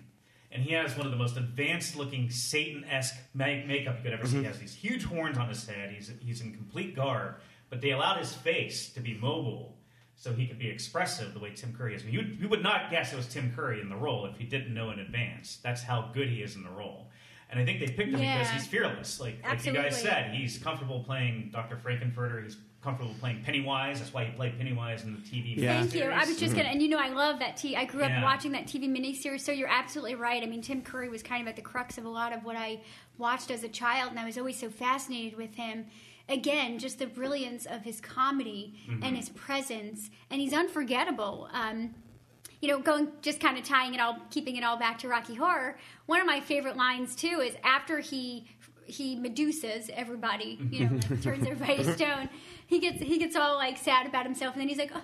And 0.50 0.62
he 0.62 0.72
has 0.72 0.96
one 0.96 1.06
of 1.06 1.12
the 1.12 1.18
most 1.18 1.36
advanced 1.36 1.96
looking 1.96 2.30
Satan 2.30 2.84
esque 2.84 3.16
ma- 3.34 3.46
makeup 3.66 3.96
you 3.98 4.02
could 4.02 4.12
ever 4.12 4.26
see. 4.26 4.34
Mm-hmm. 4.34 4.40
He 4.40 4.46
has 4.46 4.58
these 4.58 4.74
huge 4.74 5.04
horns 5.04 5.36
on 5.36 5.48
his 5.48 5.66
head. 5.66 5.92
He's, 5.92 6.10
he's 6.20 6.40
in 6.40 6.54
complete 6.54 6.96
garb, 6.96 7.36
but 7.68 7.80
they 7.80 7.90
allowed 7.90 8.18
his 8.18 8.32
face 8.32 8.90
to 8.94 9.00
be 9.00 9.14
mobile 9.14 9.76
so 10.16 10.32
he 10.32 10.46
could 10.46 10.58
be 10.58 10.68
expressive 10.68 11.32
the 11.32 11.38
way 11.38 11.52
Tim 11.54 11.72
Curry 11.72 11.94
is. 11.94 12.04
You, 12.04 12.22
you 12.40 12.48
would 12.48 12.62
not 12.62 12.90
guess 12.90 13.12
it 13.12 13.16
was 13.16 13.26
Tim 13.26 13.52
Curry 13.54 13.80
in 13.80 13.88
the 13.88 13.96
role 13.96 14.26
if 14.26 14.40
you 14.40 14.46
didn't 14.46 14.74
know 14.74 14.90
in 14.90 14.98
advance. 14.98 15.58
That's 15.62 15.82
how 15.82 16.10
good 16.12 16.28
he 16.28 16.42
is 16.42 16.56
in 16.56 16.64
the 16.64 16.70
role. 16.70 17.08
And 17.50 17.60
I 17.60 17.64
think 17.64 17.78
they 17.80 17.86
picked 17.86 18.12
him 18.12 18.20
because 18.20 18.50
he's 18.50 18.66
fearless. 18.66 19.20
Like, 19.20 19.42
like 19.46 19.64
you 19.64 19.72
guys 19.72 20.00
said, 20.00 20.34
he's 20.34 20.58
comfortable 20.58 21.04
playing 21.04 21.50
Dr. 21.52 21.78
Frank-N-Furter. 21.78 22.42
He's 22.42 22.56
comfortable 22.82 23.14
playing 23.18 23.42
Pennywise. 23.42 23.98
That's 23.98 24.12
why 24.12 24.24
he 24.24 24.32
played 24.32 24.56
Pennywise 24.56 25.02
in 25.02 25.14
the 25.14 25.20
TV 25.20 25.56
Yeah. 25.56 25.80
Thank 25.80 25.94
you. 25.94 26.04
I 26.04 26.24
was 26.24 26.38
just 26.38 26.52
mm-hmm. 26.52 26.58
gonna, 26.58 26.68
and 26.68 26.82
you 26.82 26.88
know, 26.88 26.98
I 26.98 27.08
love 27.08 27.40
that. 27.40 27.56
T- 27.56 27.76
I 27.76 27.84
grew 27.84 28.02
up 28.02 28.10
Yeah. 28.10 28.22
watching 28.22 28.52
that 28.52 28.66
TV 28.66 28.88
miniseries, 28.88 29.40
so 29.40 29.50
you're 29.50 29.68
absolutely 29.68 30.14
right. 30.14 30.42
I 30.42 30.46
mean, 30.46 30.62
Tim 30.62 30.82
Curry 30.82 31.08
was 31.08 31.22
kind 31.22 31.42
of 31.42 31.48
at 31.48 31.56
the 31.56 31.62
crux 31.62 31.98
of 31.98 32.04
a 32.04 32.08
lot 32.08 32.32
of 32.32 32.44
what 32.44 32.56
I 32.56 32.80
watched 33.16 33.50
as 33.50 33.64
a 33.64 33.68
child, 33.68 34.10
and 34.10 34.18
I 34.18 34.24
was 34.24 34.38
always 34.38 34.58
so 34.58 34.70
fascinated 34.70 35.36
with 35.36 35.54
him. 35.56 35.86
Again, 36.28 36.78
just 36.78 36.98
the 36.98 37.06
brilliance 37.06 37.66
of 37.66 37.82
his 37.82 38.00
comedy 38.00 38.74
mm-hmm. 38.88 39.02
and 39.02 39.16
his 39.16 39.30
presence, 39.30 40.10
and 40.30 40.40
he's 40.40 40.52
unforgettable. 40.52 41.48
Um, 41.52 41.94
you 42.60 42.68
know, 42.68 42.80
going 42.80 43.08
just 43.22 43.40
kind 43.40 43.56
of 43.56 43.64
tying 43.64 43.94
it 43.94 44.00
all, 44.00 44.18
keeping 44.30 44.56
it 44.56 44.62
all 44.62 44.76
back 44.76 44.98
to 44.98 45.08
Rocky 45.08 45.34
Horror. 45.34 45.78
One 46.06 46.20
of 46.20 46.26
my 46.26 46.40
favorite 46.40 46.76
lines 46.76 47.16
too 47.16 47.40
is 47.40 47.54
after 47.64 48.00
he 48.00 48.46
he 48.88 49.16
Medusas 49.16 49.90
everybody, 49.90 50.58
you 50.70 50.80
know, 50.80 50.86
mm-hmm. 50.92 51.14
like, 51.14 51.22
turns 51.22 51.46
everybody 51.46 51.84
to 51.84 51.94
stone. 51.94 52.28
He 52.68 52.78
gets 52.78 53.00
he 53.02 53.18
gets 53.18 53.34
all 53.34 53.56
like 53.56 53.76
sad 53.78 54.06
about 54.06 54.24
himself, 54.24 54.54
and 54.54 54.60
then 54.60 54.68
he's 54.68 54.78
like, 54.78 54.92
"Oh, 54.94 55.02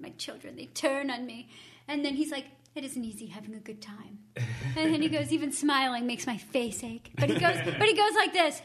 my 0.00 0.10
children, 0.18 0.56
they 0.56 0.66
turn 0.66 1.10
on 1.10 1.24
me," 1.26 1.48
and 1.86 2.04
then 2.04 2.14
he's 2.14 2.30
like. 2.32 2.46
It 2.74 2.84
isn't 2.84 3.02
easy 3.04 3.26
having 3.26 3.54
a 3.54 3.58
good 3.58 3.82
time, 3.82 4.18
and 4.76 4.92
then 4.94 5.02
he 5.02 5.08
goes. 5.08 5.32
Even 5.32 5.50
smiling 5.50 6.06
makes 6.06 6.28
my 6.28 6.36
face 6.36 6.84
ache. 6.84 7.10
But 7.18 7.28
he 7.28 7.34
goes. 7.36 7.56
But 7.78 7.88
he 7.88 7.94
goes 7.96 8.14
like 8.14 8.32
this, 8.32 8.62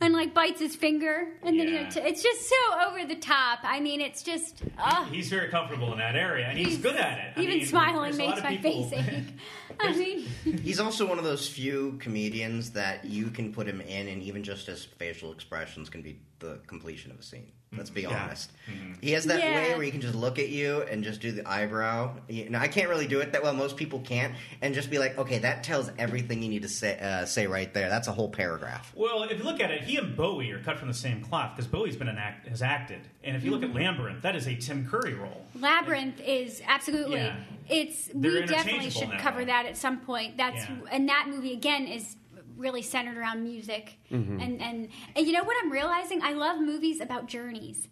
and 0.00 0.12
like 0.12 0.34
bites 0.34 0.60
his 0.60 0.76
finger, 0.76 1.28
and 1.42 1.58
then 1.58 1.68
Yeah. 1.68 1.90
he, 1.90 2.00
it's 2.00 2.22
just 2.22 2.50
so 2.50 2.56
over 2.86 3.06
the 3.06 3.14
top. 3.14 3.60
I 3.62 3.80
mean, 3.80 4.02
it's 4.02 4.22
just. 4.22 4.62
Oh. 4.78 5.08
He's 5.10 5.30
very 5.30 5.48
comfortable 5.48 5.90
in 5.92 5.98
that 6.00 6.16
area, 6.16 6.46
and 6.48 6.58
he's, 6.58 6.76
good 6.76 6.96
at 6.96 7.18
it. 7.18 7.38
I 7.38 7.42
Even 7.42 7.58
mean, 7.58 7.66
smiling 7.66 8.02
there's 8.14 8.18
a 8.18 8.24
lot 8.24 8.30
makes 8.34 8.42
my 8.42 8.56
people- 8.58 8.88
face 8.90 9.08
ache. 9.08 9.24
I 9.80 9.92
mean, 9.96 10.26
He's 10.62 10.78
also 10.80 11.06
one 11.06 11.16
of 11.18 11.24
those 11.24 11.48
few 11.48 11.96
comedians 12.00 12.72
that 12.72 13.06
you 13.06 13.28
can 13.30 13.54
put 13.54 13.66
him 13.66 13.80
in, 13.80 14.08
and 14.08 14.22
even 14.22 14.42
just 14.44 14.66
his 14.66 14.84
facial 14.84 15.32
expressions 15.32 15.88
can 15.88 16.02
be 16.02 16.18
the 16.40 16.60
completion 16.66 17.10
of 17.10 17.18
a 17.18 17.22
scene. 17.22 17.52
Let's 17.76 17.90
be 17.90 18.02
Yeah. 18.02 18.22
honest. 18.24 18.52
He 19.00 19.10
has 19.12 19.24
that 19.24 19.40
Yeah. 19.40 19.52
way 19.56 19.74
where 19.74 19.82
he 19.82 19.90
can 19.90 20.00
just 20.00 20.14
look 20.14 20.38
at 20.38 20.48
you 20.48 20.82
and 20.82 21.02
just 21.02 21.20
do 21.20 21.32
the 21.32 21.48
eyebrow. 21.48 22.16
You 22.28 22.48
know, 22.50 22.60
I 22.60 22.68
can't 22.68 22.88
really 22.88 23.08
do 23.08 23.18
it 23.20 23.32
that 23.32 23.42
well. 23.42 23.52
Most 23.52 23.76
people 23.76 23.98
can't, 24.00 24.32
and 24.62 24.74
just 24.74 24.90
be 24.90 24.98
like, 25.00 25.18
"Okay, 25.18 25.38
that 25.38 25.64
tells 25.64 25.90
everything 25.98 26.40
you 26.40 26.48
need 26.48 26.62
to 26.62 26.68
say. 26.68 26.96
Uh, 27.00 27.24
say 27.24 27.48
right 27.48 27.72
there. 27.74 27.88
That's 27.88 28.06
a 28.06 28.12
whole 28.12 28.28
paragraph." 28.28 28.92
Well, 28.94 29.24
if 29.24 29.38
you 29.38 29.44
look 29.44 29.60
at 29.60 29.72
it, 29.72 29.82
he 29.82 29.96
and 29.96 30.16
Bowie 30.16 30.52
are 30.52 30.60
cut 30.60 30.78
from 30.78 30.86
the 30.86 30.94
same 30.94 31.20
cloth 31.20 31.56
because 31.56 31.66
Bowie's 31.68 31.96
been 31.96 32.08
an 32.08 32.18
act 32.18 32.46
has 32.46 32.62
acted, 32.62 33.00
and 33.24 33.36
if 33.36 33.42
you 33.42 33.50
look 33.50 33.62
Mm-hmm. 33.62 33.76
at 33.76 33.82
Labyrinth, 33.84 34.22
that 34.22 34.36
is 34.36 34.46
a 34.46 34.54
Tim 34.54 34.86
Curry 34.88 35.14
role. 35.14 35.44
Labyrinth 35.58 36.20
is 36.20 36.62
absolutely. 36.66 37.16
Yeah. 37.22 37.36
It's 37.68 38.08
They're 38.14 38.42
we 38.42 38.46
definitely 38.46 38.90
should 38.90 39.08
now. 39.08 39.18
cover 39.18 39.44
that 39.46 39.66
at 39.66 39.76
some 39.76 39.98
point. 40.00 40.36
That's 40.36 40.64
Yeah. 40.68 40.76
and 40.92 41.08
that 41.08 41.26
movie 41.28 41.52
again 41.54 41.88
is 41.88 42.16
really 42.56 42.82
centered 42.82 43.16
around 43.16 43.42
music 43.44 43.98
Mm-hmm. 44.10 44.40
and, 44.40 44.62
and 44.62 44.88
and 45.16 45.26
you 45.26 45.32
know 45.32 45.44
what 45.44 45.56
I'm 45.62 45.70
realizing? 45.72 46.22
I 46.22 46.32
love 46.34 46.60
movies 46.60 47.00
about 47.00 47.26
journeys. 47.26 47.88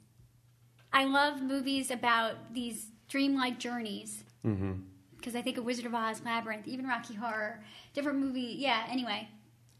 I 0.92 1.04
love 1.04 1.40
movies 1.42 1.90
about 1.90 2.52
these 2.54 2.88
dreamlike 3.08 3.58
journeys. 3.58 4.24
Because 5.16 5.36
I 5.36 5.42
think 5.42 5.56
of 5.56 5.64
Wizard 5.64 5.86
of 5.86 5.94
Oz, 5.94 6.20
Labyrinth, 6.24 6.66
even 6.66 6.86
Rocky 6.86 7.14
Horror, 7.14 7.62
different 7.94 8.18
movie. 8.18 8.56
Yeah. 8.58 8.84
Anyway, 8.90 9.28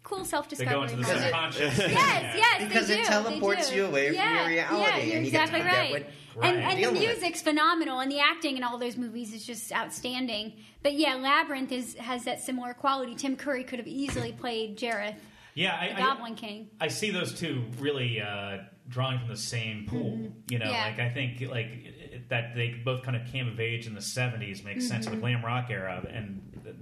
cool 0.05 0.25
self 0.25 0.49
They 0.49 0.57
discovery. 0.57 0.75
go 0.75 0.83
into 0.85 0.97
the 0.97 1.03
Because 1.03 1.21
it- 1.21 1.25
subconscious. 1.25 1.79
Yes, 1.79 2.35
yes, 2.37 2.68
Because 2.68 2.88
they 2.88 3.01
it 3.01 3.07
teleports 3.07 3.68
they 3.68 3.75
do. 3.75 3.81
you 3.83 3.87
away 3.87 4.07
from 4.09 4.14
your 4.16 4.47
reality, 4.47 4.55
Yeah, 4.81 4.97
you're 4.99 5.16
and 5.16 5.27
you 5.27 5.31
get 5.33 5.49
to 5.51 5.57
exactly 5.57 5.61
forget 5.61 5.77
right. 5.77 5.90
what- 5.92 6.07
Right. 6.37 6.55
And, 6.55 6.62
and 6.64 6.79
the 6.85 6.88
with 6.90 7.03
it. 7.03 7.07
music's 7.07 7.42
phenomenal, 7.42 8.01
and 8.01 8.11
the 8.11 8.21
acting 8.21 8.57
in 8.57 8.62
all 8.62 8.79
those 8.79 8.97
movies 8.97 9.33
is 9.35 9.45
just 9.45 9.73
outstanding. 9.73 10.55
But 10.83 10.95
yeah, 10.95 11.14
Labyrinth 11.16 11.73
is 11.73 11.95
has 11.97 12.25
that 12.25 12.40
similar 12.40 12.75
quality. 12.75 13.14
Tim 13.14 13.37
Curry 13.37 13.64
could 13.64 13.79
have 13.79 13.88
easily 13.88 14.33
played 14.40 14.79
Jareth, 14.79 15.16
Yeah, 15.55 15.77
I, 15.81 15.88
the 15.88 15.95
I- 15.97 16.01
Goblin 16.01 16.35
King. 16.35 16.71
I 16.81 16.88
see 16.88 17.11
those 17.11 17.33
two 17.38 17.64
really 17.79 18.21
uh, 18.21 18.59
drawing 18.88 19.18
from 19.18 19.29
the 19.29 19.37
same 19.37 19.87
pool. 19.87 20.33
You 20.51 20.59
know, 20.59 20.64
Mm-hmm. 20.66 20.73
Yeah. 20.75 20.85
like 20.87 20.99
I 20.99 21.09
think 21.11 21.40
like 21.51 21.66
it- 21.66 22.29
that 22.29 22.55
they 22.55 22.81
both 22.85 23.03
kind 23.03 23.16
of 23.16 23.27
came 23.31 23.49
of 23.49 23.59
age 23.61 23.87
in 23.87 23.95
the 23.95 24.01
'70s 24.01 24.64
makes 24.64 24.87
sense 24.88 25.05
Mm-hmm. 25.07 25.14
in 25.14 25.21
the 25.21 25.21
glam 25.21 25.45
rock 25.45 25.66
era, 25.71 26.05
and 26.11 26.40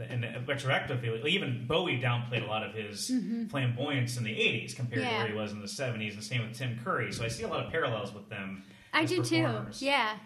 and 0.08 0.24
retroactively, 0.46 1.26
even 1.26 1.66
Bowie 1.66 1.98
downplayed 2.00 2.42
a 2.44 2.46
lot 2.46 2.62
of 2.62 2.74
his 2.74 3.10
flamboyance 3.50 4.16
in 4.16 4.24
the 4.24 4.30
'80s 4.30 4.76
compared 4.76 5.02
to 5.02 5.08
Mm-hmm. 5.08 5.16
Where 5.18 5.28
he 5.28 5.34
was 5.34 5.52
in 5.52 5.60
the 5.60 5.66
'70s, 5.66 6.14
and 6.14 6.22
same 6.22 6.42
with 6.46 6.56
Tim 6.56 6.78
Curry. 6.84 7.12
So 7.12 7.24
I 7.24 7.28
see 7.28 7.42
a 7.42 7.48
lot 7.48 7.64
of 7.64 7.72
parallels 7.72 8.12
with 8.14 8.28
them. 8.28 8.62
I 8.92 9.02
as 9.02 9.10
do 9.10 9.22
too. 9.22 9.66
Yeah, 9.78 10.16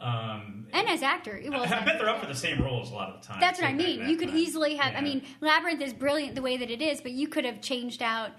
Um, 0.00 0.66
and 0.72 0.88
as 0.88 1.02
actor, 1.02 1.40
well, 1.48 1.64
as 1.64 1.72
I 1.72 1.84
bet 1.84 1.98
they're 1.98 2.08
up 2.08 2.16
actor. 2.16 2.26
for 2.28 2.32
the 2.32 2.38
same 2.38 2.62
roles 2.62 2.90
a 2.90 2.94
lot 2.94 3.08
of 3.10 3.20
the 3.20 3.26
time. 3.26 3.40
That's 3.40 3.60
what 3.60 3.68
I 3.68 3.72
mean. 3.74 4.08
You 4.08 4.16
could 4.16 4.28
time. 4.28 4.36
easily 4.38 4.76
have. 4.76 4.94
I 4.94 5.00
mean, 5.00 5.22
Labyrinth 5.40 5.80
is 5.82 5.92
brilliant 5.92 6.34
the 6.34 6.42
way 6.42 6.56
that 6.56 6.70
it 6.70 6.80
is, 6.80 7.00
but 7.00 7.12
you 7.12 7.26
could 7.28 7.44
have 7.44 7.60
changed 7.60 8.02
out 8.02 8.30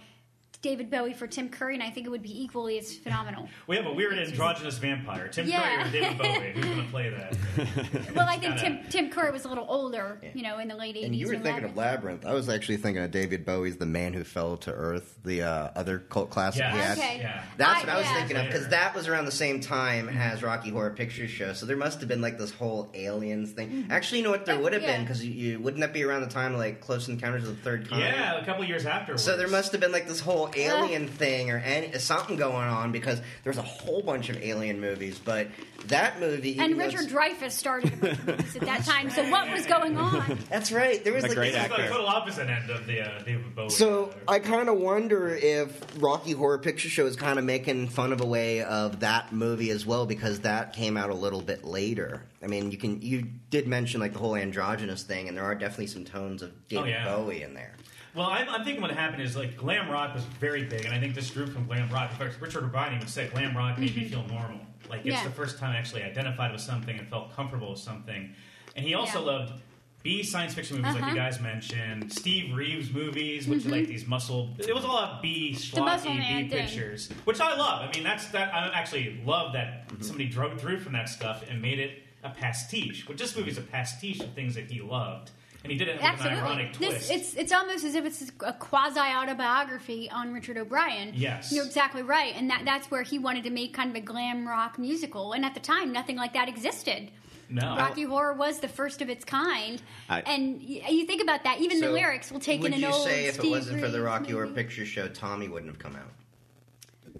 David 0.61 0.89
Bowie 0.89 1.13
for 1.13 1.25
Tim 1.25 1.47
Curry, 1.47 1.73
and 1.75 1.81
I 1.81 1.89
think 1.89 2.05
it 2.05 2.09
would 2.09 2.21
be 2.21 2.43
equally 2.43 2.77
as 2.77 2.93
phenomenal. 2.95 3.47
We 3.67 3.75
have 3.77 3.85
a 3.85 3.93
weird 3.93 4.17
androgynous 4.17 4.77
vampire, 4.77 5.27
Tim 5.27 5.47
Yeah. 5.47 5.61
Curry 5.61 5.87
or 5.87 5.91
David 5.91 6.17
Bowie. 6.17 6.51
Who's 6.53 6.65
going 6.65 6.77
to 6.85 6.91
play 6.91 7.09
that? 7.09 8.15
Well, 8.15 8.27
I 8.27 8.37
think 8.37 8.57
Tim 8.57 8.79
Tim 8.89 9.09
Curry 9.09 9.31
was 9.31 9.45
a 9.45 9.47
little 9.49 9.65
older, 9.69 10.19
you 10.33 10.41
know, 10.43 10.57
in 10.59 10.67
the 10.67 10.75
late 10.75 10.95
80s. 10.95 11.05
And 11.05 11.15
you 11.15 11.27
were 11.27 11.33
thinking 11.33 11.49
11. 11.51 11.69
of 11.69 11.77
Labyrinth. 11.77 12.25
I 12.25 12.33
was 12.33 12.49
actually 12.49 12.77
thinking 12.77 13.03
of 13.03 13.11
David 13.11 13.45
Bowie's 13.45 13.77
The 13.77 13.85
Man 13.85 14.13
Who 14.13 14.23
Fell 14.23 14.57
to 14.57 14.71
Earth, 14.71 15.15
the 15.23 15.43
uh, 15.43 15.69
other 15.75 15.99
cult 15.99 16.29
classic 16.31 16.61
Yeah. 16.61 16.71
he 16.73 16.77
had. 16.79 16.97
Okay. 16.97 17.17
Yeah. 17.19 17.43
That's 17.57 17.81
what 17.81 17.89
I 17.89 17.97
was 17.97 18.05
yeah. 18.07 18.13
thinking 18.15 18.37
of 18.37 18.45
because 18.47 18.67
that 18.69 18.95
was 18.95 19.07
around 19.07 19.25
the 19.25 19.31
same 19.31 19.59
time 19.61 20.09
as 20.09 20.41
Rocky 20.43 20.71
Horror 20.71 20.91
Picture 20.91 21.27
Show. 21.27 21.53
So 21.53 21.65
there 21.67 21.77
must 21.77 21.99
have 21.99 22.09
been 22.09 22.21
like 22.21 22.37
this 22.37 22.51
whole 22.51 22.89
aliens 22.95 23.51
thing. 23.51 23.87
Actually, 23.91 24.19
you 24.19 24.23
know 24.25 24.31
what? 24.31 24.45
There 24.45 24.59
would 24.59 24.73
have 24.73 24.79
Mm-hmm. 24.81 24.89
yeah. 24.89 24.97
been 24.97 25.05
because 25.05 25.23
you, 25.25 25.31
you 25.31 25.59
wouldn't 25.59 25.81
that 25.81 25.93
be 25.93 26.03
around 26.03 26.21
the 26.21 26.27
time 26.27 26.57
like 26.57 26.81
Close 26.81 27.07
Encounters 27.07 27.43
of 27.47 27.55
the 27.55 27.61
Third 27.63 27.87
Kind? 27.87 28.01
Yeah, 28.01 28.39
a 28.39 28.45
couple 28.45 28.63
years 28.65 28.85
after. 28.85 29.17
So 29.17 29.37
there 29.37 29.47
must 29.47 29.71
have 29.73 29.81
been 29.81 29.91
like 29.91 30.07
this 30.07 30.19
whole 30.21 30.48
alien 30.57 31.07
thing 31.07 31.51
or 31.51 31.57
any, 31.57 31.97
something 31.99 32.35
going 32.37 32.55
on 32.67 32.91
because 32.91 33.21
there's 33.43 33.57
a 33.57 33.61
whole 33.63 34.01
bunch 34.01 34.29
of 34.29 34.37
alien 34.43 34.79
movies. 34.81 35.19
But 35.23 35.47
that 35.87 36.19
movie 36.19 36.59
And 36.59 36.77
Richard 36.77 37.07
Dreyfuss 37.07 37.51
started 37.51 37.93
a 37.93 37.97
bunch 37.97 38.13
of 38.19 38.27
movies 38.27 38.55
at 38.57 38.61
that 38.63 38.85
time. 38.85 39.09
So 39.09 39.29
what 39.31 39.49
was 39.51 39.65
going 39.65 39.97
on? 39.97 40.37
That's 40.49 40.71
right. 40.71 41.03
There 41.03 41.13
was 41.13 41.23
A 41.23 41.27
like 41.27 41.35
great 41.37 41.51
this- 41.53 41.61
It's 41.65 41.69
the 41.75 41.81
actor. 41.81 41.91
total 41.93 42.07
opposite 42.07 42.49
end 42.49 42.69
of 42.69 42.85
the 42.85 43.01
uh, 43.01 43.19
David 43.23 43.55
Bowie. 43.55 43.69
So 43.69 44.13
I 44.27 44.39
kind 44.39 44.69
of 44.69 44.77
wonder 44.77 45.29
if 45.29 45.81
Rocky 46.01 46.31
Horror 46.33 46.57
Picture 46.59 46.89
Show 46.89 47.05
is 47.05 47.15
kind 47.15 47.39
of 47.39 47.45
making 47.45 47.89
fun 47.89 48.11
of 48.13 48.21
a 48.21 48.25
way 48.25 48.61
of 48.63 48.99
that 49.01 49.31
movie 49.31 49.69
as 49.71 49.85
well 49.85 50.05
because 50.05 50.41
that 50.41 50.73
came 50.73 50.97
out 50.97 51.09
a 51.09 51.15
little 51.15 51.41
bit 51.41 51.63
later. 51.63 52.23
I 52.43 52.47
mean, 52.47 52.71
you 52.71 52.77
can 52.77 53.01
you 53.01 53.23
did 53.49 53.67
mention 53.67 53.99
like 53.99 54.13
the 54.13 54.19
whole 54.19 54.35
androgynous 54.35 55.03
thing, 55.03 55.27
and 55.27 55.35
there 55.37 55.43
are 55.43 55.55
definitely 55.55 55.87
some 55.87 56.05
tones 56.05 56.41
of 56.41 56.51
David 56.67 56.83
Oh, 56.83 56.87
yeah. 56.87 57.05
Bowie 57.15 57.41
in 57.43 57.53
there. 57.53 57.73
Well, 58.15 58.27
I'm, 58.27 58.49
I'm 58.49 58.63
thinking 58.63 58.81
what 58.81 58.91
happened 58.91 59.21
is 59.21 59.35
like 59.35 59.55
glam 59.55 59.89
rock 59.89 60.15
was 60.15 60.23
very 60.25 60.63
big, 60.65 60.85
and 60.85 60.93
I 60.93 60.99
think 60.99 61.13
this 61.15 61.29
group 61.29 61.53
from 61.53 61.65
glam 61.67 61.89
rock. 61.91 62.11
In 62.11 62.17
fact, 62.17 62.41
Richard 62.41 62.63
O'Brien 62.63 62.95
even 62.95 63.07
said 63.07 63.31
glam 63.31 63.55
rock 63.55 63.77
made 63.77 63.95
me 63.95 64.05
feel 64.09 64.25
normal. 64.27 64.59
Like 64.89 65.01
it's 65.05 65.07
Yeah. 65.21 65.23
the 65.23 65.29
first 65.31 65.59
time 65.59 65.71
I 65.71 65.77
actually 65.77 66.03
identified 66.03 66.51
with 66.51 66.61
something 66.61 66.97
and 66.97 67.07
felt 67.07 67.31
comfortable 67.35 67.71
with 67.71 67.79
something. 67.79 68.33
And 68.75 68.85
he 68.85 68.95
also 68.95 69.19
Yeah. 69.19 69.31
loved 69.31 69.61
B 70.01 70.23
science 70.23 70.53
fiction 70.53 70.77
movies, 70.77 70.93
like 70.95 71.03
you 71.03 71.09
Uh-huh. 71.09 71.15
guys 71.29 71.41
mentioned, 71.41 72.11
Steve 72.11 72.55
Reeves 72.55 72.89
movies, 72.91 73.47
which 73.47 73.65
are 73.65 73.69
like 73.69 73.85
these 73.87 74.07
muscle. 74.07 74.55
It 74.57 74.73
was 74.73 74.85
a 74.85 74.87
lot 74.87 75.11
of 75.15 75.21
B 75.21 75.51
Mm-hmm. 75.51 75.77
schlocky 75.77 76.17
man 76.17 76.43
B 76.43 76.49
thing. 76.49 76.59
pictures, 76.65 77.11
which 77.25 77.39
I 77.41 77.55
love. 77.55 77.87
I 77.87 77.91
mean, 77.93 78.03
that's 78.03 78.27
that. 78.29 78.53
I 78.53 78.69
actually 78.69 79.21
love 79.25 79.53
that 79.53 79.87
Mm-hmm. 79.89 80.01
somebody 80.03 80.29
drove 80.29 80.59
through 80.59 80.79
from 80.79 80.93
that 80.93 81.09
stuff 81.09 81.43
and 81.49 81.61
made 81.61 81.79
it 81.79 82.03
a 82.23 82.29
pastiche. 82.29 83.07
Which 83.07 83.19
this 83.19 83.35
movie's 83.37 83.57
a 83.57 83.61
pastiche 83.61 84.21
of 84.21 84.33
things 84.33 84.55
that 84.55 84.71
he 84.71 84.79
loved, 84.81 85.31
and 85.63 85.71
he 85.71 85.77
did 85.77 85.87
it 85.89 85.95
with 85.95 86.01
an 86.03 86.07
Absolutely. 86.07 86.39
ironic 86.39 86.73
twist. 86.73 87.07
This, 87.07 87.09
it's 87.09 87.33
it's 87.35 87.51
almost 87.51 87.83
as 87.83 87.95
if 87.95 88.05
it's 88.05 88.31
a 88.45 88.53
quasi 88.53 88.99
autobiography 88.99 90.09
on 90.09 90.33
Richard 90.33 90.57
O'Brien. 90.57 91.11
Yes. 91.15 91.51
You're 91.51 91.65
exactly 91.65 92.01
right. 92.01 92.33
And 92.35 92.49
that 92.49 92.61
that's 92.65 92.89
where 92.91 93.03
he 93.03 93.19
wanted 93.19 93.43
to 93.45 93.49
make 93.49 93.73
kind 93.73 93.89
of 93.89 93.95
a 93.95 94.01
glam 94.01 94.47
rock 94.47 94.77
musical. 94.79 95.33
And 95.33 95.43
at 95.45 95.53
the 95.53 95.59
time, 95.59 95.91
nothing 95.91 96.15
like 96.15 96.33
that 96.33 96.47
existed. 96.49 97.11
no, 97.49 97.75
Rocky 97.75 98.03
Horror 98.03 98.33
was 98.33 98.59
the 98.59 98.67
first 98.67 99.01
of 99.01 99.09
its 99.09 99.25
kind. 99.25 99.81
I- 100.07 100.21
and 100.21 100.55
y- 100.61 100.83
you 100.89 101.05
think 101.05 101.21
about 101.21 101.43
that, 101.45 101.59
even 101.61 101.79
the 101.81 101.89
lyrics 101.89 102.31
will 102.31 102.39
take 102.39 102.61
Would 102.61 102.67
in 102.73 102.73
an 102.75 102.81
you 102.81 102.95
old 102.95 103.03
say 103.07 103.25
if 103.25 103.35
Steve 103.35 103.45
it 103.45 103.49
wasn't 103.55 103.79
for 103.81 103.87
the 103.89 103.97
Reeves 103.99 104.05
Rocky 104.05 104.31
Horror. 104.33 104.47
Picture 104.47 104.85
Show, 104.85 105.07
Tommy 105.07 105.47
wouldn't 105.47 105.71
have 105.71 105.79
come 105.79 105.95
out? 105.95 106.11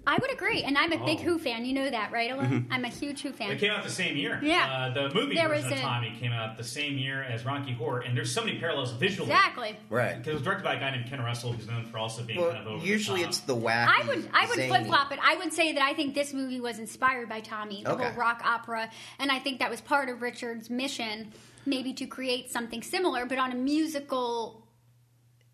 I 0.06 0.16
would 0.18 0.32
agree. 0.32 0.62
And 0.62 0.78
I'm 0.78 0.92
a 0.92 1.04
big 1.04 1.18
Oh. 1.20 1.22
Who 1.24 1.38
fan. 1.38 1.64
You 1.66 1.74
know 1.74 1.90
that, 1.90 2.10
right, 2.10 2.30
Ella? 2.30 2.44
Mm-hmm. 2.44 2.72
I'm 2.72 2.84
a 2.84 2.88
huge 2.88 3.20
Who 3.22 3.32
fan. 3.32 3.50
They 3.50 3.56
came 3.56 3.70
out 3.70 3.84
the 3.84 3.90
same 3.90 4.16
year. 4.16 4.40
Yeah. 4.42 4.90
Uh, 4.90 5.08
the 5.08 5.14
movie 5.14 5.34
There 5.34 5.48
version 5.48 5.64
was 5.70 5.72
of 5.72 5.78
a- 5.78 5.82
Tommy 5.82 6.16
came 6.18 6.32
out 6.32 6.56
the 6.56 6.64
same 6.64 6.96
year 6.96 7.22
as 7.22 7.44
Rocky 7.44 7.72
Horror, 7.74 8.00
and 8.00 8.16
there's 8.16 8.32
so 8.32 8.42
many 8.42 8.58
parallels 8.58 8.92
visually. 8.92 9.30
Exactly. 9.30 9.76
Right. 9.90 10.16
Because 10.16 10.28
it 10.30 10.34
was 10.34 10.42
directed 10.42 10.64
by 10.64 10.74
a 10.76 10.80
guy 10.80 10.90
named 10.92 11.06
Ken 11.08 11.20
Russell, 11.20 11.52
who's 11.52 11.66
known 11.66 11.84
for 11.84 11.98
also 11.98 12.22
being 12.22 12.40
Well, 12.40 12.50
kind 12.52 12.66
of 12.66 12.72
over 12.74 12.84
usually 12.86 13.20
the 13.20 13.26
top. 13.26 13.30
it's 13.30 13.40
the 13.40 13.56
wacky. 13.56 13.88
I 13.88 14.06
would 14.08 14.30
I 14.32 14.46
would 14.46 14.56
zany- 14.56 14.68
flip 14.68 14.86
flop 14.86 15.12
it. 15.12 15.18
I 15.22 15.36
would 15.36 15.52
say 15.52 15.72
that 15.74 15.82
I 15.82 15.92
think 15.92 16.14
this 16.14 16.32
movie 16.32 16.60
was 16.60 16.78
inspired 16.78 17.28
by 17.28 17.40
Tommy, 17.40 17.82
the 17.84 17.92
Okay. 17.92 18.04
whole 18.04 18.12
rock 18.18 18.40
opera, 18.44 18.90
and 19.18 19.30
I 19.30 19.38
think 19.38 19.58
that 19.58 19.70
was 19.70 19.80
part 19.82 20.08
of 20.08 20.22
Richard's 20.22 20.70
mission, 20.70 21.30
maybe 21.66 21.92
to 21.94 22.06
create 22.06 22.50
something 22.50 22.82
similar, 22.82 23.26
but 23.26 23.36
on 23.38 23.52
a 23.52 23.54
musical, 23.54 24.66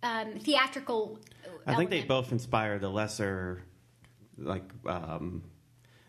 um, 0.05 0.35
theatrical. 0.39 1.19
I 1.67 1.75
think 1.75 1.91
they 1.91 1.97
element. 1.97 2.09
both 2.09 2.33
inspire 2.33 2.79
the 2.79 2.89
lesser, 2.89 3.65
like, 4.39 4.64
um, 4.87 5.43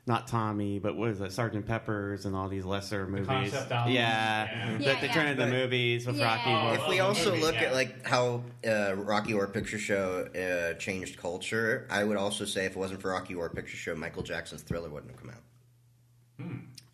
not 0.06 0.26
Tommy, 0.28 0.80
but 0.80 0.96
what 0.96 1.10
is 1.10 1.20
it, 1.20 1.32
Sergeant 1.34 1.66
Pepper's 1.68 2.26
and 2.26 2.34
all 2.36 2.48
these 2.48 2.64
lesser 2.64 3.06
movies. 3.08 3.28
concept 3.28 3.72
albums. 3.72 3.94
Yeah, 3.94 4.46
Yeah. 4.46 4.72
that 4.78 4.82
Yeah, 4.82 5.00
they 5.02 5.08
yeah. 5.08 5.14
turn 5.14 5.26
into 5.28 5.44
But- 5.44 5.52
movies 5.52 6.08
with 6.08 6.16
Yeah. 6.16 6.26
Rocky. 6.26 6.50
Oh, 6.52 6.58
Horror. 6.60 6.76
If 6.76 6.88
we 6.88 7.00
also 7.02 7.30
movie, 7.32 7.42
look 7.42 7.56
yeah. 7.56 7.64
at 7.64 7.74
like 7.74 8.06
how 8.08 8.44
uh, 8.66 8.96
Rocky 8.96 9.34
Horror 9.34 9.48
Picture 9.48 9.78
Show 9.80 10.28
uh, 10.34 10.78
changed 10.80 11.18
culture, 11.18 11.86
I 11.90 12.04
would 12.06 12.16
also 12.18 12.46
say 12.46 12.66
if 12.66 12.72
it 12.72 12.78
wasn't 12.80 13.02
for 13.02 13.12
Rocky 13.12 13.34
Horror 13.34 13.50
Picture 13.50 13.76
Show, 13.76 13.96
Michael 13.96 14.24
Jackson's 14.24 14.62
Thriller 14.62 14.90
wouldn't 14.90 15.12
have 15.12 15.20
come 15.22 15.30
out. 15.32 15.44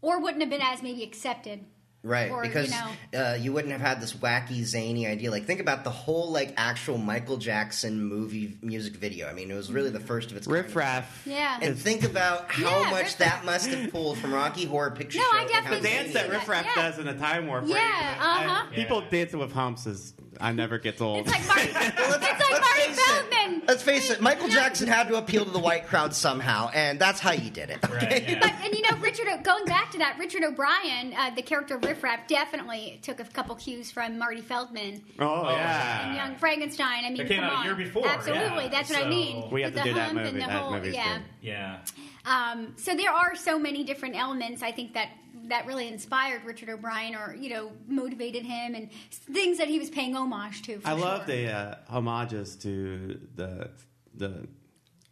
or 0.01 0.19
wouldn't 0.19 0.41
have 0.41 0.49
been 0.49 0.61
as 0.61 0.81
maybe 0.81 1.03
accepted. 1.03 1.65
Right, 2.05 2.29
Or, 2.31 2.43
you 2.43 2.49
because 2.49 2.69
know- 2.69 2.89
uh, 3.17 3.35
you 3.39 3.53
wouldn't 3.53 3.71
have 3.71 3.79
had 3.79 4.01
this 4.01 4.11
wacky, 4.11 4.65
zany 4.65 5.07
idea. 5.07 5.31
Like, 5.31 5.45
think 5.45 5.61
about 5.61 5.85
the 5.85 5.89
whole 5.89 6.31
like 6.31 6.53
actual 6.57 6.97
Michael 6.97 7.37
Jackson 7.37 8.03
movie 8.03 8.57
music 8.61 8.97
video. 8.97 9.29
I 9.29 9.33
mean, 9.33 9.49
it 9.49 9.53
was 9.55 9.71
really 9.71 9.89
the 9.89 10.01
first 10.01 10.29
of 10.29 10.35
its 10.35 10.45
kind. 10.45 10.57
Riff 10.65 10.75
Raff. 10.75 11.23
Yeah. 11.25 11.59
And 11.61 11.77
think 11.79 12.03
about 12.03 12.51
how 12.51 12.81
Yeah, 12.81 12.89
much 12.91 13.03
Riff 13.03 13.17
that 13.19 13.45
must 13.45 13.69
have 13.69 13.89
pulled 13.89 14.17
from 14.17 14.33
Rocky 14.33 14.65
Horror 14.65 14.91
Picture 14.91 15.19
No, 15.19 15.23
Show. 15.31 15.37
I 15.37 15.47
definitely 15.47 15.79
The 15.79 15.87
dance 15.87 16.13
that 16.13 16.25
it 16.25 16.31
Riff 16.31 16.47
Raff 16.49 16.65
yeah. 16.75 16.89
does 16.89 16.99
in 16.99 17.07
a 17.07 17.17
time 17.17 17.47
warp. 17.47 17.63
Yeah, 17.67 17.75
right? 17.77 18.45
uh-huh. 18.47 18.65
People 18.75 19.01
Yeah. 19.03 19.09
dancing 19.09 19.39
with 19.39 19.53
humps 19.53 19.85
is 19.85 20.13
I 20.43 20.51
never 20.51 20.77
gets 20.77 21.01
old. 21.01 21.19
It's 21.25 21.29
like 21.29 21.47
Marty, 21.47 21.61
it's 21.69 21.75
like 21.75 21.97
let's 21.97 22.21
Marty 22.51 22.81
face 22.81 22.97
it. 22.97 22.99
Feldman. 22.99 23.61
Let's 23.67 23.81
face 23.81 24.09
it, 24.11 24.21
Michael 24.21 24.49
Yeah. 24.49 24.55
Jackson 24.55 24.87
had 24.89 25.07
to 25.07 25.15
appeal 25.15 25.45
to 25.45 25.51
the 25.51 25.59
white 25.59 25.87
crowd 25.87 26.13
somehow, 26.13 26.69
and 26.73 26.99
that's 26.99 27.19
how 27.21 27.31
he 27.31 27.49
did 27.49 27.69
it. 27.69 27.79
Right, 27.81 28.03
Okay? 28.03 28.25
yeah. 28.27 28.39
But 28.41 28.51
and 28.65 28.73
you 28.75 28.81
know 28.81 28.97
Richard, 28.97 29.27
O- 29.29 29.41
going 29.41 29.63
back 29.65 29.91
to 29.93 29.97
that, 29.99 30.17
Richard 30.19 30.43
O'Brien, 30.43 31.13
uh, 31.17 31.29
the 31.33 31.41
character 31.41 31.75
of 31.77 31.83
Riff 31.85 32.03
Raff, 32.03 32.27
definitely 32.27 32.99
took 33.01 33.21
a 33.21 33.23
couple 33.23 33.55
cues 33.55 33.89
from 33.89 34.17
Marty 34.19 34.41
Feldman 34.41 35.01
oh, 35.19 35.25
Oh, 35.45 35.49
yeah. 35.51 36.07
and 36.07 36.15
Young 36.17 36.35
Frankenstein. 36.35 37.05
I 37.05 37.09
mean, 37.09 37.21
It 37.21 37.27
came 37.29 37.39
come 37.39 37.45
out 37.45 37.53
a 37.53 37.55
on. 37.59 37.65
year 37.65 37.75
before, 37.75 38.05
Absolutely, 38.07 38.63
yeah. 38.65 38.69
that's 38.69 38.89
what 38.89 39.01
I 39.03 39.07
mean. 39.07 39.49
We 39.49 39.61
have 39.61 39.73
With 39.73 39.83
to 39.83 39.89
the 39.89 39.93
do 39.93 39.95
that 39.95 40.05
hump 40.07 40.15
movie. 40.17 40.27
and 40.29 40.37
the 40.41 40.45
That 40.45 40.51
whole- 40.61 40.71
movie's 40.73 40.93
yeah. 40.93 41.13
good. 41.17 41.23
Yeah. 41.41 41.77
Um, 42.25 42.73
so 42.77 42.95
there 42.95 43.11
are 43.11 43.35
so 43.35 43.57
many 43.57 43.83
different 43.85 44.15
elements. 44.17 44.61
I 44.61 44.71
think 44.73 44.93
that 44.93 45.09
that 45.49 45.65
really 45.65 45.87
inspired 45.87 46.43
Richard 46.45 46.69
O'Brien, 46.69 47.15
or 47.15 47.35
you 47.35 47.49
know, 47.49 47.71
motivated 47.87 48.43
him, 48.43 48.75
and 48.75 48.89
things 49.11 49.57
that 49.57 49.67
he 49.67 49.79
was 49.79 49.89
paying 49.89 50.15
homage 50.15 50.61
to. 50.63 50.79
For 50.79 50.87
I 50.87 50.93
love 50.93 51.25
the 51.25 51.51
uh, 51.51 51.75
homages 51.87 52.55
to 52.57 53.19
the 53.35 53.69
the. 54.13 54.47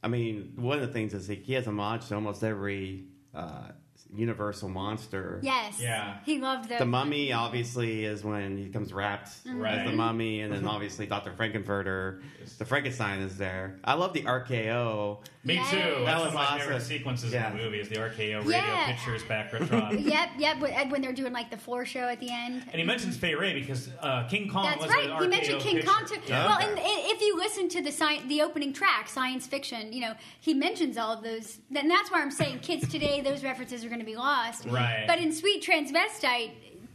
I 0.04 0.08
mean, 0.08 0.54
one 0.56 0.80
of 0.80 0.88
the 0.88 0.92
things 0.92 1.14
is 1.14 1.28
he, 1.28 1.36
he 1.36 1.54
has 1.54 1.68
homage 1.68 2.08
to 2.08 2.16
almost 2.16 2.44
every 2.44 3.06
uh, 3.36 3.70
Universal 4.14 4.70
monster. 4.70 5.40
Yes. 5.42 5.80
Yeah. 5.80 6.18
He 6.26 6.40
loved 6.40 6.70
the 6.70 6.78
The 6.78 6.86
Mummy 6.86 7.32
obviously 7.34 8.04
is 8.06 8.24
when 8.24 8.58
he 8.58 8.70
comes 8.70 8.92
wrapped 8.94 9.30
as 9.30 9.54
Right. 9.54 9.86
the 9.86 9.94
Mummy, 9.96 10.42
and 10.42 10.54
then 10.54 10.68
obviously 10.68 11.06
Doctor 11.06 11.32
Frank-N-Furter, 11.32 12.22
the 12.58 12.66
Frankenstein 12.66 13.20
is 13.22 13.38
there. 13.38 13.80
I 13.84 13.94
love 13.94 14.14
the 14.14 14.24
RKO. 14.24 15.20
Me 15.44 15.56
Yes. 15.56 15.72
too. 15.72 15.78
That 15.78 15.84
That's 16.06 16.06
one 16.06 16.20
was 16.20 16.28
of 16.28 16.34
my 16.34 16.60
favorite 16.60 16.82
sequences 16.82 17.34
Yeah. 17.34 17.50
in 17.52 17.58
the 17.58 17.64
movie 17.64 17.80
is 17.80 17.90
the 17.90 17.96
RKO 18.00 18.40
radio 18.40 18.52
Yeah. 18.58 18.92
pictures 18.92 19.24
back 19.24 19.52
retro. 19.54 19.92
Yep, 19.92 20.30
yep. 20.38 20.60
when- 20.60 20.90
When 20.92 21.02
they're 21.02 21.14
doing 21.14 21.32
like 21.34 21.50
the 21.50 21.58
floor 21.58 21.86
show 21.86 22.02
at 22.02 22.20
the 22.20 22.30
end. 22.32 22.64
And 22.72 22.76
he 22.76 22.84
mentions 22.84 23.16
Fay 23.18 23.34
Wray 23.36 23.54
because 23.60 23.90
uh, 24.02 24.28
King 24.28 24.50
Kong 24.50 24.64
That's 24.66 24.82
was 24.82 24.90
right. 24.92 25.10
an 25.10 25.22
He 25.22 25.28
mentioned 25.28 25.62
King 25.62 25.76
picture. 25.78 25.90
Kong 25.92 26.06
too. 26.06 26.20
Yeah. 26.28 26.46
Well, 26.48 26.60
and, 26.60 26.72
and 26.72 26.80
if 26.80 27.22
you 27.22 27.38
listen 27.38 27.70
to 27.70 27.82
the 27.82 27.92
sci- 27.92 28.22
the 28.28 28.42
opening 28.42 28.74
track, 28.74 29.08
science 29.08 29.48
fiction, 29.48 29.94
you 29.94 30.02
know, 30.02 30.14
he 30.42 30.54
mentions 30.54 30.98
all 30.98 31.12
of 31.14 31.24
those. 31.24 31.60
And 31.74 31.90
that's 31.90 32.12
why 32.12 32.22
I'm 32.22 32.32
saying 32.32 32.60
kids 32.60 32.88
today, 32.90 33.22
those 33.22 33.44
references 33.44 33.84
are 33.86 33.90
going 33.90 34.01
to 34.02 34.12
be 34.12 34.18
lost. 34.18 34.66
Right. 34.66 35.06
But 35.08 35.20
in 35.20 35.32
Sweet 35.32 35.64
Transvestite, 35.64 36.52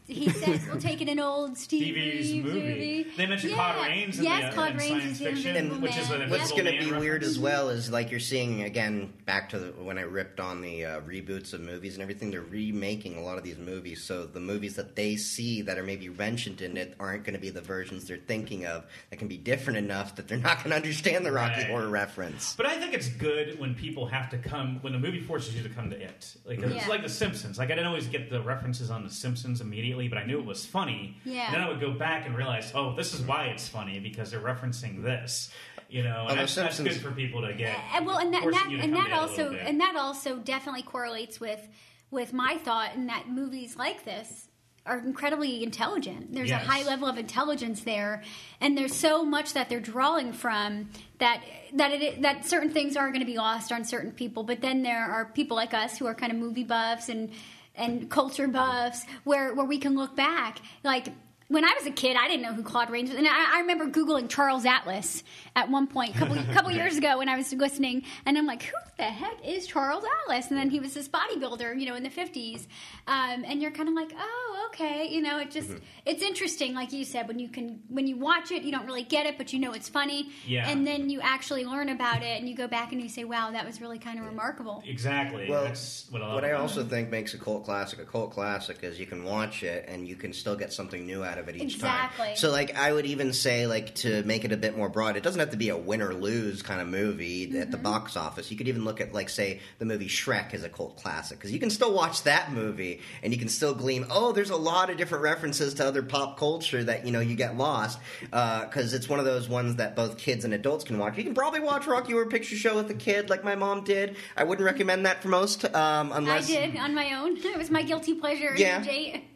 he 0.07 0.29
says 0.31 0.65
we'll 0.67 0.81
take 0.81 1.01
it 1.01 1.09
an 1.09 1.19
old 1.19 1.57
Steve 1.59 1.95
Reeves 1.95 2.33
movie. 2.45 3.07
They 3.17 3.27
mentioned 3.27 3.53
Yeah. 3.53 3.75
Claude 3.75 3.87
Rains 3.89 4.19
in 4.19 4.25
yes, 4.25 4.41
the, 4.43 4.49
uh, 4.49 4.53
Claude 4.53 4.81
Rains 4.81 4.89
science 4.89 5.05
is 5.05 5.19
the 5.19 5.25
fiction, 5.25 5.57
Invisible 5.57 5.83
which 5.83 5.97
is 5.97 6.11
an 6.11 6.31
What's 6.31 6.51
going 6.53 6.65
to 6.67 6.73
Man 6.73 6.85
be 6.85 6.93
weird 6.93 7.23
as 7.23 7.39
well 7.39 7.69
is 7.71 7.91
like 7.91 8.11
you're 8.11 8.21
seeing 8.21 8.63
again 8.63 9.13
back 9.25 9.49
to 9.51 9.59
the, 9.59 9.67
when 9.83 9.99
I 9.99 10.03
ripped 10.03 10.39
on 10.41 10.61
the 10.61 10.85
uh, 10.85 11.01
reboots 11.01 11.53
of 11.53 11.61
movies 11.61 11.95
and 11.95 12.03
everything. 12.03 12.31
They're 12.31 12.41
remaking 12.43 13.17
a 13.17 13.21
lot 13.23 13.39
of 13.39 13.45
these 13.45 13.59
movies, 13.59 14.03
so 14.03 14.27
the 14.27 14.41
movies 14.41 14.77
that 14.77 14.95
they 14.97 15.17
see 15.17 15.63
that 15.63 15.79
are 15.79 15.83
maybe 15.83 16.09
mentioned 16.09 16.61
in 16.61 16.77
it 16.77 16.95
aren't 17.01 17.25
going 17.25 17.35
to 17.35 17.41
be 17.41 17.51
the 17.51 17.61
versions 17.61 18.07
they're 18.07 18.17
thinking 18.17 18.67
of. 18.67 18.85
That 19.11 19.17
can 19.17 19.29
be 19.29 19.37
different 19.37 19.79
enough 19.79 20.15
that 20.17 20.29
they're 20.29 20.39
not 20.39 20.59
going 20.59 20.71
to 20.71 20.77
understand 20.77 21.25
the 21.27 21.33
Rocky 21.33 21.63
Right. 21.63 21.71
Horror 21.71 21.89
reference. 21.89 22.55
But 22.57 22.67
I 22.67 22.77
think 22.79 22.93
it's 22.95 23.09
good 23.09 23.59
when 23.59 23.75
people 23.75 24.07
have 24.07 24.29
to 24.31 24.39
come 24.39 24.79
when 24.83 24.93
the 24.93 24.99
movie 24.99 25.21
forces 25.21 25.55
you 25.57 25.63
to 25.63 25.69
come 25.69 25.91
to 25.91 25.97
it. 26.01 26.37
Like 26.45 26.59
it's 26.61 26.89
like 26.89 27.03
The 27.03 27.09
Simpsons. 27.09 27.59
Like 27.59 27.71
I 27.71 27.75
didn't 27.75 27.87
always 27.87 28.07
get 28.09 28.31
the 28.31 28.41
references 28.43 28.91
on 28.91 29.03
The 29.05 29.11
Simpsons 29.11 29.61
immediately, 29.61 29.96
but 30.09 30.19
I 30.19 30.25
knew 30.25 30.39
it 30.39 30.45
was 30.45 30.65
funny. 30.67 31.17
Yeah. 31.25 31.47
And 31.47 31.55
then 31.55 31.63
I 31.63 31.69
would 31.69 31.81
go 31.81 31.93
back 31.93 32.27
and 32.27 32.37
realize, 32.37 32.73
oh, 32.75 32.95
this 32.95 33.15
is 33.15 33.23
why 33.23 33.47
it's 33.47 33.67
funny 33.69 33.99
because 33.99 34.31
they're 34.31 34.41
referencing 34.41 35.03
this. 35.03 35.51
You 35.89 36.03
know, 36.03 36.27
and 36.29 36.39
that's, 36.39 36.55
that's 36.55 36.81
good 36.81 37.01
for 37.01 37.13
people 37.13 37.43
to 37.43 37.55
get. 37.55 37.77
And 37.95 38.05
well, 38.07 38.19
and 38.19 38.35
that 38.35 38.43
and 38.43 38.53
that, 38.53 38.69
and 38.71 38.95
that 38.95 39.07
to 39.07 39.13
it 39.13 39.13
a 39.13 39.15
little 39.15 39.19
also 39.19 39.53
and 39.55 39.81
that 39.81 39.97
also 39.97 40.37
definitely 40.37 40.83
correlates 40.83 41.39
with 41.41 41.67
with 42.11 42.33
my 42.33 42.57
thought 42.57 42.95
in 42.95 43.07
that 43.07 43.29
movies 43.29 43.77
like 43.77 44.05
this 44.05 44.49
are 44.85 44.99
incredibly 44.99 45.63
intelligent. 45.63 46.33
There's 46.33 46.49
Yes. 46.49 46.63
a 46.63 46.67
high 46.67 46.83
level 46.85 47.09
of 47.09 47.19
intelligence 47.19 47.83
there, 47.83 48.23
and 48.61 48.77
there's 48.79 48.95
so 48.95 49.25
much 49.25 49.53
that 49.55 49.69
they're 49.69 49.81
drawing 49.81 50.33
from 50.33 50.91
that 51.19 51.41
that 51.75 51.93
it 51.93 52.23
that 52.23 52.45
certain 52.47 52.71
things 52.71 52.97
are 52.97 53.09
going 53.09 53.21
to 53.21 53.27
be 53.27 53.37
lost 53.37 53.71
on 53.73 53.85
certain 53.85 54.13
people. 54.13 54.43
But 54.43 54.61
then 54.61 54.83
there 54.83 55.05
are 55.05 55.25
people 55.25 55.57
like 55.57 55.75
us 55.75 55.99
who 55.99 56.07
are 56.07 56.15
kind 56.15 56.33
of 56.33 56.39
movie 56.39 56.65
buffs 56.65 57.09
and 57.09 57.31
and 57.77 58.11
culture 58.11 58.49
buffs 58.49 59.05
where 59.25 59.55
where 59.55 59.67
we 59.67 59.79
can 59.79 59.95
look 59.95 60.17
back 60.17 60.61
like. 60.83 61.09
When 61.49 61.65
I 61.65 61.73
was 61.79 61.87
a 61.87 61.93
kid, 61.93 62.17
I 62.17 62.27
didn't 62.27 62.43
know 62.43 62.53
who 62.55 62.65
Claude 62.65 62.91
Rains 62.91 63.09
was, 63.11 63.19
and 63.19 63.27
I, 63.29 63.57
I 63.57 63.61
remember 63.61 63.87
googling 63.87 64.29
Charles 64.29 64.65
Atlas 64.67 65.23
at 65.55 65.71
one 65.71 65.87
point, 65.87 66.17
a 66.17 66.19
couple 66.19 66.35
couple 66.53 66.73
years 66.73 66.97
ago 66.97 67.19
when 67.19 67.29
I 67.29 67.37
was 67.37 67.53
listening, 67.53 68.03
and 68.25 68.37
I'm 68.37 68.47
like, 68.47 68.65
"Who 68.65 68.73
the 68.99 69.05
heck 69.05 69.47
is 69.47 69.65
Charles 69.67 70.05
Atlas?" 70.25 70.49
And 70.49 70.59
then 70.59 70.71
he 70.71 70.81
was 70.81 70.93
this 70.93 71.09
bodybuilder, 71.09 71.79
you 71.79 71.87
know, 71.89 71.95
in 71.95 72.03
the 72.03 72.11
50s, 72.11 72.67
um, 73.07 73.45
and 73.47 73.63
you're 73.63 73.71
kind 73.71 73.89
of 73.89 73.95
like, 73.95 74.11
"Oh, 74.19 74.69
okay," 74.73 75.07
you 75.09 75.23
know. 75.23 75.39
It 75.39 75.53
just 75.53 75.71
it's 76.05 76.21
interesting, 76.23 76.75
like 76.75 76.93
you 76.93 77.05
said, 77.05 77.29
when 77.29 77.39
you 77.39 77.49
can 77.49 77.81
when 77.91 78.09
you 78.09 78.17
watch 78.17 78.51
it, 78.51 78.63
you 78.65 78.73
don't 78.73 78.87
really 78.87 79.05
get 79.05 79.27
it, 79.27 79.39
but 79.39 79.53
you 79.53 79.61
know 79.61 79.73
it's 79.73 79.89
funny, 79.89 80.31
Yeah. 80.49 80.69
and 80.69 80.85
then 80.85 81.09
you 81.11 81.21
actually 81.21 81.65
learn 81.65 81.91
about 81.91 82.23
it, 82.23 82.41
and 82.41 82.49
you 82.49 82.57
go 82.57 82.67
back 82.67 82.91
and 82.91 83.01
you 83.01 83.09
say, 83.09 83.23
"Wow, 83.23 83.53
that 83.53 83.65
was 83.65 83.81
really 83.81 84.01
kind 84.01 84.19
of 84.19 84.27
remarkable." 84.27 84.83
Exactly. 84.85 85.49
Well, 85.49 85.63
That's 85.63 86.11
what 86.11 86.23
I. 86.23 86.35
What 86.35 86.45
I 86.45 86.53
also 86.53 86.83
think 86.85 87.09
makes 87.09 87.35
a 87.35 87.39
cult 87.39 87.65
classic 87.65 88.01
a 88.01 88.05
cult 88.05 88.33
classic 88.33 88.79
is 88.83 88.99
you 88.99 89.07
can 89.07 89.23
watch 89.23 89.63
it 89.63 89.85
and 89.87 90.09
you 90.09 90.17
can 90.17 90.33
still 90.33 90.57
get 90.57 90.73
something 90.73 91.07
new 91.07 91.23
out 91.23 91.36
of 91.39 91.49
it 91.49 91.57
each 91.57 91.75
Exactly. 91.75 92.27
time. 92.27 92.37
So, 92.37 92.51
like, 92.51 92.77
I 92.77 92.93
would 92.93 93.07
even 93.07 93.33
say, 93.33 93.67
like, 93.67 93.95
to 93.97 94.23
make 94.25 94.45
it 94.45 94.53
a 94.53 94.57
bit 94.57 94.77
more 94.77 94.89
broad, 94.89 95.17
it 95.17 95.23
doesn't 95.23 95.41
have 95.41 95.51
to 95.51 95.57
be 95.57 95.69
a 95.69 95.77
win 95.77 96.03
or 96.03 96.15
lose 96.15 96.63
kind 96.63 96.81
of 96.81 96.89
movie 96.89 97.45
at 97.45 97.51
Mm-hmm. 97.51 97.71
the 97.71 97.77
box 97.79 98.17
office. 98.17 98.51
You 98.51 98.57
could 98.57 98.69
even 98.69 98.85
look 98.85 99.01
at, 99.01 99.13
like, 99.13 99.29
say, 99.29 99.61
the 99.79 99.85
movie 99.85 100.09
Shrek 100.09 100.55
as 100.55 100.63
a 100.65 100.69
cult 100.69 100.97
classic 100.97 101.39
because 101.39 101.53
you 101.53 101.59
can 101.59 101.71
still 101.71 101.93
watch 101.93 102.23
that 102.25 102.53
movie 102.53 103.01
and 103.23 103.33
you 103.33 103.39
can 103.39 103.49
still 103.49 103.75
glean. 103.75 104.07
Oh, 104.11 104.33
there's 104.33 104.51
a 104.51 104.57
lot 104.57 104.91
of 104.91 104.97
different 104.97 105.25
references 105.25 105.75
to 105.75 105.85
other 105.87 106.03
pop 106.03 106.39
culture 106.39 106.83
that 106.85 107.05
you 107.07 107.13
know 107.13 107.21
you 107.21 107.35
get 107.37 107.57
lost 107.57 107.99
because 108.31 108.93
it's 108.95 109.09
one 109.09 109.19
of 109.19 109.25
those 109.25 109.49
ones 109.49 109.77
that 109.77 109.97
both 109.97 110.19
kids 110.19 110.45
and 110.45 110.55
adults 110.55 110.85
can 110.85 110.99
watch. 110.99 111.17
You 111.17 111.25
can 111.25 111.35
probably 111.35 111.61
watch 111.61 111.87
Rocky 111.87 112.13
Horror 112.13 112.27
Picture 112.27 112.57
Show 112.57 112.77
with 112.77 112.91
a 112.91 112.95
kid, 112.95 113.31
like 113.31 113.43
my 113.45 113.55
mom 113.55 113.83
did. 113.85 114.17
I 114.37 114.45
wouldn't 114.45 114.65
recommend 114.65 115.07
that 115.07 115.23
for 115.23 115.29
most, 115.29 115.65
um, 115.75 116.13
I 116.13 116.41
did 116.43 116.77
on 116.77 116.95
my 116.95 117.15
own. 117.15 117.37
It 117.57 117.59
was 117.59 117.71
my 117.71 117.83
guilty 117.83 118.15
pleasure. 118.15 118.55
Yeah. 118.57 118.85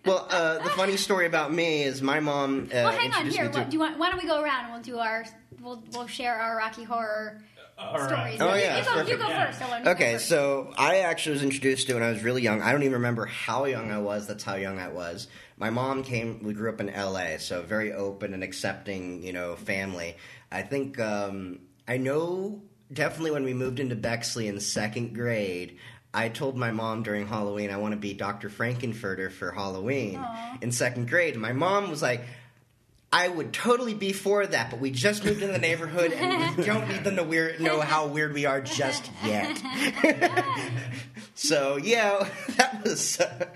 Well, 0.05 0.27
uh, 0.31 0.59
the 0.59 0.71
funny 0.71 0.97
story 0.99 1.27
about 1.27 1.53
me 1.53 1.83
is 1.83 1.89
my 2.03 2.20
mom. 2.20 2.64
Uh, 2.70 2.74
Well, 2.84 2.93
hang 2.93 3.12
on 3.12 3.26
here. 3.30 3.51
What, 3.51 3.68
do 3.70 3.74
you 3.74 3.80
want? 3.80 3.99
Why 3.99 4.11
don't 4.11 4.20
we 4.22 4.28
go 4.28 4.41
around 4.43 4.64
and 4.66 4.72
we'll 4.72 4.82
do 4.82 4.99
our 4.99 5.24
we'll 5.62 5.82
we'll 5.93 6.07
share 6.07 6.34
our 6.34 6.57
Rocky 6.57 6.84
Horror 6.84 7.43
All 7.78 7.95
right. 7.99 8.09
stories. 8.09 8.41
Oh, 8.41 8.55
yeah, 8.55 8.78
you, 8.78 8.84
go, 8.84 9.11
you 9.12 9.16
go 9.18 9.28
Yeah. 9.28 9.47
first. 9.47 9.62
Owen. 9.62 9.78
You 9.80 9.84
go 9.84 9.91
Okay, 9.93 10.12
first. 10.14 10.28
so 10.28 10.72
I 10.78 10.99
actually 10.99 11.32
was 11.32 11.43
introduced 11.43 11.86
to 11.86 11.93
it 11.93 11.95
when 11.97 12.03
I 12.05 12.11
was 12.11 12.22
really 12.22 12.43
young. 12.43 12.61
I 12.62 12.72
don't 12.72 12.82
even 12.82 12.95
remember 12.95 13.26
how 13.26 13.64
young 13.64 13.91
I 13.91 13.99
was. 13.99 14.26
That's 14.26 14.45
how 14.45 14.55
young 14.57 14.78
I 14.78 14.88
was. 14.88 15.28
My 15.57 15.70
mom 15.70 16.03
came. 16.05 16.43
We 16.43 16.53
grew 16.55 16.70
up 16.70 16.80
in 16.80 16.88
L.A., 16.88 17.38
so 17.38 17.62
very 17.62 17.93
open 17.93 18.32
and 18.34 18.43
accepting, 18.45 19.22
you 19.22 19.32
know, 19.32 19.57
family. 19.57 20.16
I 20.53 20.62
think 20.62 20.99
um, 21.01 21.61
I 21.88 21.97
know 21.99 22.62
definitely 22.93 23.30
when 23.32 23.45
we 23.45 23.55
moved 23.55 23.78
into 23.80 23.95
Bexley 23.95 24.49
in 24.49 24.59
second 24.61 25.14
grade. 25.14 25.76
I 26.13 26.29
told 26.29 26.57
my 26.57 26.73
mom 26.73 27.03
during 27.03 27.27
Halloween 27.27 27.71
I 27.71 27.77
want 27.77 27.93
to 27.93 28.01
be 28.01 28.15
Dr. 28.15 28.49
Frank-N-Furter 28.49 29.31
for 29.31 29.53
Halloween 29.53 30.25
in 30.61 30.73
second 30.73 31.09
grade. 31.09 31.35
And 31.35 31.43
my 31.43 31.53
mom 31.53 31.89
was 31.89 32.03
like, 32.03 32.23
I 33.13 33.27
would 33.27 33.53
totally 33.53 33.95
be 33.95 34.13
for 34.13 34.47
that, 34.47 34.71
but 34.71 34.79
we 34.79 34.93
just 34.93 35.25
moved 35.25 35.43
in 35.43 35.53
the 35.53 35.59
neighborhood 35.59 36.13
and 36.13 36.57
we 36.57 36.65
don't 36.65 36.89
need 36.89 37.03
them 37.03 37.17
to 37.17 37.25
weird, 37.25 37.61
know 37.61 37.81
how 37.81 38.07
weird 38.07 38.33
we 38.33 38.47
are 38.47 38.61
just 38.61 39.11
yet. 39.25 39.61
so 41.35 41.76
yeah, 41.76 42.28
that 42.57 42.83
was 42.85 43.20
uh, 43.20 43.47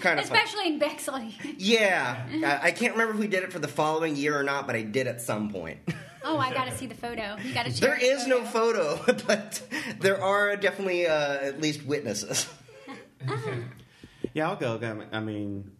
kind 0.00 0.18
of 0.20 0.26
fun. 0.26 0.36
especially 0.38 0.66
in 0.68 0.78
Bexley. 0.78 1.34
Yeah, 1.58 2.26
I, 2.44 2.68
I 2.68 2.70
can't 2.72 2.92
remember 2.92 3.14
if 3.14 3.20
we 3.20 3.26
did 3.26 3.42
it 3.42 3.52
for 3.52 3.58
the 3.58 3.68
following 3.68 4.16
year 4.16 4.38
or 4.38 4.42
not, 4.42 4.66
but 4.66 4.76
I 4.76 4.82
did 4.82 5.06
at 5.06 5.20
some 5.20 5.50
point. 5.50 5.78
Oh, 6.26 6.38
I 6.38 6.54
got 6.54 6.64
to 6.64 6.74
see 6.74 6.86
the 6.86 6.94
photo. 6.94 7.36
You 7.44 7.52
got 7.52 7.66
to. 7.66 7.80
There 7.82 7.98
is 8.00 8.26
no 8.26 8.42
photo, 8.46 8.98
but 9.26 9.60
there 10.00 10.22
are 10.24 10.56
definitely 10.56 11.06
uh, 11.06 11.34
at 11.34 11.60
least 11.60 11.84
witnesses. 11.84 12.48
Yeah, 14.32 14.48
I'll 14.48 14.56
go. 14.56 14.80
I 15.12 15.20
mean, 15.20 15.70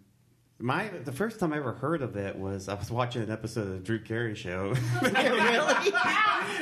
my 0.59 0.89
the 0.89 1.13
first 1.13 1.41
time 1.41 1.55
I 1.55 1.57
ever 1.57 1.73
heard 1.73 2.03
of 2.03 2.17
it 2.17 2.37
was 2.37 2.69
I 2.69 2.75
was 2.75 2.91
watching 2.91 3.23
an 3.23 3.31
episode 3.31 3.63
of 3.63 3.69
the 3.71 3.79
Drew 3.79 3.99
Carey 3.99 4.35
Show. 4.35 4.75
really? 5.03 5.93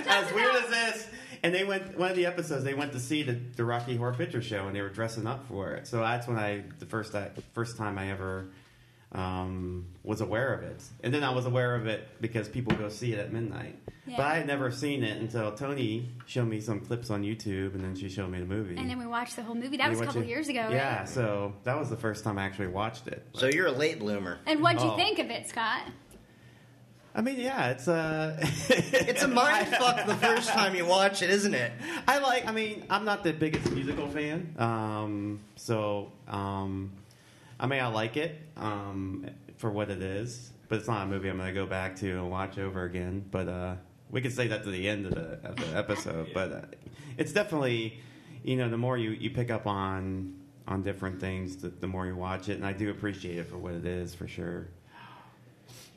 as 0.09 0.32
weird 0.32 0.55
as 0.55 0.68
this. 0.70 1.09
And 1.45 1.53
they 1.55 1.64
went 1.64 1.99
one 1.99 2.09
of 2.11 2.16
the 2.16 2.26
episodes. 2.26 2.62
They 2.62 2.74
went 2.74 2.93
to 2.93 3.01
see 3.01 3.24
the, 3.24 3.32
the 3.57 3.64
Rocky 3.64 3.97
Horror 3.97 4.14
Picture 4.14 4.40
Show, 4.40 4.66
and 4.68 4.76
they 4.76 4.80
were 4.80 4.88
dressing 4.90 5.26
up 5.26 5.47
for 5.49 5.72
it. 5.72 5.88
So 5.88 5.99
that's 5.99 6.28
when 6.28 6.38
I 6.38 6.62
the 6.78 6.86
first 6.86 7.14
I, 7.16 7.30
first 7.53 7.76
time 7.76 7.99
I 7.99 8.11
ever 8.12 8.47
um, 9.11 9.86
was 10.05 10.20
aware 10.20 10.55
of 10.55 10.62
it. 10.62 10.82
And 11.03 11.12
then 11.12 11.22
I 11.24 11.30
was 11.30 11.45
aware 11.45 11.74
of 11.74 11.86
it 11.86 12.09
because 12.20 12.49
people 12.49 12.74
go 12.76 12.88
see 12.88 13.12
it 13.12 13.18
at 13.18 13.32
midnight. 13.32 13.76
But 14.07 14.20
I 14.20 14.36
had 14.36 14.47
never 14.47 14.70
seen 14.70 15.03
it 15.05 15.20
until 15.20 15.53
Tony 15.53 16.09
showed 16.26 16.47
me 16.49 16.61
some 16.61 16.80
clips 16.80 17.11
on 17.11 17.22
YouTube, 17.22 17.74
and 17.74 17.82
then 17.84 17.95
she 17.95 18.09
showed 18.09 18.30
me 18.30 18.38
the 18.40 18.47
movie. 18.47 18.76
And 18.76 18.88
then 18.90 18.99
we 18.99 19.07
watched 19.07 19.36
the 19.36 19.43
whole 19.43 19.55
movie. 19.55 19.76
That 19.76 19.86
We 19.90 19.97
was 19.97 20.01
a 20.01 20.07
couple 20.07 20.22
it- 20.22 20.28
years 20.28 20.49
ago, 20.49 20.68
Yeah, 20.70 20.99
right? 21.01 21.09
so 21.09 21.53
that 21.64 21.78
was 21.78 21.88
the 21.90 21.97
first 21.97 22.24
time 22.24 22.38
I 22.38 22.45
actually 22.45 22.66
watched 22.68 23.07
it. 23.09 23.24
So 23.34 23.47
you're 23.47 23.66
a 23.68 23.72
late 23.72 23.99
bloomer. 23.99 24.38
And 24.47 24.61
what'd 24.62 24.80
you 24.82 24.88
Oh. 24.90 24.97
think 24.97 25.18
of 25.18 25.30
it, 25.30 25.49
Scott? 25.49 25.82
I 27.15 27.21
mean, 27.21 27.39
yeah, 27.39 27.71
it's 27.71 27.89
uh, 27.89 28.37
It's 28.69 29.23
a 29.23 29.29
mind 29.29 29.69
fuck 29.69 30.07
the 30.07 30.15
first 30.15 30.49
time 30.49 30.75
you 30.75 30.87
watch 30.87 31.23
it, 31.23 31.31
isn't 31.31 31.55
it? 31.55 31.73
I 32.09 32.19
like. 32.19 32.47
I 32.47 32.53
mean, 32.53 32.85
I'm 32.89 33.05
not 33.05 33.23
the 33.23 33.33
biggest 33.33 33.71
musical 33.71 34.09
fan, 34.09 34.55
um, 34.59 35.41
so 35.57 36.11
um, 36.27 36.93
I 37.61 37.67
mean, 37.67 37.81
I 37.81 37.89
like 37.89 38.17
it 38.17 38.41
um, 38.57 39.27
for 39.59 39.71
what 39.71 39.91
it 39.91 40.03
is, 40.03 40.53
but 40.69 40.79
it's 40.79 40.89
not 40.89 41.03
a 41.03 41.07
movie 41.07 41.29
I'm 41.29 41.37
going 41.37 41.49
to 41.49 41.55
go 41.55 41.67
back 41.67 41.97
to 41.97 42.11
and 42.11 42.31
watch 42.31 42.59
over 42.59 42.85
again. 42.85 43.25
But 43.31 43.49
uh, 43.49 43.75
we 44.11 44.21
could 44.21 44.33
say 44.33 44.49
that 44.49 44.65
to 44.65 44.71
the 44.71 44.89
end 44.89 45.07
of 45.07 45.15
the, 45.15 45.39
of 45.45 45.57
the 45.57 45.77
episode. 45.77 46.31
But 46.33 46.53
uh, 46.53 46.61
it's 47.19 47.33
definitely, 47.33 48.01
you 48.43 48.57
know, 48.57 48.71
the 48.71 48.79
more 48.79 48.97
you, 48.97 49.11
you 49.11 49.31
pick 49.31 49.51
up 49.51 49.67
on 49.67 50.39
on 50.67 50.83
different 50.83 51.21
things, 51.21 51.57
the, 51.57 51.69
the 51.69 51.87
more 51.89 52.07
you 52.07 52.17
watch 52.17 52.49
it, 52.49 52.53
and 52.55 52.65
I 52.65 52.73
do 52.73 52.91
appreciate 52.91 53.37
it 53.39 53.49
for 53.49 53.59
what 53.59 53.75
it 53.75 53.85
is, 53.85 54.15
for 54.15 54.27
sure. 54.29 54.69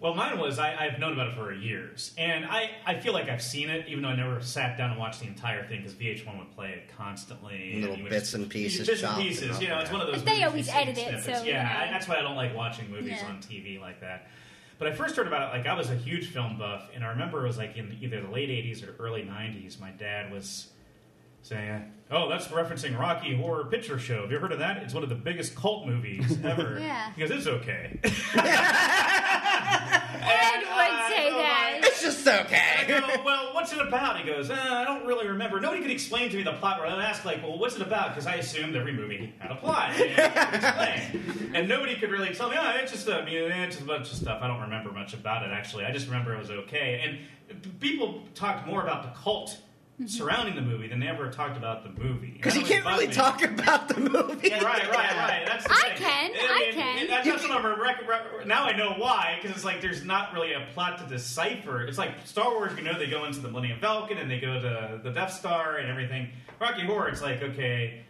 Well, 0.01 0.13
mine 0.13 0.37
was 0.37 0.59
I, 0.59 0.75
I've 0.75 0.99
known 0.99 1.13
about 1.13 1.29
it 1.29 1.35
for 1.35 1.51
years, 1.53 2.13
and 2.17 2.45
I, 2.45 2.69
I 2.85 2.99
feel 2.99 3.13
like 3.13 3.29
I've 3.29 3.41
seen 3.41 3.69
it, 3.69 3.87
even 3.87 4.03
though 4.03 4.09
I 4.09 4.15
never 4.15 4.41
sat 4.41 4.77
down 4.77 4.91
and 4.91 4.99
watched 4.99 5.21
the 5.21 5.27
entire 5.27 5.65
thing 5.67 5.79
because 5.81 5.93
VH1 5.93 6.37
would 6.37 6.51
play 6.51 6.71
it 6.71 6.89
constantly. 6.95 7.77
Little 7.79 7.95
you 7.97 8.03
would 8.03 8.09
bits 8.11 8.25
just- 8.25 8.33
and 8.35 8.49
pieces 8.49 8.87
bits 8.87 9.03
and 9.03 9.21
pieces. 9.21 9.55
up, 9.55 9.61
You 9.61 9.69
know, 9.69 9.79
it's 9.79 9.91
one 9.91 10.01
of 10.01 10.07
those. 10.07 10.17
But 10.17 10.25
they 10.25 10.43
always 10.43 10.67
you 10.67 10.73
see 10.73 10.81
in 10.81 10.87
edit 10.89 10.97
it, 10.97 11.07
snippets. 11.23 11.39
so, 11.39 11.45
yeah, 11.45 11.79
you 11.79 11.85
know. 11.85 11.91
that's 11.91 12.07
why 12.07 12.17
I 12.17 12.21
don't 12.21 12.35
like 12.35 12.55
watching 12.55 12.91
movies 12.91 13.17
Yeah. 13.21 13.27
on 13.29 13.37
TV 13.37 13.79
like 13.79 14.01
that. 14.01 14.27
But 14.77 14.89
I 14.89 14.91
first 14.91 15.15
heard 15.15 15.27
about 15.27 15.53
it 15.53 15.57
like 15.57 15.65
I 15.65 15.73
was 15.73 15.89
a 15.89 15.95
huge 15.95 16.27
film 16.27 16.57
buff, 16.59 16.89
and 16.93 17.03
I 17.03 17.07
remember 17.07 17.43
it 17.43 17.47
was 17.47 17.57
like 17.57 17.77
in 17.77 17.97
either 18.01 18.21
the 18.21 18.29
late 18.29 18.49
'80s 18.49 18.83
or 18.87 18.93
early 19.01 19.23
'90s. 19.23 19.79
My 19.79 19.91
dad 19.91 20.31
was 20.33 20.67
saying, 21.43 21.93
"Oh, 22.11 22.27
that's 22.27 22.49
referencing 22.49 22.99
Rocky 22.99 23.37
Horror 23.37 23.63
Picture 23.65 23.97
Show. 23.97 24.23
Have 24.23 24.31
you 24.31 24.39
heard 24.39 24.51
of 24.51 24.59
that? 24.59 24.83
It's 24.83 24.93
one 24.93 25.03
of 25.03 25.09
the 25.09 25.15
biggest 25.15 25.55
cult 25.55 25.87
movies 25.87 26.37
ever." 26.43 26.77
Yeah. 26.81 27.09
because 27.15 27.31
it's 27.31 27.47
okay. 27.47 27.97
Ed 28.03 28.11
would 30.59 30.95
say 31.09 31.29
that. 31.31 31.79
It's 32.26 32.51
just 32.51 32.51
I 32.51 32.84
okay. 32.84 32.99
go, 32.99 33.23
well, 33.23 33.53
what's 33.53 33.71
it 33.73 33.80
about? 33.80 34.17
He 34.17 34.26
goes, 34.26 34.49
uh, 34.49 34.55
I 34.55 34.84
don't 34.84 35.05
really 35.05 35.28
remember. 35.28 35.59
Nobody 35.59 35.82
could 35.82 35.91
explain 35.91 36.30
to 36.30 36.38
me 36.38 36.43
the 36.43 36.53
plot. 36.53 36.80
Or 36.80 36.86
I'd 36.86 36.99
ask, 36.99 37.26
like, 37.26 37.43
well, 37.43 37.57
what's 37.57 37.76
it 37.76 37.82
about? 37.82 38.09
Because 38.09 38.28
I 38.28 38.36
assumed 38.36 38.76
every 38.76 38.93
movie 38.93 39.34
had 39.39 39.51
a 39.51 39.55
plot. 39.55 39.91
And, 39.91 39.99
you 39.99 40.15
could 40.15 40.53
explain. 40.53 41.51
and 41.55 41.69
nobody 41.69 41.95
could 41.95 42.11
really 42.11 42.34
tell 42.34 42.49
me, 42.49 42.55
oh, 42.59 42.71
it's 42.76 42.91
just, 42.91 43.07
a, 43.07 43.21
I 43.21 43.26
mean, 43.26 43.36
it's 43.36 43.76
just 43.76 43.82
a 43.82 43.88
bunch 43.88 44.11
of 44.11 44.17
stuff. 44.17 44.41
I 44.41 44.47
don't 44.47 44.61
remember 44.61 44.91
much 44.91 45.13
about 45.13 45.43
it, 45.43 45.51
actually. 45.51 45.86
I 45.86 45.91
just 45.91 46.07
remember 46.07 46.34
it 46.34 46.39
was 46.39 46.51
okay. 46.51 47.01
And 47.03 47.80
people 47.80 48.23
talked 48.34 48.67
more 48.67 48.82
about 48.82 49.03
the 49.03 49.19
cult 49.19 49.59
Mm-hmm. 49.95 50.07
surrounding 50.07 50.55
the 50.55 50.61
movie 50.61 50.89
than 50.89 50.99
they 50.99 51.07
ever 51.07 51.29
talked 51.29 51.55
about 51.55 51.83
the 51.83 52.03
movie. 52.03 52.31
Because 52.31 52.57
you 52.57 52.63
can't 52.63 52.83
really 52.83 53.07
talk 53.07 53.41
about 53.41 53.87
the 53.87 54.01
movie. 54.01 54.49
Yeah, 54.49 54.61
right, 54.61 54.89
right, 54.89 55.15
right. 55.15 55.43
That's 55.47 55.63
the 55.63 55.71
I 55.71 55.95
thing. 55.95 55.97
can, 55.97 56.31
mean, 56.33 56.41
I 56.41 56.71
can. 56.73 57.07
That's, 57.07 57.25
that's 57.25 57.43
what 57.43 57.51
I'm 57.51 57.81
rec- 57.81 58.05
rec- 58.05 58.45
now 58.45 58.65
I 58.65 58.75
know 58.75 58.95
why 58.97 59.39
because 59.41 59.55
it's 59.55 59.63
like 59.63 59.79
there's 59.79 60.03
not 60.03 60.33
really 60.33 60.51
a 60.51 60.67
plot 60.73 60.97
to 60.97 61.05
decipher. 61.05 61.83
It's 61.83 61.97
like 61.97 62.11
Star 62.25 62.51
Wars. 62.51 62.73
You 62.77 62.83
know, 62.83 62.99
they 62.99 63.07
go 63.07 63.23
into 63.23 63.39
the 63.39 63.47
Millennium 63.47 63.79
Falcon 63.79 64.17
and 64.17 64.29
they 64.29 64.41
go 64.41 64.59
to 64.59 64.99
the 65.01 65.11
Death 65.11 65.31
Star 65.31 65.77
and 65.77 65.89
everything. 65.89 66.27
Rocky 66.59 66.85
Horror. 66.85 67.07
It's 67.07 67.21
like 67.21 67.41
okay, 67.41 68.03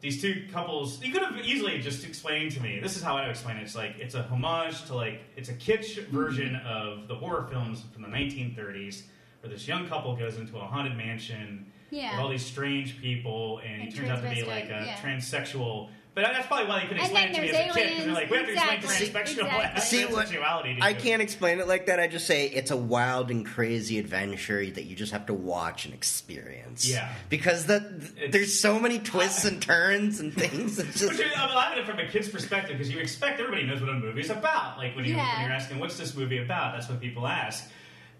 these 0.00 0.20
two 0.20 0.46
couples. 0.52 1.02
You 1.02 1.10
could 1.10 1.22
have 1.22 1.38
easily 1.38 1.80
just 1.80 2.04
explained 2.04 2.52
to 2.52 2.60
me. 2.60 2.80
This 2.80 2.96
is 2.98 3.02
how 3.02 3.16
I 3.16 3.22
would 3.22 3.30
explain 3.30 3.56
it. 3.56 3.62
It's 3.62 3.74
like 3.74 3.94
it's 3.98 4.14
a 4.14 4.24
homage 4.24 4.84
to 4.88 4.94
like 4.94 5.22
it's 5.36 5.48
a 5.48 5.54
kitsch 5.54 6.06
version 6.08 6.50
mm-hmm. 6.54 6.66
of 6.66 7.08
the 7.08 7.14
horror 7.14 7.46
films 7.50 7.82
from 7.94 8.02
the 8.02 8.08
1930s, 8.08 9.04
where 9.44 9.52
this 9.52 9.68
young 9.68 9.86
couple 9.86 10.16
goes 10.16 10.38
into 10.38 10.56
a 10.56 10.60
haunted 10.60 10.96
mansion 10.96 11.66
Yeah. 11.90 12.12
with 12.12 12.20
all 12.20 12.28
these 12.30 12.44
strange 12.44 13.00
people, 13.00 13.60
and 13.64 13.82
he 13.82 13.90
turns 13.92 14.08
out 14.10 14.22
to 14.22 14.30
be 14.30 14.42
like 14.42 14.64
a 14.64 14.84
yeah. 14.86 14.96
transsexual 15.02 15.90
But 16.14 16.22
that's 16.32 16.46
probably 16.46 16.66
why 16.68 16.80
they 16.80 16.86
couldn't 16.86 17.02
explain 17.02 17.28
it 17.30 17.34
to 17.34 17.40
me 17.42 17.48
as 17.50 17.54
a 17.54 17.58
there's 17.58 17.74
kid. 17.74 17.88
Because 17.90 18.04
they're 18.04 18.14
like, 18.14 18.30
we 18.30 18.36
have 18.36 18.46
to 18.46 18.52
explain 18.52 18.78
aliens. 18.78 19.10
transsexual 19.10 19.44
Exactly. 19.44 19.80
See 19.82 20.04
what- 20.06 20.26
transsexuality. 20.28 20.78
to 20.78 20.84
I 20.84 20.94
can't 20.94 21.20
explain 21.22 21.58
it 21.58 21.66
like 21.66 21.86
that. 21.86 21.98
I 22.00 22.06
just 22.06 22.26
say 22.28 22.46
it's 22.46 22.70
a 22.70 22.76
wild 22.76 23.30
and 23.32 23.44
crazy 23.44 23.98
adventure 23.98 24.64
that 24.64 24.84
you 24.84 24.94
just 24.94 25.10
have 25.12 25.26
to 25.26 25.34
watch 25.34 25.86
and 25.86 25.92
experience. 25.92 26.88
Yeah. 26.88 27.12
Because 27.28 27.66
the, 27.66 27.76
It's- 27.76 28.30
there's 28.32 28.58
so 28.58 28.78
many 28.78 29.00
twists 29.00 29.44
and 29.44 29.60
turns 29.60 30.20
and 30.20 30.32
things. 30.32 30.78
It's 30.78 31.00
just 31.00 31.18
Which 31.18 31.26
is, 31.26 31.32
I'm 31.36 31.52
laughing 31.54 31.78
at 31.82 31.88
it 31.88 31.90
from 31.90 31.98
a 31.98 32.06
kid's 32.08 32.28
perspective 32.28 32.78
because 32.78 32.92
you 32.92 33.00
expect 33.00 33.40
everybody 33.40 33.64
knows 33.64 33.80
what 33.80 33.90
a 33.90 33.94
movie's 33.94 34.30
about. 34.30 34.78
Like 34.78 34.94
when, 34.94 35.04
you, 35.04 35.14
Yeah. 35.16 35.36
when 35.38 35.46
you're 35.46 35.56
asking, 35.56 35.80
what's 35.80 35.98
this 35.98 36.14
movie 36.16 36.38
about? 36.38 36.74
That's 36.74 36.88
what 36.88 37.00
people 37.00 37.26
ask. 37.26 37.68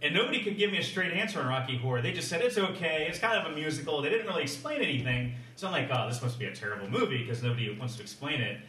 And 0.04 0.14
nobody 0.14 0.44
could 0.44 0.58
give 0.58 0.70
me 0.70 0.76
a 0.76 0.82
straight 0.82 1.14
answer 1.14 1.40
on 1.40 1.46
Rocky 1.46 1.78
Horror. 1.78 2.02
They 2.02 2.12
just 2.12 2.28
said, 2.28 2.42
it's 2.42 2.58
okay. 2.58 3.06
It's 3.08 3.18
kind 3.18 3.38
of 3.38 3.50
a 3.50 3.54
musical. 3.54 4.02
They 4.02 4.10
didn't 4.10 4.26
really 4.26 4.42
explain 4.42 4.82
anything. 4.82 5.32
So 5.56 5.66
I'm 5.66 5.72
like, 5.72 5.88
oh, 5.90 6.06
this 6.06 6.20
must 6.20 6.38
be 6.38 6.44
a 6.44 6.54
terrible 6.54 6.90
movie 6.90 7.24
because 7.24 7.42
nobody 7.42 7.74
wants 7.74 7.96
to 7.96 8.02
explain 8.02 8.42
it. 8.42 8.60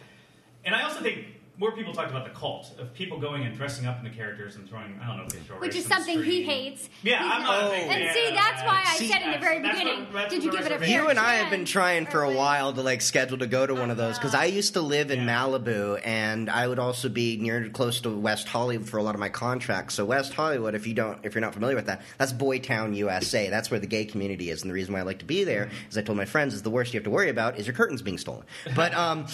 And 0.63 0.73
I 0.73 0.83
also 0.83 1.01
think 1.01 1.25
more 1.58 1.72
people 1.72 1.93
talked 1.93 2.12
about 2.12 2.26
the 2.26 2.32
cult 2.38 2.72
of 2.80 2.93
people 2.93 3.20
going 3.20 3.43
and 3.43 3.56
dressing 3.56 3.86
up 3.86 3.97
in 3.97 4.03
the 4.03 4.10
characters 4.10 4.56
and 4.58 4.68
throwing, 4.68 4.99
I 5.01 5.08
don't 5.08 5.18
know 5.18 5.24
if 5.24 5.30
they 5.30 5.39
throw 5.39 5.58
Which 5.60 5.76
is 5.76 5.86
something 5.86 6.22
he 6.24 6.43
hates. 6.43 6.89
Yeah, 7.01 7.24
He's 7.24 7.32
I'm 7.34 7.43
not 7.43 7.60
a 7.60 7.62
not- 7.64 7.72
big 7.72 7.82
And 7.84 7.89
fan 7.91 8.14
see, 8.14 8.30
that's 8.36 8.62
why 8.64 8.84
I 8.86 8.95
See, 8.97 9.08
said 9.08 9.22
in 9.22 9.32
the 9.32 9.38
very 9.39 9.62
that's 9.62 9.78
what- 9.78 9.86
beginning. 9.86 10.08
that's 10.14 10.34
Did 10.34 10.43
you 10.43 10.51
give 10.51 10.66
it 10.66 10.72
a 10.74 10.80
fair 10.80 10.88
You 10.88 11.08
and 11.08 11.18
I 11.18 11.36
have 11.36 11.49
been 11.49 11.64
trying 11.66 12.08
for 12.08 12.24
a 12.24 12.32
while 12.34 12.74
to 12.74 12.82
like 12.82 13.01
schedule 13.01 13.38
to 13.38 13.47
go 13.47 13.66
to 13.66 13.74
one 13.74 13.89
of 13.89 13.97
those 13.97 14.18
because 14.18 14.36
I 14.36 14.45
used 14.45 14.74
to 14.74 14.82
live 14.82 15.12
in 15.12 15.20
Yeah. 15.26 15.28
Malibu 15.45 16.01
and 16.03 16.49
I 16.49 16.68
would 16.68 16.80
also 16.80 17.08
be 17.10 17.38
near 17.38 17.70
close 17.70 18.01
to 18.01 18.10
West 18.10 18.47
Hollywood 18.49 18.89
for 18.89 18.97
a 18.97 19.03
lot 19.03 19.16
of 19.16 19.20
my 19.22 19.30
contracts. 19.30 19.95
So 19.95 20.03
West 20.06 20.34
Hollywood, 20.34 20.76
if 20.76 20.86
you 20.86 20.93
don't, 20.93 21.20
if 21.24 21.36
you're 21.36 21.41
not 21.41 21.53
familiar 21.53 21.76
with 21.76 21.86
that, 21.86 22.01
that's 22.18 22.34
Boytown, 22.34 22.95
USA. 22.95 23.49
That's 23.49 23.72
where 23.72 23.80
the 23.80 23.88
gay 23.88 24.03
community 24.06 24.49
is, 24.49 24.62
and 24.62 24.70
the 24.70 24.74
reason 24.74 24.93
why 24.93 24.99
I 24.99 25.03
like 25.03 25.20
to 25.20 25.26
be 25.26 25.45
there, 25.45 25.70
as 25.89 25.97
I 25.97 26.01
told 26.01 26.18
my 26.18 26.26
friends, 26.26 26.53
is 26.53 26.64
the 26.64 26.70
worst 26.70 26.93
you 26.93 26.97
have 26.99 27.06
to 27.06 27.10
worry 27.12 27.30
about 27.30 27.58
is 27.58 27.66
your 27.66 27.76
curtains 27.76 28.01
being 28.01 28.18
stolen. 28.18 28.43
But 28.76 28.93
um. 28.93 29.28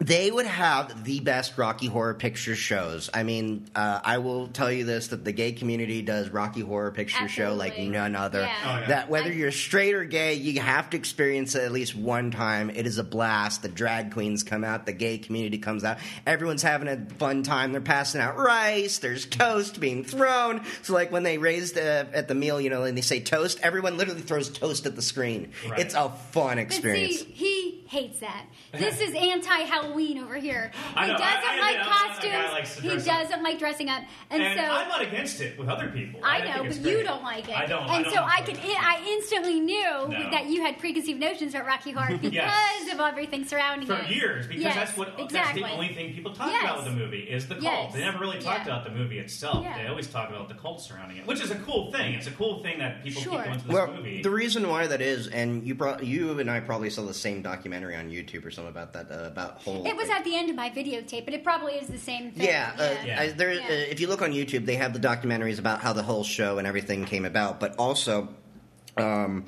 They 0.00 0.30
would 0.30 0.46
have 0.46 1.02
the 1.04 1.18
best 1.18 1.58
Rocky 1.58 1.86
Horror 1.88 2.14
Picture 2.14 2.54
shows. 2.54 3.10
I 3.12 3.24
mean, 3.24 3.66
uh, 3.74 3.98
I 4.04 4.18
will 4.18 4.46
tell 4.46 4.70
you 4.70 4.84
this: 4.84 5.08
that 5.08 5.24
the 5.24 5.32
gay 5.32 5.50
community 5.50 6.02
does 6.02 6.30
Rocky 6.30 6.60
Horror 6.60 6.92
Picture 6.92 7.26
Show 7.26 7.54
like 7.54 7.72
Absolutely. 7.72 7.92
none 7.98 8.14
other. 8.14 8.40
Yeah. 8.42 8.54
Oh, 8.64 8.68
yeah. 8.80 8.86
That 8.86 9.10
whether 9.10 9.30
I- 9.30 9.32
you're 9.34 9.50
straight 9.50 9.94
or 9.94 10.04
gay, 10.04 10.34
you 10.34 10.60
have 10.60 10.90
to 10.90 10.96
experience 10.96 11.56
it 11.56 11.64
at 11.64 11.72
least 11.72 11.96
one 11.96 12.30
time. 12.30 12.70
It 12.70 12.86
is 12.86 12.98
a 12.98 13.02
blast. 13.02 13.62
The 13.62 13.68
drag 13.68 14.12
queens 14.12 14.44
come 14.44 14.62
out, 14.62 14.86
the 14.86 14.92
gay 14.92 15.18
community 15.18 15.58
comes 15.58 15.82
out. 15.82 15.98
Everyone's 16.26 16.62
having 16.62 16.86
a 16.86 17.04
fun 17.16 17.42
time. 17.42 17.72
They're 17.72 17.80
passing 17.80 18.20
out 18.20 18.36
rice. 18.38 18.98
There's 18.98 19.26
toast 19.26 19.80
being 19.80 20.04
thrown. 20.04 20.60
So, 20.82 20.92
like 20.94 21.10
when 21.10 21.24
they 21.24 21.38
raised 21.38 21.76
uh, 21.76 22.04
at 22.14 22.28
the 22.28 22.36
meal, 22.36 22.60
you 22.60 22.70
know, 22.70 22.84
and 22.84 22.96
they 22.96 23.00
say 23.02 23.18
toast, 23.18 23.58
everyone 23.64 23.96
literally 23.96 24.22
throws 24.22 24.48
toast 24.48 24.86
at 24.86 24.94
the 24.94 25.02
screen. 25.02 25.50
Right. 25.68 25.80
It's 25.80 25.94
a 25.96 26.08
fun 26.30 26.50
But 26.54 26.58
experience. 26.58 27.18
see, 27.18 27.24
he 27.32 27.47
hates 27.88 28.20
that. 28.20 28.44
This 28.78 29.00
is 29.00 29.14
anti-Halloween 29.14 30.18
over 30.18 30.36
here. 30.36 30.70
I 30.94 31.06
He 31.06 31.12
know, 31.12 31.18
doesn't 31.18 31.24
I- 31.26 31.56
I 31.56 31.60
like 31.60 31.70
admit, 31.72 31.86
I'm 31.86 31.88
not 31.88 32.20
the 32.22 32.28
costumes. 32.28 32.32
guy 32.32 32.60
that 32.60 32.68
he 33.02 33.10
doesn't 33.24 33.42
like 33.42 33.58
dressing 33.58 33.88
up, 33.88 34.02
and, 34.30 34.42
And 34.42 34.58
so 34.60 34.64
I'm 34.66 34.88
not 34.88 35.02
against 35.02 35.40
it 35.40 35.58
with 35.58 35.68
other 35.68 35.88
people. 35.88 36.20
I 36.22 36.40
think 36.42 36.56
know, 36.56 36.62
it's 36.64 36.78
but 36.78 36.90
you 36.90 37.02
don't 37.02 37.22
like 37.22 37.48
it. 37.48 37.56
I 37.56 37.66
don't. 37.66 37.82
And 37.82 37.90
I 37.90 38.02
don't 38.02 38.12
so 38.12 38.20
I 38.22 38.38
enjoy 38.40 38.52
could, 38.54 38.64
it. 38.70 38.82
I 38.84 39.04
instantly 39.08 39.60
knew 39.60 39.82
No. 39.82 40.30
that 40.30 40.46
you 40.46 40.62
had 40.62 40.78
preconceived 40.78 41.18
notions 41.20 41.54
about 41.54 41.66
Rocky 41.66 41.92
Horror 41.92 42.18
because 42.20 42.32
Yes. 42.34 42.92
of 42.92 43.00
everything 43.00 43.44
surrounding 43.46 43.86
for 43.88 43.94
it. 43.94 44.06
For 44.06 44.12
years 44.12 44.46
because 44.46 44.62
Yes, 44.62 44.74
that's 44.74 44.96
what 44.96 45.08
exactly. 45.18 45.62
that's 45.62 45.72
the 45.72 45.78
only 45.80 45.94
thing 45.94 46.14
people 46.14 46.34
talk 46.34 46.50
Yes. 46.52 46.62
about 46.64 46.76
with 46.84 46.84
the 46.86 46.92
movie 47.00 47.20
is 47.20 47.48
the 47.48 47.54
cult. 47.54 47.64
Yes. 47.64 47.92
They 47.94 48.00
never 48.00 48.18
really 48.18 48.38
talked 48.38 48.66
Yeah. 48.66 48.72
about 48.74 48.84
the 48.84 48.90
movie 48.90 49.18
itself. 49.18 49.64
Yeah. 49.64 49.78
They 49.82 49.88
always 49.88 50.06
talk 50.08 50.28
about 50.28 50.48
the 50.48 50.54
cult 50.54 50.80
surrounding 50.82 51.18
it, 51.18 51.26
which 51.26 51.40
is 51.40 51.50
a 51.50 51.56
cool 51.60 51.90
thing. 51.90 52.14
It's 52.14 52.26
a 52.26 52.32
cool 52.32 52.62
thing 52.62 52.78
that 52.80 53.02
people 53.02 53.22
Sure. 53.22 53.32
keep 53.32 53.44
going 53.44 53.58
to 53.60 53.64
this 53.66 53.74
Well, 53.74 53.86
movie. 53.92 54.22
the 54.22 54.30
reason 54.30 54.68
why 54.68 54.86
that 54.86 55.00
is, 55.00 55.26
and 55.28 55.66
you 55.66 55.74
brought 55.74 56.04
you 56.04 56.38
and 56.38 56.50
I 56.50 56.60
probably 56.60 56.90
saw 56.90 57.02
the 57.02 57.14
same 57.14 57.42
documentary 57.42 57.77
on 57.84 58.10
YouTube 58.10 58.44
or 58.44 58.50
something 58.50 58.70
about 58.70 58.92
that 58.92 59.10
uh, 59.10 59.26
about 59.26 59.62
whole. 59.62 59.86
It 59.86 59.96
was 59.96 60.08
at 60.10 60.24
the 60.24 60.36
end 60.36 60.50
of 60.50 60.56
my 60.56 60.70
videotape, 60.70 61.24
but 61.24 61.34
it 61.34 61.44
probably 61.44 61.74
is 61.74 61.88
the 61.88 61.98
same 61.98 62.32
thing. 62.32 62.46
Yeah, 62.46 62.72
uh, 62.78 62.94
Yeah. 63.04 63.20
I, 63.20 63.28
there. 63.28 63.54
Yeah. 63.54 63.60
Uh, 63.62 63.90
if 63.90 64.00
you 64.00 64.08
look 64.08 64.22
on 64.22 64.32
YouTube, 64.32 64.66
they 64.66 64.76
have 64.76 64.92
the 64.92 65.00
documentaries 65.00 65.58
about 65.58 65.80
how 65.80 65.92
the 65.92 66.02
whole 66.02 66.24
show 66.24 66.58
and 66.58 66.66
everything 66.66 67.04
came 67.04 67.24
about, 67.24 67.60
but 67.60 67.76
also. 67.76 68.28
Um, 68.96 69.44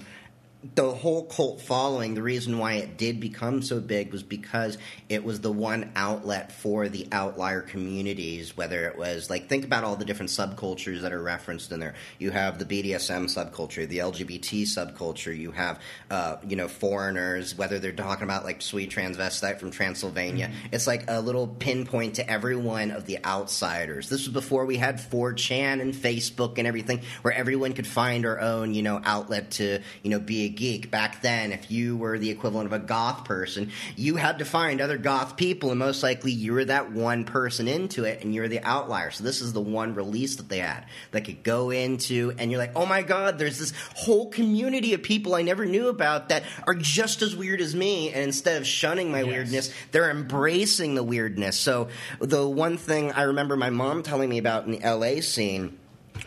the 0.75 0.93
whole 0.93 1.25
cult 1.25 1.63
following, 1.63 2.15
the 2.15 2.23
reason 2.23 2.59
why 2.59 2.75
it 2.75 2.99
did 2.99 3.19
become 3.19 3.63
so 3.63 3.81
big 3.81 4.13
was 4.13 4.23
because 4.23 4.77
it 5.09 5.25
was 5.25 5.41
the 5.41 5.51
one 5.51 5.91
outlet 5.97 6.53
for 6.53 6.89
the 6.89 7.09
outlier 7.13 7.63
communities. 7.63 8.57
Whether 8.57 8.87
it 8.87 8.99
was 8.99 9.31
like, 9.31 9.49
think 9.49 9.65
about 9.65 9.85
all 9.85 9.97
the 9.97 10.05
different 10.05 10.31
subcultures 10.31 11.01
that 11.01 11.15
are 11.15 11.23
referenced 11.23 11.73
in 11.73 11.81
there. 11.81 11.95
You 12.19 12.31
have 12.31 12.59
the 12.59 12.67
BDSM 12.67 13.35
subculture, 13.35 13.89
the 13.89 13.99
LGBT 13.99 14.63
subculture. 14.63 15.37
You 15.37 15.51
have, 15.53 15.81
uh, 16.11 16.37
you 16.47 16.57
know, 16.57 16.69
foreigners. 16.69 17.57
Whether 17.57 17.79
they're 17.79 17.93
talking 17.93 18.25
about 18.25 18.45
like 18.45 18.61
sweet 18.61 18.91
transvestite 18.91 19.59
from 19.59 19.71
Transylvania, 19.71 20.51
it's 20.73 20.87
like 20.87 21.05
a 21.09 21.23
little 21.23 21.47
pinpoint 21.47 22.17
to 22.17 22.31
every 22.31 22.57
one 22.57 22.91
of 22.91 23.07
the 23.07 23.25
outsiders. 23.25 24.11
This 24.11 24.27
was 24.27 24.35
before 24.35 24.67
we 24.67 24.77
had 24.77 24.97
4chan 24.97 25.81
and 25.81 25.95
Facebook 25.95 26.59
and 26.59 26.67
everything, 26.67 27.01
where 27.23 27.33
everyone 27.33 27.73
could 27.73 27.87
find 27.87 28.27
our 28.27 28.39
own, 28.39 28.75
you 28.75 28.83
know, 28.83 29.01
outlet 29.03 29.53
to, 29.53 29.81
you 30.03 30.11
know, 30.11 30.19
be 30.19 30.45
a 30.45 30.50
geek. 30.51 30.91
Back 30.91 31.23
then, 31.23 31.53
if 31.53 31.71
you 31.71 31.97
were 31.97 32.19
the 32.19 32.31
equivalent 32.31 32.67
of 32.67 32.73
a 32.73 32.79
goth 32.85 33.25
person, 33.25 33.71
you 33.97 34.17
had 34.17 34.39
to 34.41 34.45
find 34.45 34.81
other 34.81 34.99
goth 34.99 35.37
people, 35.37 35.71
and 35.71 35.79
most 35.79 36.03
likely 36.03 36.33
you 36.33 36.53
were 36.53 36.65
that 36.67 36.93
one 36.93 37.25
person 37.25 37.67
into 37.69 38.05
it, 38.05 38.23
and 38.23 38.35
you're 38.35 38.49
the 38.49 38.61
outlier. 38.63 39.11
So 39.11 39.25
this 39.25 39.41
is 39.41 39.53
the 39.53 39.61
one 39.61 39.95
release 39.95 40.37
that 40.37 40.49
they 40.49 40.59
had 40.59 40.87
that 41.13 41.25
could 41.25 41.43
go 41.43 41.71
into, 41.71 42.33
and 42.39 42.51
you're 42.51 42.61
like, 42.61 42.73
oh 42.77 42.87
my 42.87 43.03
god, 43.03 43.39
there's 43.39 43.59
this 43.59 43.73
whole 43.97 44.31
community 44.31 44.95
of 44.95 45.03
people 45.03 45.35
I 45.35 45.43
never 45.43 45.65
knew 45.65 45.89
about 45.89 46.29
that 46.29 46.45
are 46.67 46.75
just 46.75 47.23
as 47.23 47.35
weird 47.35 47.61
as 47.61 47.75
me, 47.75 48.11
and 48.13 48.23
instead 48.23 48.57
of 48.61 48.67
shunning 48.67 49.11
my 49.11 49.21
Yes. 49.21 49.27
weirdness, 49.27 49.75
they're 49.93 50.11
embracing 50.11 50.95
the 50.95 51.03
weirdness. 51.03 51.59
So 51.59 51.89
the 52.21 52.49
one 52.49 52.77
thing 52.77 53.13
I 53.13 53.23
remember 53.23 53.57
my 53.57 53.71
mom 53.71 54.03
telling 54.03 54.29
me 54.29 54.39
about 54.39 54.67
in 54.67 54.73
the 54.73 54.81
LA 54.81 55.21
scene 55.21 55.79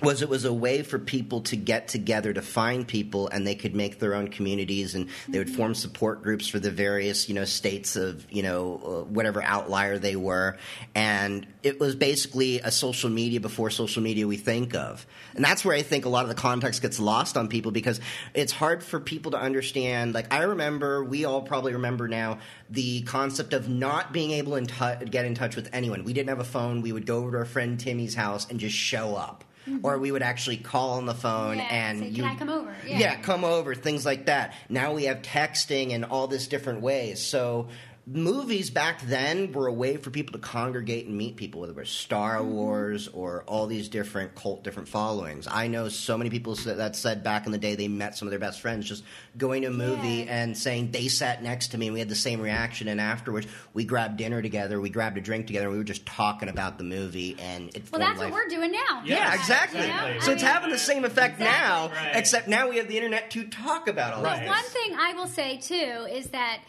was 0.03 0.21
it 0.21 0.29
was 0.29 0.45
a 0.45 0.53
way 0.53 0.83
for 0.83 0.99
people 0.99 1.41
to 1.41 1.55
get 1.55 1.87
together 1.87 2.33
to 2.33 2.41
find 2.41 2.87
people 2.87 3.29
and 3.29 3.47
they 3.47 3.55
could 3.55 3.73
make 3.73 3.99
their 3.99 4.13
own 4.13 4.27
communities 4.27 4.95
and 4.95 5.09
they 5.29 5.37
would 5.37 5.49
form 5.49 5.73
support 5.73 6.21
groups 6.21 6.47
for 6.47 6.59
the 6.59 6.69
various 6.69 7.29
you 7.29 7.35
know 7.35 7.45
states 7.45 7.95
of 7.95 8.29
you 8.31 8.43
know 8.43 8.81
uh, 8.85 9.09
whatever 9.09 9.41
outlier 9.41 9.97
they 9.97 10.15
were. 10.15 10.57
And 10.93 11.47
it 11.63 11.79
was 11.79 11.95
basically 11.95 12.59
a 12.59 12.71
social 12.71 13.09
media 13.09 13.39
before 13.39 13.69
social 13.69 14.03
media 14.03 14.27
we 14.27 14.37
think 14.37 14.75
of. 14.75 15.05
And 15.35 15.43
that's 15.43 15.63
where 15.63 15.75
i 15.75 15.81
think 15.81 16.05
a 16.05 16.09
lot 16.09 16.23
of 16.23 16.29
the 16.29 16.35
context 16.35 16.81
gets 16.81 16.99
lost 16.99 17.37
on 17.37 17.47
people 17.47 17.71
because 17.71 18.01
it's 18.33 18.51
hard 18.51 18.83
for 18.83 18.99
people 18.99 19.31
to 19.31 19.39
understand. 19.39 20.13
Like 20.13 20.33
i 20.33 20.43
remember 20.43 21.03
we 21.03 21.25
all 21.25 21.41
probably 21.41 21.73
remember 21.73 22.07
now 22.07 22.39
the 22.69 23.03
concept 23.03 23.53
of 23.53 23.69
not 23.69 24.11
being 24.11 24.31
able 24.31 24.59
to 24.59 25.05
get 25.09 25.25
in 25.25 25.35
touch 25.35 25.55
with 25.55 25.69
anyone. 25.73 26.03
We 26.03 26.13
didn't 26.13 26.29
have 26.29 26.39
a 26.39 26.43
phone. 26.43 26.81
We 26.81 26.91
would 26.91 27.05
go 27.05 27.19
over 27.19 27.31
to 27.31 27.37
our 27.37 27.45
friend 27.45 27.79
timmy's 27.79 28.15
house 28.15 28.49
and 28.49 28.59
just 28.59 28.75
show 28.75 29.15
up 29.15 29.43
Mm-hmm. 29.67 29.85
or 29.85 29.97
we 29.97 30.11
would 30.11 30.23
actually 30.23 30.57
call 30.57 30.91
on 30.91 31.05
the 31.05 31.13
phone 31.13 31.57
Yeah, 31.57 31.63
and 31.71 31.99
say, 31.99 32.05
"Can 32.07 32.15
you 32.15 32.25
I 32.25 32.35
come 32.35 32.49
over?" 32.49 32.75
Yeah. 32.85 32.99
Yeah. 32.99 33.15
come 33.21 33.45
over, 33.45 33.73
things 33.75 34.05
like 34.05 34.25
that. 34.25 34.53
Now 34.67 34.93
we 34.93 35.05
have 35.05 35.21
texting 35.21 35.93
and 35.93 36.03
all 36.03 36.27
this 36.27 36.47
different 36.47 36.81
ways. 36.81 37.21
So 37.21 37.69
movies 38.05 38.69
back 38.69 38.99
then 39.03 39.53
were 39.53 39.67
a 39.67 39.71
way 39.73 39.95
for 39.95 40.09
people 40.09 40.33
to 40.33 40.39
congregate 40.39 41.07
and 41.07 41.17
meet 41.17 41.37
people, 41.37 41.61
whether 41.61 41.71
it 41.71 41.77
was 41.77 41.89
Star 41.89 42.37
Mm-hmm. 42.39 42.51
Wars 42.51 43.07
or 43.07 43.43
all 43.47 43.65
these 43.65 43.87
different 43.87 44.35
cult, 44.35 44.61
different 44.63 44.89
followings. 44.89 45.47
I 45.49 45.67
know 45.67 45.87
so 45.87 46.17
many 46.17 46.29
people 46.29 46.55
that 46.55 46.97
said 46.97 47.23
back 47.23 47.45
in 47.45 47.53
the 47.53 47.57
day 47.57 47.75
they 47.75 47.87
met 47.87 48.17
some 48.17 48.27
of 48.27 48.31
their 48.31 48.39
best 48.39 48.59
friends 48.59 48.87
just 48.89 49.03
going 49.37 49.61
to 49.61 49.69
a 49.69 49.71
movie 49.71 50.25
Yeah. 50.25 50.41
and 50.43 50.57
saying 50.57 50.91
they 50.91 51.07
sat 51.07 51.41
next 51.41 51.69
to 51.69 51.77
me 51.77 51.87
and 51.87 51.93
we 51.93 51.99
had 51.99 52.09
the 52.09 52.15
same 52.15 52.41
reaction. 52.41 52.89
And 52.89 52.99
afterwards, 52.99 53.47
we 53.73 53.85
grabbed 53.85 54.17
dinner 54.17 54.41
together, 54.41 54.81
we 54.81 54.89
grabbed 54.89 55.17
a 55.17 55.21
drink 55.21 55.47
together, 55.47 55.67
and 55.67 55.71
we 55.73 55.77
were 55.77 55.83
just 55.85 56.05
talking 56.05 56.49
about 56.49 56.77
the 56.77 56.83
movie. 56.83 57.37
And 57.39 57.69
it 57.73 57.83
Well, 57.89 58.01
that's 58.01 58.19
life. 58.19 58.31
what 58.31 58.43
we're 58.43 58.49
doing 58.49 58.71
now. 58.73 59.01
Yeah, 59.05 59.15
Yeah, 59.17 59.33
exactly. 59.35 59.79
exactly. 59.79 60.19
So 60.21 60.31
it's 60.33 60.43
mean, 60.43 60.51
having 60.51 60.69
the 60.71 60.77
same 60.77 61.05
effect 61.05 61.39
now, 61.39 61.89
Right. 61.95 62.11
except 62.15 62.49
now 62.49 62.67
we 62.69 62.77
have 62.77 62.89
the 62.89 62.97
internet 62.97 63.31
to 63.31 63.45
talk 63.47 63.87
about 63.87 64.13
all 64.13 64.23
Right. 64.23 64.41
this. 64.41 64.49
One 64.49 64.63
thing 64.65 64.95
I 64.99 65.13
will 65.13 65.27
say 65.27 65.57
too 65.57 66.05
is 66.11 66.27
that, 66.31 66.59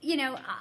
you 0.00 0.16
know, 0.16 0.36
I 0.36 0.58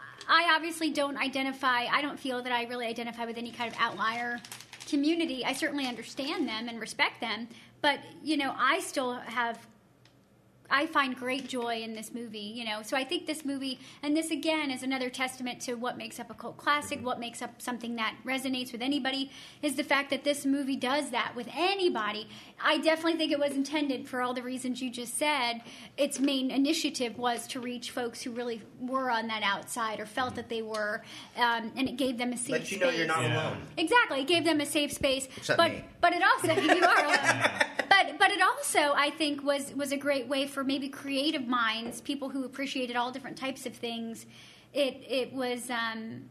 obviously 0.56 0.92
don't 0.92 1.18
identify. 1.18 1.86
I 1.86 2.02
don't 2.02 2.20
feel 2.20 2.42
that 2.44 2.52
I 2.52 2.64
really 2.66 2.86
identify 2.86 3.26
with 3.26 3.38
any 3.38 3.52
kind 3.52 3.72
of 3.72 3.80
outlier 3.80 4.40
community. 4.88 5.44
I 5.46 5.54
certainly 5.54 5.88
understand 5.88 6.48
them 6.48 6.70
and 6.70 6.80
respect 6.80 7.20
them, 7.22 7.48
but 7.82 8.00
you 8.24 8.38
know, 8.38 8.54
I 8.58 8.80
still 8.80 9.14
have. 9.14 9.58
I 10.72 10.86
find 10.86 11.16
great 11.16 11.48
joy 11.48 11.82
in 11.82 11.94
this 11.94 12.14
movie, 12.14 12.40
you 12.40 12.66
know. 12.66 12.82
So 12.84 12.96
I 12.96 13.04
think 13.04 13.26
this 13.26 13.44
movie, 13.46 13.80
and 14.04 14.16
this 14.16 14.32
again 14.32 14.72
is 14.72 14.84
another 14.84 15.10
testament 15.10 15.60
to 15.62 15.76
what 15.76 15.98
makes 15.98 16.20
up 16.20 16.30
a 16.30 16.34
cult 16.34 16.58
classic, 16.58 17.04
what 17.04 17.20
makes 17.20 17.42
up 17.42 17.62
something 17.62 17.96
that 17.96 18.16
resonates 18.26 18.72
with 18.72 18.82
anybody, 18.82 19.32
is 19.62 19.76
the 19.76 19.84
fact 19.84 20.10
that 20.12 20.24
this 20.24 20.46
movie 20.46 20.76
does 20.76 21.10
that 21.12 21.34
with 21.36 21.48
anybody. 21.56 22.28
I 22.64 22.78
definitely 22.78 23.18
think 23.18 23.32
it 23.32 23.40
was 23.40 23.52
intended 23.54 24.08
for 24.08 24.22
all 24.22 24.34
the 24.34 24.44
reasons 24.44 24.82
you 24.82 24.90
just 24.92 25.18
said. 25.18 25.62
Its 25.98 26.20
main 26.20 26.52
initiative 26.52 27.18
was 27.18 27.48
to 27.48 27.60
reach 27.60 27.92
folks 27.92 28.22
who 28.22 28.32
really 28.32 28.62
were 28.80 29.10
on 29.10 29.28
that 29.28 29.44
outside 29.44 30.00
or 30.00 30.06
felt 30.06 30.36
that 30.36 30.50
they 30.50 30.62
were, 30.62 31.04
um, 31.38 31.72
and 31.76 31.88
it 31.90 31.98
gave 31.98 32.18
them 32.18 32.34
a 32.34 32.38
safe 32.38 32.50
Let 32.52 32.72
you 32.72 32.80
know 32.80 32.88
space. 32.88 32.98
you're 33.00 33.08
not 33.08 33.22
Yeah. 33.24 33.48
alone. 33.50 33.58
Exactly, 33.78 34.22
it 34.22 34.28
gave 34.28 34.46
them 34.46 34.62
a 34.62 34.66
safe 34.66 34.92
space. 34.94 35.28
Except 35.38 35.58
but 35.58 35.72
me. 35.72 35.84
but 36.02 36.14
it 36.14 36.22
also 36.24 36.54
you 36.60 36.84
are 36.86 37.06
alone. 37.06 37.52
But 38.00 38.18
but 38.18 38.32
it 38.32 38.42
also 38.42 38.94
I 38.96 39.10
think 39.10 39.44
was 39.44 39.74
was 39.74 39.92
a 39.92 39.98
great 39.98 40.28
way 40.28 40.48
for 40.48 40.64
maybe 40.64 40.88
creative 40.88 41.48
minds, 41.48 42.02
people 42.02 42.30
who 42.30 42.46
appreciated 42.46 42.96
all 42.96 43.12
different 43.12 43.38
types 43.38 43.66
of 43.66 43.76
things, 43.76 44.26
it 44.74 45.04
it 45.08 45.34
was 45.34 45.70
um, 45.70 46.24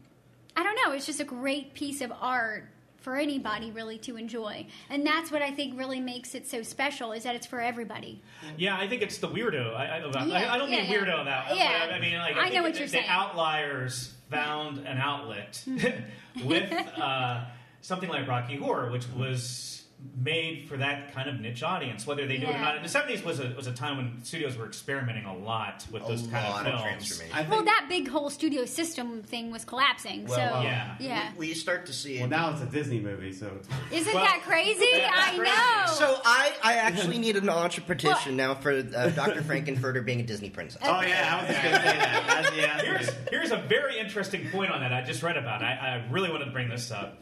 I 0.55 0.63
don't 0.63 0.75
know. 0.83 0.93
It's 0.93 1.05
just 1.05 1.19
a 1.19 1.25
great 1.25 1.73
piece 1.73 2.01
of 2.01 2.11
art 2.19 2.65
for 2.97 3.15
anybody 3.15 3.71
really 3.71 3.97
to 3.99 4.17
enjoy, 4.17 4.65
and 4.89 5.05
that's 5.05 5.31
what 5.31 5.41
I 5.41 5.51
think 5.51 5.77
really 5.77 5.99
makes 5.99 6.33
it 6.33 6.47
so 6.47 6.63
special 6.63 7.11
is 7.11 7.23
that 7.23 7.35
it's 7.35 7.45
for 7.45 7.61
everybody. 7.61 8.21
Yeah, 8.57 8.75
I 8.75 8.87
think 8.87 9.01
it's 9.03 9.19
the 9.19 9.29
weirdo. 9.29 9.75
I, 9.75 9.85
I, 9.85 9.97
I, 9.97 10.25
Yeah, 10.25 10.53
I 10.53 10.57
don't 10.57 10.71
mean 10.71 10.85
yeah, 10.85 10.91
yeah. 10.91 10.99
weirdo 10.99 11.25
that. 11.25 11.55
Yeah. 11.55 11.95
I 11.95 11.99
mean, 11.99 12.17
like, 12.17 12.35
I 12.35 12.49
know 12.49 12.63
what 12.63 12.73
the, 12.73 12.79
you're 12.79 12.87
the 12.87 12.93
saying. 12.93 13.05
outliers 13.07 14.15
found 14.29 14.79
an 14.79 14.97
outlet 14.97 15.63
with 16.43 16.71
uh, 16.97 17.45
something 17.81 18.09
like 18.09 18.27
Rocky 18.27 18.57
Horror, 18.57 18.91
which 18.91 19.07
was 19.09 19.78
made 20.21 20.67
for 20.67 20.77
that 20.77 21.13
kind 21.13 21.29
of 21.29 21.39
niche 21.39 21.63
audience. 21.63 22.05
Whether 22.07 22.25
they 22.27 22.37
do 22.37 22.47
it 22.47 22.55
or 22.55 22.59
not, 22.59 22.75
in 22.77 22.83
the 22.83 22.89
seventies 22.89 23.23
was 23.23 23.39
a 23.39 23.49
was 23.55 23.67
a 23.67 23.71
time 23.73 23.97
when 23.97 24.23
studios 24.23 24.57
were 24.57 24.65
experimenting 24.65 25.25
a 25.25 25.35
lot 25.35 25.85
with 25.91 26.03
A 26.03 26.07
those 26.07 26.27
kind 26.27 26.45
of 26.45 26.55
of 26.57 26.63
films. 26.65 26.81
transformation. 26.83 27.35
I 27.35 27.39
think, 27.39 27.51
Well, 27.51 27.63
that 27.65 27.85
big 27.89 28.07
whole 28.07 28.29
studio 28.29 28.65
system 28.65 29.23
thing 29.23 29.51
was 29.51 29.65
collapsing. 29.65 30.25
Well, 30.25 30.35
so 30.35 30.61
Yeah. 30.61 30.95
yeah. 30.99 31.31
We 31.37 31.53
start 31.53 31.85
to 31.87 31.93
see. 31.93 32.17
It. 32.17 32.21
Well, 32.21 32.29
now 32.29 32.51
it's 32.51 32.61
a 32.61 32.65
Disney 32.65 32.99
movie, 32.99 33.33
so 33.33 33.51
it's 33.57 33.67
Isn't 33.91 34.13
Well, 34.13 34.23
that 34.23 34.41
crazy? 34.43 34.87
I 34.93 35.37
know. 35.37 35.93
so 35.93 36.19
I, 36.25 36.53
I 36.63 36.73
actually 36.75 37.17
need 37.17 37.35
an 37.35 37.45
launch 37.45 37.77
a 37.77 37.81
petition 37.81 38.35
now 38.37 38.55
for 38.55 38.71
uh, 38.71 39.09
Dr. 39.09 39.41
Frank-N-Furter 39.43 40.03
being 40.05 40.19
a 40.19 40.23
Disney 40.23 40.49
princess. 40.49 40.81
Oh 40.85 41.01
yeah, 41.01 41.35
I 41.35 41.41
was 41.41 41.51
just 41.51 41.63
gonna 41.63 41.77
say 41.77 41.97
that. 41.97 42.23
That's, 42.27 42.55
yeah, 42.57 42.81
Here's 42.81 43.09
here's 43.29 43.51
a 43.51 43.57
very 43.67 43.99
interesting 43.99 44.49
point 44.49 44.71
on 44.71 44.79
that 44.81 44.93
I 44.93 45.01
just 45.01 45.23
read 45.23 45.37
about. 45.37 45.61
I, 45.61 46.03
I 46.07 46.11
really 46.11 46.29
wanted 46.31 46.45
to 46.45 46.51
bring 46.51 46.69
this 46.69 46.91
up. 46.91 47.21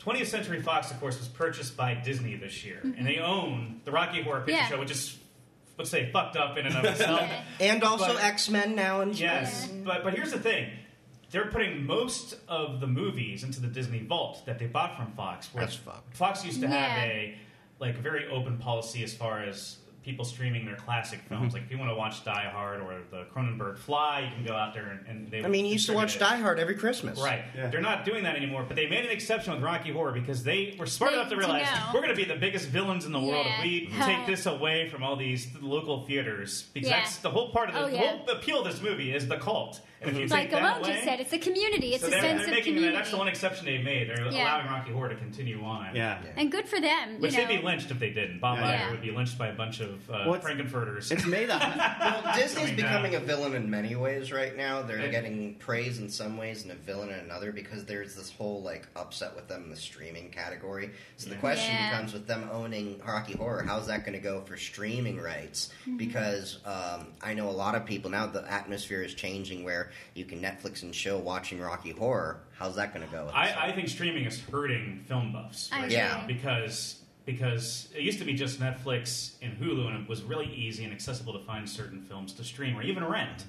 20th 0.00 0.26
Century 0.26 0.62
Fox, 0.62 0.90
of 0.90 1.00
course, 1.00 1.18
was 1.18 1.28
purchased 1.28 1.76
by 1.76 1.94
Disney 1.94 2.36
this 2.36 2.64
year, 2.64 2.80
and 2.82 3.06
they 3.06 3.14
mm-hmm. 3.14 3.30
own 3.30 3.80
the 3.84 3.90
Rocky 3.90 4.22
Horror 4.22 4.40
Picture 4.40 4.52
Yeah. 4.52 4.68
Show, 4.68 4.78
which 4.78 4.90
is 4.90 5.18
let's 5.76 5.90
say 5.90 6.10
fucked 6.12 6.36
up 6.36 6.56
in 6.56 6.66
and 6.66 6.76
of 6.76 6.84
itself. 6.92 7.28
And 7.60 7.82
also 7.82 8.16
X 8.16 8.48
Men 8.48 8.74
now 8.74 9.00
and 9.00 9.18
Yes, 9.18 9.68
but 9.84 10.04
but 10.04 10.14
here's 10.14 10.32
the 10.32 10.40
thing. 10.40 10.70
They're 11.30 11.46
putting 11.46 11.84
most 11.84 12.36
of 12.48 12.80
the 12.80 12.86
movies 12.86 13.44
into 13.44 13.60
the 13.60 13.66
Disney 13.66 14.00
vault 14.00 14.46
that 14.46 14.58
they 14.58 14.66
bought 14.66 14.96
from 14.96 15.12
Fox. 15.12 15.52
Where 15.52 15.64
That's 15.64 15.76
fucked. 15.76 16.16
Fox 16.16 16.44
used 16.44 16.60
to 16.62 16.68
have 16.68 16.98
a 16.98 17.36
like 17.80 17.96
a 17.96 18.00
very 18.00 18.28
open 18.28 18.58
policy 18.58 19.04
as 19.04 19.14
far 19.14 19.42
as 19.42 19.77
people 20.04 20.24
streaming 20.24 20.64
their 20.64 20.76
classic 20.76 21.18
Mm-hmm. 21.20 21.28
films. 21.34 21.52
Like 21.54 21.64
if 21.64 21.70
you 21.70 21.78
want 21.78 21.90
to 21.90 21.94
watch 21.96 22.24
Die 22.24 22.50
Hard 22.52 22.80
or 22.80 22.98
the 23.10 23.24
Cronenberg 23.34 23.78
Fly, 23.78 24.20
you 24.20 24.34
can 24.36 24.44
go 24.46 24.54
out 24.54 24.72
there 24.74 24.86
and, 24.88 25.06
and 25.06 25.30
they. 25.30 25.44
I 25.44 25.48
mean, 25.48 25.66
you 25.66 25.72
used 25.72 25.86
to 25.86 25.92
watch 25.92 26.16
it. 26.16 26.18
Die 26.20 26.36
Hard 26.36 26.58
every 26.58 26.74
Christmas. 26.76 27.18
Right. 27.20 27.42
Yeah. 27.56 27.68
They're 27.68 27.80
not 27.80 28.04
doing 28.04 28.24
that 28.24 28.36
anymore, 28.36 28.64
but 28.66 28.76
they 28.76 28.88
made 28.88 29.04
an 29.04 29.10
exception 29.10 29.52
with 29.52 29.62
Rocky 29.62 29.92
Horror 29.92 30.12
because 30.12 30.42
they 30.44 30.74
were 30.78 30.86
smart 30.86 31.12
They- 31.12 31.18
enough 31.18 31.28
to 31.30 31.34
to 31.34 31.38
realize 31.40 31.66
know. 31.66 31.90
we're 31.94 32.00
going 32.00 32.10
to 32.10 32.16
be 32.16 32.24
the 32.24 32.36
biggest 32.36 32.68
villains 32.68 33.04
in 33.04 33.12
the 33.12 33.20
world 33.20 33.44
Yeah. 33.46 33.58
if 33.58 33.64
we 33.64 33.90
take 34.04 34.26
this 34.26 34.46
away 34.46 34.88
from 34.88 35.02
all 35.02 35.16
these 35.16 35.48
local 35.60 36.04
theaters. 36.06 36.68
Because 36.72 36.88
Yeah. 36.90 36.98
that's 37.00 37.18
the 37.18 37.30
whole 37.30 37.50
part 37.50 37.68
of 37.68 37.74
the, 37.74 37.80
Oh, 37.82 37.90
the 37.90 37.98
whole 37.98 38.28
appeal 38.30 38.60
of 38.60 38.64
this 38.72 38.80
movie 38.82 39.12
is 39.14 39.28
the 39.28 39.36
cult. 39.36 39.80
And 40.00 40.10
if 40.10 40.16
you 40.18 40.26
like 40.28 40.50
take 40.50 40.60
Alone 40.60 40.78
away, 40.80 40.92
just 40.92 41.04
said, 41.04 41.20
it's 41.20 41.32
a 41.32 41.38
community. 41.38 41.94
It's 41.94 42.02
so 42.02 42.08
a 42.08 42.10
they're, 42.10 42.20
sense 42.20 42.40
they're 42.42 42.48
of 42.50 42.54
making 42.54 42.74
community. 42.74 42.96
that's 42.96 43.10
the 43.10 43.16
one 43.16 43.26
exception 43.28 43.66
they've 43.66 43.82
made. 43.84 44.08
They're 44.08 44.30
Yeah. 44.30 44.56
allowing 44.58 44.66
Rocky 44.66 44.92
Horror 44.92 45.08
to 45.08 45.16
continue 45.16 45.62
on. 45.64 45.94
yeah. 45.96 46.22
and 46.36 46.50
good 46.52 46.68
for 46.68 46.80
them. 46.80 47.20
Which 47.20 47.32
know. 47.36 47.46
they'd 47.46 47.58
be 47.58 47.62
lynched 47.64 47.90
if 47.90 47.98
they 47.98 48.10
didn't. 48.10 48.38
Bob 48.40 48.58
Yeah. 48.58 48.64
Iger 48.66 48.78
Yeah. 48.78 48.90
would 48.92 49.02
be 49.02 49.10
lynched 49.10 49.36
by 49.38 49.48
a 49.48 49.54
bunch 49.54 49.80
of 49.80 50.08
uh, 50.08 50.22
Well, 50.24 50.34
it's- 50.34 50.42
Frank-N-Furters. 50.44 51.10
It's 51.10 51.26
made 51.26 51.50
up. 51.50 51.62
Well, 51.98 52.34
Disney's 52.36 52.54
Coming 52.70 52.76
becoming 52.76 53.12
down. 53.12 53.22
a 53.22 53.24
villain 53.24 53.54
in 53.54 53.68
many 53.70 53.96
ways 53.96 54.30
right 54.32 54.56
now. 54.56 54.82
They're 54.82 54.98
And- 54.98 55.10
getting 55.10 55.54
praise 55.56 55.98
in 55.98 56.08
some 56.08 56.36
ways 56.36 56.62
and 56.62 56.70
a 56.72 56.74
villain 56.76 57.08
in 57.10 57.18
another 57.18 57.50
because 57.52 57.84
there's 57.84 58.14
this 58.14 58.30
whole 58.30 58.62
like 58.62 58.86
upset 58.94 59.34
with 59.34 59.48
them 59.48 59.64
in 59.64 59.70
the 59.70 59.76
streaming 59.76 60.30
category. 60.30 60.90
So 61.16 61.28
the 61.28 61.36
question 61.36 61.74
Yeah. 61.74 61.90
becomes 61.90 62.12
with 62.12 62.26
them 62.26 62.48
owning 62.52 63.00
Rocky 63.04 63.34
Horror, 63.36 63.64
how's 63.64 63.86
that 63.88 64.00
going 64.04 64.12
to 64.12 64.22
go 64.22 64.42
for 64.42 64.56
streaming 64.56 65.20
rights? 65.20 65.70
Mm-hmm. 65.82 65.96
Because 65.96 66.58
um, 66.64 67.08
I 67.20 67.34
know 67.34 67.48
a 67.48 67.50
lot 67.50 67.74
of 67.74 67.84
people 67.84 68.10
now. 68.10 68.26
The 68.26 68.50
atmosphere 68.50 69.02
is 69.02 69.14
changing 69.14 69.64
where 69.64 69.87
you 70.14 70.24
can 70.24 70.40
Netflix 70.40 70.82
and 70.82 70.92
chill 70.92 71.20
watching 71.20 71.60
Rocky 71.60 71.90
Horror. 71.90 72.40
How's 72.56 72.76
that 72.76 72.94
going 72.94 73.06
to 73.06 73.12
go? 73.12 73.30
I, 73.32 73.68
I 73.68 73.72
think 73.72 73.88
streaming 73.88 74.24
is 74.24 74.40
hurting 74.40 75.04
film 75.06 75.32
buffs 75.32 75.70
right. 75.72 75.90
Yeah. 75.90 76.08
now 76.08 76.26
because 76.26 77.02
because 77.24 77.90
it 77.94 78.00
used 78.02 78.18
to 78.18 78.24
be 78.24 78.32
just 78.32 78.58
Netflix 78.58 79.34
and 79.42 79.52
Hulu, 79.58 79.86
and 79.88 80.02
it 80.02 80.08
was 80.08 80.22
really 80.22 80.46
easy 80.46 80.84
and 80.84 80.94
accessible 80.94 81.34
to 81.34 81.40
find 81.40 81.68
certain 81.68 82.00
films 82.00 82.32
to 82.32 82.42
stream 82.44 82.74
or 82.74 82.82
even 82.82 83.04
rent. 83.04 83.44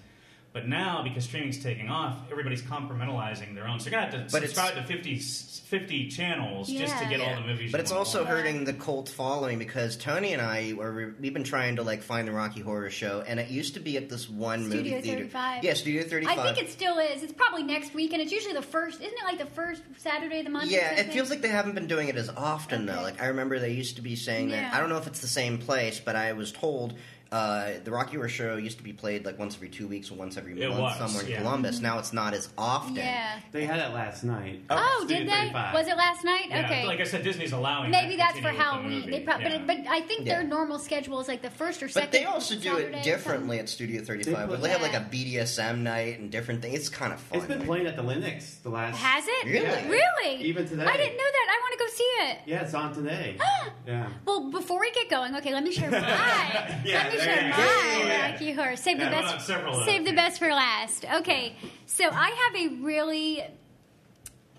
But 0.52 0.68
now, 0.68 1.04
because 1.04 1.26
streaming's 1.26 1.62
taking 1.62 1.90
off, 1.90 2.16
everybody's 2.32 2.64
compartmentalizing 2.64 3.54
their 3.54 3.68
own. 3.68 3.80
So 3.80 3.86
you're 3.86 4.00
gonna 4.00 4.12
have 4.12 4.28
to 4.28 4.32
But 4.32 4.44
it's- 4.44 4.56
subscribe 4.56 4.76
to 4.76 4.84
50, 4.84 5.18
50 5.20 6.08
channels 6.10 6.68
just 6.68 6.98
to 6.98 7.04
Yeah. 7.04 7.10
get 7.10 7.22
all 7.22 7.36
the 7.36 7.48
movies. 7.48 7.72
But 7.72 7.82
it's 7.82 7.92
also 7.92 8.22
watch. 8.22 8.30
hurting 8.30 8.64
the 8.66 8.74
cult 8.74 9.10
following 9.10 9.60
because 9.60 9.96
Tony 9.96 10.34
and 10.34 10.42
I 10.42 10.74
were 10.74 11.14
we've 11.20 11.34
been 11.34 11.44
trying 11.44 11.76
to 11.76 11.84
like 11.84 12.02
find 12.02 12.28
the 12.28 12.32
Rocky 12.32 12.62
Horror 12.62 12.90
Show, 12.90 13.24
and 13.28 13.40
it 13.40 13.50
used 13.50 13.76
to 13.76 13.80
be 13.80 13.96
at 13.98 14.10
this 14.10 14.28
one 14.28 14.66
Studio 14.66 14.96
movie 14.96 15.02
theater. 15.04 15.18
35. 15.26 15.64
Yeah, 15.64 15.74
Studio 15.76 16.04
Thirty 16.04 16.26
Five. 16.26 16.40
I 16.40 16.44
think 16.54 16.68
it 16.68 16.72
still 16.72 16.98
is. 16.98 17.22
It's 17.22 17.34
probably 17.34 17.62
next 17.62 17.94
week, 17.94 18.14
and 18.14 18.22
it's 18.22 18.32
usually 18.32 18.54
the 18.56 18.64
first. 18.64 19.00
Isn't 19.02 19.14
it 19.20 19.24
like 19.24 19.38
the 19.38 19.46
first 19.46 19.84
Saturday 19.98 20.40
of 20.40 20.46
the 20.46 20.52
month? 20.52 20.72
Yeah, 20.72 20.96
it 20.96 21.14
feels 21.14 21.30
like 21.30 21.42
they 21.42 21.50
haven't 21.50 21.76
been 21.76 21.88
doing 21.88 22.08
it 22.08 22.16
as 22.16 22.30
often 22.30 22.88
though. 22.88 23.02
Like 23.04 23.22
I 23.22 23.28
remember 23.28 23.60
they 23.60 23.74
used 23.74 23.98
to 23.98 24.02
be 24.02 24.16
saying 24.16 24.50
that. 24.50 24.74
I 24.74 24.80
don't 24.80 24.90
know 24.90 24.98
if 24.98 25.06
it's 25.06 25.20
the 25.22 25.28
same 25.28 25.60
place, 25.60 26.00
but 26.00 26.16
I 26.16 26.34
was 26.34 26.52
told 26.52 26.96
uh, 27.32 27.74
the 27.84 27.92
Rocky 27.92 28.16
Horror 28.16 28.28
Show 28.30 28.56
used 28.58 28.78
to 28.80 28.84
be 28.84 28.92
played 28.94 29.24
like 29.26 29.38
once 29.38 29.56
every 29.56 29.70
two 29.70 29.88
weeks 29.88 30.10
or 30.12 30.16
once 30.16 30.36
every 30.38 30.60
It 30.60 30.68
month 30.70 30.82
was, 30.82 30.98
somewhere 30.98 31.24
in 31.24 31.30
yeah. 31.32 31.38
Columbus. 31.42 31.80
Now 31.80 32.00
it's 32.00 32.12
not 32.12 32.34
as 32.34 32.50
often. 32.58 32.96
Yeah. 32.96 33.40
They 33.52 33.66
had 33.66 33.80
it 33.80 33.94
last 33.94 34.24
night. 34.24 34.62
Oh, 34.70 35.02
Studio 35.06 35.18
did 35.20 35.28
they? 35.28 35.32
35. 35.34 35.74
Was 35.76 35.88
it 35.88 35.98
last 35.98 36.24
night? 36.24 36.46
Yeah, 36.50 36.66
okay. 36.66 36.86
like 36.88 37.00
I 37.00 37.04
said, 37.04 37.24
Disney's 37.24 37.52
allowing. 37.52 37.92
Maybe 37.92 38.16
that 38.16 38.34
that's 38.34 38.38
to 38.38 38.42
for 38.42 38.50
continue 38.50 38.58
with 38.58 38.58
the 38.58 38.64
Halloween. 38.64 39.00
movie. 39.00 39.12
They 39.12 39.20
pro- 39.22 39.38
Yeah. 39.38 39.58
but, 39.66 39.68
but 39.68 39.92
I 39.92 40.02
think 40.02 40.26
Yeah. 40.26 40.36
their 40.40 40.44
normal 40.48 40.80
schedule 40.80 41.20
is 41.20 41.28
like 41.28 41.42
the 41.42 41.50
first 41.52 41.84
or 41.84 41.88
second. 41.90 42.10
But 42.10 42.18
they 42.18 42.26
also 42.26 42.56
do 42.56 42.62
Saturday 42.62 42.86
or 42.86 42.98
it 42.98 43.04
differently 43.04 43.60
at 43.60 43.70
Studio 43.70 44.02
35. 44.04 44.26
They 44.26 44.34
Five. 44.34 44.50
put- 44.50 44.62
They 44.62 44.70
have 44.70 44.82
like 44.82 44.94
a 44.96 45.02
BDSM 45.12 45.84
night 45.84 46.20
and 46.20 46.32
different 46.32 46.62
things. 46.64 46.76
It's 46.76 46.90
kind 46.90 47.14
of 47.14 47.20
fun. 47.20 47.38
It's 47.40 47.48
been 47.48 47.62
playing 47.62 47.86
at 47.88 47.96
the 47.96 48.02
Lennox 48.04 48.56
the 48.64 48.70
last. 48.70 48.98
Has 48.98 49.26
it? 49.28 49.46
Really? 49.46 49.66
Yeah. 49.66 49.88
Really? 49.88 50.42
Even 50.44 50.68
today. 50.68 50.84
I 50.84 50.98
didn't 50.98 51.18
know 51.18 51.24
that. 51.24 51.48
I 51.50 51.60
want 51.62 51.74
to 51.74 51.80
go 51.80 51.88
see 51.92 52.04
it. 52.04 52.38
Yeah, 52.48 52.62
it's 52.64 52.74
on 52.74 52.94
today. 52.94 53.38
yeah. 53.88 54.10
Well, 54.26 54.50
before 54.50 54.80
we 54.80 54.92
get 54.92 55.10
going, 55.10 55.36
okay, 55.36 55.54
let 55.54 55.64
me 55.64 55.72
share 55.72 55.92
my. 55.92 56.00
Yeah, 56.00 57.04
let 57.04 57.14
me 57.14 57.19
there 57.20 57.36
share 57.36 57.44
you 57.46 57.50
my 57.52 57.58
go. 57.58 57.64
Yeah, 57.64 58.08
yeah. 58.08 58.32
Rocky 58.32 58.52
Horror. 58.54 58.76
Save 58.76 59.00
the 59.00 59.06
best. 59.06 59.46
several 59.48 59.78
of 59.80 59.86
save 59.86 60.06
them. 60.06 60.16
the 60.16 60.22
best 60.22 60.40
for 60.40 60.50
last. 60.50 61.06
Okay, 61.16 61.56
so 61.86 62.06
I 62.12 62.30
have 62.30 62.56
a 62.72 62.76
really 62.82 63.44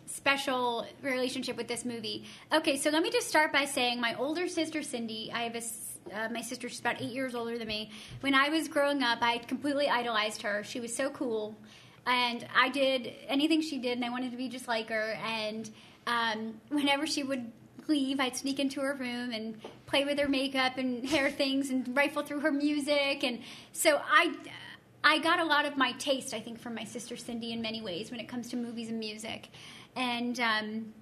special 0.06 0.86
relationship 1.02 1.56
with 1.56 1.68
this 1.68 1.84
movie. 1.84 2.24
Okay, 2.52 2.76
so 2.76 2.90
let 2.90 3.02
me 3.02 3.10
just 3.10 3.28
start 3.28 3.52
by 3.52 3.64
saying 3.64 4.00
my 4.00 4.14
older 4.14 4.48
sister 4.48 4.82
Cindy. 4.82 5.30
I 5.32 5.42
have 5.44 5.54
a. 5.54 5.58
s- 5.58 5.86
Uh, 6.12 6.28
my 6.32 6.40
sister, 6.40 6.66
she's 6.68 6.80
about 6.80 7.00
eight 7.00 7.12
years 7.12 7.34
older 7.34 7.56
than 7.58 7.68
me. 7.68 7.90
When 8.22 8.34
I 8.34 8.48
was 8.48 8.66
growing 8.68 9.02
up, 9.02 9.18
I 9.22 9.38
completely 9.38 9.86
idolized 9.88 10.42
her. 10.42 10.64
She 10.64 10.80
was 10.80 10.92
so 10.96 11.10
cool, 11.10 11.54
and 12.06 12.44
I 12.56 12.68
did 12.70 13.12
anything 13.28 13.60
she 13.60 13.78
did, 13.78 13.92
and 13.98 14.04
I 14.04 14.08
wanted 14.10 14.30
to 14.32 14.36
be 14.36 14.48
just 14.48 14.66
like 14.66 14.88
her. 14.88 15.12
And 15.24 15.70
um, 16.06 16.54
whenever 16.70 17.06
she 17.06 17.22
would 17.22 17.52
leave, 17.90 18.20
I'd 18.20 18.36
sneak 18.36 18.58
into 18.58 18.80
her 18.80 18.94
room 18.94 19.32
and 19.32 19.60
play 19.86 20.04
with 20.04 20.18
her 20.18 20.28
makeup 20.28 20.78
and 20.78 21.06
hair 21.06 21.30
things 21.30 21.70
and 21.70 21.94
rifle 21.94 22.22
through 22.22 22.40
her 22.40 22.52
music. 22.52 23.22
And 23.22 23.40
so 23.72 24.00
I, 24.10 24.34
I 25.04 25.18
got 25.18 25.40
a 25.40 25.44
lot 25.44 25.66
of 25.66 25.76
my 25.76 25.92
taste, 25.92 26.32
I 26.32 26.40
think, 26.40 26.58
from 26.58 26.74
my 26.74 26.84
sister 26.84 27.16
Cindy 27.16 27.52
in 27.52 27.60
many 27.60 27.82
ways 27.82 28.10
when 28.10 28.20
it 28.20 28.28
comes 28.28 28.48
to 28.50 28.56
movies 28.56 28.88
and 28.88 28.98
music. 28.98 29.48
And 29.96 30.38
um, 30.40 30.94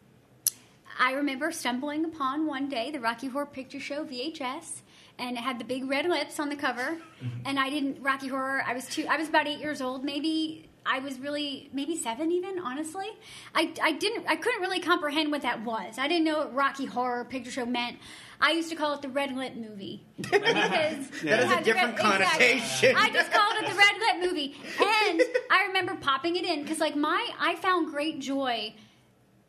I 0.99 1.13
remember 1.13 1.53
stumbling 1.53 2.05
upon 2.05 2.47
one 2.47 2.69
day 2.69 2.91
the 2.91 3.01
Rocky 3.01 3.29
Horror 3.29 3.47
Picture 3.47 3.81
Show 3.81 4.05
VHS, 4.05 4.81
and 5.19 5.37
it 5.37 5.41
had 5.41 5.59
the 5.59 5.65
big 5.65 5.89
red 5.89 6.07
lips 6.07 6.41
on 6.41 6.49
the 6.49 6.57
cover. 6.57 6.97
And 7.45 7.59
I 7.59 7.71
didn't 7.71 8.03
Rocky 8.03 8.29
Horror. 8.29 8.63
I 8.67 8.75
was 8.75 8.87
two. 8.87 9.07
I 9.09 9.17
was 9.17 9.29
about 9.29 9.47
eight 9.47 9.59
years 9.59 9.81
old, 9.81 10.05
maybe. 10.05 10.68
I 10.91 11.01
was 11.01 11.19
really 11.19 11.69
maybe 11.73 11.97
seven, 11.97 12.33
even 12.33 12.59
honestly. 12.59 13.09
I, 13.55 13.73
I 13.83 13.93
didn't. 13.93 14.25
I 14.27 14.37
couldn't 14.37 14.61
really 14.63 14.81
comprehend 14.81 15.31
what 15.31 15.43
that 15.43 15.63
was. 15.63 15.99
I 15.99 16.09
didn't 16.09 16.25
know 16.25 16.39
what 16.39 16.55
Rocky 16.55 16.87
Horror 16.87 17.25
Picture 17.27 17.51
Show 17.51 17.67
meant. 17.67 17.99
I 18.41 18.53
used 18.53 18.71
to 18.71 18.77
call 18.77 18.95
it 18.95 19.03
the 19.03 19.09
red 19.09 19.37
lip 19.37 19.55
movie 19.57 20.05
because 20.17 20.31
That 20.41 21.01
it 21.23 21.25
is 21.25 21.53
a 21.53 21.63
different 21.63 21.99
red- 21.99 22.21
exactly. 22.21 22.47
connotation. 22.47 22.97
I 22.97 23.11
just 23.11 23.31
called 23.33 23.55
it 23.59 23.69
the 23.69 23.77
red 23.77 24.21
lip 24.23 24.29
movie, 24.31 24.57
and 24.79 25.23
I 25.51 25.65
remember 25.67 25.97
popping 25.97 26.37
it 26.37 26.45
in 26.45 26.63
because 26.63 26.79
like 26.79 26.97
my 26.97 27.29
I 27.39 27.57
found 27.57 27.93
great 27.93 28.21
joy 28.21 28.73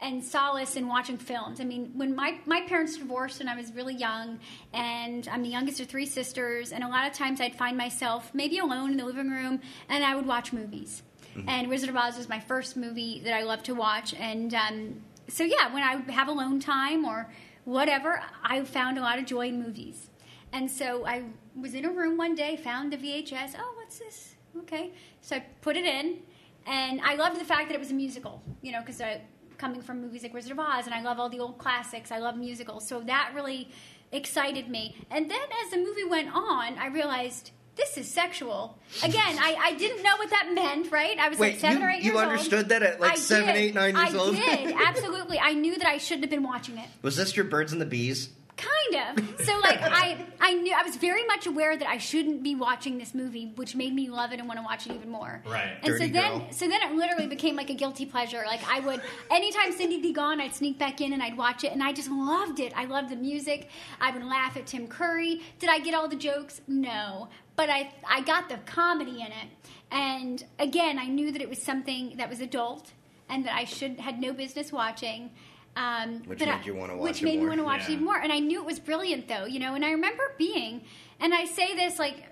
and 0.02 0.24
solace 0.24 0.76
in 0.76 0.88
watching 0.88 1.18
films. 1.18 1.60
I 1.60 1.66
mean, 1.66 1.92
when 1.94 2.16
my, 2.16 2.40
my 2.46 2.62
parents 2.62 2.96
divorced 2.98 3.40
when 3.40 3.50
I 3.50 3.56
was 3.58 3.74
really 3.74 3.96
young, 3.96 4.40
and 4.74 5.28
I'm 5.28 5.44
the 5.44 5.50
youngest 5.50 5.82
of 5.82 5.88
three 5.88 6.06
sisters, 6.06 6.72
and 6.72 6.86
a 6.86 6.88
lot 6.88 7.06
of 7.06 7.12
times 7.14 7.42
I'd 7.42 7.54
find 7.56 7.78
myself 7.78 8.32
maybe 8.34 8.60
alone 8.60 8.92
in 8.92 8.98
the 8.98 9.04
living 9.04 9.30
room, 9.30 9.60
and 9.90 10.04
I 10.06 10.16
would 10.16 10.26
watch 10.26 10.54
movies. 10.54 11.04
And 11.48 11.70
Wizard 11.70 11.90
of 11.90 11.96
Oz 11.96 12.18
was 12.18 12.28
my 12.28 12.40
first 12.40 12.76
movie 12.76 13.22
that 13.24 13.34
I 13.34 13.44
loved 13.44 13.66
to 13.66 13.76
watch, 13.76 14.14
and 14.14 14.54
um, 14.54 15.02
so 15.28 15.44
yeah, 15.44 15.74
when 15.74 15.84
I 15.84 16.12
have 16.12 16.28
alone 16.28 16.60
time 16.60 17.06
or 17.06 17.30
whatever, 17.66 18.22
I 18.44 18.64
found 18.64 18.98
a 18.98 19.02
lot 19.02 19.20
of 19.20 19.26
joy 19.26 19.48
in 19.48 19.62
movies. 19.62 20.10
And 20.52 20.70
so 20.70 21.06
I 21.06 21.26
was 21.56 21.76
in 21.76 21.86
a 21.86 21.92
room 21.92 22.18
one 22.18 22.34
day, 22.36 22.56
found 22.58 22.92
the 22.92 22.98
VHS. 22.98 23.56
Oh, 23.60 23.74
what's 23.78 24.00
this? 24.00 24.36
Okay, 24.58 24.92
so 25.22 25.36
I 25.36 25.46
put 25.62 25.78
it 25.78 25.86
in, 25.86 26.20
and 26.66 27.00
I 27.02 27.16
loved 27.16 27.40
the 27.40 27.46
fact 27.46 27.70
that 27.70 27.76
it 27.76 27.80
was 27.80 27.92
a 27.92 27.94
musical. 27.96 28.42
You 28.62 28.72
know, 28.72 28.80
because 28.80 29.00
I 29.00 29.22
coming 29.58 29.82
from 29.82 30.02
movies 30.02 30.24
like 30.24 30.34
Wizard 30.34 30.54
of 30.54 30.60
Oz, 30.60 30.86
and 30.86 30.96
I 30.96 31.02
love 31.02 31.20
all 31.20 31.30
the 31.30 31.40
old 31.40 31.58
classics. 31.58 32.12
I 32.12 32.18
love 32.18 32.38
musicals, 32.38 32.88
so 32.88 33.02
that 33.02 33.32
really 33.36 33.70
excited 34.12 34.70
me. 34.70 34.96
And 35.12 35.30
then 35.30 35.40
as 35.64 35.72
the 35.72 35.78
movie 35.78 36.06
went 36.06 36.34
on, 36.34 36.78
I 36.78 36.88
realized 36.88 37.52
this 37.76 37.98
is 37.98 38.12
sexual. 38.12 38.78
Again, 39.04 39.38
I, 39.40 39.56
I 39.62 39.74
didn't 39.76 40.04
know 40.04 40.16
what 40.18 40.30
that 40.32 40.50
meant, 40.54 40.92
right? 40.92 41.18
I 41.18 41.30
was 41.30 41.40
Wait, 41.40 41.52
like 41.54 41.60
seven 41.60 41.80
you- 41.82 41.88
or 41.88 41.90
eight 41.92 42.04
you 42.04 42.12
years 42.14 42.22
understood 42.22 42.60
old. 42.60 42.70
that 42.70 42.84
at, 42.84 43.00
like, 43.00 43.14
I 43.14 43.16
seven, 43.16 43.48
did. 43.48 43.56
eight, 43.58 43.74
nine 43.76 43.96
years 43.96 44.14
I 44.14 44.18
old? 44.18 44.36
did, 44.36 44.76
absolutely. 44.86 45.40
I 45.40 45.54
knew 45.54 45.78
that 45.78 45.88
I 45.88 45.98
shouldn't 45.98 46.24
have 46.26 46.30
been 46.32 46.44
watching 46.44 46.78
it. 46.78 46.88
Was 47.02 47.16
this 47.16 47.36
your 47.36 47.46
birds 47.46 47.72
and 47.72 47.80
the 47.82 47.86
bees? 47.86 48.30
Kind 48.60 49.18
of. 49.20 49.46
So 49.46 49.58
like 49.60 49.80
I 49.82 50.26
I 50.42 50.54
knew 50.54 50.74
I 50.78 50.84
was 50.84 50.98
very 50.98 51.26
much 51.26 51.48
aware 51.48 51.78
that 51.78 51.88
I 51.88 51.98
shouldn't 51.98 52.44
be 52.44 52.56
watching 52.56 52.98
this 52.98 53.14
movie, 53.16 53.54
which 53.56 53.76
made 53.76 53.94
me 53.94 54.10
love 54.10 54.34
it 54.34 54.40
and 54.40 54.48
want 54.48 54.60
to 54.60 54.64
watch 54.64 54.86
it 54.88 54.94
even 54.94 55.10
more. 55.10 55.42
Right. 55.48 55.72
And 55.82 55.86
Dirty 55.94 56.08
so 56.08 56.14
then 56.14 56.40
girl. 56.40 56.48
so 56.52 56.68
then 56.68 56.82
it 56.82 56.92
literally 56.94 57.28
became 57.28 57.56
like 57.56 57.70
a 57.70 57.74
guilty 57.74 58.06
pleasure. 58.06 58.44
Like 58.46 58.60
I 58.70 58.82
would 58.82 59.02
anytime 59.32 59.72
Cindy'd 59.72 60.02
be 60.02 60.12
gone, 60.12 60.42
I'd 60.42 60.54
sneak 60.54 60.78
back 60.78 61.00
in 61.00 61.14
and 61.14 61.24
I'd 61.24 61.38
watch 61.38 61.64
it 61.64 61.72
and 61.72 61.82
I 61.82 61.94
just 61.94 62.10
loved 62.12 62.60
it. 62.60 62.74
I 62.76 62.86
loved 62.86 63.10
the 63.10 63.16
music. 63.16 63.70
I 64.02 64.12
would 64.12 64.24
laugh 64.24 64.58
at 64.58 64.68
Tim 64.68 64.88
Curry. 64.88 65.42
Did 65.60 65.70
I 65.70 65.80
get 65.80 65.94
all 65.94 66.08
the 66.10 66.18
jokes? 66.18 66.60
No. 66.68 67.30
But 67.56 67.70
I 67.70 67.92
I 68.08 68.22
got 68.22 68.50
the 68.50 68.58
comedy 68.66 69.22
in 69.22 69.28
it. 69.28 69.50
And 69.92 70.44
again, 70.60 71.00
I 71.00 71.06
knew 71.06 71.32
that 71.32 71.42
it 71.42 71.50
was 71.50 71.62
something 71.62 72.16
that 72.18 72.30
was 72.30 72.42
adult 72.42 72.92
and 73.30 73.46
that 73.46 73.56
I 73.56 73.64
should 73.64 74.00
had 74.00 74.20
no 74.20 74.34
business 74.34 74.72
watching. 74.72 75.32
Um, 75.76 76.24
Which 76.26 76.40
made 76.40 76.50
I- 76.50 76.64
you 76.64 76.74
wanna 76.76 76.96
Which 76.98 77.02
watch 77.16 77.22
it 77.22 77.26
made 77.26 77.40
me 77.40 77.46
want 77.48 77.60
to 77.60 77.64
watch 77.64 77.82
Yeah. 77.82 77.90
it 77.90 77.92
even 77.94 78.06
more. 78.06 78.18
And 78.18 78.34
I 78.34 78.40
knew 78.40 78.60
it 78.60 78.66
was 78.66 78.80
brilliant, 78.80 79.28
though, 79.28 79.46
you 79.46 79.60
know. 79.60 79.76
And 79.76 79.86
I 79.86 79.92
remember 79.92 80.34
being, 80.38 80.82
and 81.20 81.34
I 81.34 81.46
say 81.46 81.76
this 81.76 82.00
like, 82.00 82.24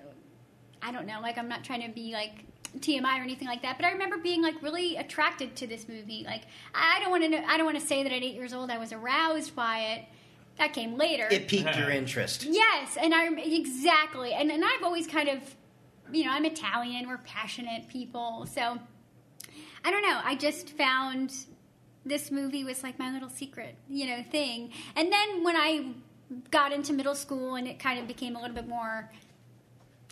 I 0.82 0.92
don't 0.92 1.06
know, 1.06 1.20
like 1.22 1.38
I'm 1.38 1.48
not 1.48 1.64
trying 1.64 1.82
to 1.84 1.90
be 1.90 2.12
like 2.12 2.46
TMI 2.80 3.20
or 3.20 3.24
anything 3.24 3.48
like 3.48 3.62
that, 3.62 3.78
but 3.78 3.86
I 3.86 3.92
remember 3.92 4.18
being 4.18 4.42
like 4.42 4.62
really 4.62 4.98
attracted 4.98 5.56
to 5.58 5.68
this 5.68 5.88
movie. 5.88 6.24
Like 6.26 6.44
I 6.76 7.00
don't 7.00 7.10
want 7.12 7.24
to 7.24 7.30
know, 7.30 7.44
I 7.48 7.58
don't 7.58 7.66
want 7.66 7.80
to 7.80 7.86
say 7.86 8.04
that 8.04 8.12
at 8.12 8.22
eight 8.24 8.36
years 8.36 8.54
old 8.54 8.70
I 8.70 8.78
was 8.78 8.92
aroused 8.92 9.56
by 9.56 9.80
it. 9.80 10.06
That 10.58 10.74
came 10.74 10.98
later. 10.98 11.28
It 11.32 11.48
piqued 11.48 11.78
your 11.78 11.92
interest. 11.92 12.44
Yes, 12.44 12.98
and 13.00 13.14
I 13.14 13.28
exactly, 13.40 14.34
and 14.34 14.52
and 14.52 14.64
I've 14.66 14.84
always 14.84 15.06
kind 15.08 15.30
of, 15.30 15.40
you 16.12 16.26
know, 16.26 16.32
I'm 16.32 16.46
Italian. 16.46 17.08
We're 17.08 17.20
passionate 17.20 17.88
people, 17.88 18.46
so 18.48 18.80
I 19.86 19.92
don't 19.92 20.02
know. 20.02 20.20
I 20.24 20.36
just 20.36 20.72
found 20.72 21.32
this 22.08 22.32
movie 22.32 22.64
was 22.64 22.84
like 22.84 22.98
my 22.98 23.12
little 23.12 23.30
secret, 23.30 23.76
you 23.90 24.08
know, 24.08 24.24
thing. 24.24 24.72
And 24.96 25.12
then 25.12 25.44
when 25.44 25.56
I 25.56 25.94
got 26.52 26.72
into 26.72 26.94
middle 26.94 27.16
school 27.16 27.56
and 27.56 27.68
it 27.68 27.80
kind 27.80 28.00
of 28.00 28.08
became 28.08 28.36
a 28.36 28.42
little 28.42 28.56
bit 28.56 28.68
more. 28.68 29.12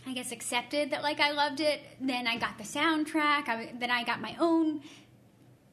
I 0.07 0.13
guess 0.13 0.31
accepted 0.31 0.91
that 0.91 1.01
like 1.01 1.19
I 1.19 1.31
loved 1.31 1.59
it. 1.59 1.81
Then 1.99 2.27
I 2.27 2.37
got 2.37 2.59
the 2.59 2.63
soundtrack. 2.63 3.49
I, 3.49 3.73
then 3.79 3.89
I 3.89 4.03
got 4.03 4.21
my 4.21 4.35
own 4.39 4.81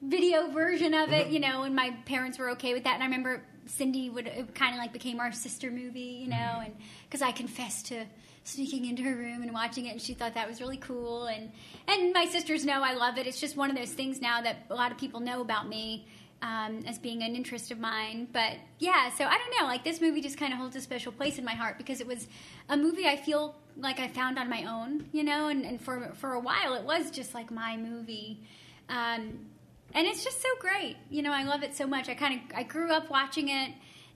video 0.00 0.48
version 0.48 0.94
of 0.94 1.12
it, 1.12 1.26
mm-hmm. 1.26 1.34
you 1.34 1.40
know, 1.40 1.62
and 1.64 1.76
my 1.76 1.90
parents 2.06 2.38
were 2.38 2.50
okay 2.50 2.72
with 2.72 2.84
that. 2.84 2.94
And 2.94 3.02
I 3.02 3.06
remember 3.06 3.42
Cindy 3.66 4.10
would 4.10 4.26
it 4.26 4.54
kind 4.54 4.74
of 4.74 4.78
like 4.78 4.92
became 4.92 5.20
our 5.20 5.32
sister 5.32 5.70
movie, 5.70 6.18
you 6.22 6.28
know, 6.28 6.36
mm-hmm. 6.36 6.64
and 6.64 6.74
because 7.04 7.22
I 7.22 7.30
confessed 7.32 7.86
to 7.86 8.06
sneaking 8.44 8.86
into 8.86 9.02
her 9.02 9.14
room 9.14 9.42
and 9.42 9.52
watching 9.52 9.86
it, 9.86 9.90
and 9.90 10.00
she 10.00 10.14
thought 10.14 10.34
that 10.34 10.48
was 10.48 10.60
really 10.60 10.76
cool. 10.76 11.26
And 11.26 11.50
and 11.88 12.12
my 12.12 12.26
sisters 12.26 12.64
know 12.64 12.82
I 12.82 12.94
love 12.94 13.18
it. 13.18 13.26
It's 13.26 13.40
just 13.40 13.56
one 13.56 13.70
of 13.70 13.76
those 13.76 13.92
things 13.92 14.20
now 14.20 14.42
that 14.42 14.66
a 14.70 14.74
lot 14.74 14.92
of 14.92 14.98
people 14.98 15.20
know 15.20 15.40
about 15.40 15.68
me. 15.68 16.06
Um, 16.44 16.82
as 16.88 16.98
being 16.98 17.22
an 17.22 17.36
interest 17.36 17.70
of 17.70 17.78
mine, 17.78 18.26
but 18.32 18.54
yeah, 18.80 19.12
so 19.12 19.24
I 19.24 19.38
don't 19.38 19.60
know. 19.60 19.66
Like 19.68 19.84
this 19.84 20.00
movie 20.00 20.20
just 20.20 20.36
kind 20.38 20.52
of 20.52 20.58
holds 20.58 20.74
a 20.74 20.80
special 20.80 21.12
place 21.12 21.38
in 21.38 21.44
my 21.44 21.54
heart 21.54 21.78
because 21.78 22.00
it 22.00 22.06
was 22.08 22.26
a 22.68 22.76
movie 22.76 23.06
I 23.06 23.14
feel 23.14 23.54
like 23.76 24.00
I 24.00 24.08
found 24.08 24.40
on 24.40 24.50
my 24.50 24.64
own, 24.64 25.08
you 25.12 25.22
know, 25.22 25.46
and, 25.46 25.64
and 25.64 25.80
for 25.80 26.10
for 26.14 26.32
a 26.32 26.40
while 26.40 26.74
it 26.74 26.82
was 26.82 27.12
just 27.12 27.32
like 27.32 27.52
my 27.52 27.76
movie. 27.76 28.40
Um, 28.88 29.46
and 29.94 30.06
it's 30.06 30.24
just 30.24 30.42
so 30.42 30.48
great. 30.58 30.96
You 31.10 31.22
know, 31.22 31.32
I 31.32 31.44
love 31.44 31.62
it 31.62 31.76
so 31.76 31.86
much. 31.86 32.08
I 32.08 32.14
kind 32.14 32.40
of 32.40 32.56
I 32.56 32.64
grew 32.64 32.90
up 32.90 33.08
watching 33.08 33.48
it, 33.48 33.70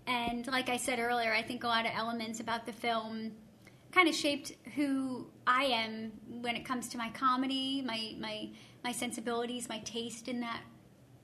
and 0.09 0.47
like 0.49 0.69
I 0.69 0.79
said 0.79 0.99
earlier, 0.99 1.33
I 1.33 1.43
think 1.43 1.63
a 1.63 1.69
lot 1.69 1.87
of 1.87 1.93
elements 1.95 2.41
about 2.41 2.67
the 2.67 2.73
film 2.73 3.31
kind 3.93 4.09
of 4.09 4.15
shaped 4.15 4.53
who 4.75 5.27
I 5.47 5.65
am 5.65 6.13
when 6.43 6.57
it 6.57 6.65
comes 6.65 6.89
to 6.91 6.99
my 6.99 7.11
comedy, 7.11 7.83
my 7.83 8.15
my 8.19 8.49
my 8.85 8.93
sensibilities, 8.93 9.69
my 9.69 9.79
taste 9.81 10.29
in 10.29 10.41
that 10.41 10.61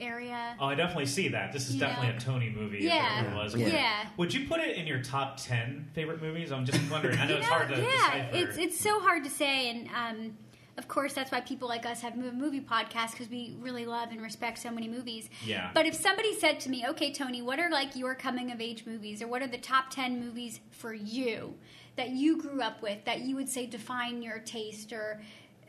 area. 0.00 0.56
Oh, 0.58 0.66
I 0.66 0.74
definitely 0.74 1.06
see 1.06 1.28
that. 1.28 1.52
This 1.52 1.68
is 1.68 1.74
You 1.76 1.80
definitely 1.80 2.08
know? 2.10 2.16
a 2.16 2.20
Tony 2.20 2.50
movie. 2.50 2.78
Yeah. 2.80 3.36
was. 3.36 3.54
Yeah. 3.54 3.64
Would- 3.64 3.72
Yeah. 3.72 4.06
Would 4.16 4.34
you 4.34 4.48
put 4.48 4.60
it 4.60 4.76
in 4.76 4.86
your 4.86 5.02
top 5.02 5.36
ten 5.36 5.88
favorite 5.94 6.20
movies? 6.20 6.50
I'm 6.50 6.64
just 6.64 6.90
wondering. 6.90 7.18
I 7.18 7.24
know 7.26 7.32
You 7.34 7.38
it's 7.38 7.46
know, 7.48 7.54
hard 7.54 7.68
to 7.68 7.76
yeah, 7.76 7.82
decipher. 8.28 8.36
it's 8.48 8.58
it's 8.58 8.80
so 8.80 9.00
hard 9.00 9.24
to 9.24 9.30
say, 9.30 9.70
and 9.70 9.88
um, 9.94 10.36
of 10.78 10.88
course 10.88 11.12
that's 11.12 11.30
why 11.30 11.40
people 11.42 11.68
like 11.68 11.86
us 11.86 12.00
have 12.00 12.16
mo- 12.16 12.32
movie 12.32 12.60
podcasts 12.60 13.12
because 13.12 13.28
we 13.28 13.54
really 13.60 13.84
love 13.86 14.10
and 14.10 14.20
respect 14.22 14.58
so 14.58 14.70
many 14.70 14.88
movies. 14.88 15.28
Yeah. 15.44 15.70
But 15.74 15.86
if 15.86 15.94
somebody 15.94 16.34
said 16.38 16.58
to 16.60 16.70
me, 16.70 16.84
"Okay, 16.88 17.12
Tony, 17.12 17.42
what 17.42 17.60
are 17.60 17.70
like 17.70 17.94
your 17.94 18.14
coming 18.16 18.50
of 18.50 18.60
age 18.60 18.86
movies, 18.86 19.22
or 19.22 19.28
what 19.28 19.40
are 19.42 19.46
the 19.46 19.58
top 19.58 19.90
ten 19.90 20.18
movies 20.18 20.58
for 20.70 20.92
you 20.94 21.54
that 21.96 22.10
you 22.10 22.40
grew 22.40 22.60
up 22.62 22.82
with 22.82 23.04
that 23.04 23.20
you 23.20 23.36
would 23.36 23.48
say 23.48 23.66
define 23.66 24.22
your 24.22 24.38
taste 24.38 24.92
or?" 24.92 25.20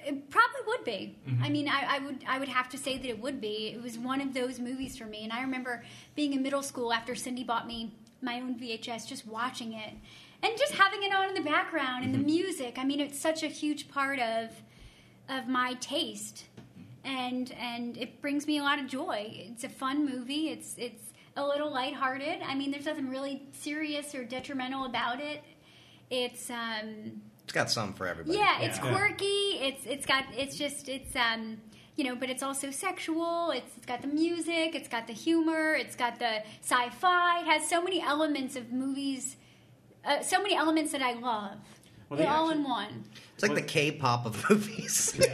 It 0.06 0.30
probably 0.30 0.60
would 0.68 0.84
be. 0.84 1.16
Mm-hmm. 1.30 1.44
I 1.44 1.50
mean, 1.50 1.70
I, 1.70 1.96
I 1.96 2.00
would 2.00 2.26
I 2.28 2.38
would 2.38 2.50
have 2.50 2.68
to 2.70 2.78
say 2.78 2.98
that 2.98 3.08
it 3.08 3.22
would 3.22 3.40
be. 3.40 3.74
It 3.74 3.82
was 3.82 3.98
one 3.98 4.20
of 4.20 4.34
those 4.34 4.60
movies 4.60 4.98
for 4.98 5.06
me, 5.06 5.24
and 5.24 5.32
I 5.32 5.42
remember 5.42 5.86
being 6.14 6.34
in 6.34 6.42
middle 6.42 6.62
school 6.62 6.92
after 6.92 7.16
Cindy 7.16 7.46
bought 7.46 7.68
me 7.68 7.94
my 8.22 8.42
own 8.42 8.60
VHS, 8.60 9.08
just 9.08 9.26
watching 9.26 9.74
it 9.74 9.94
and 10.44 10.58
just 10.58 10.74
having 10.74 11.04
it 11.04 11.14
on 11.14 11.30
in 11.30 11.34
the 11.34 11.50
background 11.50 12.04
and 12.04 12.14
the 12.14 12.18
mm-hmm. 12.18 12.28
music. 12.28 12.76
I 12.78 12.84
mean, 12.84 13.00
it's 13.00 13.18
such 13.18 13.44
a 13.44 13.48
huge 13.48 13.90
part 13.90 14.20
of 14.20 14.52
of 15.30 15.48
my 15.48 15.76
taste, 15.76 16.46
and 17.04 17.52
and 17.54 17.98
it 17.98 18.22
brings 18.22 18.46
me 18.46 18.58
a 18.58 18.64
lot 18.64 18.78
of 18.78 18.88
joy. 18.88 19.32
It's 19.34 19.64
a 19.64 19.70
fun 19.70 20.06
movie. 20.06 20.50
It's 20.50 20.76
it's 20.78 21.14
a 21.38 21.48
little 21.48 21.72
lighthearted. 21.72 22.42
I 22.46 22.54
mean, 22.56 22.70
there's 22.72 22.86
nothing 22.86 23.10
really 23.10 23.44
serious 23.54 24.14
or 24.14 24.24
detrimental 24.24 24.86
about 24.86 25.20
it. 25.20 25.42
It's 26.10 26.50
um 26.50 27.22
It's 27.44 27.54
got 27.54 27.70
some 27.72 27.94
for 27.94 28.08
everybody. 28.08 28.38
yeah, 28.38 28.62
it's 28.62 28.78
Yeah. 28.78 28.92
quirky. 28.96 29.60
It's 29.62 29.86
it's 29.86 30.06
got 30.06 30.26
it's 30.36 30.56
just 30.58 30.90
it's 30.90 31.16
um 31.16 31.58
you 31.96 32.04
know, 32.04 32.16
but 32.16 32.30
it's 32.30 32.42
also 32.42 32.72
sexual. 32.72 33.52
It's 33.52 33.76
it's 33.78 33.86
got 33.86 34.02
the 34.02 34.08
music. 34.08 34.74
It's 34.76 34.88
got 34.88 35.08
the 35.08 35.14
humor. 35.14 35.74
It's 35.76 35.96
got 35.96 36.18
the 36.20 36.42
sci-fi. 36.62 37.42
It 37.42 37.46
has 37.48 37.68
so 37.70 37.82
many 37.84 38.02
elements 38.02 38.56
of 38.56 38.72
movies. 38.72 39.38
Uh, 40.06 40.22
so 40.22 40.42
many 40.42 40.56
elements 40.56 40.92
that 40.92 41.02
I 41.02 41.14
love. 41.14 41.58
Well, 42.10 42.18
They're 42.18 42.28
they 42.28 42.34
all 42.34 42.50
in 42.50 42.64
one. 42.64 43.06
It's 43.36 43.44
like 43.44 43.56
the 43.56 43.62
K-pop 43.62 44.26
of 44.26 44.50
movies. 44.50 45.18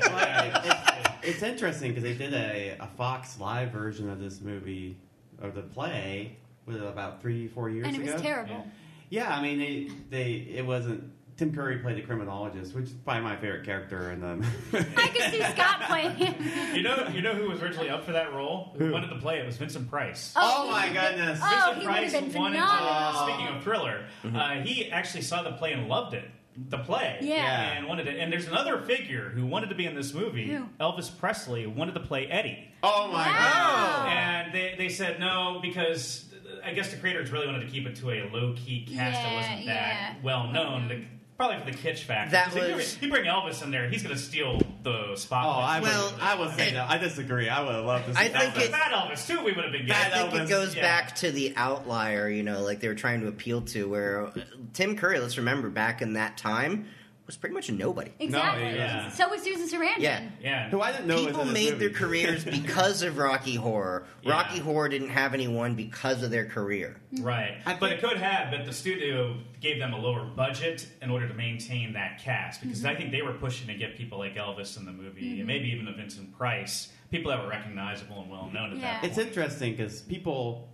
It's 1.21 1.43
interesting 1.43 1.91
because 1.91 2.03
they 2.03 2.13
did 2.15 2.33
a, 2.33 2.77
a 2.79 2.87
Fox 2.97 3.39
Live 3.39 3.71
version 3.71 4.09
of 4.09 4.19
this 4.19 4.39
movie 4.41 4.97
or 5.43 5.49
the 5.51 5.61
play 5.61 6.37
was 6.65 6.77
about 6.77 7.21
three 7.21 7.47
four 7.47 7.69
years 7.69 7.85
ago. 7.87 7.93
And 7.95 8.01
it 8.01 8.03
ago. 8.05 8.13
was 8.13 8.21
terrible. 8.21 8.53
Yeah, 8.65 8.71
I 9.11 9.41
mean 9.41 9.59
they 9.59 9.89
they 10.09 10.31
it 10.55 10.65
wasn't. 10.65 11.03
Tim 11.37 11.55
Curry 11.55 11.77
played 11.77 11.95
the 11.95 12.01
criminologist, 12.01 12.75
which 12.75 12.87
is 12.87 12.91
probably 12.91 13.23
my 13.23 13.37
favorite 13.37 13.63
character 13.63 14.11
in 14.11 14.19
them. 14.19 14.43
I 14.73 15.07
could 15.07 15.31
see 15.31 15.41
Scott 15.41 15.83
playing 15.87 16.11
him. 16.17 16.35
You 16.75 16.83
know, 16.83 17.07
you 17.13 17.21
know 17.21 17.33
who 17.33 17.47
was 17.49 17.61
originally 17.61 17.89
up 17.89 18.03
for 18.03 18.11
that 18.11 18.33
role? 18.33 18.75
Who 18.77 18.91
wanted 18.91 19.07
to 19.07 19.19
play 19.19 19.39
it 19.39 19.45
was 19.45 19.55
Vincent 19.55 19.89
Price. 19.89 20.33
Oh 20.35 20.65
he 20.65 20.71
my 20.71 20.87
goodness. 20.89 21.39
Oh, 21.41 21.47
Vincent 21.75 21.77
he 21.79 21.85
Price 21.85 22.11
been 22.11 22.33
wanted 22.33 22.55
phenomenal. 22.59 23.25
to. 23.25 23.31
Speaking 23.33 23.55
of 23.55 23.63
thriller, 23.63 24.05
uh, 24.35 24.55
he 24.63 24.91
actually 24.91 25.21
saw 25.21 25.41
the 25.43 25.53
play 25.53 25.71
and 25.71 25.87
loved 25.87 26.13
it. 26.13 26.25
The 26.67 26.79
play, 26.79 27.19
Yeah. 27.21 27.35
Yeah. 27.35 27.77
and 27.77 27.87
wanted 27.87 28.03
to. 28.03 28.11
And 28.11 28.33
there's 28.33 28.47
another 28.49 28.81
figure 28.81 29.29
who 29.29 29.45
wanted 29.45 29.69
to 29.69 29.75
be 29.75 29.85
in 29.85 29.95
this 29.95 30.13
movie. 30.13 30.47
Who? 30.53 30.65
Elvis 30.81 31.09
Presley 31.17 31.65
wanted 31.67 31.93
to 31.93 32.01
play 32.01 32.27
Eddie, 32.27 32.67
oh 32.83 33.07
my 33.07 33.27
Wow. 33.27 34.07
and 34.09 34.53
they, 34.53 34.75
they 34.77 34.89
said 34.89 35.21
no 35.21 35.59
because 35.61 36.25
I 36.69 36.73
guess 36.73 36.91
the 36.91 36.97
creators 36.97 37.31
really 37.31 37.47
wanted 37.47 37.61
to 37.61 37.67
keep 37.67 37.85
it 37.87 37.95
to 37.97 38.11
a 38.11 38.29
low 38.31 38.53
key 38.55 38.85
cast 38.85 39.21
that 39.21 39.33
wasn't 39.35 39.65
that 39.65 39.65
yeah. 39.65 40.13
well 40.23 40.47
known. 40.51 40.87
The- 40.87 41.03
Probably 41.37 41.57
for 41.59 41.71
the 41.71 41.77
kitsch 41.77 41.99
factor. 41.99 42.31
That 42.31 42.47
'Cause 42.47 42.55
if 42.57 42.69
you 42.69 42.75
was- 42.75 42.95
bring- 42.95 43.11
you 43.11 43.15
bring 43.17 43.25
Elvis 43.31 43.63
in 43.63 43.71
there, 43.71 43.87
he's 43.89 44.03
going 44.03 44.13
to 44.13 44.21
steal 44.21 44.57
the 44.83 44.89
Oh, 45.11 45.15
spotlight. 45.15 45.77
I 45.77 45.79
Well, 45.79 46.11
would, 46.11 46.19
I 46.21 46.35
would 46.35 46.51
say 46.55 46.67
it- 46.67 46.73
no. 46.73 46.85
I 46.85 46.97
disagree. 46.97 47.47
I 47.47 47.61
would 47.63 47.75
have 47.75 47.85
loved 47.85 48.07
to 48.07 48.13
see 48.13 48.19
I 48.19 48.27
that. 48.27 48.41
think 48.41 48.53
But 48.55 48.63
it- 48.63 48.71
Bad 48.73 48.91
Elvis 48.91 49.25
too. 49.25 49.37
We 49.41 49.53
would 49.53 49.63
have 49.63 49.71
been 49.71 49.87
Bad 49.87 50.11
getting. 50.11 50.27
I 50.27 50.31
think 50.31 50.41
Elvis, 50.43 50.45
it 50.45 50.49
goes 50.49 50.75
yeah. 50.75 50.81
back 50.81 51.15
to 51.15 51.31
the 51.31 51.53
outlier, 51.55 52.27
you 52.27 52.43
know, 52.43 52.61
like 52.61 52.81
they 52.81 52.89
were 52.89 52.93
trying 52.95 53.21
to 53.21 53.27
appeal 53.27 53.61
to. 53.61 53.87
Where 53.87 54.27
uh, 54.27 54.31
Tim 54.73 54.97
Curry, 54.97 55.19
let's 55.19 55.37
remember, 55.37 55.69
back 55.69 56.01
in 56.01 56.11
that 56.13 56.35
time, 56.35 56.87
was 57.29 57.37
pretty 57.37 57.53
much 57.53 57.69
a 57.69 57.73
nobody. 57.73 58.11
Exactly. 58.17 58.63
yeah. 58.75 59.07
So 59.09 59.29
was 59.29 59.43
Susan 59.43 59.67
Sarandon. 59.67 59.99
Yeah. 59.99 60.23
Yeah. 60.41 60.69
Who 60.71 60.81
I 60.81 60.91
didn't 60.91 61.05
know 61.05 61.17
was 61.17 61.27
People 61.27 61.45
made 61.45 61.73
movie. 61.73 61.87
their 61.87 61.89
careers 61.95 62.43
because 62.59 63.03
of 63.03 63.19
Rocky 63.19 63.53
Horror. 63.53 64.07
Yeah. 64.23 64.31
Rocky 64.31 64.57
Horror 64.57 64.89
didn't 64.89 65.09
have 65.09 65.35
anyone 65.35 65.75
because 65.75 66.23
of 66.23 66.31
their 66.31 66.45
career. 66.45 66.99
Mm-hmm. 67.13 67.23
Right. 67.23 67.57
I 67.67 67.73
but 67.75 67.89
think- 67.89 68.03
it 68.03 68.07
could 68.07 68.17
have, 68.17 68.49
but 68.49 68.65
the 68.65 68.73
studio 68.73 69.37
gave 69.61 69.77
them 69.77 69.93
a 69.93 69.97
lower 69.97 70.25
budget 70.25 70.87
in 71.03 71.11
order 71.11 71.27
to 71.27 71.33
maintain 71.35 71.93
that 71.93 72.19
cast 72.19 72.61
because 72.61 72.83
I 72.83 72.89
mm-hmm. 72.89 72.97
think 72.97 73.11
they 73.11 73.21
were 73.21 73.33
pushing 73.33 73.67
to 73.67 73.75
get 73.75 73.95
people 73.95 74.17
like 74.17 74.35
Elvis 74.35 74.77
in 74.77 74.85
the 74.85 74.91
movie 74.91 75.29
and 75.29 75.37
mm-hmm. 75.37 75.47
maybe 75.47 75.69
even 75.69 75.87
a 75.87 75.93
Vincent 75.93 76.35
Price, 76.35 76.89
people 77.11 77.29
that 77.29 77.43
were 77.43 77.49
recognizable 77.49 78.21
and 78.21 78.31
well 78.31 78.49
known 78.51 78.71
at 78.71 78.77
Yeah. 78.77 79.01
that 79.01 79.03
It's 79.03 79.19
interesting 79.19 79.75
because 79.75 80.01
people, 80.01 80.68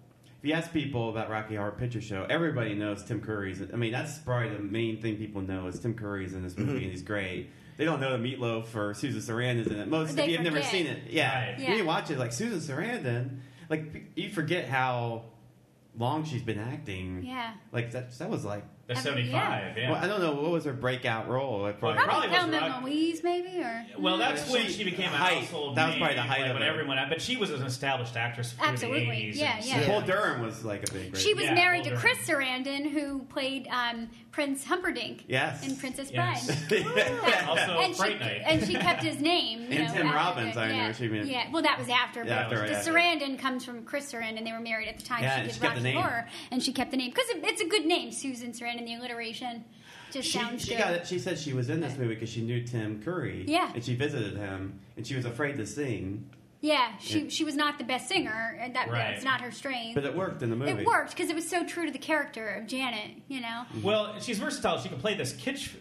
if 0.46 0.50
you 0.50 0.54
ask 0.54 0.72
people 0.72 1.10
about 1.10 1.32
Rocky 1.32 1.56
Horror 1.56 1.72
Picture 1.72 2.02
Show, 2.02 2.28
everybody 2.30 2.76
knows 2.76 3.04
Tim 3.04 3.20
Curry's. 3.20 3.64
I 3.64 3.78
mean, 3.78 3.92
that's 3.92 4.20
probably 4.20 4.50
the 4.50 4.62
main 4.62 5.02
thing 5.02 5.18
people 5.18 5.42
know 5.42 5.66
is 5.66 5.80
Tim 5.80 5.96
Curry's 5.96 6.36
in 6.36 6.44
this 6.44 6.56
movie 6.56 6.74
mm-hmm. 6.74 6.84
and 6.84 6.92
he's 6.92 7.02
great. 7.02 7.50
They 7.78 7.84
don't 7.84 8.00
know 8.00 8.12
the 8.12 8.20
Meat 8.20 8.40
Loaf 8.40 8.76
or 8.76 8.94
Susan 8.94 9.22
Sarandon's 9.22 9.72
in 9.72 9.80
it. 9.80 9.88
Most 9.88 10.16
They 10.16 10.26
if 10.26 10.30
you've 10.30 10.42
never 10.42 10.62
seen 10.62 10.86
it, 10.86 11.10
yeah, 11.10 11.50
Right. 11.50 11.60
Yeah. 11.60 11.70
when 11.70 11.78
you 11.80 11.86
watch 11.86 12.12
it, 12.12 12.20
like 12.20 12.32
Susan 12.32 12.60
Sarandon, 12.60 13.40
like 13.72 14.12
you 14.16 14.30
forget 14.30 14.70
how 14.70 15.24
long 15.98 16.24
she's 16.26 16.44
been 16.44 16.60
acting. 16.60 17.24
Yeah. 17.26 17.56
Like 17.72 17.94
that, 17.94 18.16
that 18.20 18.30
was 18.30 18.46
like 18.46 18.66
That's 18.88 19.00
Ever- 19.00 19.10
seventy 19.18 19.32
five. 19.32 19.76
Yeah. 19.78 19.92
Well, 19.92 20.04
I 20.04 20.08
don't 20.08 20.22
know 20.22 20.34
what 20.34 20.52
was 20.52 20.66
her 20.66 20.74
breakout 20.74 21.28
role. 21.28 21.66
It 21.66 21.80
probably- 21.80 21.98
Well, 21.98 22.06
Probably 22.06 22.28
Probably 22.30 22.50
was 22.52 22.60
Thelma 22.62 22.74
Rock- 22.76 22.84
Louise, 22.84 23.24
maybe, 23.24 23.58
or 23.64 23.86
Well, 23.98 24.18
that's 24.18 24.46
She- 24.46 24.52
when 24.54 24.68
she 24.68 24.84
became 24.84 25.12
a 25.12 25.18
height. 25.18 25.40
household 25.40 25.76
That 25.76 25.88
was 25.88 25.96
probably 25.98 26.16
the 26.16 26.22
height 26.22 26.42
like, 26.42 26.52
of 26.52 26.58
it. 26.58 26.62
everyone. 26.62 26.98
But 27.10 27.20
she 27.22 27.36
was 27.36 27.50
an 27.50 27.64
established 27.64 28.16
actress 28.16 28.52
through 28.54 28.68
Absolutely. 28.68 29.06
the 29.06 29.12
eighties. 29.12 29.40
Yeah, 29.40 29.60
yeah. 29.64 29.88
Bull 29.88 30.02
Durham 30.02 30.42
was 30.44 30.64
like 30.64 30.88
a 30.88 30.94
big. 30.94 31.18
she 31.18 31.34
was 31.34 31.46
Yeah, 31.46 31.56
married 31.56 31.86
to 31.86 31.90
older. 31.92 32.00
Chris 32.02 32.20
Sarandon, 32.28 32.92
who 32.92 33.24
played 33.24 33.68
um, 33.70 34.08
Prince 34.32 34.64
Humperdinck 34.66 35.24
Yes. 35.28 35.66
in 35.68 35.78
Princess 35.78 36.12
Yes. 36.12 36.46
Bride. 36.70 36.86
Also, 37.48 37.80
and 37.80 37.96
Fright 37.96 38.14
she, 38.14 38.20
Night. 38.20 38.42
and 38.46 38.68
she 38.68 38.74
kept 38.76 39.02
his 39.02 39.20
name. 39.20 39.62
You 39.72 39.80
And 39.80 39.88
know, 39.88 39.94
Tim 39.94 40.12
Robbins, 40.12 40.58
I 40.58 40.68
know 40.68 40.76
yeah, 40.76 40.92
she 40.92 41.08
made- 41.08 41.26
Yeah, 41.26 41.46
well, 41.52 41.62
that 41.64 41.80
was 41.80 41.88
after. 41.90 42.24
But 42.24 42.32
after, 42.34 42.68
the. 42.68 42.74
Sarandon 42.76 43.40
comes 43.40 43.64
from 43.66 43.84
Chris 43.84 44.12
Sarandon. 44.12 44.38
And 44.38 44.46
they 44.46 44.52
were 44.52 44.60
married 44.60 44.90
at 44.90 44.98
the 44.98 45.04
time. 45.06 45.24
She 45.24 45.44
did 45.46 45.54
she 45.54 45.60
kept 45.62 45.78
Rocky. 45.78 45.92
Horror, 45.94 46.28
and 46.52 46.62
she 46.62 46.74
kept 46.74 46.92
the 46.92 46.98
name 46.98 47.10
because 47.12 47.26
it's 47.30 47.62
a 47.62 47.68
good 47.68 47.86
name, 47.86 48.12
Susan 48.12 48.52
Sarandon. 48.52 48.75
The 48.84 48.96
alliteration 48.96 49.64
just 50.12 50.28
She, 50.30 50.38
sounds 50.38 50.64
she 50.64 50.72
good. 50.72 50.78
got 50.80 50.94
it. 50.94 51.08
She 51.08 51.20
said 51.20 51.38
she 51.40 51.54
was 51.54 51.70
in 51.70 51.80
this 51.80 51.98
movie 51.98 52.14
because 52.16 52.30
she 52.30 52.42
knew 52.42 52.64
Tim 52.64 53.02
Curry. 53.04 53.46
Yeah. 53.48 53.72
and 53.74 53.84
she 53.84 53.96
visited 53.96 54.36
him, 54.38 54.80
and 54.98 55.06
she 55.06 55.16
was 55.16 55.26
afraid 55.26 55.58
to 55.58 55.66
sing, 55.66 56.30
Yeah, 56.62 56.98
she 57.00 57.20
Yeah. 57.22 57.30
she 57.30 57.44
was 57.44 57.56
not 57.56 57.78
the 57.78 57.84
best 57.84 58.08
singer, 58.08 58.58
and 58.60 58.76
that 58.76 58.90
Right. 58.90 59.14
it's 59.14 59.24
not 59.24 59.42
her 59.42 59.52
strength. 59.52 59.94
but 59.94 60.04
it 60.06 60.16
worked 60.16 60.42
in 60.42 60.50
the 60.50 60.56
movie. 60.56 60.72
it 60.72 60.86
worked 60.86 61.12
because 61.12 61.30
it 61.30 61.36
was 61.36 61.48
so 61.48 61.64
true 61.66 61.86
to 61.86 61.92
the 61.92 62.00
character 62.00 62.48
of 62.56 62.66
Janet. 62.66 63.12
You 63.28 63.42
know. 63.42 63.48
Mm-hmm. 63.70 63.82
Well, 63.84 64.20
she's 64.20 64.40
versatile. 64.40 64.80
She 64.80 64.90
can 64.90 65.00
play 65.00 65.14
this 65.16 65.34
kitsch 65.34 65.76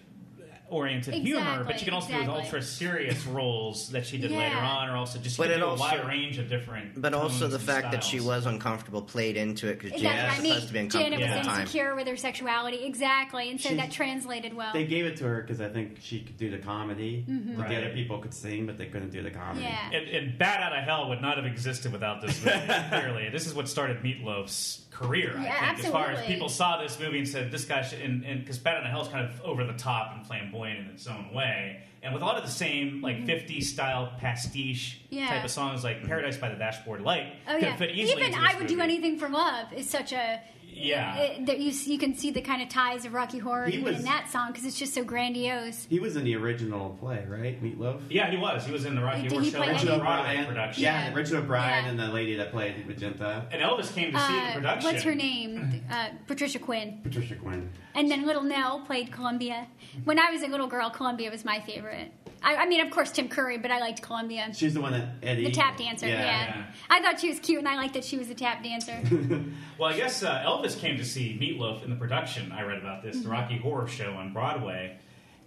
oriented 0.68 1.14
humor, 1.14 1.62
but 1.64 1.78
she 1.78 1.84
can 1.84 1.94
also 1.94 2.08
do 2.08 2.18
exactly. 2.20 2.42
ultra 2.42 2.62
serious 2.62 3.26
roles 3.28 3.90
that 3.90 4.06
she 4.06 4.18
did 4.18 4.30
Yeah. 4.30 4.38
later 4.38 4.56
on, 4.56 4.88
or 4.88 4.96
also 4.96 5.18
just 5.18 5.36
she 5.36 5.42
But 5.42 5.50
it 5.50 5.58
do 5.58 5.64
also- 5.66 5.84
a 5.84 5.88
wide 5.98 6.06
range 6.06 6.38
of 6.38 6.48
different. 6.48 7.00
But 7.00 7.14
also 7.14 7.48
the 7.48 7.56
and 7.56 7.64
fact 7.64 7.92
that 7.92 8.02
she 8.02 8.20
was 8.20 8.46
uncomfortable 8.46 9.02
played 9.02 9.36
into 9.36 9.68
it 9.68 9.78
because 9.78 9.90
That's 9.90 10.02
Janet 10.02 10.22
what 10.24 10.30
was 10.30 10.38
I 10.38 10.42
mean. 10.42 10.52
supposed 10.52 10.66
to 10.68 10.72
be 10.72 10.88
Janet 11.04 11.18
was 11.20 11.28
at 11.28 11.60
insecure 11.60 11.94
with 11.94 12.08
her 12.08 12.16
sexuality, 12.16 12.84
exactly, 12.84 13.50
and 13.50 13.60
so 13.60 13.68
She- 13.70 13.74
that 13.76 13.90
translated 13.90 14.54
well. 14.54 14.72
They 14.72 14.86
gave 14.86 15.04
it 15.04 15.16
to 15.18 15.24
her 15.24 15.42
because 15.42 15.60
I 15.60 15.68
think 15.68 15.98
she 16.00 16.20
could 16.20 16.36
do 16.36 16.50
the 16.50 16.58
comedy. 16.58 17.24
Mm-hmm. 17.28 17.56
But 17.56 17.68
the 17.68 17.76
other 17.76 17.90
people 17.90 18.18
could 18.18 18.34
sing, 18.34 18.66
but 18.66 18.78
they 18.78 18.86
couldn't 18.86 19.10
do 19.10 19.22
the 19.22 19.30
comedy. 19.30 19.64
Yeah. 19.66 19.90
And, 19.92 20.08
and 20.08 20.38
Bat 20.38 20.60
Out 20.60 20.78
of 20.78 20.84
Hell 20.84 21.08
would 21.10 21.20
not 21.22 21.36
have 21.36 21.46
existed 21.46 21.92
without 21.92 22.20
this 22.22 22.42
movie. 22.44 22.58
clearly, 22.88 23.28
this 23.30 23.46
is 23.46 23.54
what 23.54 23.68
started 23.68 24.02
Meat 24.02 24.22
Loaf's 24.24 24.83
career. 24.94 25.34
I 25.36 25.44
Yeah, 25.44 25.74
think, 25.74 25.86
as 25.86 25.92
far 25.92 26.10
as 26.10 26.24
people 26.24 26.48
saw 26.48 26.80
this 26.80 26.98
movie 27.00 27.18
and 27.18 27.28
said, 27.28 27.50
"This 27.50 27.64
guy," 27.64 27.82
should, 27.82 28.00
and 28.00 28.22
because 28.40 28.58
Bat 28.58 28.76
Out 28.78 28.84
of 28.84 28.90
Hell 28.90 29.02
is 29.02 29.08
kind 29.08 29.28
of 29.28 29.40
over 29.42 29.64
the 29.64 29.72
top 29.74 30.14
and 30.14 30.26
flamboyant 30.26 30.78
in 30.78 30.86
its 30.86 31.06
own 31.06 31.32
way, 31.34 31.82
and 32.02 32.14
with 32.14 32.22
a 32.22 32.26
lot 32.26 32.36
of 32.36 32.44
the 32.44 32.50
same 32.50 33.02
like 33.02 33.26
'50s 33.26 33.64
style 33.64 34.12
pastiche 34.18 35.00
Mm-hmm. 35.04 35.14
Yeah. 35.18 35.28
type 35.28 35.44
of 35.44 35.50
songs, 35.50 35.84
like 35.84 36.04
"Paradise 36.06 36.36
by 36.36 36.48
the 36.48 36.56
Dashboard 36.56 37.00
Light," 37.02 37.34
Oh 37.48 37.54
could 37.54 37.62
yeah, 37.62 37.76
fit 37.76 37.90
easily 37.90 38.22
even 38.24 38.34
I 38.40 38.54
would 38.56 38.66
do 38.68 38.80
anything 38.80 39.18
for 39.18 39.28
love 39.28 39.72
is 39.72 39.88
such 39.90 40.12
a 40.12 40.40
Yeah. 40.74 41.16
it- 41.18 41.46
that 41.46 41.60
you 41.60 41.70
you 41.92 41.98
can 41.98 42.14
see 42.14 42.30
the 42.30 42.40
kind 42.40 42.62
of 42.62 42.68
ties 42.68 43.04
of 43.04 43.12
Rocky 43.14 43.38
Horror 43.38 43.66
He 43.66 43.74
even 43.74 43.84
was- 43.84 43.98
in 43.98 44.04
that 44.04 44.30
song 44.30 44.48
because 44.48 44.64
it's 44.64 44.78
just 44.78 44.94
so 44.94 45.04
grandiose. 45.04 45.86
He 45.88 46.00
was 46.00 46.16
in 46.16 46.24
the 46.24 46.34
original 46.36 46.96
play, 47.00 47.24
right? 47.28 47.60
Meat 47.62 47.78
Loaf. 47.78 48.00
Yeah, 48.10 48.30
he 48.30 48.36
was. 48.36 48.64
He 48.66 48.72
was 48.72 48.84
in 48.84 48.94
the 48.94 49.02
Rocky 49.02 49.22
Did 49.22 49.32
Horror 49.32 49.44
Show 49.44 49.58
play 49.58 49.70
original 49.70 49.98
Broadway 49.98 50.44
production. 50.44 50.82
Yeah, 50.82 51.08
Yeah. 51.08 51.14
Richard 51.14 51.36
O'Brien 51.38 51.84
Yeah. 51.84 51.90
and 51.90 51.98
the 51.98 52.08
lady 52.08 52.36
that 52.36 52.50
played 52.52 52.86
Magenta, 52.86 53.46
And 53.52 53.62
Elvis 53.62 53.94
came 53.94 54.12
to 54.12 54.18
see 54.18 54.32
the 54.32 54.38
Uh, 54.40 54.52
production. 54.54 54.90
what's 54.92 55.02
her 55.04 55.14
name? 55.14 55.82
Uh, 55.90 56.08
Patricia 56.26 56.58
Quinn. 56.58 57.00
Patricia 57.02 57.36
Quinn. 57.36 57.70
And 57.94 58.10
then 58.10 58.26
Little 58.26 58.42
Nell 58.42 58.80
played 58.80 59.12
Columbia. 59.12 59.66
When 60.04 60.18
I 60.18 60.30
was 60.30 60.42
a 60.42 60.48
little 60.48 60.66
girl, 60.66 60.90
Columbia 60.90 61.30
was 61.30 61.44
my 61.44 61.60
favorite. 61.60 62.12
I, 62.44 62.56
I 62.56 62.66
mean, 62.66 62.80
of 62.80 62.90
course, 62.90 63.10
Tim 63.10 63.28
Curry, 63.28 63.58
but 63.58 63.70
I 63.70 63.80
liked 63.80 64.02
Columbia. 64.02 64.50
She's 64.52 64.74
the 64.74 64.80
one 64.80 64.92
that 64.92 65.08
Eddie. 65.22 65.44
The 65.46 65.50
tap 65.50 65.76
dancer, 65.78 66.06
yeah. 66.06 66.20
yeah. 66.20 66.64
I 66.90 67.00
thought 67.00 67.18
she 67.18 67.28
was 67.30 67.38
cute, 67.40 67.58
and 67.58 67.66
I 67.68 67.76
liked 67.76 67.94
that 67.94 68.04
she 68.04 68.18
was 68.18 68.28
a 68.30 68.34
tap 68.34 68.62
dancer. 68.62 69.00
Well, 69.76 69.90
I 69.92 69.96
guess 69.96 70.22
uh, 70.22 70.44
Elvis 70.46 70.78
came 70.78 70.96
to 70.98 71.04
see 71.04 71.36
Meat 71.40 71.58
Loaf 71.58 71.82
in 71.82 71.90
the 71.90 71.96
production. 71.96 72.52
I 72.52 72.62
read 72.62 72.78
about 72.78 73.02
this, 73.02 73.16
Mm-hmm. 73.16 73.24
the 73.24 73.30
Rocky 73.30 73.58
Horror 73.58 73.88
Show 73.88 74.12
on 74.12 74.32
Broadway. 74.32 74.98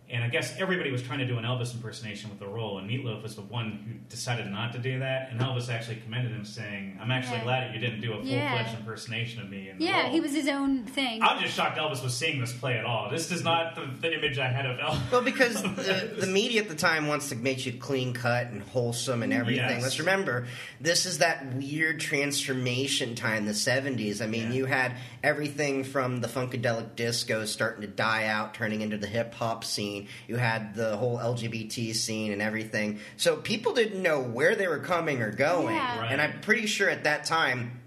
And 0.10 0.24
I 0.24 0.30
guess 0.30 0.56
everybody 0.58 0.90
was 0.90 1.04
trying 1.04 1.20
to 1.20 1.26
do 1.26 1.38
an 1.38 1.44
Elvis 1.44 1.74
impersonation 1.74 2.30
with 2.30 2.40
the 2.40 2.48
role, 2.48 2.78
and 2.78 2.88
Meat 2.88 3.04
Loaf 3.04 3.22
was 3.24 3.36
the 3.36 3.42
one 3.42 3.84
who 3.86 3.94
decided 4.08 4.48
not 4.48 4.72
to 4.72 4.80
do 4.80 5.00
that. 5.00 5.30
And 5.32 5.42
Elvis 5.42 5.68
actually 5.70 5.98
commended 5.98 6.32
him, 6.32 6.46
saying, 6.46 6.98
"I'm 7.02 7.12
actually 7.12 7.40
Yeah. 7.40 7.44
glad 7.44 7.64
that 7.68 7.74
you 7.76 7.82
didn't 7.82 8.00
do 8.00 8.14
a 8.14 8.16
full 8.16 8.24
fledged 8.24 8.32
Yeah. 8.72 8.78
impersonation 8.78 9.42
of 9.42 9.50
me." 9.50 9.68
In 9.68 9.78
the 9.80 9.84
yeah, 9.84 10.04
role." 10.04 10.12
he 10.14 10.22
was 10.22 10.34
his 10.34 10.48
own 10.48 10.86
thing. 10.86 11.22
I'm 11.22 11.42
just 11.42 11.56
shocked 11.56 11.78
Elvis 11.78 12.02
was 12.02 12.16
seeing 12.16 12.40
this 12.40 12.54
play 12.54 12.78
at 12.78 12.86
all. 12.86 13.10
This 13.10 13.32
is 13.32 13.44
not 13.44 13.76
the, 13.76 13.82
the 14.00 14.14
image 14.14 14.40
I 14.40 14.48
had 14.48 14.66
of 14.66 14.78
Elvis. 14.78 15.12
Well, 15.12 15.22
because 15.24 15.62
the, 15.76 16.16
the 16.22 16.28
media 16.28 16.62
at 16.62 16.70
the 16.70 16.76
time 16.76 17.08
wants 17.08 17.28
to 17.30 17.36
make 17.36 17.66
you 17.66 17.74
clean 17.74 18.14
cut 18.14 18.48
and 18.48 18.62
wholesome 18.62 19.24
and 19.24 19.34
everything. 19.34 19.70
Yes. 19.70 19.84
Let's 19.84 20.00
remember, 20.00 20.48
this 20.80 21.06
is 21.06 21.18
that 21.18 21.54
weird 21.54 22.00
transformation 22.00 23.16
time, 23.16 23.46
the 23.46 23.52
70s. 23.54 24.22
I 24.22 24.28
mean, 24.28 24.44
Yeah. 24.52 24.58
you 24.58 24.66
had 24.68 24.94
everything 25.24 25.84
from 25.84 26.22
the 26.22 26.28
Funkadelic 26.30 26.96
disco 26.96 27.44
starting 27.44 27.82
to 27.82 27.88
die 27.88 28.26
out, 28.28 28.54
turning 28.54 28.80
into 28.82 28.98
the 28.98 29.08
hip 29.08 29.34
hop 29.34 29.66
scene. 29.66 29.97
You 30.28 30.36
had 30.36 30.76
the 30.76 30.98
whole 30.98 31.18
LGBT 31.18 31.96
scene 31.96 32.32
and 32.32 32.42
everything. 32.42 33.00
So 33.16 33.38
people 33.38 33.74
didn't 33.74 34.02
know 34.02 34.22
where 34.22 34.56
they 34.56 34.68
were 34.68 34.80
coming 34.80 35.22
or 35.22 35.32
going. 35.32 35.76
Yeah. 35.76 36.00
Right. 36.02 36.12
And 36.12 36.22
I'm 36.22 36.42
pretty 36.42 36.68
sure 36.68 36.90
at 36.90 37.06
that 37.06 37.26
time, 37.26 37.80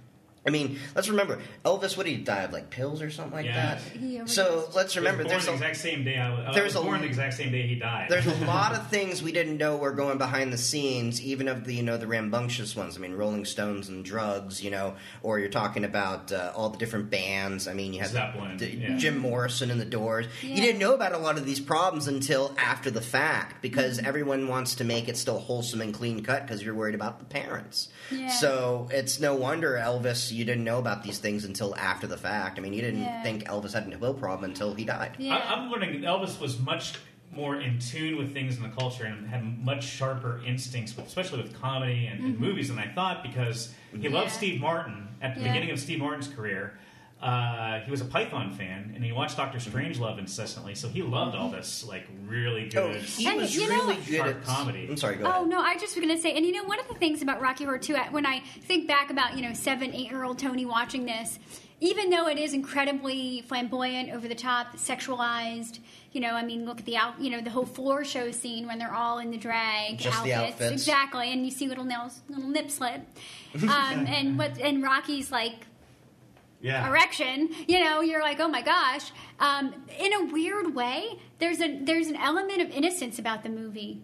I 0.46 0.48
mean, 0.48 0.78
let's 0.94 1.08
remember, 1.10 1.38
Elvis, 1.66 1.98
what 1.98 2.06
did 2.06 2.12
he 2.16 2.24
die 2.24 2.44
of? 2.44 2.52
Like 2.52 2.70
pills 2.70 3.02
or 3.02 3.10
something 3.10 3.34
like 3.34 3.44
Yeah. 3.44 3.74
that? 3.74 3.80
He. 3.82 4.22
So 4.26 4.70
let's 4.74 4.96
remember, 4.96 5.22
born 5.24 5.28
there's 5.32 5.44
the 5.44 5.50
a, 5.50 5.54
exact 5.54 5.76
same 5.76 6.02
day 6.02 6.16
I 6.16 6.30
was, 6.30 6.46
I 6.48 6.52
there's 6.54 6.74
was 6.74 6.82
a- 6.82 6.86
born 6.86 7.00
the 7.02 7.06
exact 7.08 7.34
same 7.34 7.52
day 7.52 7.66
he 7.66 7.74
died. 7.74 8.06
there's 8.08 8.26
a 8.26 8.34
lot 8.46 8.72
of 8.74 8.86
things 8.88 9.22
we 9.22 9.32
didn't 9.32 9.58
know 9.58 9.76
were 9.76 9.92
going 9.92 10.16
behind 10.16 10.50
the 10.50 10.56
scenes, 10.56 11.20
even 11.20 11.46
of 11.46 11.64
the 11.64 11.74
you 11.74 11.82
know 11.82 11.98
the 11.98 12.06
rambunctious 12.06 12.74
ones. 12.74 12.96
I 12.96 13.00
mean, 13.00 13.12
Rolling 13.12 13.44
Stones 13.44 13.90
and 13.90 14.02
drugs, 14.02 14.62
you 14.64 14.70
know, 14.70 14.94
or 15.22 15.38
you're 15.38 15.50
talking 15.50 15.84
about 15.84 16.32
uh, 16.32 16.52
all 16.56 16.70
the 16.70 16.78
different 16.78 17.10
bands. 17.10 17.68
I 17.68 17.74
mean, 17.74 17.92
you 17.92 18.00
had 18.00 18.08
Zeppelin, 18.10 18.56
the- 18.56 18.74
yeah. 18.74 18.96
Jim 18.96 19.18
Morrison 19.18 19.70
and 19.70 19.78
the 19.80 19.84
Doors. 19.84 20.26
Yeah. 20.42 20.54
You 20.54 20.62
didn't 20.62 20.78
know 20.80 20.94
about 20.94 21.12
a 21.12 21.18
lot 21.18 21.36
of 21.36 21.44
these 21.44 21.60
problems 21.60 22.08
until 22.08 22.54
after 22.56 22.90
the 22.90 23.02
fact, 23.02 23.60
because 23.60 23.98
Mm-hmm. 23.98 24.06
everyone 24.06 24.48
wants 24.48 24.76
to 24.76 24.84
make 24.84 25.08
it 25.08 25.18
still 25.18 25.38
wholesome 25.38 25.82
and 25.82 25.92
clean 25.92 26.22
cut 26.22 26.46
because 26.46 26.62
you're 26.62 26.74
worried 26.74 26.94
about 26.94 27.18
the 27.18 27.24
parents. 27.26 27.88
Yeah. 28.10 28.28
So 28.28 28.88
it's 28.92 29.20
no 29.20 29.34
wonder 29.34 29.72
Elvis, 29.82 30.32
you 30.32 30.44
didn't 30.44 30.64
know 30.64 30.78
about 30.78 31.02
these 31.02 31.18
things 31.18 31.44
until 31.44 31.74
after 31.76 32.06
the 32.06 32.16
fact. 32.16 32.58
I 32.58 32.62
mean, 32.62 32.72
you 32.72 32.80
didn't 32.82 33.02
Yeah. 33.02 33.22
think 33.22 33.44
Elvis 33.44 33.72
had 33.72 33.92
a 33.92 33.98
will 33.98 34.14
problem 34.14 34.50
until 34.50 34.74
he 34.74 34.84
died. 34.84 35.16
yeah. 35.18 35.36
I, 35.36 35.54
I'm 35.54 35.70
learning 35.70 36.00
Elvis 36.02 36.40
was 36.40 36.58
much 36.58 36.94
more 37.32 37.60
in 37.60 37.78
tune 37.78 38.16
with 38.16 38.32
things 38.32 38.56
in 38.56 38.62
the 38.64 38.68
culture 38.70 39.04
and 39.04 39.28
had 39.28 39.44
much 39.64 39.84
sharper 39.84 40.40
instincts, 40.44 40.94
especially 40.98 41.40
with 41.40 41.54
comedy 41.60 42.06
and, 42.06 42.18
and 42.24 42.40
movies 42.40 42.68
than 42.68 42.78
I 42.78 42.88
thought 42.92 43.22
because 43.22 43.72
he 43.96 44.08
loved 44.08 44.28
Mm-hmm. 44.30 44.36
Steve 44.36 44.60
Martin 44.60 45.08
at 45.22 45.34
the 45.36 45.40
Yeah. 45.42 45.48
beginning 45.48 45.70
of 45.70 45.78
Steve 45.78 46.00
Martin's 46.00 46.26
career. 46.28 46.76
Uh, 47.22 47.80
he 47.80 47.90
was 47.90 48.00
a 48.00 48.04
Python 48.06 48.50
fan 48.50 48.92
and 48.94 49.04
he 49.04 49.12
watched 49.12 49.36
Doctor 49.36 49.58
Strangelove 49.58 50.18
incessantly, 50.18 50.74
so 50.74 50.88
he 50.88 51.02
loved 51.02 51.36
all 51.36 51.50
this 51.50 51.84
like 51.84 52.06
really 52.26 52.64
Oh, 52.74 52.92
good. 52.92 53.02
he 53.02 53.26
And 53.26 53.36
was 53.36 53.54
you 53.54 53.68
know- 53.68 53.74
really 53.74 53.96
good 53.96 54.16
Sharp 54.16 54.28
at 54.36 54.42
comedy. 54.44 54.86
I'm 54.88 54.96
sorry, 54.96 55.16
go 55.16 55.26
Oh 55.26 55.28
ahead. 55.30 55.48
no, 55.48 55.60
I 55.60 55.74
just 55.76 55.94
was 55.96 56.02
gonna 56.04 56.18
say, 56.18 56.32
and 56.34 56.46
you 56.46 56.52
know, 56.52 56.64
one 56.64 56.80
of 56.80 56.88
the 56.88 56.94
things 56.94 57.20
about 57.20 57.42
Rocky 57.42 57.64
Horror 57.64 57.78
too, 57.78 57.94
when 58.10 58.24
I 58.24 58.40
think 58.62 58.88
back 58.88 59.10
about 59.10 59.36
you 59.36 59.42
know 59.42 59.52
seven, 59.52 59.92
eight 59.94 60.10
year 60.10 60.24
old 60.24 60.38
Tony 60.38 60.64
watching 60.64 61.04
this, 61.04 61.38
even 61.82 62.08
though 62.08 62.26
it 62.26 62.38
is 62.38 62.54
incredibly 62.54 63.42
flamboyant, 63.42 64.10
over 64.10 64.26
the 64.26 64.34
top, 64.34 64.76
sexualized, 64.76 65.78
you 66.12 66.20
know, 66.22 66.34
I 66.34 66.42
mean, 66.44 66.64
look 66.64 66.78
at 66.80 66.86
the 66.86 66.96
out, 66.96 67.20
you 67.20 67.30
know, 67.30 67.40
the 67.42 67.50
whole 67.50 67.66
floor 67.66 68.04
show 68.04 68.30
scene 68.30 68.66
when 68.66 68.78
they're 68.78 68.94
all 68.94 69.18
in 69.18 69.30
the 69.30 69.36
drag 69.38 69.98
Just 69.98 70.22
the 70.24 70.32
outfits. 70.32 70.72
exactly, 70.72 71.30
and 71.32 71.44
you 71.44 71.50
see 71.50 71.68
little 71.68 71.84
nails, 71.84 72.20
little 72.28 72.48
nip 72.48 72.70
slip, 72.70 73.02
um, 73.62 74.06
and 74.06 74.38
what, 74.38 74.58
and 74.58 74.82
Rocky's 74.82 75.30
like 75.30 75.66
Yeah. 76.62 76.88
erection, 76.88 77.50
you 77.66 77.82
know, 77.82 78.02
you're 78.02 78.20
like, 78.20 78.38
oh 78.38 78.48
my 78.48 78.62
gosh. 78.62 79.12
Um, 79.38 79.74
in 79.98 80.12
a 80.12 80.24
weird 80.32 80.74
way, 80.74 81.18
there's 81.38 81.60
a 81.60 81.78
there's 81.82 82.08
an 82.08 82.16
element 82.16 82.60
of 82.60 82.70
innocence 82.70 83.18
about 83.18 83.42
the 83.42 83.48
movie. 83.48 84.02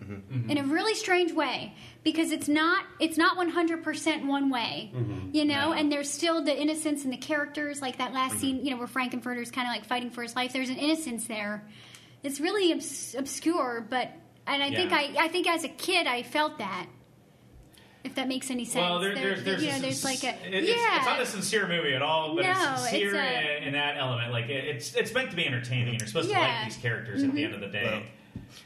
Mm-hmm. 0.00 0.50
In 0.50 0.58
a 0.58 0.62
really 0.62 0.94
strange 0.94 1.32
way, 1.32 1.74
because 2.04 2.30
it's 2.30 2.48
not 2.48 2.84
it's 3.00 3.16
not 3.16 3.36
100% 3.38 4.26
one 4.26 4.50
way, 4.50 4.92
mm-hmm. 4.94 5.30
you 5.32 5.44
know, 5.44 5.70
No. 5.70 5.72
and 5.72 5.90
there's 5.90 6.10
still 6.10 6.44
the 6.44 6.56
innocence 6.56 7.04
in 7.04 7.10
the 7.10 7.16
characters, 7.16 7.80
like 7.80 7.98
that 7.98 8.12
last 8.12 8.32
mm-hmm. 8.32 8.40
scene, 8.40 8.64
you 8.64 8.70
know, 8.70 8.76
where 8.76 8.86
Frank-N-Furter's 8.86 9.50
kind 9.50 9.66
of 9.66 9.72
like 9.72 9.86
fighting 9.86 10.10
for 10.10 10.22
his 10.22 10.36
life. 10.36 10.52
There's 10.52 10.68
an 10.68 10.76
innocence 10.76 11.26
there. 11.26 11.66
It's 12.22 12.40
really 12.40 12.72
obs- 12.72 13.14
obscure, 13.18 13.86
but 13.88 14.12
and 14.46 14.62
I 14.62 14.70
think 14.70 14.92
I 14.92 15.14
I 15.18 15.28
think 15.28 15.48
as 15.48 15.64
a 15.64 15.68
kid 15.68 16.06
I 16.06 16.22
felt 16.22 16.58
that. 16.58 16.86
If 18.06 18.14
that 18.14 18.28
makes 18.28 18.50
any 18.50 18.64
sense. 18.64 18.76
Well, 18.82 19.00
there, 19.00 19.14
There- 19.14 19.24
there's, 19.34 19.44
there's, 19.44 19.62
you 19.64 19.70
know, 19.72 19.78
there's 19.80 20.04
like 20.04 20.22
a 20.24 20.28
it- 20.46 20.54
it's, 20.54 20.68
yeah. 20.68 20.96
it's 20.98 21.06
not 21.06 21.20
a 21.20 21.26
sincere 21.26 21.66
movie 21.68 21.92
at 21.94 22.02
all, 22.02 22.34
but 22.36 22.42
No, 22.44 22.50
it's 22.52 22.82
sincere 22.82 23.14
it's 23.14 23.16
a- 23.16 23.56
in, 23.58 23.62
in 23.64 23.72
that 23.74 23.96
element. 23.98 24.32
Like 24.32 24.48
it, 24.48 24.64
it's 24.64 24.94
it's 24.94 25.12
meant 25.12 25.30
to 25.30 25.36
be 25.36 25.44
entertaining, 25.46 25.88
and 25.90 26.00
you're 26.00 26.06
supposed 26.08 26.28
to 26.28 26.34
Yeah. 26.34 26.46
Mm-hmm. 26.46 26.62
like 26.64 26.72
these 26.72 26.82
characters 26.82 27.22
at 27.22 27.34
the 27.34 27.44
end 27.44 27.54
of 27.54 27.60
the 27.60 27.66
day. 27.68 27.84
Well, 27.84 28.02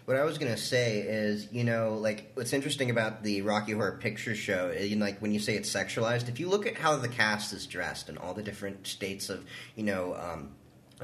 What 0.05 0.16
I 0.18 0.24
was 0.24 0.38
gonna 0.38 0.57
say 0.57 0.99
is, 1.01 1.49
you 1.53 1.64
know, 1.64 1.95
like 1.95 2.32
what's 2.34 2.53
interesting 2.53 2.91
about 2.91 3.22
the 3.22 3.43
Rocky 3.43 3.72
Horror 3.72 3.99
Picture 4.01 4.34
Show, 4.34 4.68
is, 4.68 4.91
you 4.91 4.97
know, 4.97 5.05
like 5.07 5.20
when 5.20 5.32
you 5.32 5.41
say 5.41 5.55
it's 5.57 5.72
sexualized, 5.72 6.28
if 6.28 6.38
you 6.38 6.49
look 6.49 6.66
at 6.66 6.76
how 6.76 6.97
the 6.97 7.09
cast 7.09 7.53
is 7.53 7.66
dressed 7.66 8.09
and 8.09 8.18
all 8.18 8.34
the 8.34 8.43
different 8.43 8.86
states 8.86 9.30
of, 9.30 9.45
you 9.76 9.84
know, 9.84 10.14
um, 10.16 10.51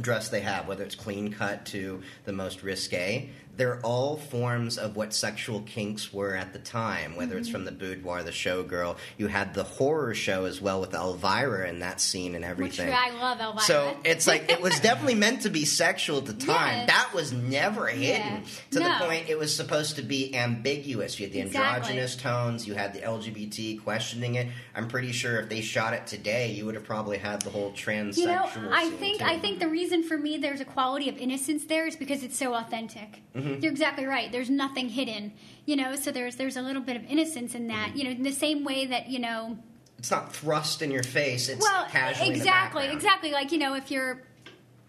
dress 0.01 0.28
they 0.28 0.41
have, 0.41 0.68
whether 0.68 0.84
it's 0.84 0.95
clean 0.95 1.32
cut 1.32 1.64
to 1.66 2.03
the 2.26 2.32
most 2.32 2.62
risque, 2.62 3.30
they're 3.57 3.80
all 3.82 4.16
forms 4.16 4.76
of 4.78 4.96
what 4.96 5.14
sexual 5.14 5.61
kinks 5.62 6.12
were 6.12 6.34
at 6.36 6.52
the 6.52 6.59
time, 6.59 7.16
whether 7.16 7.38
it's 7.38 7.48
from 7.48 7.64
the 7.64 7.72
boudoir, 7.72 8.22
the 8.22 8.30
showgirl. 8.30 8.96
You 9.18 9.28
had 9.28 9.54
the 9.54 9.64
horror 9.64 10.14
show 10.14 10.44
as 10.44 10.61
well 10.61 10.80
with 10.80 10.94
Elvira 10.94 11.68
in 11.68 11.80
that 11.80 12.00
scene 12.00 12.34
and 12.34 12.44
Which 12.44 12.50
everything. 12.80 12.92
I 12.92 13.11
love 13.18 13.40
Elvira. 13.40 13.61
So 13.62 13.96
it's 14.04 14.26
like 14.26 14.50
it 14.50 14.61
was 14.61 14.78
definitely 14.80 15.14
meant 15.14 15.42
to 15.42 15.50
be 15.50 15.64
sexual 15.64 16.18
at 16.18 16.26
the 16.26 16.34
time. 16.34 16.78
Yes. 16.78 16.86
That 16.88 17.11
was 17.14 17.32
never 17.32 17.86
hidden 17.88 18.07
Yeah. 18.36 18.40
to 18.72 18.78
No. 18.80 18.88
the 18.98 19.04
point 19.07 19.28
it 19.28 19.38
was 19.38 19.54
supposed 19.57 19.96
to 19.96 20.02
be 20.02 20.34
ambiguous. 20.34 21.18
You 21.18 21.26
had 21.26 21.32
the 21.32 21.40
Exactly. 21.40 21.66
androgynous 21.74 22.16
tones, 22.16 22.66
you 22.66 22.74
had 22.74 22.92
the 22.92 23.00
LGBT 23.00 23.78
questioning 23.82 24.34
it. 24.34 24.48
I'm 24.74 24.88
pretty 24.88 25.12
sure 25.12 25.40
if 25.40 25.48
they 25.48 25.61
shot 25.62 25.94
it 25.94 26.07
today, 26.07 26.52
you 26.52 26.66
would 26.66 26.74
have 26.74 26.84
probably 26.84 27.18
had 27.18 27.40
the 27.42 27.50
whole 27.50 27.72
transsexual. 27.72 28.16
you 28.16 28.26
know, 28.26 28.70
I 28.72 28.84
scene, 28.88 28.98
think 28.98 29.18
too. 29.20 29.24
I 29.24 29.38
think 29.38 29.61
the 29.61 29.68
reason 29.68 30.02
for 30.02 30.18
me 30.18 30.36
there's 30.36 30.61
a 30.61 30.64
quality 30.64 31.09
of 31.09 31.16
innocence 31.16 31.64
there 31.64 31.86
is 31.86 31.96
because 31.96 32.22
it's 32.22 32.36
so 32.38 32.54
authentic. 32.54 33.22
Mm-hmm. 33.34 33.45
You're 33.55 33.72
exactly 33.72 34.07
right. 34.07 34.30
There's 34.30 34.51
nothing 34.51 34.88
hidden. 34.88 35.32
You 35.64 35.76
know, 35.76 35.97
so 35.97 36.11
there's 36.11 36.36
there's 36.36 36.57
a 36.57 36.62
little 36.62 36.82
bit 36.82 36.97
of 36.97 37.05
innocence 37.11 37.55
in 37.55 37.68
that. 37.68 37.90
Mm-hmm. 37.90 37.99
You 37.99 38.05
know, 38.05 38.11
in 38.11 38.22
the 38.22 38.32
same 38.32 38.64
way 38.64 38.86
that 38.86 39.09
you 39.09 39.18
know. 39.18 39.59
it's 39.99 40.11
not 40.11 40.32
thrust 40.32 40.82
in 40.82 40.90
your 40.90 41.03
face. 41.03 41.49
It's 41.49 41.61
well, 41.61 41.86
casually 41.86 42.28
in 42.28 42.32
the 42.34 42.38
exactly, 42.38 42.86
exactly. 42.88 43.32
Like 43.32 43.53
you 43.53 43.59
know, 43.59 43.74
if 43.74 43.90
you're, 43.90 44.22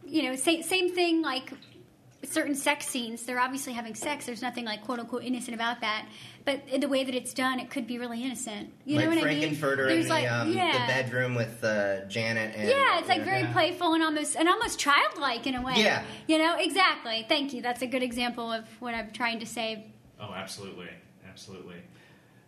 you 0.05 0.24
know, 0.24 0.36
same 0.36 0.64
same 0.64 0.93
thing. 0.93 1.22
Like 1.22 1.51
certain 2.28 2.55
sex 2.55 2.88
scenes, 2.88 3.23
they're 3.23 3.39
obviously 3.39 3.73
having 3.73 3.95
sex. 3.95 4.25
There's 4.25 4.41
nothing 4.41 4.65
like 4.65 4.84
quote 4.84 4.99
unquote 4.99 5.23
innocent 5.23 5.55
about 5.55 5.82
that. 5.82 6.05
But 6.45 6.61
the 6.80 6.88
way 6.88 7.03
that 7.03 7.13
it's 7.13 7.34
done, 7.34 7.59
it 7.59 7.69
could 7.69 7.88
be 7.88 7.97
really 7.99 8.23
innocent. 8.23 8.71
You 8.86 8.95
like 8.97 9.05
know 9.05 9.15
what 9.15 9.25
I 9.25 9.34
mean? 9.34 9.55
Frank-N-Furter 9.55 9.82
in 9.82 9.88
There's 9.88 10.05
the, 10.05 10.09
like 10.13 10.32
um, 10.32 10.51
yeah. 10.51 10.71
the 10.71 10.93
bedroom 10.93 11.36
with 11.36 11.61
uh, 11.63 12.05
Janet 12.05 12.55
and 12.55 12.69
Yeah, 12.69 12.99
it's 12.99 13.09
like 13.09 13.23
very 13.23 13.41
Yeah. 13.41 13.51
playful 13.53 13.93
and 13.93 14.03
almost 14.03 14.36
and 14.38 14.47
almost 14.47 14.80
childlike 14.80 15.45
in 15.45 15.55
a 15.55 15.61
way. 15.61 15.73
Yeah. 15.75 16.03
You 16.28 16.38
know, 16.38 16.55
exactly. 16.57 17.25
Thank 17.28 17.53
you. 17.53 17.61
That's 17.61 17.82
a 17.82 17.88
good 17.88 18.03
example 18.03 18.51
of 18.51 18.65
what 18.80 18.93
I'm 18.93 19.11
trying 19.11 19.39
to 19.39 19.45
say. 19.45 19.88
Oh, 20.19 20.34
absolutely, 20.34 20.89
absolutely. 21.30 21.75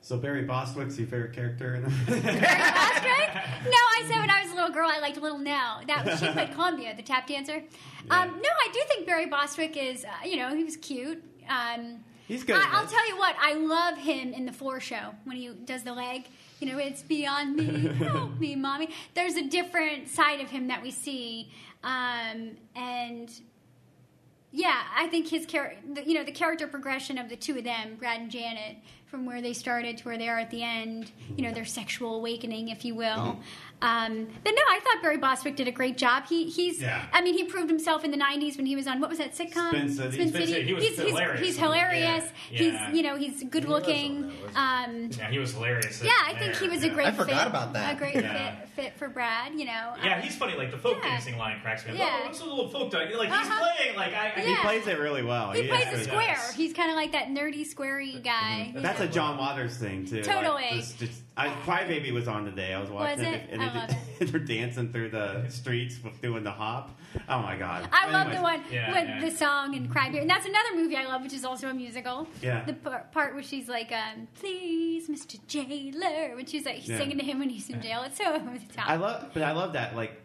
So 0.10 0.18
Barry 0.18 0.42
Bostwick's 0.42 0.98
your 0.98 1.08
favorite 1.08 1.34
character 1.34 1.76
in 1.76 1.84
the 1.84 1.90
Barry 2.08 2.22
Bostwick? 2.22 3.30
No, 3.64 3.78
I 3.78 4.06
said 4.08 4.20
when 4.20 4.32
I 4.32 4.42
was 4.42 4.52
a 4.52 4.56
little 4.56 4.72
girl 4.72 4.90
I 4.92 4.98
liked 4.98 5.22
Little 5.22 5.38
Nell. 5.38 5.82
That 5.86 6.18
she 6.18 6.28
played 6.32 6.52
Columbia, 6.54 6.96
the 6.96 7.04
tap 7.04 7.28
dancer. 7.28 7.62
Um, 8.10 8.30
no, 8.30 8.50
I 8.50 8.72
do 8.74 8.80
think 8.88 9.06
Barry 9.06 9.28
Bostwick 9.28 9.78
is, 9.78 10.06
uh, 10.06 10.26
you 10.26 10.38
know, 10.38 10.56
he 10.56 10.64
was 10.64 10.78
cute. 10.78 11.24
Um, 11.48 12.04
He's 12.28 12.44
good. 12.44 12.56
I, 12.56 12.70
I'll 12.72 12.88
tell 12.88 13.08
you 13.08 13.20
what, 13.20 13.36
I 13.40 13.54
love 13.54 14.00
him 14.00 14.34
in 14.34 14.48
the 14.48 14.52
floor 14.52 14.80
show 14.80 15.14
when 15.26 15.38
he 15.38 15.50
does 15.50 15.84
the 15.84 15.94
leg. 15.94 16.26
You 16.60 16.72
know, 16.72 16.80
it's 16.80 17.04
beyond 17.04 17.56
me, 17.56 17.66
help 18.00 18.40
me, 18.40 18.56
mommy. 18.56 18.90
There's 19.14 19.36
a 19.36 19.48
different 19.48 20.08
side 20.08 20.42
of 20.42 20.50
him 20.50 20.70
that 20.70 20.82
we 20.82 20.90
see, 20.90 21.52
um, 21.84 22.58
and 22.76 23.30
yeah, 24.52 24.82
I 24.96 25.06
think 25.08 25.28
his 25.28 25.46
character, 25.46 26.02
you 26.04 26.16
know, 26.16 26.24
the 26.24 26.32
character 26.32 26.68
progression 26.68 27.20
of 27.20 27.30
the 27.30 27.36
two 27.36 27.60
of 27.60 27.64
them, 27.64 27.98
Brad 28.00 28.22
and 28.22 28.32
Janet, 28.32 28.78
from 29.10 29.26
where 29.26 29.42
they 29.42 29.54
started 29.54 29.98
to 29.98 30.04
where 30.04 30.18
they 30.18 30.30
are 30.30 30.38
at 30.38 30.52
the 30.52 30.64
end, 30.64 31.12
you 31.36 31.44
know, 31.44 31.52
their 31.52 31.66
sexual 31.66 32.16
awakening, 32.16 32.70
if 32.70 32.86
you 32.86 32.94
will. 32.94 33.40
Mm-hmm. 33.82 34.14
Um, 34.22 34.28
but 34.44 34.52
no, 34.52 34.62
I 34.70 34.80
thought 34.82 35.02
Barry 35.02 35.18
Bostwick 35.18 35.56
did 35.56 35.68
a 35.68 35.72
great 35.72 35.98
job. 35.98 36.26
He 36.28 36.50
he's, 36.50 36.82
Yeah. 36.82 37.06
I 37.14 37.22
mean, 37.22 37.34
he 37.34 37.46
proved 37.46 37.70
himself 37.70 38.04
in 38.04 38.12
the 38.12 38.18
'90s 38.18 38.58
when 38.58 38.66
he 38.66 38.76
was 38.76 38.88
on 38.88 39.00
what 39.00 39.10
was 39.10 39.20
that 39.20 39.34
sitcom? 39.34 39.70
Spin 39.70 39.90
City. 39.90 40.12
Spin 40.14 40.30
Spin 40.30 40.48
City. 40.48 40.64
He 40.64 40.74
was 40.74 40.84
he's, 40.84 40.98
he's- 40.98 41.10
hilarious. 41.10 41.40
He's, 41.42 41.58
hilarious. 41.58 42.26
Yeah. 42.52 42.58
He's 42.88 42.98
you 42.98 43.04
know 43.04 43.16
he's 43.16 43.44
good 43.46 43.66
was 43.66 43.74
on 43.76 43.80
looking. 43.88 44.22
that, 44.22 44.32
wasn't 44.42 44.58
Um, 44.58 45.10
Yeah, 45.20 45.32
he 45.32 45.40
was 45.40 45.54
hilarious. 45.54 46.04
yeah, 46.04 46.12
I 46.26 46.38
think 46.38 46.56
he 46.58 46.68
was 46.68 46.84
a 46.84 46.90
great. 46.90 47.08
I 47.08 47.12
forgot 47.12 47.40
fit, 47.44 47.48
about 47.48 47.74
that. 47.74 47.96
A 47.96 47.98
great 47.98 48.16
Yeah. 48.16 48.56
fit 48.60 48.70
fit 48.76 48.94
for 48.98 49.08
Brad. 49.08 49.54
You 49.54 49.66
know. 49.66 49.94
Yeah, 50.04 50.20
he's 50.22 50.36
funny. 50.36 50.56
Like 50.56 50.72
the 50.72 50.78
folk 50.78 50.98
Yeah. 51.02 51.10
dancing 51.12 51.38
line 51.38 51.60
cracks 51.62 51.86
me 51.86 51.94
up. 51.94 51.98
Yeah. 52.00 52.20
Oh, 52.22 52.26
what's 52.26 52.42
a 52.42 52.46
little 52.46 52.70
folk 52.70 52.92
dance? 52.92 53.16
Like 53.16 53.30
he's 53.30 53.38
Uh-huh. 53.48 53.66
playing. 53.78 53.96
Like 53.96 54.14
I. 54.14 54.34
I 54.36 54.42
He 54.42 54.56
plays 54.58 54.88
it 54.88 55.00
really 55.00 55.24
well. 55.24 55.52
He 55.52 55.62
is 55.62 55.70
plays 55.70 55.86
good. 55.86 56.00
the 56.00 56.04
square. 56.04 56.36
does. 56.36 56.54
He's 56.56 56.74
kind 56.74 56.90
of 56.90 56.96
like 56.98 57.12
that 57.14 57.28
nerdy, 57.28 57.66
squarey 57.66 58.22
guy. 58.24 58.72
you 58.76 58.82
That's 58.82 59.00
know. 59.00 59.06
a 59.06 59.10
John 59.10 59.38
Waters 59.38 59.78
thing 59.78 60.06
too. 60.06 60.22
Totally. 60.22 60.84
Like, 61.40 61.56
just, 61.56 61.66
just, 61.68 61.70
I, 61.70 61.84
Crybaby 61.86 62.12
was 62.14 62.28
on 62.28 62.46
today. 62.46 62.74
I 62.74 62.80
was 62.82 62.90
watching 62.90 63.20
Was 63.20 63.28
it, 63.28 63.34
it? 63.34 63.50
and 63.52 63.62
I 63.62 63.70
they 63.70 63.80
love 63.80 63.90
did- 64.20 64.28
they're 64.30 64.40
dancing 64.42 64.92
through 64.92 65.10
the 65.10 65.48
streets 65.50 65.98
with 66.04 66.22
doing 66.22 66.44
the 66.44 66.52
hop. 66.52 66.98
Oh 67.28 67.42
my 67.42 67.56
god! 67.56 67.88
I 67.92 68.12
love 68.12 68.32
the 68.32 68.42
one 68.42 68.62
Yeah, 68.72 68.92
with 68.94 69.08
yeah. 69.10 69.20
the 69.22 69.32
song 69.32 69.76
and 69.76 69.90
Crybaby, 69.90 70.22
and 70.22 70.30
that's 70.30 70.46
another 70.46 70.76
movie 70.76 70.96
I 70.96 71.06
love, 71.06 71.24
which 71.24 71.34
is 71.34 71.44
also 71.46 71.70
a 71.70 71.74
musical. 71.74 72.28
Yeah. 72.42 72.64
The 72.66 72.74
part 72.74 73.34
where 73.34 73.42
she's 73.44 73.68
like, 73.68 73.92
um, 73.92 74.28
"Please, 74.36 75.08
Mr. 75.08 75.40
Jailer," 75.48 76.36
when 76.36 76.46
she's 76.46 76.66
like 76.66 76.88
Yeah. 76.88 76.98
singing 76.98 77.18
to 77.18 77.24
him 77.24 77.40
when 77.40 77.50
he's 77.50 77.70
in 77.70 77.82
jail. 77.82 78.04
It's 78.04 78.18
so 78.18 78.34
over 78.34 78.58
the 78.58 78.74
top. 78.74 78.90
I 78.90 78.96
love, 78.98 79.32
but 79.34 79.42
I 79.44 79.54
love 79.54 79.74
that. 79.74 79.96
Like, 79.96 80.22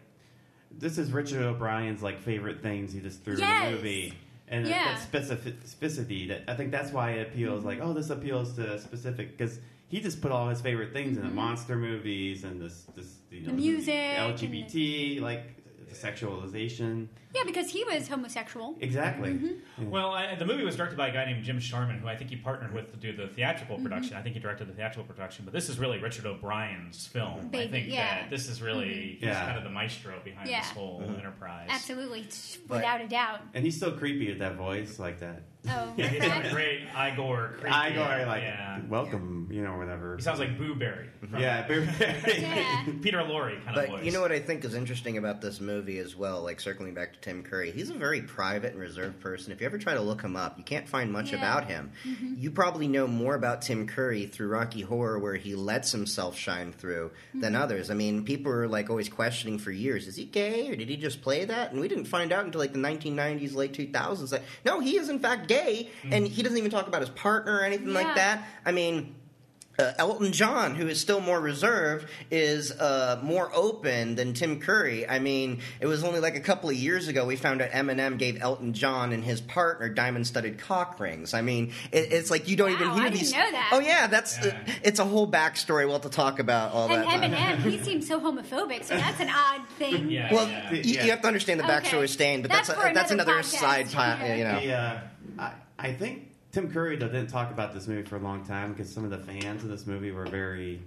this 0.77 0.97
is 0.97 1.11
Richard 1.11 1.41
O'Brien's 1.41 2.03
like 2.03 2.19
favorite 2.19 2.61
things 2.61 2.91
he 2.93 2.99
just 2.99 3.23
threw 3.23 3.33
in 3.35 3.39
the 3.39 3.71
movie, 3.71 4.13
and 4.47 4.67
Yeah. 4.67 4.95
that 4.95 5.11
specificity. 5.11 6.27
That 6.27 6.43
I 6.47 6.55
think 6.55 6.71
that's 6.71 6.91
why 6.91 7.11
it 7.11 7.27
appeals. 7.29 7.63
Like, 7.63 7.79
oh, 7.81 7.93
this 7.93 8.09
appeals 8.09 8.53
to 8.57 8.77
specific 8.79 9.37
because 9.37 9.59
he 9.87 9.99
just 10.01 10.21
put 10.21 10.31
all 10.31 10.49
his 10.49 10.61
favorite 10.61 10.93
things 10.93 11.17
in 11.17 11.23
the 11.23 11.29
monster 11.29 11.75
movies 11.75 12.43
and 12.43 12.61
this, 12.61 12.85
this 12.95 13.17
you 13.31 13.41
know, 13.41 13.47
Mm-hmm. 13.49 13.57
music 13.57 13.93
LGBT, 13.93 15.21
like 15.21 15.55
the 15.89 15.95
sexualization. 15.95 17.07
Yeah, 17.35 17.43
because 17.45 17.69
he 17.69 17.83
was 17.83 18.07
homosexual. 18.07 18.75
Exactly. 18.79 19.29
Mm-hmm. 19.33 19.89
Well, 19.89 20.11
I, 20.11 20.35
the 20.35 20.45
movie 20.45 20.63
was 20.63 20.75
directed 20.75 20.97
by 20.97 21.09
a 21.09 21.13
guy 21.13 21.25
named 21.25 21.43
Jim 21.43 21.59
Sharman, 21.59 21.99
who 21.99 22.07
I 22.07 22.15
think 22.15 22.29
he 22.29 22.35
partnered 22.37 22.73
with 22.73 22.91
to 22.91 22.97
do 22.97 23.15
the 23.15 23.27
theatrical 23.27 23.75
Mm-hmm. 23.75 23.83
production. 23.83 24.15
I 24.15 24.21
think 24.21 24.35
he 24.35 24.39
directed 24.41 24.67
the 24.69 24.73
theatrical 24.73 25.03
production, 25.03 25.43
but 25.45 25.53
this 25.53 25.69
is 25.69 25.77
really 25.77 25.99
Richard 25.99 26.25
O'Brien's 26.25 27.07
film. 27.07 27.49
I 27.53 27.67
think 27.67 27.87
yeah. 27.91 28.21
that 28.21 28.29
this 28.29 28.47
is 28.47 28.61
really 28.61 29.17
he's 29.19 29.23
Yeah. 29.23 29.45
kind 29.45 29.57
of 29.57 29.63
the 29.63 29.69
maestro 29.69 30.13
behind 30.23 30.49
Yeah. 30.49 30.61
this 30.61 30.69
whole 30.71 31.03
enterprise. 31.17 31.67
Absolutely, 31.69 32.27
But- 32.67 32.75
without 32.77 33.01
a 33.01 33.07
doubt. 33.07 33.41
And 33.53 33.63
he's 33.65 33.79
so 33.79 33.91
creepy 33.91 34.29
with 34.29 34.39
that 34.39 34.55
voice, 34.55 34.97
like 34.99 35.19
that. 35.19 35.43
Oh, 35.67 35.93
Yeah, 35.97 36.07
he's 36.09 36.21
got 36.23 36.45
a 36.45 36.49
great 36.51 36.81
Igor. 36.95 37.55
creepy- 37.59 37.69
I 37.75 37.91
go 37.91 38.01
like, 38.27 38.43
yeah. 38.43 38.81
welcome, 38.87 39.49
you 39.51 39.63
know, 39.63 39.77
whatever. 39.77 40.15
He 40.15 40.21
sounds 40.21 40.37
like 40.39 40.57
Boo 40.59 40.75
Berry. 40.75 41.09
from 41.19 41.39
yeah, 41.39 41.65
very- 41.67 41.85
yeah. 42.39 42.85
Peter 43.01 43.17
Lorre 43.19 43.55
kind 43.65 43.69
of 43.69 43.75
But 43.75 43.89
voice. 43.89 44.05
you 44.05 44.11
know 44.11 44.21
what 44.21 44.31
I 44.31 44.39
think 44.39 44.63
is 44.63 44.75
interesting 44.75 45.17
about 45.17 45.41
this 45.41 45.59
movie 45.59 45.97
as 45.97 46.15
well, 46.15 46.43
like 46.43 46.59
circling 46.61 46.93
back 46.93 47.13
to 47.13 47.19
Tim 47.25 47.41
Curry, 47.41 47.71
he's 47.71 47.89
a 47.89 47.95
very 47.95 48.21
private 48.21 48.73
and 48.73 48.79
reserved 48.79 49.19
person. 49.19 49.51
If 49.51 49.59
you 49.59 49.65
ever 49.65 49.79
try 49.79 49.95
to 49.95 49.99
look 49.99 50.21
him 50.21 50.35
up, 50.35 50.59
you 50.59 50.63
can't 50.63 50.87
find 50.87 51.11
much 51.11 51.31
Yeah. 51.31 51.39
about 51.39 51.65
him. 51.65 51.91
Mm-hmm. 52.07 52.35
You 52.37 52.51
probably 52.51 52.87
know 52.87 53.07
more 53.07 53.33
about 53.33 53.63
Tim 53.63 53.87
Curry 53.87 54.27
through 54.27 54.49
Rocky 54.49 54.81
Horror, 54.81 55.17
where 55.17 55.33
he 55.33 55.55
lets 55.55 55.91
himself 55.91 56.37
shine 56.37 56.71
through, 56.71 57.09
than 57.33 57.53
mm-hmm. 57.53 57.63
others. 57.63 57.89
I 57.89 57.95
mean, 57.95 58.25
people 58.25 58.51
were 58.51 58.67
like 58.67 58.91
always 58.91 59.09
questioning 59.09 59.57
for 59.57 59.71
years: 59.71 60.07
is 60.07 60.17
he 60.17 60.25
gay 60.25 60.69
or 60.69 60.75
did 60.75 60.87
he 60.87 60.97
just 60.97 61.23
play 61.23 61.45
that? 61.45 61.71
And 61.71 61.81
we 61.81 61.87
didn't 61.87 62.05
find 62.05 62.31
out 62.31 62.45
until 62.45 62.61
like 62.61 62.73
the 62.73 62.79
1990s, 62.79 63.55
late 63.55 63.73
2000s 63.73 64.29
that 64.29 64.43
no, 64.63 64.79
he 64.79 64.97
is 64.97 65.09
in 65.09 65.17
fact 65.17 65.47
gay, 65.47 65.89
and 66.03 66.25
mm-hmm. 66.25 66.25
he 66.25 66.43
doesn't 66.43 66.59
even 66.59 66.69
talk 66.69 66.87
about 66.87 67.01
his 67.01 67.09
partner 67.09 67.55
or 67.55 67.63
anything 67.63 67.87
Yeah. 67.87 67.93
like 68.03 68.15
that. 68.17 68.47
I 68.63 68.71
mean. 68.71 69.15
Uh, 69.77 69.91
Elton 69.97 70.31
John, 70.31 70.75
who 70.75 70.87
is 70.87 71.01
still 71.01 71.19
more 71.19 71.39
reserved, 71.41 72.07
is 72.31 72.71
uh, 72.71 73.19
more 73.21 73.51
open 73.53 74.15
than 74.15 74.33
Tim 74.33 74.61
Curry. 74.61 75.07
I 75.07 75.19
mean, 75.19 75.59
it 75.81 75.85
was 75.85 76.03
only 76.05 76.21
like 76.21 76.35
a 76.35 76.39
couple 76.39 76.69
of 76.69 76.75
years 76.77 77.09
ago 77.09 77.25
we 77.25 77.35
found 77.35 77.61
out 77.61 77.71
Eminem 77.71 78.17
gave 78.17 78.41
Elton 78.41 78.73
John 78.73 79.11
and 79.11 79.21
his 79.23 79.41
partner 79.41 79.89
diamond-studded 79.89 80.59
cock 80.59 80.97
rings. 80.99 81.33
I 81.33 81.41
mean, 81.41 81.73
it, 81.91 82.13
it's 82.13 82.31
like 82.31 82.47
you 82.47 82.55
don't 82.55 82.71
even 82.71 82.87
Wow, 82.87 82.93
hear 82.95 83.03
I 83.03 83.09
didn't 83.09 83.19
these. 83.19 83.33
know 83.33 83.51
that. 83.51 83.69
Oh 83.73 83.79
yeah, 83.79 84.07
that's 84.07 84.43
Yeah. 84.45 84.57
it's 84.81 84.99
a 84.99 85.05
whole 85.05 85.29
backstory. 85.29 85.83
We'll 85.85 85.93
have 85.93 86.03
to 86.03 86.09
talk 86.09 86.39
about 86.39 86.71
all 86.71 86.89
And 86.89 87.03
that. 87.03 87.31
Eminem, 87.31 87.57
he 87.69 87.77
seems 87.83 88.07
so 88.07 88.19
homophobic, 88.21 88.85
so 88.85 88.95
that's 88.95 89.19
an 89.19 89.29
odd 89.29 89.67
thing. 89.77 90.09
Yeah. 90.09 90.33
well, 90.33 90.47
yeah. 90.47 90.71
you, 90.71 90.81
Yeah. 90.83 91.03
you 91.03 91.11
have 91.11 91.21
to 91.21 91.27
understand 91.27 91.59
the 91.59 91.65
backstory 91.65 91.95
Okay. 91.95 92.03
of 92.05 92.09
Stan, 92.11 92.41
but 92.41 92.49
That's 92.51 92.69
that's 92.69 92.79
for 92.81 92.87
a, 92.87 92.93
that's 92.93 93.11
another 93.11 93.33
another 93.33 93.43
side. 93.47 93.89
Time, 93.89 94.21
Yeah. 94.21 94.35
you 94.37 94.43
know. 94.45 94.59
The, 94.61 94.73
uh, 94.73 94.99
I, 95.39 95.51
I 95.89 95.93
think 95.93 96.29
Tim 96.55 96.71
Curry 96.71 96.95
though 96.95 97.09
didn't 97.09 97.27
talk 97.27 97.51
about 97.51 97.73
this 97.73 97.85
movie 97.85 98.07
for 98.07 98.15
a 98.15 98.19
long 98.19 98.45
time 98.45 98.71
because 98.71 98.89
some 98.89 99.03
of 99.03 99.09
the 99.09 99.17
fans 99.17 99.61
of 99.65 99.69
this 99.69 99.85
movie 99.85 100.11
were 100.11 100.25
very. 100.25 100.81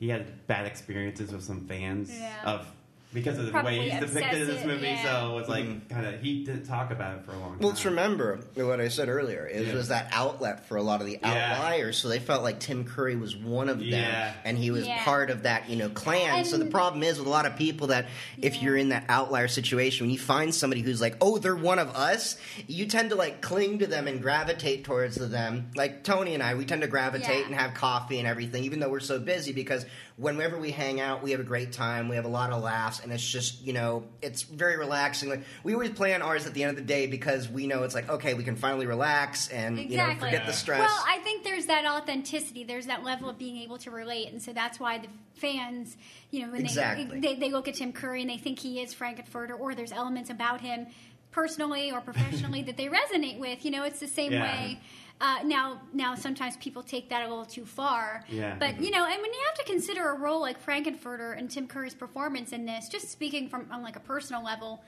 He 0.00 0.08
had 0.08 0.44
bad 0.48 0.66
experiences 0.66 1.30
with 1.30 1.44
some 1.44 1.68
fans 1.68 2.10
Yeah. 2.12 2.34
of 2.44 2.66
because 3.14 3.38
of 3.38 3.46
the 3.46 3.50
Probably 3.52 3.78
way 3.78 3.88
he's 3.88 4.00
depicted 4.00 4.42
in 4.42 4.46
this 4.46 4.48
obsessive, 4.56 4.66
movie. 4.66 4.86
yeah. 4.88 5.02
So 5.02 5.38
it's 5.38 5.48
like 5.48 5.64
Mhm. 5.64 5.88
kind 5.88 6.06
of 6.06 6.20
he 6.20 6.44
didn't 6.44 6.64
talk 6.64 6.90
about 6.90 7.16
it 7.18 7.24
for 7.24 7.32
a 7.32 7.38
long 7.38 7.50
time. 7.52 7.58
Well, 7.60 7.70
let's 7.70 7.84
remember 7.86 8.40
what 8.54 8.80
I 8.80 8.88
said 8.88 9.08
earlier. 9.08 9.46
It 9.46 9.68
Yeah. 9.68 9.74
was 9.74 9.88
that 9.88 10.08
outlet 10.12 10.66
for 10.68 10.76
a 10.76 10.82
lot 10.82 11.00
of 11.00 11.06
the 11.06 11.18
Yeah. 11.22 11.54
outliers, 11.56 11.96
so 11.96 12.08
they 12.08 12.18
felt 12.18 12.42
like 12.42 12.60
Tim 12.60 12.84
Curry 12.84 13.16
was 13.16 13.34
one 13.34 13.68
of 13.70 13.78
them, 13.78 13.88
Yeah. 13.88 14.32
and 14.44 14.58
he 14.58 14.70
was 14.70 14.86
Yeah. 14.86 15.02
part 15.04 15.30
of 15.30 15.44
that, 15.44 15.70
you 15.70 15.76
know, 15.76 15.88
clan. 15.88 16.44
so 16.44 16.56
the 16.58 16.66
problem 16.66 17.02
is 17.02 17.18
with 17.18 17.26
a 17.26 17.30
lot 17.30 17.46
of 17.46 17.56
people 17.56 17.86
that 17.88 18.06
if 18.40 18.56
Yeah. 18.56 18.62
you're 18.62 18.76
in 18.76 18.90
that 18.90 19.04
outlier 19.08 19.48
situation, 19.48 20.06
when 20.06 20.12
you 20.12 20.18
find 20.18 20.54
somebody 20.54 20.82
who's 20.82 21.00
like, 21.00 21.16
"Oh, 21.20 21.38
they're 21.38 21.56
one 21.56 21.78
of 21.78 21.88
us," 21.96 22.36
you 22.66 22.86
tend 22.86 23.10
to 23.10 23.16
like 23.16 23.40
cling 23.40 23.78
to 23.78 23.86
them 23.86 24.06
and 24.06 24.20
gravitate 24.20 24.84
towards 24.84 25.16
them. 25.16 25.70
Like 25.74 26.04
Tony 26.04 26.34
and 26.34 26.42
I, 26.42 26.54
we 26.54 26.64
tend 26.66 26.82
to 26.82 26.88
gravitate 26.88 27.38
Yeah. 27.40 27.46
and 27.46 27.54
have 27.54 27.72
coffee 27.74 28.18
and 28.18 28.28
everything, 28.28 28.64
even 28.64 28.80
though 28.80 28.90
we're 28.90 29.00
so 29.00 29.18
busy. 29.18 29.52
Because 29.52 29.86
whenever 30.18 30.58
we 30.58 30.70
hang 30.72 31.00
out, 31.00 31.22
we 31.22 31.30
have 31.30 31.40
a 31.40 31.44
great 31.44 31.72
time, 31.72 32.08
we 32.08 32.16
have 32.16 32.24
a 32.24 32.28
lot 32.28 32.50
of 32.50 32.62
laughs, 32.62 33.00
and 33.00 33.12
it's 33.12 33.26
just 33.26 33.62
you 33.62 33.72
know, 33.72 34.04
it's 34.20 34.42
very 34.42 34.76
relaxing. 34.76 35.28
Like 35.30 35.44
we 35.62 35.72
always 35.72 35.90
plan 35.90 36.20
ours 36.22 36.46
at 36.46 36.54
the 36.54 36.62
end 36.64 36.70
of 36.70 36.76
the 36.76 36.82
day 36.82 37.06
because 37.06 37.48
we 37.48 37.66
know 37.66 37.84
it's 37.84 37.94
like 37.94 38.08
okay, 38.10 38.34
we 38.34 38.44
can 38.44 38.56
finally 38.56 38.86
relax 38.86 39.48
and 39.48 39.78
you 39.78 39.96
know 39.96 40.04
Exactly. 40.04 40.28
forget 40.30 40.46
the 40.46 40.52
stress. 40.52 40.80
Well, 40.80 41.04
I 41.06 41.18
think 41.20 41.44
there's 41.44 41.66
that 41.66 41.86
authenticity. 41.86 42.64
There's 42.64 42.86
that 42.86 43.04
level 43.04 43.28
of 43.30 43.38
being 43.38 43.56
able 43.58 43.78
to 43.78 43.90
relate, 43.90 44.28
and 44.32 44.42
so 44.42 44.52
that's 44.52 44.78
why 44.80 44.98
the 44.98 45.08
fans, 45.34 45.96
you 46.30 46.44
know, 46.44 46.52
when 46.52 46.62
Exactly. 46.62 47.20
they, 47.20 47.34
they 47.34 47.40
they 47.40 47.50
look 47.50 47.68
at 47.68 47.74
Tim 47.74 47.92
Curry 47.92 48.20
and 48.22 48.30
they 48.30 48.38
think 48.38 48.58
he 48.58 48.80
is 48.80 48.92
Frank-N-Furter, 48.92 49.58
or 49.58 49.74
there's 49.74 49.92
elements 49.92 50.30
about 50.30 50.60
him 50.60 50.88
personally 51.30 51.92
or 51.92 52.00
professionally 52.00 52.62
that 52.68 52.76
they 52.76 52.86
resonate 52.88 53.38
with. 53.38 53.64
You 53.64 53.70
know, 53.70 53.84
it's 53.84 54.00
the 54.00 54.08
same 54.08 54.32
Yeah. 54.32 54.42
way. 54.42 54.80
Uh, 55.20 55.38
now, 55.44 55.80
now 55.92 56.14
sometimes 56.14 56.56
people 56.58 56.82
take 56.82 57.08
that 57.08 57.26
a 57.26 57.28
little 57.28 57.44
too 57.44 57.64
far. 57.64 58.24
Yeah. 58.28 58.56
But 58.58 58.74
mm-hmm. 58.74 58.84
you 58.84 58.90
know, 58.90 59.04
and 59.04 59.20
when 59.20 59.32
you 59.32 59.40
have 59.46 59.54
to 59.54 59.64
consider 59.64 60.10
a 60.10 60.18
role 60.18 60.40
like 60.40 60.60
Frank-N-Furter 60.60 61.36
and 61.36 61.50
Tim 61.50 61.66
Curry's 61.66 61.94
performance 61.94 62.52
in 62.52 62.64
this, 62.64 62.88
just 62.88 63.10
speaking 63.10 63.48
from 63.48 63.66
on 63.70 63.82
like 63.82 63.96
a 63.96 64.00
personal 64.00 64.44
level, 64.44 64.82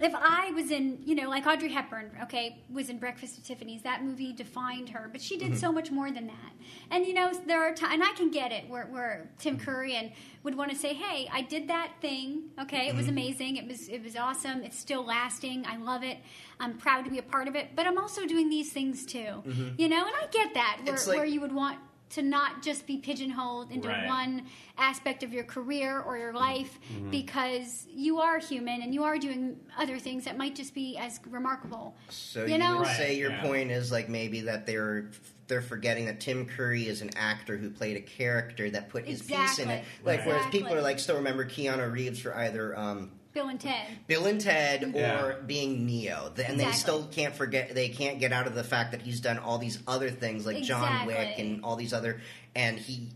if 0.00 0.14
I 0.14 0.50
was 0.52 0.70
in, 0.70 0.98
you 1.04 1.14
know, 1.14 1.28
like 1.28 1.46
Audrey 1.46 1.68
Hepburn, 1.68 2.10
okay, 2.22 2.58
was 2.72 2.88
in 2.88 2.98
Breakfast 2.98 3.38
at 3.38 3.44
Tiffany's, 3.44 3.82
that 3.82 4.02
movie 4.02 4.32
defined 4.32 4.88
her, 4.90 5.10
but 5.12 5.20
she 5.20 5.36
did 5.36 5.48
mm-hmm. 5.48 5.56
so 5.56 5.70
much 5.70 5.90
more 5.90 6.10
than 6.10 6.26
that. 6.26 6.52
And 6.90 7.06
you 7.06 7.12
know, 7.12 7.30
there 7.46 7.62
are 7.62 7.74
times, 7.74 7.94
and 7.94 8.02
I 8.02 8.12
can 8.14 8.30
get 8.30 8.50
it, 8.50 8.68
where, 8.68 8.86
where 8.86 9.28
Tim 9.38 9.56
mm-hmm. 9.56 9.64
Curry 9.64 9.96
and 9.96 10.12
would 10.42 10.54
want 10.54 10.70
to 10.70 10.76
say, 10.76 10.94
"Hey, 10.94 11.28
I 11.30 11.42
did 11.42 11.68
that 11.68 11.92
thing. 12.00 12.44
Okay, 12.58 12.88
it 12.88 12.94
was 12.94 13.08
amazing. 13.08 13.56
It 13.56 13.68
was 13.68 13.88
it 13.88 14.02
was 14.02 14.16
awesome. 14.16 14.62
It's 14.62 14.78
still 14.78 15.04
lasting. 15.04 15.66
I 15.66 15.76
love 15.76 16.02
it. 16.02 16.16
I'm 16.60 16.76
proud 16.78 17.04
to 17.06 17.10
be 17.10 17.18
a 17.18 17.22
part 17.22 17.48
of 17.48 17.56
it. 17.56 17.70
But 17.74 17.86
I'm 17.86 17.98
also 17.98 18.26
doing 18.26 18.48
these 18.48 18.72
things 18.72 19.04
too. 19.04 19.18
Mm-hmm. 19.18 19.68
You 19.78 19.88
know, 19.88 20.04
and 20.06 20.14
I 20.14 20.26
get 20.30 20.54
that 20.54 20.80
where, 20.84 20.94
It's 20.94 21.06
like- 21.06 21.16
where 21.16 21.26
you 21.26 21.40
would 21.40 21.52
want." 21.52 21.78
To 22.14 22.22
not 22.22 22.64
just 22.64 22.88
be 22.88 22.96
pigeonholed 22.96 23.70
into 23.70 23.86
Right. 23.86 24.08
one 24.08 24.46
aspect 24.76 25.22
of 25.22 25.32
your 25.32 25.44
career 25.44 26.00
or 26.00 26.18
your 26.18 26.30
mm-hmm. 26.30 26.38
life 26.38 26.80
mm-hmm. 26.92 27.08
because 27.08 27.86
you 27.88 28.18
are 28.18 28.40
human 28.40 28.82
and 28.82 28.92
you 28.92 29.04
are 29.04 29.16
doing 29.16 29.60
other 29.78 29.96
things 30.00 30.24
that 30.24 30.36
might 30.36 30.56
just 30.56 30.74
be 30.74 30.96
as 30.96 31.20
remarkable. 31.30 31.94
So 32.08 32.46
You 32.46 32.54
you, 32.54 32.58
know- 32.58 32.78
would 32.78 32.88
Right, 32.88 32.96
say 32.96 33.14
your 33.16 33.30
yeah. 33.30 33.42
point 33.42 33.70
is 33.70 33.92
like 33.92 34.08
maybe 34.08 34.40
that 34.40 34.66
they're 34.66 35.12
they're 35.46 35.62
forgetting 35.62 36.06
that 36.06 36.18
Tim 36.18 36.46
Curry 36.46 36.88
is 36.88 37.00
an 37.00 37.10
actor 37.14 37.56
who 37.56 37.70
played 37.70 37.96
a 37.96 38.00
character 38.00 38.68
that 38.70 38.88
put 38.88 39.04
his 39.06 39.22
piece 39.22 39.60
in 39.60 39.70
it. 39.70 39.84
Exactly. 39.84 39.86
Like 40.04 40.26
whereas 40.26 40.46
people 40.50 40.74
are 40.74 40.82
like 40.82 40.98
still 40.98 41.16
remember 41.16 41.44
Keanu 41.44 41.92
Reeves 41.92 42.18
for 42.18 42.36
either 42.36 42.76
um, 42.76 43.12
Bill 43.32 43.48
and 43.48 43.60
Ted. 43.60 43.86
Bill 44.08 44.26
and 44.26 44.40
Ted 44.40 44.92
Yeah. 44.94 45.20
or 45.22 45.42
being 45.42 45.86
Neo, 45.86 46.32
Th- 46.34 46.48
and 46.48 46.58
they 46.58 46.72
still 46.72 47.06
can't 47.06 47.34
forget 47.34 47.74
they 47.74 47.88
can't 47.88 48.18
get 48.18 48.32
out 48.32 48.46
of 48.46 48.54
the 48.54 48.64
fact 48.64 48.90
that 48.92 49.02
he's 49.02 49.20
done 49.20 49.38
all 49.38 49.58
these 49.58 49.78
other 49.86 50.10
things 50.10 50.46
like 50.46 50.62
John 50.62 51.06
Wick 51.06 51.38
and 51.38 51.64
all 51.64 51.76
these 51.76 51.92
other, 51.92 52.20
and 52.54 52.78
he 52.78 53.08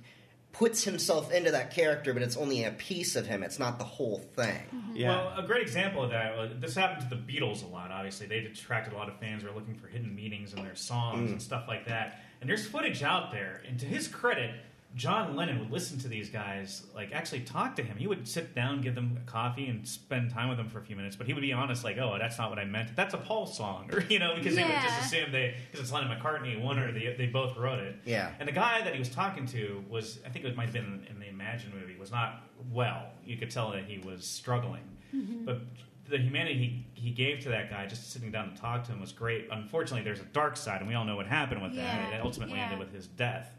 puts 0.53 0.85
himself 0.85 1.32
into 1.32 1.51
that 1.51 1.73
character, 1.74 2.15
but 2.15 2.23
it's 2.23 2.36
only 2.36 2.62
a 2.62 2.70
piece 2.70 3.16
of 3.16 3.27
him. 3.27 3.43
It's 3.43 3.59
not 3.59 3.77
the 3.78 3.85
whole 3.85 4.19
thing. 4.36 4.62
Yeah. 4.95 5.09
Well, 5.09 5.35
a 5.39 5.43
great 5.45 5.62
example 5.62 6.05
of 6.05 6.11
that, 6.11 6.39
uh, 6.39 6.49
this 6.61 6.77
happened 6.77 7.11
to 7.11 7.16
the 7.16 7.20
Beatles 7.20 7.65
a 7.65 7.66
lot, 7.66 7.91
obviously. 7.91 8.28
They 8.28 8.39
attracted 8.39 8.93
a 8.95 8.97
lot 8.97 9.09
of 9.09 9.19
fans 9.19 9.43
who 9.43 9.49
are 9.49 9.53
looking 9.53 9.74
for 9.74 9.89
hidden 9.89 10.15
meanings 10.15 10.55
in 10.55 10.62
their 10.62 10.77
songs 10.77 11.32
and 11.32 11.43
stuff 11.43 11.65
like 11.66 11.86
that. 11.86 12.20
And 12.41 12.49
there's 12.49 12.65
footage 12.65 13.03
out 13.03 13.32
there, 13.32 13.62
and 13.66 13.81
to 13.81 13.86
his 13.86 14.07
credit, 14.07 14.53
John 14.95 15.35
Lennon 15.35 15.59
would 15.59 15.73
listen 15.73 15.99
to 16.01 16.09
these 16.09 16.29
guys, 16.31 16.87
like 16.95 17.12
actually 17.12 17.41
talk 17.41 17.75
to 17.77 17.83
him. 17.83 17.97
He 17.97 18.07
would 18.07 18.29
sit 18.29 18.55
down, 18.55 18.81
give 18.81 18.95
them 18.95 19.19
coffee, 19.27 19.66
and 19.66 19.87
spend 19.87 20.31
time 20.31 20.49
with 20.49 20.57
them 20.57 20.69
for 20.69 20.79
a 20.79 20.83
few 20.83 20.95
minutes. 20.95 21.16
But 21.16 21.27
he 21.27 21.35
would 21.35 21.41
be 21.41 21.53
honest, 21.53 21.83
like, 21.83 21.99
"Oh, 21.99 22.16
that's 22.19 22.39
not 22.39 22.51
what 22.51 22.61
I 22.61 22.65
meant. 22.65 22.95
That's 22.95 23.12
a 23.12 23.19
Paul 23.19 23.47
song," 23.47 23.91
or 23.93 24.01
you 24.09 24.21
know, 24.21 24.35
because 24.37 24.55
they 24.55 24.62
would 24.62 24.73
just 24.73 25.01
assume 25.01 25.33
they 25.33 25.57
because 25.71 25.81
it's 25.85 25.93
Lennon 25.93 26.16
McCartney, 26.16 26.61
one 26.62 26.79
or 26.79 26.93
the 26.93 27.15
they 27.19 27.27
both 27.27 27.57
wrote 27.57 27.81
it. 27.81 27.97
Yeah. 28.05 28.31
And 28.39 28.49
the 28.49 28.53
guy 28.53 28.83
that 28.83 28.93
he 28.93 28.99
was 28.99 29.09
talking 29.09 29.47
to 29.47 29.85
was, 29.89 30.21
I 30.25 30.29
think 30.29 30.45
it 30.45 30.57
might 30.57 30.65
have 30.65 30.73
been 30.73 31.07
in 31.11 31.19
the 31.19 31.29
Imagine 31.29 31.73
movie, 31.79 31.97
was 31.99 32.12
not 32.12 32.43
well. 32.73 33.09
You 33.25 33.37
could 33.37 33.51
tell 33.51 33.73
that 33.73 33.85
he 33.85 33.99
was 33.99 34.25
struggling. 34.25 34.83
Mm-hmm. 35.12 35.45
But 35.45 35.62
the 36.09 36.19
humanity 36.19 36.87
he, 36.95 37.01
he 37.01 37.11
gave 37.11 37.41
to 37.41 37.49
that 37.49 37.71
guy, 37.71 37.87
just 37.87 38.12
sitting 38.12 38.31
down 38.31 38.55
to 38.55 38.61
talk 38.61 38.85
to 38.85 38.93
him, 38.93 39.01
was 39.01 39.12
great. 39.12 39.49
Unfortunately, 39.51 40.05
there's 40.05 40.21
a 40.21 40.25
dark 40.33 40.57
side, 40.57 40.81
and 40.81 40.89
we 40.89 40.95
all 40.95 41.05
know 41.05 41.16
what 41.16 41.27
happened 41.27 41.62
with 41.62 41.75
that. 41.75 42.11
Yeah, 42.11 42.19
It 42.19 42.23
ultimately 42.23 42.57
yeah. 42.57 42.65
ended 42.65 42.79
with 42.79 42.93
his 42.93 43.07
death. 43.09 43.51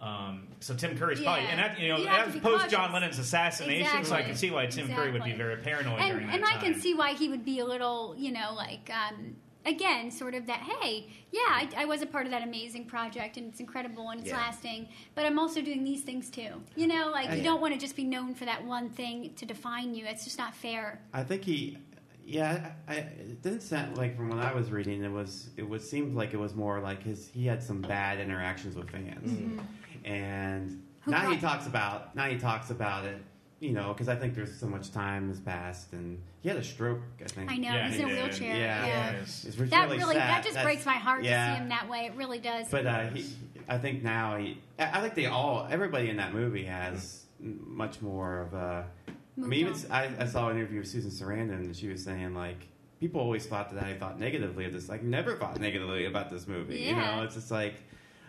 Um, 0.00 0.46
so 0.60 0.74
Tim 0.74 0.96
Curry's 0.98 1.20
Yeah. 1.20 1.24
probably, 1.34 1.48
and 1.50 1.58
that, 1.58 1.80
you 1.80 1.88
know, 1.88 1.96
You 1.98 2.06
have 2.06 2.32
to 2.34 2.40
post 2.40 2.68
John. 2.70 2.92
Lennon's 2.92 3.18
assassination, 3.18 4.04
so 4.04 4.14
I 4.14 4.22
can 4.22 4.36
see 4.36 4.50
why 4.50 4.66
Tim 4.66 4.88
Curry 4.88 5.10
would 5.10 5.24
be 5.24 5.32
very 5.32 5.56
paranoid 5.56 5.98
and 6.00 6.10
during 6.12 6.26
that 6.26 6.34
and 6.36 6.44
time. 6.44 6.58
I 6.58 6.60
can 6.62 6.78
see 6.80 6.94
why 6.94 7.14
he 7.14 7.28
would 7.28 7.44
be 7.44 7.60
a 7.60 7.64
little, 7.64 8.14
you 8.18 8.30
know, 8.32 8.52
like 8.54 8.90
um, 8.92 9.36
again, 9.64 10.10
sort 10.10 10.34
of 10.34 10.46
that. 10.46 10.60
Hey, 10.60 11.08
yeah, 11.32 11.40
I, 11.48 11.68
I 11.78 11.84
was 11.86 12.02
a 12.02 12.06
part 12.06 12.26
of 12.26 12.30
that 12.32 12.42
amazing 12.42 12.84
project, 12.84 13.36
and 13.38 13.48
it's 13.50 13.58
incredible 13.60 14.10
and 14.10 14.20
it's 14.20 14.28
Yeah. 14.28 14.36
lasting. 14.36 14.88
But 15.14 15.24
I'm 15.24 15.38
also 15.38 15.62
doing 15.62 15.82
these 15.82 16.02
things 16.02 16.30
too. 16.30 16.62
You 16.76 16.86
know, 16.88 17.08
like 17.10 17.34
you 17.36 17.42
don't 17.42 17.60
want 17.62 17.72
to 17.74 17.80
just 17.80 17.96
be 17.96 18.04
known 18.04 18.34
for 18.34 18.44
that 18.44 18.64
one 18.64 18.90
thing 18.90 19.32
to 19.36 19.46
define 19.46 19.94
you. 19.94 20.04
It's 20.06 20.24
just 20.24 20.36
not 20.38 20.54
fair. 20.54 21.00
I 21.14 21.24
think 21.24 21.42
he, 21.42 21.78
yeah, 22.24 22.72
I, 22.86 22.96
it 22.96 23.42
didn't 23.42 23.62
sound 23.62 23.96
like 23.96 24.16
from 24.16 24.28
what 24.28 24.38
I 24.40 24.52
was 24.52 24.70
reading. 24.70 25.02
It 25.02 25.10
was 25.10 25.48
it 25.56 25.66
was 25.68 25.88
seemed 25.88 26.14
like 26.16 26.34
it 26.34 26.38
was 26.38 26.54
more 26.54 26.80
like 26.80 27.02
his 27.02 27.28
he 27.28 27.46
had 27.46 27.62
some 27.62 27.80
bad 27.80 28.20
interactions 28.20 28.76
with 28.76 28.90
fans, 28.90 29.60
and. 30.06 30.82
Who 31.02 31.12
now 31.12 31.30
he 31.30 31.36
talks 31.38 31.66
about 31.68 32.16
now 32.16 32.24
he 32.24 32.36
talks 32.36 32.70
about 32.70 33.04
it. 33.04 33.18
You 33.60 33.70
know, 33.72 33.92
because 33.94 34.08
I 34.08 34.16
think 34.16 34.34
there's 34.34 34.54
so 34.58 34.66
much 34.66 34.92
time 34.92 35.28
has 35.28 35.40
passed, 35.40 35.92
and 35.94 36.20
he 36.42 36.48
had 36.50 36.58
a 36.58 36.64
stroke. 36.64 37.00
I 37.20 37.24
think. 37.24 37.50
I 37.50 37.56
know 37.56 37.72
Yeah, 37.72 37.86
he's 37.88 37.96
he 37.96 38.02
in 38.02 38.08
a 38.10 38.12
did. 38.12 38.22
wheelchair. 38.24 38.56
Yeah. 38.56 38.86
Yeah. 38.86 39.12
Yes. 39.12 39.44
It's 39.44 39.56
really 39.56 39.70
That 39.70 39.88
really, 39.88 40.14
sad. 40.14 40.16
that 40.16 40.42
just 40.42 40.54
That's- 40.54 40.64
breaks 40.64 40.84
my 40.84 40.94
heart 40.94 41.24
yeah. 41.24 41.46
to 41.50 41.54
see 41.56 41.62
him 41.62 41.68
that 41.70 41.88
way. 41.88 42.06
It 42.06 42.14
really 42.16 42.38
does. 42.38 42.68
But 42.68 42.86
uh, 42.86 43.06
he, 43.08 43.24
I 43.68 43.78
think 43.78 44.02
now 44.02 44.36
he, 44.36 44.58
I 44.78 44.98
I 44.98 45.00
think 45.00 45.14
they 45.14 45.24
all, 45.26 45.66
everybody 45.70 46.10
in 46.10 46.16
that 46.18 46.34
movie 46.34 46.64
has 46.64 47.24
much 47.40 48.02
more 48.02 48.40
of 48.42 48.52
a. 48.54 48.84
I 49.08 49.12
Moved 49.36 49.50
mean, 49.50 49.60
even 49.60 49.72
on. 49.72 49.78
s- 49.78 49.86
I, 49.90 50.10
I 50.18 50.26
saw 50.26 50.48
an 50.50 50.56
interview 50.58 50.80
with 50.80 50.88
Susan 50.88 51.10
Sarandon, 51.10 51.54
and 51.64 51.74
she 51.76 51.88
was 51.88 52.02
saying 52.04 52.34
like 52.34 52.66
people 53.00 53.20
always 53.22 53.46
thought 53.46 53.72
that 53.72 53.82
I 53.82 53.94
thought 53.94 54.18
negatively 54.20 54.66
of 54.66 54.72
this. 54.74 54.88
Like 54.88 55.02
never 55.02 55.34
thought 55.36 55.58
negatively 55.60 56.04
about 56.06 56.30
this 56.30 56.46
movie. 56.46 56.80
Yeah. 56.80 56.88
You 56.88 56.96
know, 56.96 57.22
it's 57.22 57.36
just 57.36 57.50
like 57.50 57.76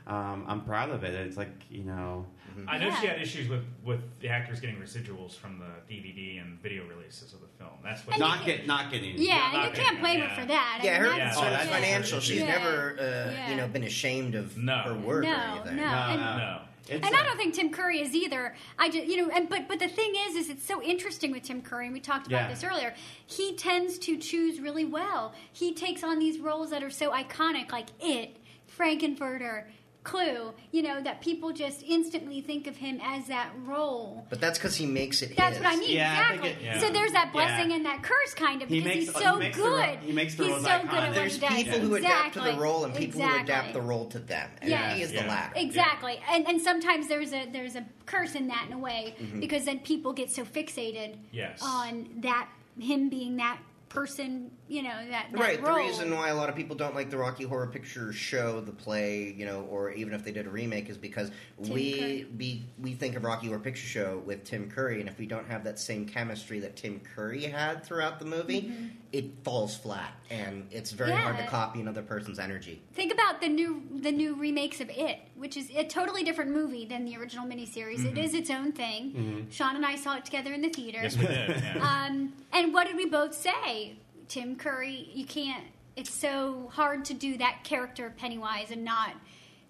um, 0.07 0.45
I'm 0.47 0.61
proud 0.61 0.89
of 0.89 1.03
it. 1.03 1.13
It's 1.13 1.37
like 1.37 1.49
you 1.69 1.83
know, 1.83 2.25
I 2.67 2.77
know 2.79 2.89
she 2.99 3.05
had 3.07 3.21
issues 3.21 3.47
with, 3.49 3.63
with 3.83 3.99
the 4.19 4.29
actors 4.29 4.59
getting 4.59 4.77
residuals 4.77 5.35
from 5.35 5.59
the 5.59 5.93
DVD 5.93 6.41
and 6.41 6.59
video 6.61 6.85
releases 6.87 7.33
of 7.33 7.41
the 7.41 7.47
film. 7.59 7.71
That's 7.83 8.05
what 8.07 8.15
And 8.15 8.23
you 8.23 8.27
not 8.29 8.37
can- 8.39 8.45
get 8.57 8.67
not 8.67 8.91
getting. 8.91 9.15
yeah, 9.17 9.35
not 9.35 9.53
you 9.53 9.69
getting 9.71 9.85
can't 9.85 9.99
blame 10.01 10.19
yeah. 10.19 10.27
her 10.29 10.41
for 10.41 10.47
that. 10.47 10.79
I 10.81 10.85
Yeah, 10.85 10.91
mean, 10.93 11.01
her 11.01 11.09
that's- 11.17 11.37
Oh, 11.37 11.41
concerns 11.41 11.63
that's- 11.63 11.81
financial. 11.81 12.19
She's 12.19 12.39
Yeah. 12.39 12.45
never, 12.57 12.97
uh, 12.99 13.03
Yeah. 13.31 13.49
you 13.51 13.55
know, 13.57 13.67
been 13.67 13.83
ashamed 13.83 14.33
of 14.35 14.57
No. 14.57 14.77
her 14.79 14.93
work 14.95 15.23
No, 15.23 15.29
or 15.31 15.35
anything. 15.35 15.75
no. 15.75 15.83
No, 15.83 15.89
and- 15.91 16.21
no. 16.21 16.37
No. 16.37 16.61
It's 16.89 17.05
and 17.05 17.13
a- 17.13 17.19
I 17.19 17.23
don't 17.25 17.35
think 17.37 17.53
Tim 17.53 17.69
Curry 17.69 17.99
is 17.99 18.15
either. 18.15 18.55
I 18.79 18.89
just, 18.89 19.05
you 19.07 19.17
know, 19.17 19.29
and 19.35 19.49
but 19.49 19.67
but 19.67 19.77
the 19.79 19.89
thing 19.89 20.13
is, 20.29 20.35
is 20.37 20.49
it's 20.49 20.63
so 20.65 20.81
interesting 20.81 21.31
with 21.31 21.43
Tim 21.43 21.61
Curry, 21.61 21.85
and 21.87 21.93
we 21.93 21.99
talked 21.99 22.27
about 22.27 22.43
Yeah. 22.43 22.47
this 22.49 22.63
earlier. 22.63 22.93
He 23.27 23.55
tends 23.57 23.97
to 23.99 24.17
choose 24.17 24.61
really 24.61 24.85
well. 24.85 25.35
He 25.51 25.73
takes 25.73 26.01
on 26.01 26.17
these 26.17 26.39
roles 26.39 26.69
that 26.69 26.81
are 26.83 26.89
so 26.89 27.11
iconic, 27.11 27.73
like 27.73 27.87
It, 27.99 28.37
Frank-N-Furter, 28.67 29.65
Clue. 30.07 30.53
You 30.71 30.83
know, 30.83 31.01
that 31.01 31.19
people 31.19 31.51
just 31.51 31.83
instantly 31.83 32.39
think 32.39 32.65
of 32.65 32.77
him 32.77 32.99
as 33.03 33.27
that 33.27 33.49
role. 33.65 34.25
But 34.29 34.39
that's 34.39 34.57
because 34.57 34.75
he 34.77 34.85
makes 34.85 35.21
it 35.21 35.35
That's 35.35 35.57
his. 35.57 35.65
what 35.65 35.73
I 35.73 35.75
mean. 35.77 35.91
Yeah, 35.97 36.09
I 36.09 36.33
exactly. 36.33 36.49
it- 36.51 36.57
yeah. 36.63 36.79
So 36.79 36.89
there's 36.91 37.11
that 37.11 37.33
blessing 37.33 37.71
Yeah. 37.71 37.75
and 37.75 37.85
that 37.85 38.03
curse, 38.03 38.33
kind 38.33 38.61
of, 38.61 38.69
He 38.69 38.79
because 38.79 38.95
makes- 38.95 39.05
he's 39.07 39.17
he 39.17 39.23
so 39.23 39.35
makes 39.37 39.57
the 39.57 39.63
good. 39.63 39.99
he 39.99 40.11
makes 40.13 40.35
the 40.35 40.43
he's 40.45 40.51
roles 40.53 40.63
so 40.63 40.69
good 40.83 40.93
at 40.93 41.11
iconic. 41.11 41.15
what 41.17 41.31
he 41.31 41.39
does. 41.39 41.63
people 41.63 41.79
who 41.79 41.95
adapt 41.95 42.33
to 42.35 42.39
the 42.39 42.45
Exactly. 42.45 42.63
role 42.63 42.85
and 42.85 42.95
people 42.95 43.21
who 43.21 43.27
adapt 43.27 43.41
Exactly. 43.49 43.73
the 43.73 43.81
role 43.81 44.05
to 44.05 44.19
them. 44.19 44.49
And 44.61 44.69
Yeah. 44.69 44.93
he 44.95 45.01
is 45.01 45.11
Yeah. 45.11 45.23
the 45.23 45.27
latter. 45.27 45.53
Exactly, 45.57 46.19
and 46.31 46.47
and 46.47 46.61
sometimes 46.61 47.07
there's 47.09 47.33
a 47.33 47.45
there's 47.51 47.75
a 47.75 47.85
curse 48.05 48.35
in 48.35 48.47
that 48.47 48.65
in 48.67 48.73
a 48.73 48.77
way 48.77 49.13
Mm-hmm. 49.21 49.41
because 49.41 49.65
then 49.65 49.79
people 49.79 50.13
get 50.13 50.31
so 50.31 50.45
fixated 50.45 51.17
Yes. 51.33 51.59
on 51.61 52.07
that 52.21 52.47
him 52.79 53.09
being 53.09 53.35
that 53.37 53.59
person, 53.89 54.51
you 54.67 54.83
know 54.83 54.89
that, 55.09 55.27
that 55.31 55.39
Right. 55.39 55.61
role. 55.61 55.75
The 55.77 55.81
reason 55.83 56.13
why 56.15 56.29
a 56.29 56.35
lot 56.35 56.49
of 56.49 56.55
people 56.55 56.75
don't 56.75 56.93
like 56.95 57.09
the 57.09 57.17
Rocky 57.17 57.43
Horror 57.45 57.67
Picture 57.67 58.11
Show, 58.13 58.61
the 58.61 58.71
play, 58.71 59.33
you 59.37 59.45
know, 59.45 59.61
or 59.69 59.91
even 59.91 60.13
if 60.13 60.23
they 60.23 60.31
did 60.31 60.45
a 60.45 60.49
remake, 60.49 60.89
is 60.89 60.97
because 60.97 61.31
Tim 61.63 61.73
we 61.73 62.23
be 62.35 62.65
we 62.79 62.93
think 62.93 63.15
of 63.15 63.23
Rocky 63.23 63.47
Horror 63.47 63.59
Picture 63.59 63.87
Show 63.87 64.21
with 64.25 64.43
Tim 64.43 64.69
Curry, 64.69 64.99
and 64.99 65.09
if 65.09 65.17
we 65.17 65.25
don't 65.25 65.47
have 65.47 65.63
that 65.63 65.79
same 65.79 66.05
chemistry 66.05 66.59
that 66.59 66.75
Tim 66.75 66.99
Curry 67.15 67.43
had 67.43 67.83
throughout 67.85 68.19
the 68.19 68.25
movie, 68.25 68.73
it 69.11 69.25
falls 69.43 69.75
flat, 69.77 70.13
and 70.29 70.67
it's 70.71 70.91
very 70.91 71.11
hard 71.11 71.35
to 71.37 71.43
Mm-hmm. 71.43 71.51
Copy 71.51 71.79
another 71.81 72.01
person's 72.01 72.39
energy. 72.39 72.81
Think 72.93 73.13
about 73.13 73.39
the 73.39 73.47
new 73.47 73.81
the 74.01 74.11
new 74.11 74.35
remakes 74.35 74.81
of 74.81 74.89
It, 74.89 75.19
which 75.35 75.55
is 75.55 75.69
a 75.75 75.83
totally 75.85 76.23
different 76.23 76.51
movie 76.51 76.85
than 76.85 77.05
the 77.05 77.15
original 77.17 77.45
miniseries. 77.47 78.03
It 78.03 78.17
is 78.17 78.33
its 78.33 78.49
own 78.49 78.71
thing. 78.73 79.47
Sean 79.49 79.75
and 79.77 79.85
I 79.85 79.95
saw 79.95 80.17
it 80.17 80.25
together 80.25 80.51
in 80.53 80.61
the 80.61 80.69
theater. 80.69 80.99
Yes, 81.01 81.15
we 81.17 81.25
did. 81.25 81.49
Yeah. 81.49 82.05
Um, 82.07 82.33
and 82.51 82.73
what 82.73 82.87
did 82.87 82.95
we 82.97 83.05
both 83.05 83.33
say? 83.33 83.97
Tim 84.27 84.55
Curry, 84.55 85.09
you 85.13 85.25
can't. 85.25 85.63
It's 85.95 86.13
so 86.13 86.69
hard 86.73 87.05
to 87.05 87.13
do 87.13 87.37
that 87.37 87.63
character 87.63 88.05
of 88.05 88.17
Pennywise 88.17 88.71
and 88.71 88.83
not. 88.83 89.11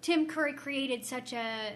Tim 0.02 0.26
Curry 0.26 0.52
created 0.52 1.04
such 1.04 1.32
a. 1.32 1.74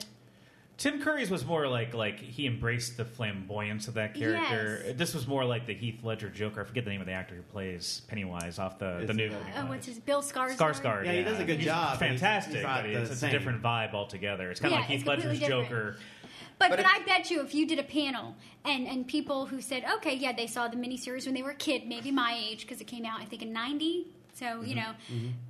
Tim 0.78 1.00
Curry's 1.00 1.30
was 1.30 1.44
more 1.44 1.68
like 1.68 1.94
like 1.94 2.18
he 2.18 2.46
embraced 2.46 2.96
the 2.96 3.04
flamboyance 3.04 3.86
of 3.88 3.94
that 3.94 4.14
character. 4.14 4.82
Yes. 4.86 4.96
This 4.96 5.14
was 5.14 5.28
more 5.28 5.44
like 5.44 5.66
the 5.66 5.74
Heath 5.74 6.02
Ledger 6.02 6.28
Joker. 6.28 6.62
I 6.62 6.64
forget 6.64 6.84
the 6.84 6.90
name 6.90 7.00
of 7.00 7.06
the 7.06 7.12
actor 7.12 7.34
who 7.36 7.42
plays 7.42 8.02
Pennywise 8.08 8.58
off 8.58 8.78
the 8.78 9.04
the 9.06 9.14
new. 9.14 9.28
uh, 9.28 9.34
Oh, 9.58 9.66
what's 9.66 9.86
his 9.86 9.98
Bill 10.00 10.22
Skarsgård? 10.22 10.56
Skarsgård. 10.56 11.04
Yeah, 11.04 11.12
he 11.12 11.22
does 11.22 11.38
a 11.38 11.44
good 11.44 11.58
He's 11.58 11.66
job, 11.66 11.98
but 12.00 12.08
he's- 12.08 12.20
Fantastic, 12.20 12.54
he's 12.56 12.64
but 12.64 12.86
it's, 12.86 13.10
it's 13.10 13.22
a 13.22 13.30
different 13.30 13.62
vibe 13.62 13.92
altogether. 13.94 14.50
It's 14.50 14.60
kind 14.60 14.74
of 14.74 14.80
Yeah, 14.80 14.86
like 14.86 14.90
Heath 14.90 15.06
Ledger's 15.06 15.38
different. 15.38 15.68
Joker. 15.68 15.96
But, 16.62 16.76
But 16.76 16.84
but, 16.84 16.86
I 16.86 17.04
bet 17.04 17.30
you 17.30 17.40
if 17.40 17.54
you 17.54 17.66
did 17.66 17.78
a 17.78 17.82
panel 17.82 18.36
and, 18.64 18.86
and 18.86 19.06
people 19.06 19.46
who 19.46 19.60
said, 19.60 19.84
okay, 19.96 20.14
yeah, 20.14 20.32
they 20.32 20.46
saw 20.46 20.68
the 20.68 20.76
miniseries 20.76 21.26
when 21.26 21.34
they 21.34 21.42
were 21.42 21.50
a 21.50 21.54
kid, 21.54 21.88
maybe 21.88 22.10
my 22.12 22.38
age, 22.38 22.60
because 22.62 22.80
it 22.80 22.86
came 22.86 23.04
out, 23.04 23.20
I 23.20 23.24
think, 23.24 23.42
in 23.42 23.52
90. 23.52 24.06
So, 24.34 24.46
Mm-hmm. 24.46 24.66
you 24.66 24.74
know, 24.76 24.92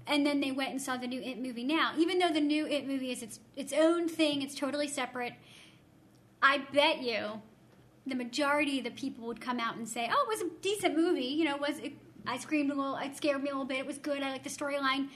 and 0.06 0.26
then 0.26 0.40
they 0.40 0.50
went 0.50 0.70
and 0.70 0.80
saw 0.82 0.96
the 0.96 1.06
new 1.06 1.20
It 1.20 1.38
movie 1.40 1.64
now. 1.64 1.92
Even 1.98 2.18
though 2.18 2.30
the 2.32 2.40
new 2.40 2.66
It 2.66 2.86
movie 2.86 3.10
is 3.12 3.22
its, 3.22 3.38
its 3.56 3.72
own 3.72 4.08
thing, 4.08 4.42
it's 4.42 4.54
totally 4.54 4.88
separate, 4.88 5.34
I 6.42 6.58
bet 6.72 7.02
you 7.02 7.42
the 8.06 8.16
majority 8.16 8.78
of 8.78 8.84
the 8.84 8.90
people 8.90 9.26
would 9.28 9.40
come 9.40 9.60
out 9.60 9.76
and 9.76 9.88
say, 9.88 10.10
oh, 10.12 10.26
it 10.26 10.28
was 10.28 10.40
a 10.40 10.50
decent 10.62 10.96
movie. 10.96 11.26
You 11.26 11.44
know, 11.44 11.56
was 11.56 11.78
it 11.78 11.92
I 12.26 12.38
screamed 12.38 12.70
a 12.70 12.74
little. 12.74 12.96
It 12.96 13.16
scared 13.16 13.42
me 13.42 13.50
a 13.50 13.52
little 13.52 13.64
bit. 13.66 13.78
It 13.78 13.86
was 13.86 13.98
good. 13.98 14.22
I 14.22 14.30
like 14.30 14.44
the 14.44 14.50
storyline, 14.50 15.08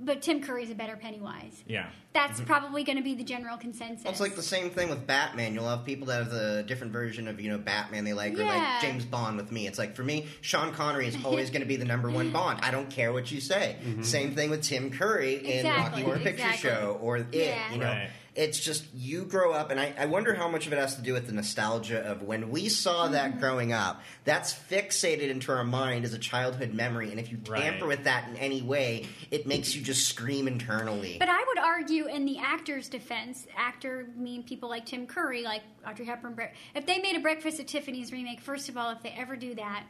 but 0.00 0.22
Tim 0.22 0.42
Curry's 0.42 0.70
a 0.70 0.74
better 0.74 0.96
Pennywise. 0.96 1.62
Yeah. 1.66 1.86
That's 2.12 2.38
mm-hmm. 2.38 2.46
probably 2.46 2.84
going 2.84 2.98
to 2.98 3.04
be 3.04 3.14
the 3.14 3.24
general 3.24 3.56
consensus. 3.56 4.04
Well, 4.04 4.12
it's 4.12 4.20
like 4.20 4.36
the 4.36 4.42
same 4.42 4.70
thing 4.70 4.90
with 4.90 5.06
Batman. 5.06 5.54
You'll 5.54 5.68
have 5.68 5.84
people 5.84 6.06
that 6.08 6.24
have 6.24 6.30
the 6.30 6.64
different 6.66 6.92
version 6.92 7.28
of 7.28 7.40
you 7.40 7.50
know 7.50 7.58
Batman 7.58 8.04
they 8.04 8.12
like, 8.12 8.38
or 8.38 8.44
like 8.44 8.80
James 8.82 9.04
Bond 9.04 9.36
with 9.36 9.52
me. 9.52 9.66
It's 9.66 9.78
like 9.78 9.94
for 9.94 10.02
me, 10.02 10.26
Sean 10.40 10.72
Connery 10.72 11.06
is 11.06 11.16
always 11.24 11.50
going 11.50 11.62
to 11.62 11.66
be 11.66 11.76
the 11.76 11.84
number 11.84 12.10
one 12.10 12.30
Bond. 12.32 12.60
I 12.62 12.70
don't 12.70 12.90
care 12.90 13.12
what 13.12 13.30
you 13.30 13.40
say. 13.40 13.76
Mm-hmm. 13.82 14.02
Same 14.02 14.34
thing 14.34 14.50
with 14.50 14.62
Tim 14.62 14.90
Curry 14.90 15.36
in 15.36 15.66
Exactly, 15.66 16.02
Rocky 16.02 16.02
Horror 16.02 16.18
Picture 16.18 16.48
exactly. 16.48 16.70
Show 16.70 16.98
or 17.00 17.16
It. 17.18 17.26
Yeah. 17.32 17.72
You 17.72 17.78
know, 17.78 17.86
Right. 17.86 18.10
It's 18.34 18.58
just 18.58 18.84
you 18.94 19.24
grow 19.24 19.52
up, 19.52 19.70
and 19.70 19.78
I, 19.78 19.92
I 19.98 20.06
wonder 20.06 20.32
how 20.34 20.48
much 20.48 20.66
of 20.66 20.72
it 20.72 20.78
has 20.78 20.96
to 20.96 21.02
do 21.02 21.12
with 21.12 21.26
the 21.26 21.32
nostalgia 21.32 22.00
of 22.00 22.22
when 22.22 22.50
we 22.50 22.68
saw 22.68 23.04
Mm-hmm. 23.04 23.12
that 23.12 23.40
growing 23.40 23.72
up. 23.72 24.00
That's 24.24 24.54
fixated 24.54 25.28
into 25.28 25.52
our 25.52 25.64
mind 25.64 26.04
as 26.04 26.14
a 26.14 26.18
childhood 26.18 26.72
memory, 26.72 27.10
and 27.10 27.20
if 27.20 27.30
you 27.30 27.38
Right. 27.48 27.62
tamper 27.62 27.86
with 27.86 28.04
that 28.04 28.28
in 28.28 28.36
any 28.36 28.62
way, 28.62 29.06
it 29.30 29.46
makes 29.46 29.74
you 29.74 29.82
just 29.82 30.08
scream 30.08 30.48
internally. 30.48 31.16
But 31.18 31.28
I 31.28 31.44
would 31.46 31.58
argue, 31.58 32.06
in 32.06 32.24
the 32.24 32.38
actor's 32.38 32.88
defense, 32.88 33.46
actor 33.56 34.06
mean 34.16 34.42
people 34.44 34.68
like 34.70 34.86
Tim 34.86 35.06
Curry, 35.06 35.42
like 35.42 35.62
Audrey 35.86 36.06
Hepburn. 36.06 36.38
If 36.74 36.86
they 36.86 36.98
made 37.00 37.16
a 37.16 37.20
Breakfast 37.20 37.60
at 37.60 37.66
Tiffany's 37.68 38.12
remake, 38.12 38.40
first 38.40 38.68
of 38.68 38.76
all, 38.78 38.90
if 38.90 39.02
they 39.02 39.10
ever 39.18 39.36
do 39.36 39.54
that, 39.56 39.84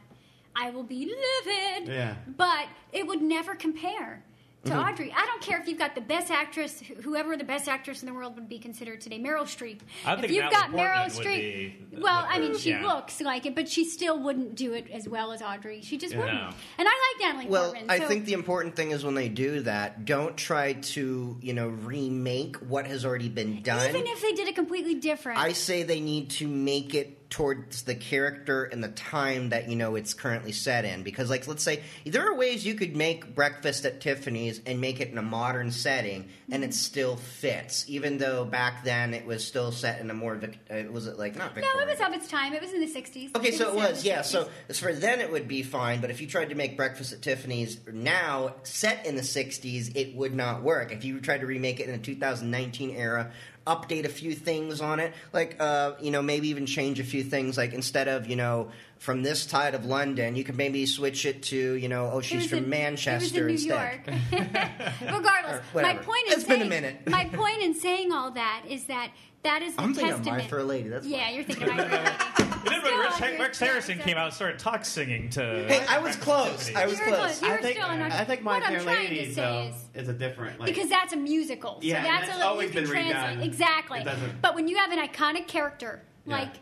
I 0.55 0.69
will 0.71 0.83
be 0.83 1.05
livid. 1.05 1.87
Yeah. 1.93 2.15
But 2.27 2.67
it 2.91 3.07
would 3.07 3.21
never 3.21 3.55
compare 3.55 4.23
to 4.65 4.71
Mm-hmm. 4.71 4.79
Audrey. 4.79 5.13
I 5.15 5.25
don't 5.25 5.41
care 5.41 5.59
if 5.59 5.67
you've 5.67 5.77
got 5.77 5.93
the 5.93 5.99
best 6.01 6.31
actress, 6.31 6.79
whoever 7.03 7.35
the 7.35 7.43
best 7.43 7.67
actress 7.67 8.01
in 8.01 8.07
the 8.07 8.13
world 8.13 8.35
would 8.35 8.47
be 8.47 8.59
considered 8.59 9.01
today, 9.01 9.19
Meryl 9.19 9.43
Streep. 9.43 9.79
I 10.05 10.13
if 10.13 10.21
think 10.21 10.31
you've 10.33 10.43
Natalie 10.45 10.51
got 10.51 10.69
Meryl 10.71 11.01
Portman 11.03 11.17
would 11.17 11.25
Streep, 11.25 11.91
be- 11.91 12.01
well, 12.01 12.25
I 12.29 12.39
mean, 12.39 12.57
she 12.57 12.69
yeah. 12.69 12.85
looks 12.85 13.19
like 13.19 13.45
it, 13.45 13.55
but 13.55 13.67
she 13.67 13.83
still 13.83 14.17
wouldn't 14.19 14.55
do 14.55 14.73
it 14.73 14.89
as 14.91 15.07
well 15.07 15.33
as 15.33 15.41
Audrey. 15.41 15.81
She 15.81 15.97
just 15.97 16.13
Yeah. 16.13 16.19
wouldn't. 16.21 16.39
And 16.77 16.87
I 16.87 17.13
like 17.19 17.27
Natalie 17.33 17.47
Well, 17.51 17.71
Portman. 17.73 17.89
I 17.89 17.99
so- 17.99 18.07
think 18.07 18.25
the 18.25 18.33
important 18.33 18.75
thing 18.77 18.91
is 18.91 19.03
when 19.03 19.15
they 19.15 19.27
do 19.27 19.59
that, 19.61 20.05
don't 20.05 20.37
try 20.37 20.73
to, 20.73 21.37
you 21.41 21.53
know, 21.53 21.67
remake 21.67 22.55
what 22.57 22.87
has 22.87 23.05
already 23.05 23.29
been 23.29 23.61
done. 23.63 23.89
even 23.89 24.07
if 24.07 24.21
they 24.21 24.31
did 24.31 24.47
it 24.47 24.55
completely 24.55 24.95
different. 24.95 25.39
I 25.39 25.51
say 25.51 25.83
they 25.83 25.99
need 25.99 26.29
to 26.31 26.47
make 26.47 26.95
it 26.95 27.22
towards 27.33 27.81
the 27.81 27.95
character 27.95 28.65
and 28.65 28.83
the 28.83 28.89
time 28.89 29.49
that 29.49 29.67
you 29.67 29.75
know 29.75 29.95
it's 29.95 30.13
currently 30.13 30.51
set 30.51 30.85
in 30.85 31.01
because 31.01 31.31
like 31.31 31.47
let's 31.47 31.63
say 31.63 31.81
there 32.05 32.29
are 32.29 32.35
ways 32.35 32.63
you 32.63 32.75
could 32.75 32.95
make 32.95 33.33
breakfast 33.33 33.85
at 33.85 33.99
tiffany's 33.99 34.61
and 34.67 34.79
make 34.79 35.01
it 35.01 35.09
in 35.09 35.17
a 35.17 35.23
modern 35.23 35.71
setting 35.71 36.29
and 36.51 36.63
it 36.63 36.75
still 36.75 37.15
fits 37.15 37.85
even 37.87 38.19
though 38.19 38.45
back 38.45 38.83
then 38.83 39.15
it 39.15 39.25
was 39.25 39.43
still 39.43 39.71
set 39.71 39.99
in 39.99 40.11
a 40.11 40.13
more 40.13 40.35
Vic- 40.35 40.59
uh, 40.69 40.91
was 40.91 41.07
it 41.07 41.17
like 41.17 41.35
not 41.35 41.55
No, 41.55 41.63
it 41.79 41.87
was 41.87 41.99
of 41.99 42.13
its 42.13 42.27
time. 42.27 42.53
It 42.53 42.61
was 42.61 42.73
in 42.73 42.81
the 42.81 42.87
60s. 42.87 43.35
Okay, 43.35 43.51
so 43.51 43.69
it 43.69 43.75
was 43.75 44.05
yeah. 44.05 44.21
So 44.21 44.49
as 44.69 44.79
for 44.79 44.93
then, 44.93 45.21
it 45.21 45.31
would 45.31 45.47
be 45.47 45.63
fine. 45.63 46.01
But 46.01 46.11
if 46.11 46.21
you 46.21 46.27
tried 46.27 46.49
to 46.49 46.55
make 46.55 46.77
Breakfast 46.77 47.13
at 47.13 47.21
Tiffany's 47.21 47.79
now, 47.91 48.55
set 48.63 49.05
in 49.05 49.15
the 49.15 49.21
'60s, 49.21 49.95
it 49.95 50.15
would 50.15 50.33
not 50.33 50.61
work. 50.61 50.91
If 50.91 51.03
you 51.05 51.19
tried 51.19 51.41
to 51.41 51.47
remake 51.47 51.79
it 51.79 51.87
in 51.87 51.93
the 51.93 51.97
2019 51.97 52.91
era, 52.91 53.31
update 53.65 54.05
a 54.05 54.09
few 54.09 54.33
things 54.35 54.81
on 54.81 54.99
it, 54.99 55.13
like 55.31 55.55
uh, 55.59 55.93
you 56.01 56.11
know, 56.11 56.21
maybe 56.21 56.49
even 56.49 56.65
change 56.65 56.99
a 56.99 57.03
few 57.03 57.23
things. 57.23 57.57
Like 57.57 57.73
instead 57.73 58.07
of 58.07 58.27
you 58.27 58.35
know, 58.35 58.69
from 58.99 59.23
this 59.23 59.41
side 59.43 59.73
of 59.75 59.85
London, 59.85 60.35
you 60.35 60.43
could 60.43 60.57
maybe 60.57 60.85
switch 60.85 61.25
it 61.25 61.43
to 61.43 61.73
you 61.75 61.87
know, 61.89 62.09
oh, 62.11 62.21
she's 62.21 62.47
from 62.49 62.59
in- 62.59 62.69
Manchester 62.69 63.47
it 63.47 63.51
was 63.51 63.63
in 63.63 63.69
New 63.69 63.75
instead. 63.75 64.01
York. 64.31 64.51
Regardless, 65.01 65.61
my 65.61 65.61
whatever. 65.73 66.03
point 66.03 66.27
in 66.27 66.33
It's 66.33 66.43
been 66.43 66.61
a 66.61 66.65
minute. 66.65 67.07
my 67.09 67.25
point 67.25 67.61
in 67.61 67.73
saying 67.73 68.11
all 68.11 68.31
that 68.31 68.63
is 68.67 68.85
that 68.85 69.11
that 69.43 69.61
is 69.61 69.75
the 69.75 69.81
I'm 69.81 69.93
thinking 69.93 70.15
testament. 70.15 70.37
of 70.39 70.43
My 70.45 70.49
Fair 70.49 70.63
Lady. 70.63 70.89
That's 70.89 71.05
yeah, 71.05 71.25
fine. 71.25 71.35
you're 71.35 71.43
thinking 71.43 71.67
My 71.67 71.77
Fair 71.89 72.03
Lady. 72.03 72.09
And 72.65 72.71
then 72.73 72.81
when 72.81 72.91
Still, 72.91 72.99
Rex, 73.01 73.19
you're- 73.19 73.37
Rex 73.39 73.59
Harrison 73.59 73.99
came 73.99 74.17
out 74.17 74.25
and 74.27 74.33
started 74.33 74.59
talk 74.59 74.85
singing 74.85 75.29
to. 75.31 75.41
Hey, 75.67 75.85
I 75.89 75.99
was 75.99 76.15
close. 76.15 76.73
I 76.73 76.85
was 76.85 76.97
You 76.99 77.05
were 77.05 77.11
close. 77.11 77.39
close. 77.39 77.41
You 77.41 77.47
I 77.47 77.51
were 77.55 77.61
think 77.61 77.77
still 77.77 77.89
on 77.89 78.01
our- 78.01 78.11
I 78.11 78.23
think 78.25 78.41
My 78.41 78.53
what 78.59 78.63
I'm 78.63 78.73
Fair 78.73 78.81
trying 78.83 79.07
to 79.07 79.13
Lady 79.13 79.33
say 79.33 79.41
though 79.41 79.71
is- 79.95 80.03
is 80.03 80.09
a 80.09 80.13
different 80.13 80.59
like 80.59 80.67
because 80.73 80.89
that's 80.89 81.13
a 81.13 81.17
musical. 81.17 81.79
Yeah, 81.81 81.93
so 81.93 81.97
and 81.97 82.05
that's 82.05 82.19
that's 82.27 82.31
a 82.31 82.37
little 82.37 82.51
always 82.51 82.67
you 82.73 82.81
can 82.81 82.83
been 82.91 82.91
redone. 83.05 83.11
translate 83.11 83.47
exactly. 83.47 84.03
Doesn't- 84.03 84.41
But 84.41 84.55
when 84.55 84.67
you 84.67 84.77
have 84.77 84.91
an 84.91 84.99
iconic 84.99 85.47
character 85.47 86.01
Yeah. 86.25 86.37
like 86.37 86.53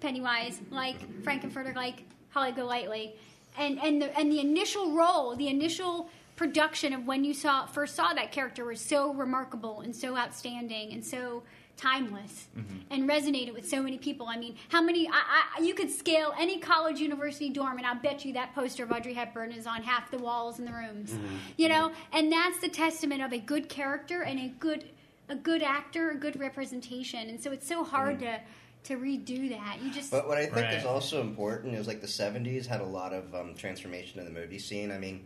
Pennywise, 0.00 0.60
like 0.70 0.96
Frank-N-Furter, 1.22 1.74
like 1.74 2.04
Holly 2.30 2.52
Golightly, 2.52 3.14
and 3.58 3.78
and 3.80 4.02
the 4.02 4.18
and 4.18 4.30
the 4.32 4.40
initial 4.40 4.92
role, 4.92 5.36
the 5.36 5.48
initial 5.48 6.08
production 6.36 6.92
of 6.92 7.06
when 7.06 7.24
you 7.24 7.34
saw 7.34 7.66
first 7.66 7.94
saw 7.94 8.12
that 8.14 8.32
character 8.32 8.64
was 8.64 8.80
so 8.80 9.12
remarkable 9.12 9.80
and 9.80 9.94
so 9.94 10.16
outstanding 10.16 10.92
and 10.92 11.04
so 11.04 11.42
timeless 11.82 12.48
Mm-hmm. 12.56 12.76
and 12.90 13.08
resonated 13.08 13.54
with 13.54 13.66
so 13.68 13.82
many 13.82 13.96
people. 13.98 14.26
I 14.28 14.36
mean, 14.36 14.56
how 14.68 14.82
many? 14.82 15.08
I, 15.08 15.12
I, 15.58 15.62
you 15.62 15.72
could 15.74 15.90
scale 15.90 16.34
any 16.38 16.58
college, 16.58 17.00
university 17.00 17.48
dorm, 17.48 17.78
and 17.78 17.86
I'll 17.86 17.94
bet 18.00 18.24
you 18.24 18.32
that 18.34 18.54
poster 18.54 18.84
of 18.84 18.92
Audrey 18.92 19.14
Hepburn 19.14 19.52
is 19.52 19.66
on 19.66 19.82
half 19.82 20.10
the 20.10 20.18
walls 20.18 20.58
in 20.58 20.64
the 20.66 20.72
rooms. 20.72 21.12
Mm-hmm. 21.12 21.36
You 21.56 21.68
know, 21.70 21.92
and 22.12 22.30
that's 22.30 22.58
the 22.60 22.68
testament 22.68 23.22
of 23.22 23.32
a 23.32 23.38
good 23.38 23.68
character 23.70 24.22
and 24.22 24.38
a 24.38 24.48
good 24.60 24.84
a 25.28 25.34
good 25.34 25.62
actor, 25.62 26.10
a 26.10 26.16
good 26.16 26.38
representation. 26.38 27.28
And 27.30 27.40
so 27.40 27.52
it's 27.52 27.66
so 27.66 27.82
hard 27.84 28.18
Mm-hmm. 28.20 28.24
to 28.26 28.40
to 28.84 28.96
redo 28.96 29.48
that. 29.50 29.78
You 29.80 29.92
just 29.92 30.10
But 30.10 30.26
what 30.28 30.36
I 30.38 30.42
think 30.44 30.56
Right. 30.66 30.74
is 30.74 30.84
also 30.84 31.20
important 31.20 31.74
is 31.76 31.86
like 31.86 32.00
the 32.00 32.06
'70s 32.06 32.66
had 32.66 32.80
a 32.80 32.84
lot 33.00 33.12
of 33.14 33.34
um, 33.34 33.54
transformation 33.54 34.18
in 34.20 34.26
the 34.26 34.32
movie 34.40 34.58
scene. 34.58 34.90
I 34.90 34.98
mean, 34.98 35.24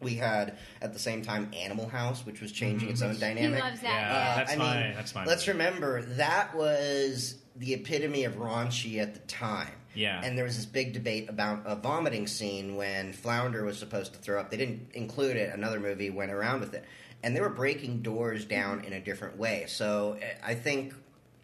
we 0.00 0.14
had 0.14 0.56
at 0.80 0.92
the 0.92 0.98
same 0.98 1.22
time 1.22 1.50
Animal 1.56 1.88
House, 1.88 2.24
which 2.26 2.40
was 2.40 2.52
changing 2.52 2.88
its 2.88 3.02
own 3.02 3.14
dynamic. 3.18 3.38
he 3.38 3.42
dynamic. 3.48 3.64
loves 3.64 3.80
that. 3.80 3.88
Yeah, 3.88 4.12
yeah. 4.12 4.36
that's 4.36 4.52
I 4.52 4.56
my- 4.56 4.82
mean, 4.82 4.94
that's 4.94 5.14
my 5.14 5.24
Let's 5.24 5.46
movie. 5.46 5.58
remember 5.58 6.02
that 6.02 6.54
was 6.54 7.36
the 7.56 7.74
epitome 7.74 8.24
of 8.24 8.34
raunchy 8.36 8.98
at 8.98 9.14
the 9.14 9.20
time. 9.20 9.72
Yeah. 9.94 10.20
And 10.24 10.38
there 10.38 10.44
was 10.44 10.56
this 10.56 10.66
big 10.66 10.92
debate 10.92 11.28
about 11.28 11.62
a 11.66 11.74
vomiting 11.74 12.26
scene 12.28 12.76
when 12.76 13.12
Flounder 13.12 13.64
was 13.64 13.76
supposed 13.76 14.12
to 14.14 14.18
throw 14.20 14.40
up. 14.40 14.50
They 14.50 14.56
didn't 14.56 14.88
include 14.94 15.36
it. 15.36 15.52
Another 15.52 15.80
movie 15.80 16.10
went 16.10 16.30
around 16.30 16.60
with 16.60 16.74
it. 16.74 16.84
And 17.22 17.34
they 17.36 17.40
were 17.40 17.48
breaking 17.50 18.00
doors 18.02 18.44
down 18.44 18.84
in 18.84 18.92
a 18.92 19.00
different 19.00 19.36
way. 19.36 19.64
So 19.68 20.16
eh, 20.22 20.34
I 20.44 20.54
think 20.54 20.94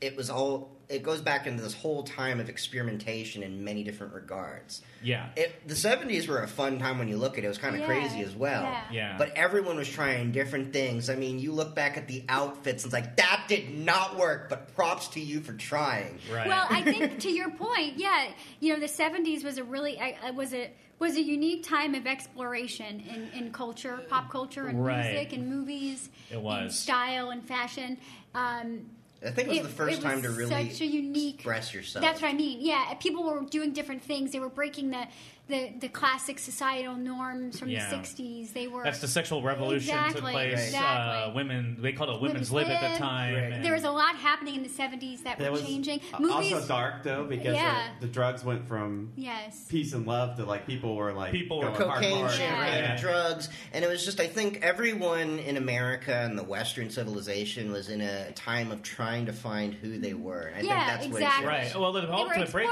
it 0.01 0.16
was 0.16 0.31
all. 0.31 0.70
It 0.89 1.03
goes 1.03 1.21
back 1.21 1.47
into 1.47 1.63
this 1.63 1.75
whole 1.75 2.05
time 2.05 2.39
of 2.39 2.49
experimentation 2.49 3.43
in 3.43 3.65
many 3.65 3.83
different 3.83 4.15
regards. 4.15 4.83
Yeah. 5.03 5.31
It, 5.37 5.67
the 5.67 5.75
70s 5.75 6.29
were 6.29 6.43
a 6.43 6.47
fun 6.47 6.79
time 6.79 6.99
when 6.99 7.09
you 7.09 7.17
look 7.17 7.33
at 7.39 7.45
it. 7.45 7.47
It 7.47 7.49
was 7.49 7.59
kind 7.59 7.75
of 7.75 7.81
Yeah, 7.81 7.87
crazy 7.87 8.21
as 8.21 8.35
well. 8.37 8.63
yeah. 8.63 8.83
Yeah. 8.93 9.15
But 9.19 9.33
everyone 9.37 9.77
was 9.77 9.89
trying 9.89 10.31
different 10.33 10.73
things. 10.73 11.11
I 11.11 11.17
mean, 11.17 11.39
you 11.41 11.53
look 11.53 11.75
back 11.75 11.97
at 11.97 12.07
the 12.07 12.25
outfits 12.29 12.85
and 12.85 12.93
it's 12.93 13.03
like, 13.03 13.17
that 13.17 13.47
did 13.49 13.77
not 13.77 14.17
work, 14.17 14.49
but 14.49 14.75
props 14.77 15.09
to 15.09 15.21
you 15.21 15.41
for 15.41 15.55
trying. 15.55 16.19
Right. 16.33 16.47
Well, 16.47 16.67
I 16.71 16.83
think 16.83 17.19
to 17.21 17.31
your 17.31 17.51
point, 17.51 17.99
yeah, 17.99 18.29
you 18.61 18.73
know, 18.73 18.79
the 18.81 18.87
'70s 18.87 19.43
was 19.45 19.59
a 19.59 19.65
really 19.65 19.99
uh, 19.99 20.33
was 20.35 20.55
a 20.55 20.71
was 20.99 21.17
a 21.17 21.23
unique 21.23 21.63
time 21.63 21.95
of 21.95 22.07
exploration 22.07 23.01
in, 23.01 23.29
in 23.39 23.53
culture, 23.53 24.01
pop 24.09 24.31
culture, 24.31 24.67
and 24.69 24.83
Right. 24.83 25.13
music 25.13 25.33
and 25.35 25.49
movies. 25.49 26.09
It 26.31 26.37
and 26.37 26.43
was. 26.45 26.79
style 26.79 27.31
and 27.31 27.45
fashion. 27.47 27.99
Um, 28.35 28.91
I 29.25 29.31
think 29.31 29.49
it 29.49 29.51
was 29.51 29.63
the 29.63 29.69
first 29.69 29.99
it 29.99 30.03
time 30.03 30.23
to 30.23 30.31
really 30.31 30.71
such 30.71 30.81
a 30.81 30.87
unique 30.87 31.37
express 31.37 31.73
yourself. 31.73 32.05
That's 32.05 32.21
what 32.21 32.29
I 32.29 32.35
mean. 32.35 32.59
Yeah, 32.61 32.95
people 32.95 33.25
were 33.25 33.43
doing 33.43 33.73
different 33.73 34.03
things. 34.03 34.33
They 34.33 34.41
were 34.41 34.49
breaking 34.49 34.91
the 34.91 35.07
the, 35.48 35.73
the 35.78 35.89
classic 35.89 36.39
societal 36.39 36.94
norms 36.97 37.59
from 37.59 37.68
Yeah. 37.68 37.89
the 37.89 37.97
'60s. 37.97 38.52
They 38.52 38.66
were 38.66 38.82
That's 38.82 39.01
the 39.01 39.06
sexual 39.09 39.43
revolution 39.43 39.94
took 39.97 40.06
Exactly, 40.06 40.32
place. 40.32 40.74
Uh, 40.74 41.32
women, 41.35 41.77
they 41.81 41.93
called 41.93 42.10
it 42.10 42.20
women's, 42.20 42.51
Women's 42.51 42.52
lib 42.52 42.68
at 42.68 42.93
the 42.93 42.98
time. 42.98 43.35
Right. 43.35 43.62
there 43.62 43.73
was 43.74 43.85
a 43.85 43.90
lot 43.90 44.16
happening 44.16 44.56
in 44.56 44.62
the 44.62 44.68
'70s 44.68 45.23
that 45.23 45.39
That 45.39 45.47
were 45.52 45.59
was 45.59 45.62
changing. 45.62 46.01
uh, 46.12 46.18
Movies, 46.20 46.52
also 46.52 46.66
dark 46.66 47.02
though 47.05 47.24
because 47.24 47.55
Yeah. 47.55 47.90
the, 48.01 48.06
the 48.06 48.12
drugs 48.12 48.44
went 48.44 48.66
from 48.66 49.12
yes. 49.16 49.64
peace 49.68 49.93
and 49.93 50.06
love 50.06 50.36
to 50.36 50.44
like 50.44 50.66
people 50.66 50.97
were 50.97 51.12
like 51.12 51.32
People 51.32 51.60
were 51.60 51.70
cocaine, 51.70 52.24
hardcore. 52.24 52.31
shit, 52.31 52.40
Yeah. 52.40 52.66
Yeah. 52.77 52.97
drugs, 52.97 53.48
and 53.73 53.85
it 53.85 53.89
was 53.89 54.05
just. 54.05 54.18
I 54.20 54.27
think 54.27 54.60
everyone 54.62 55.39
in 55.39 55.56
America 55.56 56.12
and 56.14 56.36
the 56.39 56.43
Western 56.44 56.90
civilization 56.90 57.70
was 57.70 57.89
in 57.89 58.01
a 58.01 58.32
time 58.32 58.73
of 58.73 58.82
trying 58.82 59.27
to 59.27 59.32
find 59.32 59.74
who 59.74 59.98
they 59.98 60.14
were. 60.14 60.51
And 60.56 60.66
I 60.66 60.70
Yeah, 60.70 60.86
think 60.86 60.86
that's 60.86 61.06
exactly. 61.06 61.47
what 61.47 61.55
it 61.55 61.59
Right. 61.74 61.77
Well, 61.81 61.93
the 61.93 62.01
They 62.01 62.06
were 62.09 62.12
ultimate 62.14 62.51
break. 62.52 62.68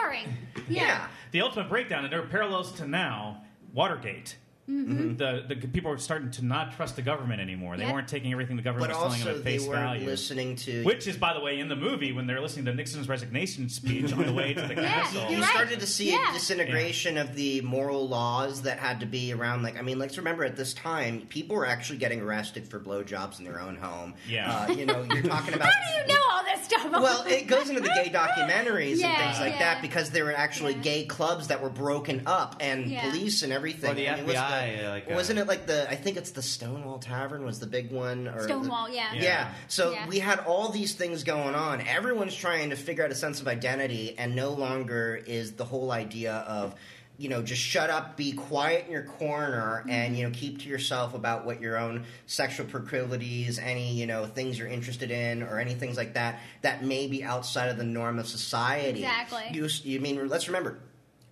Yeah. 0.69 0.83
Yeah. 0.85 1.07
the 1.33 1.41
ultimate 1.43 1.69
breakdown, 1.69 2.05
and 2.05 2.13
there 2.13 2.21
are 2.23 2.27
parallels 2.27 2.64
to 2.73 2.87
now. 2.87 3.43
Watergate. 3.73 4.37
Mm-hmm. 4.69 5.17
The, 5.17 5.45
the 5.47 5.57
people 5.69 5.91
were 5.91 5.99
starting 5.99 6.31
to 6.33 6.45
not 6.45 6.75
trust 6.75 6.97
the 6.97 7.03
government 7.03 7.41
anymore. 7.41 7.77
They 7.77 7.85
Yep. 7.85 7.93
weren't 7.93 8.09
taking 8.09 8.33
everything 8.33 8.57
the 8.57 8.63
government 8.63 8.93
But 8.93 8.99
was 8.99 9.13
telling 9.15 9.19
them 9.21 9.29
also, 9.29 9.39
at 9.41 9.45
they 9.45 9.59
face 9.59 9.69
weren't 9.69 9.81
value. 9.81 10.07
listening 10.07 10.57
to. 10.57 10.85
Which 10.85 11.07
is, 11.07 11.17
by 11.19 11.35
the 11.35 11.41
way, 11.41 11.61
in 11.61 11.69
the 11.69 11.77
movie 11.77 12.13
when 12.13 12.27
they're 12.27 12.41
listening 12.41 12.65
to 12.65 12.75
Nixon's 12.75 13.07
resignation 13.09 13.69
speech 13.69 14.11
on 14.13 14.25
the 14.25 14.33
way 14.33 14.55
to 14.55 14.61
the 14.63 14.75
Yeah, 14.75 14.89
castle. 15.03 15.23
you're 15.23 15.33
you 15.33 15.41
right. 15.43 15.51
started 15.51 15.81
to 15.81 15.87
see 15.87 16.13
Yeah. 16.13 16.31
a 16.31 16.33
disintegration 16.33 17.19
of 17.19 17.35
the 17.35 17.61
moral 17.61 18.09
laws 18.09 18.63
that 18.63 18.79
had 18.79 19.01
to 19.01 19.07
be 19.07 19.33
around. 19.35 19.63
Like, 19.63 19.79
I 19.79 19.83
mean, 19.83 19.99
let's 19.99 20.17
remember 20.17 20.45
at 20.45 20.57
this 20.57 20.73
time, 20.73 21.27
people 21.29 21.57
were 21.57 21.67
actually 21.67 21.99
getting 21.99 22.23
arrested 22.23 22.67
for 22.67 22.81
blowjobs 22.81 23.39
in 23.39 23.45
their 23.45 23.61
own 23.61 23.77
home. 23.77 24.15
Yeah. 24.27 24.51
uh, 24.51 24.73
you 24.73 24.87
know, 24.87 25.03
you're 25.13 25.23
talking 25.25 25.55
about. 25.55 25.69
How 25.69 25.93
do 25.93 26.01
you 26.01 26.07
know 26.15 26.21
all 26.33 26.43
this 26.45 26.65
stuff? 26.65 26.91
Well, 26.91 27.25
it 27.27 27.47
goes 27.47 27.69
into 27.69 27.83
the 27.83 27.89
gay 27.89 28.11
documentaries 28.15 28.97
Yeah, 28.99 29.09
and 29.09 29.17
things 29.19 29.41
like 29.41 29.53
yeah. 29.61 29.75
that 29.75 29.83
because 29.83 30.11
there 30.11 30.25
were 30.25 30.35
actually 30.35 30.73
Yeah. 30.75 30.81
gay 30.81 31.05
clubs 31.05 31.49
that 31.49 31.61
were 31.63 31.71
broken 31.71 32.23
up 32.27 32.57
and 32.61 32.87
Yeah. 32.91 33.11
police 33.11 33.43
and 33.43 33.53
everything. 33.53 33.91
Or 33.91 33.95
the 33.95 34.09
I 34.09 34.17
mean, 34.17 34.27
FBI, 34.27 34.54
the- 34.61 34.89
like, 34.89 35.11
uh, 35.11 35.15
wasn't 35.15 35.39
it 35.39 35.47
like 35.47 35.67
the? 35.67 35.89
I 35.91 35.95
think 35.95 36.17
it's 36.17 36.31
the 36.31 36.43
Stonewall 36.43 36.99
Tavern 36.99 37.45
was 37.45 37.61
the 37.61 37.67
big 37.67 37.91
one. 37.91 38.29
Or 38.29 38.43
Stonewall, 38.45 38.89
yeah. 38.89 39.13
Yeah. 39.15 39.23
Yeah. 39.23 39.55
So 39.69 39.93
Yeah. 39.93 40.09
we 40.09 40.19
had 40.19 40.41
all 40.41 40.69
these 40.71 40.95
things 40.95 41.25
going 41.25 41.55
on. 41.55 41.81
Everyone's 41.83 42.35
trying 42.35 42.71
to 42.71 42.77
figure 42.77 43.05
out 43.05 43.11
a 43.11 43.15
sense 43.15 43.41
of 43.41 43.49
identity, 43.49 44.15
and 44.19 44.35
no 44.35 44.51
longer 44.51 45.21
is 45.27 45.53
the 45.53 45.65
whole 45.65 45.91
idea 45.93 46.33
of 46.47 46.75
you 47.17 47.29
know, 47.29 47.43
just 47.43 47.63
shut 47.63 47.91
up, 47.91 48.17
be 48.17 48.33
quiet 48.33 48.87
in 48.87 48.91
your 48.93 49.05
corner, 49.05 49.85
and 49.89 50.19
you 50.19 50.25
know, 50.25 50.31
keep 50.35 50.61
to 50.63 50.69
yourself 50.69 51.15
about 51.15 51.47
what 51.47 51.61
your 51.61 51.79
own 51.79 52.05
sexual 52.27 52.67
proclivities, 52.67 53.57
any 53.61 53.93
you 53.93 54.05
know 54.05 54.27
things 54.27 54.59
you're 54.59 54.67
interested 54.67 55.13
in, 55.13 55.41
or 55.45 55.61
any 55.61 55.75
things 55.75 55.97
like 55.97 56.15
that 56.15 56.41
that 56.63 56.83
may 56.85 57.07
be 57.07 57.23
outside 57.23 57.69
of 57.69 57.77
the 57.77 57.85
norm 57.85 58.19
of 58.19 58.27
society. 58.27 58.99
Exactly. 59.05 59.43
You, 59.53 59.69
you 59.85 60.01
mean? 60.01 60.27
Let's 60.29 60.49
remember. 60.49 60.81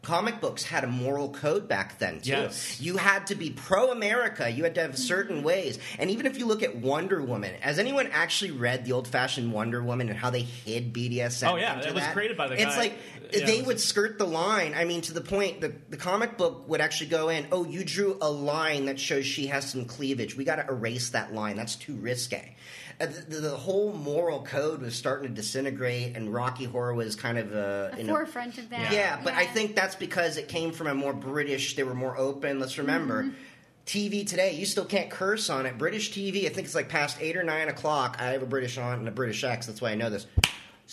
Comic 0.03 0.41
books 0.41 0.65
had 0.65 0.83
a 0.83 0.89
moral 0.89 1.31
code 1.31 1.69
back 1.69 1.99
then 2.01 2.21
too. 2.21 2.31
Yes. 2.31 2.81
You 2.81 2.97
had 2.97 3.29
to 3.29 3.37
be 3.37 3.51
pro 3.51 3.93
America. 3.93 4.51
You 4.51 4.65
had 4.65 4.75
to 4.75 4.81
have 4.83 4.99
certain 4.99 5.45
ways. 5.45 5.79
And 5.99 6.11
even 6.11 6.27
if 6.27 6.39
you 6.39 6.47
look 6.47 6.65
at 6.65 6.75
Wonder 6.77 7.23
Woman, 7.23 7.55
has 7.61 7.79
anyone 7.79 8.09
actually 8.13 8.51
read 8.51 8.85
the 8.85 8.93
old 8.93 9.07
fashioned 9.07 9.53
Wonder 9.53 9.81
Woman 9.81 10.09
and 10.09 10.19
how 10.19 10.31
they 10.31 10.43
hid 10.43 10.93
BDSM? 10.93 11.53
Oh, 11.53 11.57
yeah, 11.57 11.79
it 11.79 11.95
was 11.95 12.03
that? 12.03 12.13
created 12.15 12.37
by 12.37 12.49
the 12.49 12.55
It's 12.55 12.75
guy- 12.75 12.77
like 12.81 12.99
yeah, 13.33 13.47
they 13.47 13.59
it 13.61 13.67
would 13.67 13.79
skirt 13.81 14.19
the 14.19 14.27
line. 14.27 14.75
I 14.75 14.85
mean, 14.85 15.03
to 15.03 15.13
the 15.15 15.21
point 15.21 15.61
the 15.61 15.73
the 15.89 15.97
comic 15.97 16.37
book 16.37 16.69
would 16.69 16.81
actually 16.81 17.11
go 17.11 17.29
in. 17.29 17.47
Oh, 17.53 17.65
you 17.65 17.85
drew 17.85 18.19
a 18.21 18.29
line 18.31 18.87
that 18.87 18.99
shows 18.99 19.25
she 19.25 19.47
has 19.47 19.71
some 19.71 19.85
cleavage. 19.85 20.37
We 20.37 20.45
got 20.45 20.57
to 20.57 20.67
erase 20.69 21.11
that 21.11 21.33
line. 21.33 21.57
That's 21.57 21.77
too 21.77 21.95
risque. 21.95 22.57
Uh, 23.01 23.07
the, 23.29 23.37
the 23.37 23.57
whole 23.57 23.93
moral 23.93 24.43
code 24.43 24.81
was 24.81 24.95
starting 24.95 25.29
to 25.29 25.35
disintegrate, 25.35 26.17
and 26.17 26.33
Rocky 26.33 26.65
Horror 26.65 26.95
was 26.95 27.17
kind 27.17 27.39
of 27.39 27.53
a 27.53 27.91
the 27.93 27.99
you 27.99 28.05
know, 28.05 28.15
forefront 28.15 28.59
of 28.59 28.71
that. 28.71 28.93
yeah, 28.93 29.21
but 29.23 29.35
I 29.35 29.47
think 29.47 29.75
that's 29.75 29.97
because 29.97 30.37
it 30.37 30.49
came 30.49 30.73
from 30.73 30.87
a 30.87 30.95
more 30.95 31.13
British. 31.13 31.77
They 31.77 31.85
were 31.85 31.95
more 31.95 32.17
open. 32.17 32.61
Let's 32.61 32.79
remember. 32.79 33.25
Mm-hmm. 33.25 33.35
TV 33.87 34.27
today, 34.27 34.55
you 34.55 34.65
still 34.65 34.85
can't 34.85 35.11
curse 35.11 35.51
on 35.51 35.67
it. 35.67 35.77
British 35.77 36.13
TV, 36.13 36.47
I 36.47 36.51
think 36.51 36.67
it's 36.67 36.75
like 36.75 36.89
past 36.89 37.19
eight 37.21 37.37
or 37.37 37.43
nine 37.43 37.69
o'clock. 37.69 38.17
I 38.21 38.27
have 38.27 38.43
a 38.43 38.47
British 38.47 38.79
aunt 38.79 39.01
and 39.01 39.09
a 39.09 39.13
British 39.13 39.43
ex. 39.43 39.67
That's 39.67 39.81
why 39.81 39.91
I 39.91 39.95
know 39.97 40.09
this. 40.09 40.27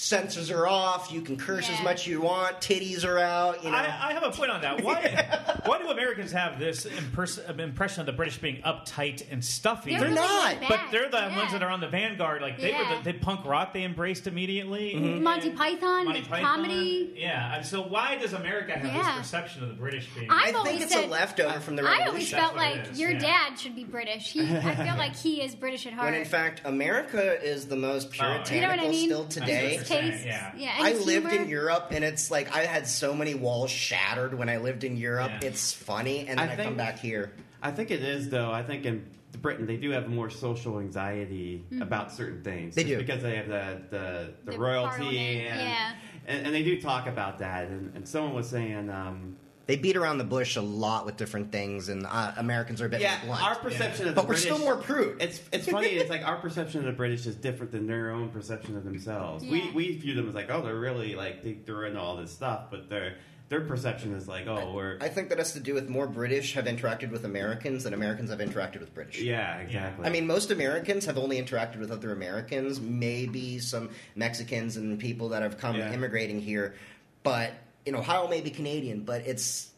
Censors 0.04 0.50
are 0.50 0.66
off. 0.66 1.12
You 1.12 1.22
can 1.22 1.36
curse 1.36 1.70
as 1.70 1.84
much 1.84 2.02
as 2.04 2.08
you 2.08 2.22
want. 2.22 2.62
Titties 2.62 3.04
are 3.06 3.20
out. 3.20 3.66
You 3.66 3.70
know. 3.70 3.76
I, 3.76 4.12
I 4.12 4.14
have 4.14 4.24
a 4.24 4.32
point 4.32 4.50
on 4.50 4.62
that. 4.62 4.82
Why, 4.82 5.60
why 5.66 5.78
do 5.78 5.90
Americans 5.90 6.32
have 6.32 6.58
this 6.58 6.86
impers- 6.86 7.38
impression 7.60 8.00
of 8.00 8.06
the 8.06 8.14
British 8.14 8.38
being 8.38 8.62
uptight 8.62 9.24
and 9.30 9.44
stuffy? 9.44 9.92
They're, 9.92 10.06
They're 10.06 10.10
not. 10.12 10.46
laid 10.62 10.70
but 10.70 10.80
they're 10.90 11.10
the 11.10 11.18
Yeah. 11.18 11.36
ones 11.36 11.52
that 11.52 11.62
are 11.64 11.70
on 11.70 11.82
the 11.82 11.90
vanguard. 11.90 12.42
Like 12.42 12.58
they 12.62 12.72
were 12.72 12.78
Yeah. 12.78 13.02
the, 13.04 13.12
the 13.12 13.20
punk 13.20 13.44
rock 13.44 13.74
they 13.74 13.84
embraced 13.84 14.26
immediately. 14.26 14.94
Mm-hmm. 14.94 15.22
Monty 15.22 15.50
And- 15.50 15.58
Python, 15.58 16.06
Monty 16.06 16.22
Python. 16.22 16.46
comedy. 16.46 17.14
Yeah, 17.18 17.58
and 17.58 17.66
so 17.66 17.82
why 17.82 18.16
does 18.16 18.32
America 18.32 18.72
have 18.80 18.86
Yeah. 18.86 19.04
this 19.18 19.18
perception 19.28 19.64
of 19.64 19.68
the 19.68 19.76
British 19.76 20.08
being? 20.16 20.32
I- 20.32 20.34
I 20.34 20.48
I've 20.48 20.56
always 20.56 20.72
think 20.72 20.84
it's 20.84 20.94
said- 20.94 21.10
a 21.10 21.12
leftover 21.12 21.60
from 21.60 21.76
the 21.76 21.84
revolution. 21.84 22.06
I 22.08 22.10
always 22.10 22.32
felt 22.32 22.56
like 22.56 22.98
your 22.98 23.12
yeah. 23.12 23.20
dad 23.50 23.60
should 23.60 23.76
be 23.76 23.84
British. 23.84 24.32
He, 24.32 24.44
I 24.50 24.76
feel 24.76 24.86
like 24.98 25.18
he 25.18 25.42
is 25.42 25.56
British 25.56 25.86
at 25.88 25.92
heart. 25.92 26.06
when 26.06 26.14
in 26.14 26.24
fact, 26.26 26.62
America 26.64 27.44
is 27.44 27.66
the 27.68 27.76
most 27.76 28.12
puritanical 28.12 28.56
you 28.56 28.62
know 28.62 28.70
what 28.70 28.80
I 28.80 28.88
mean? 28.88 29.10
still 29.10 29.26
His 29.26 29.34
today. 29.36 29.78
That's 29.90 30.02
what 30.02 30.04
you're 30.04 30.14
saying, 30.14 30.24
tastes, 30.24 30.26
yeah. 30.26 30.52
yeah. 30.58 30.78
and 30.78 30.86
I 30.86 30.90
his 30.92 31.06
lived 31.06 31.32
in 31.34 31.48
Europe, 31.50 31.88
and 31.92 32.04
it's 32.04 32.30
like 32.32 32.56
I 32.56 32.66
had 32.66 32.88
so 32.88 33.14
many 33.14 33.34
walls 33.36 33.72
shattered 33.72 34.34
when 34.34 34.50
I 34.50 34.58
lived 34.58 34.84
in 34.84 34.96
Europe. 34.98 35.32
Yeah. 35.42 35.48
It's 35.50 35.74
funny, 35.74 36.28
and 36.28 36.40
I 36.40 36.48
then 36.48 36.54
I, 36.54 36.56
come 36.64 36.66
think- 36.66 36.78
back 36.78 37.00
here. 37.00 37.34
I 37.62 37.72
think 37.72 37.92
it 37.92 38.02
is 38.04 38.30
though. 38.30 38.52
I 38.52 38.64
think 38.64 38.86
in 38.86 39.06
Britain 39.42 39.66
they 39.66 39.78
do 39.78 39.92
have 39.92 40.08
more 40.08 40.30
social 40.30 40.80
anxiety 40.80 41.66
Mm-hmm. 41.72 41.82
about 41.82 42.12
certain 42.12 42.42
things. 42.44 42.76
They 42.76 42.84
do. 42.86 42.98
because 42.98 43.22
they 43.22 43.36
have 43.36 43.48
the 43.48 43.82
the, 43.90 44.34
the, 44.46 44.52
The 44.54 44.58
royalty 44.60 45.42
and, 45.42 45.60
yeah. 45.70 45.94
and 46.28 46.46
and 46.48 46.56
they 46.56 46.64
do 46.64 46.80
talk 46.82 47.08
about 47.08 47.40
that. 47.40 47.68
And, 47.68 47.96
and 47.96 48.08
someone 48.08 48.34
was 48.34 48.48
saying, 48.50 48.90
um, 48.90 49.36
They 49.70 49.76
beat 49.76 49.96
around 49.96 50.18
the 50.18 50.24
bush 50.24 50.56
a 50.56 50.62
lot 50.62 51.06
with 51.06 51.16
different 51.16 51.52
things, 51.52 51.90
and 51.90 52.08
uh, 52.08 52.32
Americans 52.38 52.82
are 52.82 52.88
a 52.88 52.90
bit 52.90 53.02
yeah, 53.02 53.18
more 53.18 53.38
blunt. 53.38 53.44
our 53.44 53.56
perception 53.56 54.08
of 54.08 54.16
the 54.16 54.22
but 54.22 54.28
we're 54.28 54.36
still 54.36 54.58
more 54.58 54.78
prude. 54.78 55.22
It's 55.22 55.40
it's 55.54 55.70
funny. 55.70 55.90
It's 55.90 56.10
like 56.10 56.26
our 56.26 56.38
perception 56.38 56.80
of 56.80 56.88
the 56.88 56.92
British 56.92 57.28
is 57.28 57.36
different 57.36 57.72
than 57.72 57.86
their 57.86 58.10
own 58.10 58.30
perception 58.30 58.76
of 58.76 58.84
themselves. 58.84 59.44
Yeah. 59.44 59.52
We 59.52 59.72
we 59.74 59.98
view 59.98 60.16
them 60.16 60.28
as 60.28 60.34
like, 60.34 60.50
oh, 60.50 60.64
they're 60.64 60.74
really 60.74 61.14
like 61.14 61.44
they, 61.44 61.54
they're 61.54 61.86
into 61.86 62.00
all 62.00 62.18
this 62.18 62.32
stuff, 62.32 62.72
but 62.72 62.90
their 62.90 63.18
their 63.50 63.62
perception 63.62 64.16
is 64.16 64.28
like, 64.28 64.48
oh, 64.48 64.74
we're 64.74 64.98
I 65.02 65.08
think 65.08 65.30
that 65.30 65.38
has 65.38 65.54
to 65.54 65.60
do 65.60 65.76
with 65.76 65.88
more 65.88 66.08
British 66.08 66.56
have 66.56 66.66
interacted 66.66 67.12
with 67.12 67.24
Americans 67.24 67.84
than 67.84 67.94
Americans 67.94 68.32
have 68.32 68.40
interacted 68.40 68.80
with 68.80 68.92
British. 68.96 69.22
yeah, 69.22 69.58
exactly. 69.58 70.04
I 70.04 70.10
mean, 70.10 70.26
most 70.26 70.50
Americans 70.50 71.06
have 71.06 71.20
only 71.20 71.40
interacted 71.40 71.78
with 71.78 71.92
other 71.92 72.12
Americans, 72.12 72.82
maybe 72.82 73.60
some 73.60 73.92
Mexicans 74.16 74.78
and 74.78 74.98
people 75.00 75.30
that 75.30 75.44
have 75.44 75.60
come 75.60 75.76
Yeah. 75.76 75.94
immigrating 75.94 76.40
here. 76.42 76.74
But, 77.22 77.52
you 77.86 77.92
know, 77.92 78.00
Ohio 78.00 78.28
may 78.28 78.42
be 78.42 78.50
Canadian, 78.50 79.04
but 79.04 79.22
it's 79.26 79.72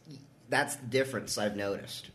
that's 0.50 0.76
the 0.76 0.88
difference 0.88 1.38
I've 1.38 1.56
noticed. 1.56 2.10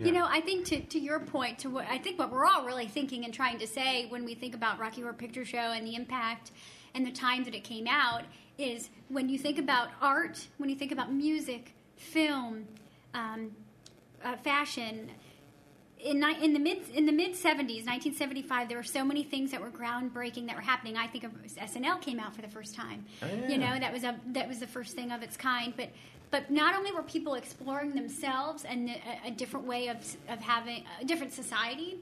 You 0.00 0.12
know, 0.12 0.26
I 0.28 0.40
think 0.40 0.64
to, 0.66 0.80
to 0.80 0.98
your 1.00 1.18
point, 1.18 1.58
to 1.60 1.70
what 1.70 1.86
I 1.90 1.98
think 1.98 2.20
what 2.20 2.30
we're 2.30 2.46
all 2.46 2.64
really 2.64 2.86
thinking 2.86 3.24
and 3.24 3.34
trying 3.34 3.58
to 3.58 3.66
say 3.66 4.06
when 4.06 4.24
we 4.24 4.34
think 4.34 4.54
about 4.54 4.78
Rocky 4.78 5.00
Horror 5.00 5.12
Picture 5.12 5.44
Show 5.44 5.58
and 5.58 5.84
the 5.84 5.96
impact 5.96 6.52
and 6.94 7.04
the 7.04 7.10
time 7.10 7.42
that 7.44 7.54
it 7.54 7.64
came 7.64 7.88
out 7.88 8.22
is 8.58 8.90
when 9.08 9.28
you 9.28 9.38
think 9.38 9.58
about 9.58 9.88
art, 10.00 10.46
when 10.58 10.70
you 10.70 10.76
think 10.76 10.92
about 10.92 11.12
music, 11.12 11.74
film, 11.96 12.66
um, 13.12 13.50
uh, 14.24 14.36
fashion. 14.36 15.10
In, 16.00 16.22
in 16.22 16.52
the 16.52 16.60
mid 16.60 16.88
in 16.90 17.06
the 17.06 17.12
mid 17.12 17.34
seventies, 17.34 17.84
nineteen 17.84 18.14
seventy 18.14 18.42
five, 18.42 18.68
there 18.68 18.76
were 18.76 18.84
so 18.84 19.04
many 19.04 19.24
things 19.24 19.50
that 19.50 19.60
were 19.60 19.70
groundbreaking 19.70 20.46
that 20.46 20.54
were 20.54 20.62
happening. 20.62 20.96
I 20.96 21.08
think 21.08 21.24
of 21.24 21.32
SNL 21.32 22.00
came 22.00 22.20
out 22.20 22.34
for 22.36 22.42
the 22.42 22.48
first 22.48 22.74
time. 22.74 23.04
Oh, 23.22 23.26
you 23.48 23.58
know, 23.58 23.78
that 23.78 23.92
was 23.92 24.04
a 24.04 24.18
that 24.28 24.48
was 24.48 24.60
the 24.60 24.66
first 24.66 24.94
thing 24.94 25.10
of 25.10 25.22
its 25.22 25.36
kind. 25.36 25.74
But 25.76 25.90
but 26.30 26.50
not 26.50 26.76
only 26.76 26.92
were 26.92 27.02
people 27.02 27.34
exploring 27.34 27.94
themselves 27.94 28.64
and 28.64 28.90
a, 28.90 29.28
a 29.28 29.30
different 29.32 29.66
way 29.66 29.88
of 29.88 29.96
of 30.28 30.40
having 30.40 30.84
a 31.00 31.04
different 31.04 31.32
society, 31.32 31.98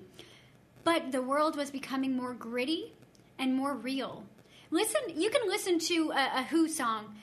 but 0.84 1.10
the 1.10 1.22
world 1.22 1.56
was 1.56 1.70
becoming 1.70 2.14
more 2.16 2.34
gritty 2.34 2.92
and 3.38 3.54
more 3.54 3.74
real. 3.74 4.24
Listen, 4.70 5.00
you 5.14 5.30
can 5.30 5.48
listen 5.48 5.78
to 5.78 6.10
a, 6.10 6.40
a 6.40 6.42
Who 6.50 6.68
song 6.68 7.14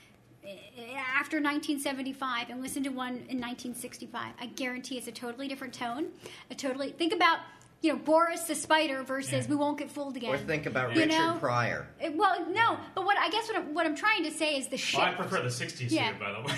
Eh, 0.46 0.96
after 0.96 1.38
1975 1.38 2.50
and 2.50 2.62
listen 2.62 2.84
to 2.84 2.90
one 2.90 3.26
in 3.30 3.40
1965. 3.40 4.34
I 4.40 4.46
guarantee 4.48 4.98
it's 4.98 5.08
a 5.08 5.12
totally 5.12 5.48
different 5.48 5.74
tone. 5.74 6.08
A 6.52 6.56
totally 6.56 6.92
think 6.92 7.14
about 7.14 7.40
you 7.84 7.92
know 7.92 8.00
Boris 8.00 8.42
the 8.46 8.56
Spider 8.56 9.04
versus 9.04 9.32
Yeah. 9.46 9.50
We 9.50 9.56
Won't 9.58 9.78
Get 9.78 9.92
Fooled 9.92 10.16
Again. 10.16 10.34
Or 10.34 10.38
think 10.38 10.66
about 10.66 10.96
You 10.96 11.02
Richard 11.02 11.18
know? 11.18 11.38
Pryor. 11.40 11.86
Eh, 12.00 12.10
Well, 12.16 12.48
no, 12.50 12.78
but 12.96 13.04
what 13.06 13.18
I 13.20 13.30
guess 13.30 13.48
what 13.50 13.58
I'm, 13.58 13.74
what 13.74 13.86
I'm 13.86 13.96
trying 13.96 14.24
to 14.24 14.32
say 14.32 14.56
is 14.58 14.70
the 14.70 14.78
shift. 14.78 14.98
Well, 15.04 15.12
I 15.12 15.14
prefer 15.14 15.42
the 15.42 15.50
'60s 15.50 15.92
Yeah. 15.92 16.06
here, 16.06 16.14
by 16.20 16.32
the 16.32 16.42
way. 16.48 16.54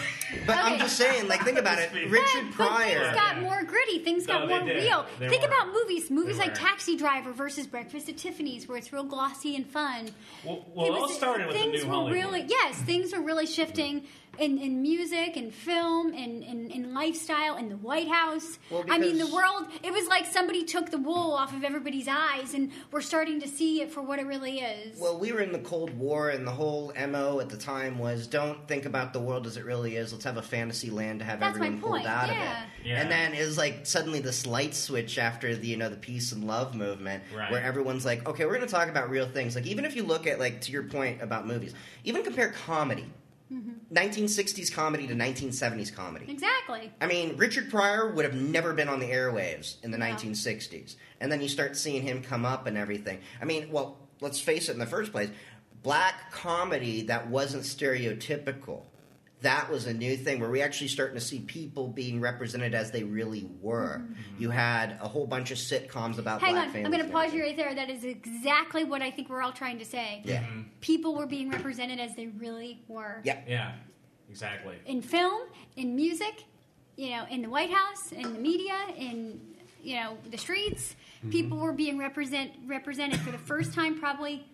But 0.45 0.57
I'm 0.57 0.77
just 0.79 0.95
saying, 0.97 1.27
like, 1.27 1.41
think 1.43 1.57
about 1.57 1.79
it. 1.79 1.91
Richard 2.09 2.11
But- 2.51 2.57
but 2.57 2.67
Pryor. 2.69 2.99
things 3.03 3.15
got 3.15 3.35
Yeah. 3.37 3.41
more 3.41 3.63
gritty. 3.63 3.99
Things 4.03 4.27
No, 4.27 4.33
got 4.39 4.47
they 4.47 4.59
more 4.59 4.67
did. 4.67 4.83
real. 4.83 5.05
They 5.19 5.29
Think 5.29 5.41
were. 5.41 5.47
about 5.47 5.73
movies. 5.73 6.09
Movies 6.11 6.37
like. 6.37 6.53
Taxi 6.55 6.95
Driver 6.95 7.33
versus 7.33 7.67
Breakfast 7.67 8.07
at 8.07 8.17
Tiffany's, 8.17 8.67
where 8.67 8.77
it's 8.77 8.93
real 8.93 9.03
glossy 9.03 9.55
and 9.55 9.65
fun. 9.67 10.09
Well, 10.43 10.63
well, 10.73 10.85
it 10.85 10.91
all 10.91 11.01
was- 11.01 11.15
started 11.17 11.47
with 11.47 11.55
the 11.55 11.61
things 11.63 11.81
new 11.83 11.89
were 11.89 11.93
Hollywood. 11.95 12.13
really 12.13 12.45
yes, 12.47 12.75
things 12.83 13.13
are 13.13 13.21
really 13.21 13.45
shifting 13.47 14.03
in, 14.39 14.57
in 14.57 14.81
music 14.81 15.35
and 15.37 15.53
film 15.53 16.13
and 16.13 16.43
in, 16.43 16.69
in 16.71 16.93
lifestyle 16.93 17.57
in 17.57 17.69
the 17.69 17.77
White 17.77 18.07
House. 18.09 18.59
Well, 18.69 18.83
I 18.89 18.97
mean, 18.97 19.17
the 19.17 19.27
world. 19.27 19.67
It 19.83 19.91
was 19.91 20.07
like 20.07 20.25
somebody 20.25 20.63
took 20.63 20.91
the 20.91 20.97
wool 20.97 21.31
off 21.33 21.53
of 21.55 21.63
everybody's 21.63 22.07
eyes, 22.07 22.53
and 22.53 22.71
we're 22.91 23.01
starting 23.01 23.39
to 23.41 23.47
see 23.47 23.81
it 23.81 23.91
for 23.91 24.01
what 24.01 24.19
it 24.19 24.25
really 24.25 24.59
is. 24.59 24.99
Well, 24.99 25.17
we 25.19 25.31
were 25.31 25.41
in 25.41 25.51
the 25.51 25.59
Cold 25.59 25.97
War, 25.97 26.29
and 26.29 26.45
the 26.45 26.51
whole 26.51 26.93
MO 27.07 27.39
at 27.39 27.49
the 27.49 27.57
time 27.57 27.97
was 27.97 28.27
don't 28.27 28.67
think 28.67 28.85
about 28.85 29.13
the 29.13 29.19
world 29.19 29.47
as 29.47 29.57
it 29.57 29.65
really 29.65 29.95
is. 29.95 30.11
Let's 30.11 30.25
have 30.25 30.37
a 30.37 30.41
fantasy 30.41 30.89
land 30.89 31.19
to 31.19 31.25
have 31.25 31.39
That's 31.39 31.55
everyone 31.55 31.81
pulled 31.81 32.05
out 32.05 32.27
yeah. 32.29 32.63
of 32.63 32.63
it. 32.83 32.87
Yeah. 32.89 33.01
And 33.01 33.11
then 33.11 33.33
it 33.33 33.45
was 33.45 33.57
like 33.57 33.85
suddenly 33.85 34.19
this 34.19 34.45
light 34.45 34.75
switch 34.75 35.17
after 35.17 35.55
the 35.55 35.67
you 35.67 35.77
know 35.77 35.89
the 35.89 35.95
peace 35.95 36.31
and 36.31 36.45
love 36.45 36.75
movement, 36.75 37.23
Right. 37.35 37.51
where 37.51 37.61
everyone's 37.61 38.05
like, 38.05 38.27
okay, 38.27 38.45
we're 38.45 38.55
going 38.55 38.67
to 38.67 38.71
talk 38.73 38.89
about 38.89 39.09
real 39.09 39.27
things. 39.27 39.55
Like 39.55 39.65
even 39.67 39.85
if 39.85 39.95
you 39.95 40.03
look 40.03 40.27
at 40.27 40.39
like 40.39 40.61
to 40.61 40.71
your 40.71 40.83
point 40.83 41.21
about 41.21 41.47
movies, 41.47 41.73
even 42.03 42.23
compare 42.23 42.49
comedy, 42.65 43.05
Mm-hmm. 43.53 43.95
1960s 43.95 44.73
comedy 44.73 45.05
to 45.07 45.13
1970s 45.13 45.93
comedy. 45.95 46.25
exactly. 46.31 46.91
I 46.99 47.05
mean, 47.05 47.37
Richard 47.37 47.69
Pryor 47.69 48.11
would 48.11 48.25
have 48.25 48.33
never 48.33 48.73
been 48.73 48.87
on 48.89 48.99
the 48.99 49.05
airwaves 49.05 49.75
in 49.83 49.91
the 49.91 49.97
No. 49.99 50.05
1960s. 50.07 50.95
And 51.21 51.31
then 51.31 51.41
you 51.41 51.47
start 51.47 51.77
seeing 51.77 52.01
him 52.01 52.23
come 52.23 52.43
up 52.43 52.65
and 52.65 52.75
everything. 52.75 53.19
I 53.41 53.45
mean, 53.45 53.69
well, 53.71 53.97
let's 54.19 54.39
face 54.39 54.67
it 54.67 54.73
in 54.73 54.79
the 54.79 54.85
first 54.87 55.11
place 55.11 55.29
black 55.83 56.31
comedy 56.31 57.03
that 57.03 57.27
wasn't 57.29 57.61
stereotypical. 57.63 58.83
That 59.41 59.69
was 59.69 59.85
a 59.85 59.93
new 59.93 60.17
thing 60.17 60.39
where 60.39 60.49
we 60.49 60.61
actually 60.61 60.87
starting 60.87 61.15
to 61.15 61.21
see 61.21 61.39
people 61.39 61.87
being 61.87 62.19
represented 62.19 62.73
as 62.73 62.89
they 62.91 63.03
really 63.03 63.47
were. 63.61 64.01
You 64.39 64.49
had 64.49 64.97
a 65.01 65.07
whole 65.07 65.27
bunch 65.27 65.51
of 65.51 65.57
sitcoms 65.57 66.17
about 66.17 66.41
Mm-hmm. 66.41 66.45
Hang 66.45 66.53
black 66.53 66.67
on, 66.67 66.71
families. 66.71 66.85
I'm 66.85 66.91
going 66.91 67.05
to 67.05 67.11
pause 67.11 67.33
you 67.33 67.43
right 67.43 67.55
there. 67.55 67.75
That 67.75 67.89
is 67.89 68.03
exactly 68.03 68.83
what 68.83 69.01
I 69.01 69.11
think 69.11 69.29
we're 69.29 69.41
all 69.41 69.51
trying 69.51 69.77
to 69.79 69.85
say. 69.85 70.21
Yeah. 70.25 70.43
People 70.81 71.15
were 71.15 71.27
being 71.27 71.49
represented 71.49 71.99
as 71.99 72.15
they 72.15 72.27
really 72.27 72.81
were. 72.87 73.21
Yeah. 73.23 73.39
Yeah, 73.47 73.73
exactly. 74.29 74.77
in 74.85 75.01
film, 75.01 75.43
in 75.75 75.95
music, 75.95 76.45
you 76.95 77.11
know, 77.11 77.25
in 77.29 77.41
the 77.41 77.49
White 77.49 77.71
House, 77.71 78.11
in 78.11 78.33
the 78.33 78.39
media, 78.39 78.75
in 78.97 79.39
you 79.83 79.97
know 79.97 80.17
the 80.31 80.37
streets. 80.37 80.95
People 81.29 81.57
were 81.57 81.73
being 81.73 81.97
represent 81.97 82.51
represented 82.65 83.19
for 83.19 83.31
the 83.31 83.37
first 83.37 83.73
time, 83.73 83.99
probably 83.99 84.47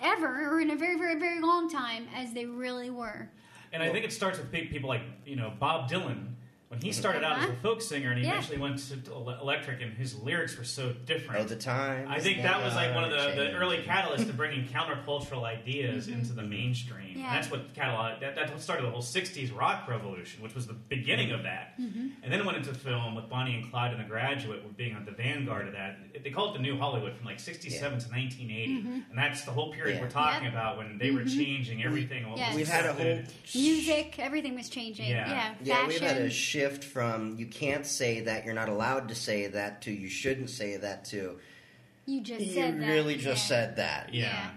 ever, 0.00 0.50
or 0.50 0.60
in 0.60 0.70
a 0.70 0.76
very, 0.76 0.96
very, 0.96 1.18
very 1.18 1.40
long 1.40 1.68
time, 1.70 2.06
as 2.14 2.32
they 2.32 2.46
really 2.46 2.90
were. 2.90 3.28
And 3.72 3.82
I 3.82 3.90
think 3.90 4.04
it 4.04 4.12
starts 4.12 4.38
with 4.38 4.50
big 4.50 4.70
people 4.70 4.88
like 4.88 5.02
you 5.24 5.36
know 5.36 5.52
Bob 5.58 5.88
Dylan 5.88 6.34
when 6.70 6.80
he 6.82 6.92
started 6.92 7.24
out 7.24 7.40
as 7.40 7.50
a 7.50 7.52
folk 7.54 7.82
singer 7.82 8.10
and 8.12 8.18
he 8.20 8.24
Yeah. 8.24 8.34
eventually 8.34 8.58
went 8.58 8.78
to 8.78 9.10
ele- 9.10 9.38
electric, 9.42 9.82
and 9.82 9.92
his 9.92 10.14
lyrics 10.14 10.56
were 10.56 10.62
so 10.62 10.92
different. 11.04 11.40
Oh, 11.40 11.44
the 11.44 11.56
time. 11.56 12.06
I 12.08 12.20
think 12.20 12.42
that 12.42 12.62
was 12.62 12.76
like 12.76 12.94
one 12.94 13.02
of 13.02 13.10
the, 13.10 13.42
the 13.42 13.50
early 13.54 13.78
catalysts 13.78 14.26
to 14.28 14.32
bringing 14.32 14.68
countercultural 14.72 15.42
ideas 15.42 16.06
into 16.06 16.32
the 16.32 16.44
mainstream. 16.44 17.08
Mm-hmm. 17.08 17.18
Yeah. 17.18 17.26
And 17.26 17.34
that's 17.36 17.50
what 17.50 17.74
catalog 17.74 18.20
that, 18.20 18.36
that 18.36 18.60
started 18.62 18.86
the 18.86 18.90
whole 18.92 19.02
'60s 19.02 19.54
rock 19.54 19.88
revolution, 19.88 20.40
which 20.44 20.54
was 20.54 20.68
the 20.68 20.74
beginning 20.74 21.32
of 21.32 21.42
that. 21.42 21.74
Mm-hmm. 21.80 22.06
And 22.22 22.32
then 22.32 22.38
it 22.38 22.46
went 22.46 22.58
into 22.58 22.72
film 22.72 23.16
with 23.16 23.28
Bonnie 23.28 23.56
and 23.56 23.68
Clyde 23.68 23.90
and 23.92 24.00
The 24.00 24.08
Graduate, 24.08 24.62
with 24.62 24.76
being 24.76 24.94
on 24.94 25.04
the 25.04 25.10
vanguard 25.10 25.66
of 25.66 25.72
that. 25.72 26.22
They 26.22 26.30
call 26.30 26.50
it 26.50 26.52
the 26.56 26.62
New 26.62 26.78
Hollywood 26.78 27.16
from 27.16 27.26
like 27.26 27.40
'67 27.40 27.80
to 27.98 28.08
1980, 28.08 28.70
Mm-hmm. 28.70 28.88
and 29.10 29.18
that's 29.18 29.42
the 29.44 29.50
whole 29.50 29.72
period 29.72 29.96
Yeah. 29.96 30.02
we're 30.02 30.08
talking 30.10 30.44
Yep. 30.44 30.52
about 30.52 30.78
when 30.78 30.98
they 30.98 31.10
were 31.10 31.24
changing 31.24 31.82
everything. 31.82 32.28
what 32.30 32.38
Yes. 32.38 32.54
We've 32.54 32.68
had 32.68 32.86
a 32.86 32.92
whole. 32.92 33.18
Music, 33.56 34.20
everything 34.20 34.54
was 34.54 34.68
changing. 34.68 35.08
Yeah. 35.10 35.28
Yeah, 35.28 35.54
Yeah, 35.62 35.86
we've 35.88 35.98
had 36.00 36.12
a 36.18 36.20
fashion. 36.24 36.30
Shift 36.60 36.84
from 36.84 37.36
you 37.38 37.46
can't 37.46 37.86
say 37.86 38.20
that, 38.20 38.44
you're 38.44 38.54
not 38.54 38.68
allowed 38.68 39.08
to 39.08 39.14
say 39.14 39.46
that, 39.48 39.82
to 39.82 39.90
you 39.90 40.08
shouldn't 40.08 40.50
say 40.50 40.76
that, 40.76 41.04
to 41.06 41.38
you 42.06 42.20
just 42.20 42.40
you 42.44 42.52
said 42.54 42.80
that. 42.80 42.86
You 42.86 42.92
really 42.92 43.16
just 43.16 43.44
yeah. 43.44 43.56
said 43.56 43.76
that. 43.76 44.12
Yeah. 44.14 44.50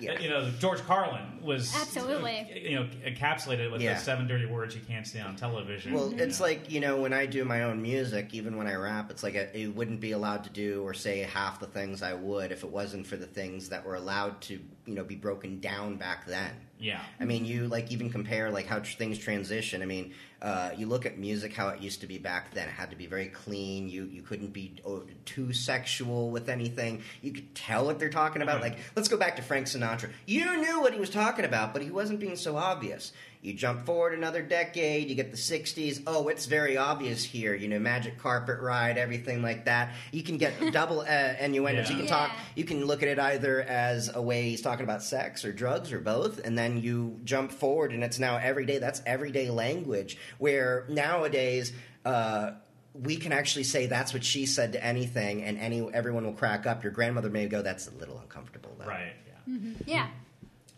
Yeah. 0.00 0.12
Uh, 0.12 0.18
You 0.20 0.28
know, 0.28 0.50
George 0.60 0.78
Carlin 0.82 1.42
was 1.42 1.74
Absolutely. 1.74 2.62
You 2.68 2.76
know, 2.76 2.88
encapsulated 3.04 3.72
with 3.72 3.80
Yeah. 3.80 3.94
the 3.94 4.00
seven 4.00 4.28
dirty 4.28 4.46
words 4.46 4.74
you 4.76 4.80
can't 4.86 5.04
say 5.06 5.18
on 5.20 5.34
television. 5.34 5.92
Well, 5.92 6.12
you 6.12 6.18
it's 6.18 6.38
know. 6.38 6.46
like 6.46 6.70
you 6.70 6.78
know 6.80 7.00
when 7.00 7.12
I 7.12 7.26
do 7.26 7.44
my 7.44 7.64
own 7.64 7.82
music, 7.82 8.32
even 8.32 8.56
when 8.56 8.68
I 8.68 8.74
rap, 8.74 9.10
it's 9.10 9.22
like 9.24 9.34
I, 9.34 9.48
it 9.54 9.74
wouldn't 9.74 10.00
be 10.00 10.12
allowed 10.12 10.44
to 10.44 10.50
do 10.50 10.82
or 10.84 10.94
say 10.94 11.20
half 11.20 11.58
the 11.58 11.66
things 11.66 12.02
I 12.02 12.12
would 12.14 12.52
if 12.52 12.62
it 12.62 12.70
wasn't 12.70 13.06
for 13.08 13.16
the 13.16 13.26
things 13.26 13.70
that 13.70 13.84
were 13.84 13.96
allowed 13.96 14.40
to 14.42 14.60
you 14.86 14.94
know 14.94 15.02
be 15.04 15.16
broken 15.16 15.58
down 15.60 15.96
back 15.96 16.26
then. 16.26 16.52
yeah. 16.78 17.00
I 17.18 17.24
mean, 17.24 17.44
you 17.44 17.66
like 17.66 17.90
even 17.90 18.08
compare 18.10 18.50
like 18.50 18.66
how 18.66 18.78
tr- 18.78 18.96
things 18.96 19.18
transition. 19.18 19.82
I 19.82 19.86
mean, 19.86 20.12
uh, 20.40 20.70
you 20.76 20.86
look 20.86 21.04
at 21.04 21.18
music 21.18 21.52
how 21.52 21.68
it 21.68 21.80
used 21.80 22.00
to 22.02 22.06
be 22.06 22.16
back 22.18 22.54
then. 22.54 22.68
It 22.68 22.72
had 22.72 22.90
to 22.90 22.96
be 22.96 23.06
very 23.06 23.26
clean. 23.26 23.88
You 23.88 24.04
you 24.04 24.22
couldn't 24.22 24.52
be 24.52 24.74
oh, 24.86 25.02
too 25.24 25.52
sexual 25.52 26.30
with 26.30 26.48
anything. 26.48 27.02
You 27.22 27.32
could 27.32 27.54
tell 27.54 27.86
what 27.86 27.98
they're 27.98 28.08
talking 28.08 28.42
about. 28.42 28.56
Uh-huh. 28.56 28.68
Like, 28.70 28.78
let's 28.94 29.08
go 29.08 29.16
back 29.16 29.36
to 29.36 29.42
Frank 29.42 29.66
Sinatra. 29.66 30.10
You 30.26 30.56
knew 30.58 30.80
what 30.80 30.92
he 30.94 31.00
was 31.00 31.10
talking 31.10 31.44
about, 31.44 31.72
but 31.72 31.82
he 31.82 31.90
wasn't 31.90 32.20
being 32.20 32.36
so 32.36 32.56
obvious. 32.56 33.12
You 33.40 33.52
jump 33.54 33.86
forward 33.86 34.14
another 34.14 34.42
decade, 34.42 35.08
you 35.08 35.14
get 35.14 35.30
the 35.30 35.36
'60s. 35.36 36.02
Oh, 36.08 36.26
it's 36.26 36.46
very 36.46 36.76
obvious 36.76 37.22
here. 37.22 37.54
You 37.54 37.68
know, 37.68 37.78
magic 37.78 38.18
carpet 38.18 38.58
ride, 38.60 38.98
everything 38.98 39.42
like 39.42 39.64
that. 39.66 39.92
You 40.10 40.24
can 40.24 40.38
get 40.38 40.52
double 40.72 41.00
uh, 41.02 41.34
innuendos. 41.40 41.88
You 41.88 41.94
Yeah. 41.96 42.00
can 42.02 42.08
talk. 42.08 42.30
You 42.56 42.64
can 42.64 42.84
look 42.84 43.00
at 43.02 43.08
it 43.08 43.18
either 43.20 43.62
as 43.62 44.10
a 44.12 44.20
way 44.20 44.50
he's 44.50 44.60
talking 44.60 44.82
about 44.82 45.04
sex 45.04 45.44
or 45.44 45.52
drugs 45.52 45.92
or 45.92 46.00
both, 46.00 46.40
and 46.44 46.58
then 46.58 46.80
you 46.82 47.20
jump 47.24 47.52
forward, 47.52 47.92
and 47.92 48.02
it's 48.02 48.18
now 48.18 48.38
everyday. 48.38 48.78
That's 48.78 49.02
everyday 49.06 49.50
language. 49.50 50.16
Where 50.38 50.84
nowadays. 50.88 51.72
Uh, 52.04 52.52
we 52.94 53.16
can 53.16 53.30
actually 53.32 53.62
say 53.64 53.86
that's 53.86 54.12
what 54.12 54.24
she 54.24 54.44
said 54.44 54.72
to 54.72 54.84
anything, 54.84 55.44
and 55.44 55.56
any 55.58 55.88
everyone 55.92 56.24
will 56.24 56.32
crack 56.32 56.66
up. 56.66 56.82
Your 56.82 56.90
grandmother 56.90 57.30
may 57.30 57.46
go, 57.46 57.62
"That's 57.62 57.86
a 57.86 57.92
little 57.92 58.18
uncomfortable." 58.18 58.74
Though. 58.76 58.86
Right. 58.86 59.12
Yeah. 59.46 59.58
Yeah. 59.86 60.08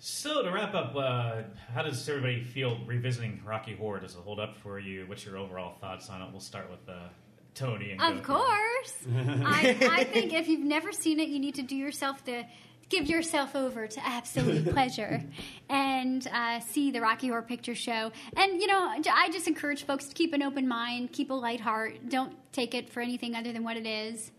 So 0.02 0.43
to 0.43 0.51
wrap 0.51 0.74
up, 0.74 0.94
uh, 0.97 1.43
how 1.74 1.82
does 1.82 2.09
everybody 2.09 2.43
feel 2.43 2.78
revisiting 2.86 3.40
Rocky 3.44 3.74
Horror? 3.74 4.01
Does 4.01 4.14
it 4.14 4.20
hold 4.20 4.40
up 4.40 4.56
for 4.56 4.78
you? 4.78 5.05
What's 5.06 5.27
your 5.27 5.36
overall 5.36 5.77
thoughts 5.78 6.09
on 6.09 6.22
it? 6.22 6.28
We'll 6.31 6.40
start 6.40 6.70
with 6.70 6.89
uh, 6.89 7.09
Tony. 7.55 7.97
And 7.98 8.18
Of 8.18 8.24
course. 8.24 8.94
I, 9.16 9.77
I 9.90 10.05
think 10.05 10.32
if 10.32 10.48
you've 10.48 10.64
never 10.64 10.93
seen 10.93 11.20
it, 11.20 11.28
you 11.28 11.39
need 11.39 11.55
to 11.56 11.62
do 11.62 11.77
yourself 11.77 12.24
the 12.24 12.44
give 12.89 13.06
yourself 13.06 13.55
over 13.55 13.86
to 13.86 14.05
absolute 14.05 14.68
pleasure 14.72 15.22
and 15.68 16.27
uh, 16.35 16.59
see 16.59 16.90
the 16.90 17.01
Rocky 17.01 17.28
Horror 17.28 17.43
Picture 17.43 17.74
Show. 17.74 18.10
And 18.36 18.60
you 18.60 18.66
know, 18.66 18.94
I 19.12 19.31
just 19.32 19.47
encourage 19.47 19.85
folks 19.85 20.06
to 20.06 20.14
keep 20.14 20.35
an 20.35 20.43
open 20.43 20.68
mind, 20.68 21.12
keep 21.12 21.31
a 21.31 21.35
light 21.35 21.60
heart. 21.60 22.09
Don't 22.09 22.36
take 22.52 22.74
it 22.74 22.90
for 22.90 23.01
anything 23.01 23.35
other 23.35 23.52
than 23.52 23.64
what 23.64 23.77
it 23.77 23.86
is, 23.86 24.32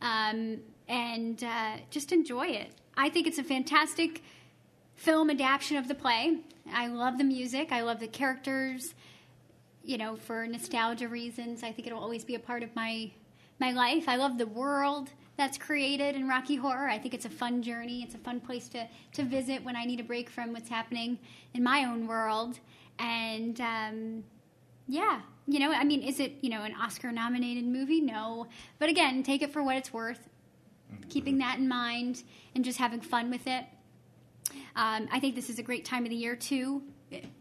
um, 0.00 0.58
and 0.88 1.42
uh, 1.42 1.76
just 1.90 2.12
enjoy 2.12 2.46
it. 2.46 2.70
I 2.96 3.10
think 3.10 3.26
it's 3.26 3.38
a 3.38 3.44
fantastic 3.44 4.22
film 4.94 5.28
adaptation 5.28 5.76
of 5.76 5.88
the 5.88 5.94
play. 5.94 6.38
I 6.72 6.86
love 6.86 7.18
the 7.18 7.24
music. 7.24 7.70
I 7.70 7.82
love 7.82 8.00
the 8.00 8.08
characters 8.08 8.94
you 9.86 9.96
know, 9.96 10.16
for 10.16 10.46
nostalgia 10.46 11.08
reasons. 11.08 11.62
I 11.62 11.72
think 11.72 11.86
it'll 11.86 12.02
always 12.02 12.24
be 12.24 12.34
a 12.34 12.40
part 12.40 12.62
of 12.62 12.74
my 12.74 13.10
my 13.58 13.72
life. 13.72 14.08
I 14.08 14.16
love 14.16 14.36
the 14.36 14.46
world 14.46 15.10
that's 15.38 15.56
created 15.56 16.14
in 16.14 16.28
Rocky 16.28 16.56
Horror. 16.56 16.88
I 16.88 16.98
think 16.98 17.14
it's 17.14 17.24
a 17.24 17.30
fun 17.30 17.62
journey. 17.62 18.02
It's 18.02 18.14
a 18.14 18.18
fun 18.18 18.40
place 18.40 18.68
to 18.70 18.86
to 19.12 19.22
visit 19.22 19.64
when 19.64 19.76
I 19.76 19.84
need 19.84 20.00
a 20.00 20.04
break 20.04 20.28
from 20.28 20.52
what's 20.52 20.68
happening 20.68 21.18
in 21.54 21.62
my 21.62 21.84
own 21.84 22.06
world. 22.06 22.58
And 22.98 23.60
um, 23.60 24.24
yeah, 24.88 25.20
you 25.46 25.58
know, 25.58 25.72
I 25.72 25.84
mean, 25.84 26.02
is 26.02 26.20
it 26.20 26.34
you 26.40 26.50
know 26.50 26.62
an 26.62 26.74
Oscar 26.74 27.12
nominated 27.12 27.64
movie? 27.64 28.00
No, 28.00 28.48
but 28.78 28.88
again, 28.88 29.22
take 29.22 29.42
it 29.42 29.52
for 29.52 29.62
what 29.62 29.76
it's 29.76 29.92
worth. 29.92 30.28
Keeping 31.08 31.38
that 31.38 31.58
in 31.58 31.68
mind 31.68 32.22
and 32.54 32.64
just 32.64 32.78
having 32.78 33.00
fun 33.00 33.30
with 33.30 33.46
it. 33.46 33.64
Um, 34.76 35.08
I 35.10 35.18
think 35.20 35.34
this 35.34 35.50
is 35.50 35.58
a 35.58 35.62
great 35.62 35.84
time 35.84 36.04
of 36.04 36.10
the 36.10 36.16
year 36.16 36.36
to 36.36 36.82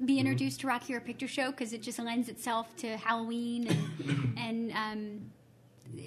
be 0.03 0.19
introduced 0.19 0.61
to 0.61 0.67
Rocky 0.67 0.93
Horror 0.93 1.01
Picture 1.01 1.27
Show 1.27 1.51
because 1.51 1.73
it 1.73 1.81
just 1.81 1.99
lends 1.99 2.29
itself 2.29 2.75
to 2.77 2.97
Halloween 2.97 3.67
and, 3.67 4.33
and 4.37 4.71
um, 4.71 5.31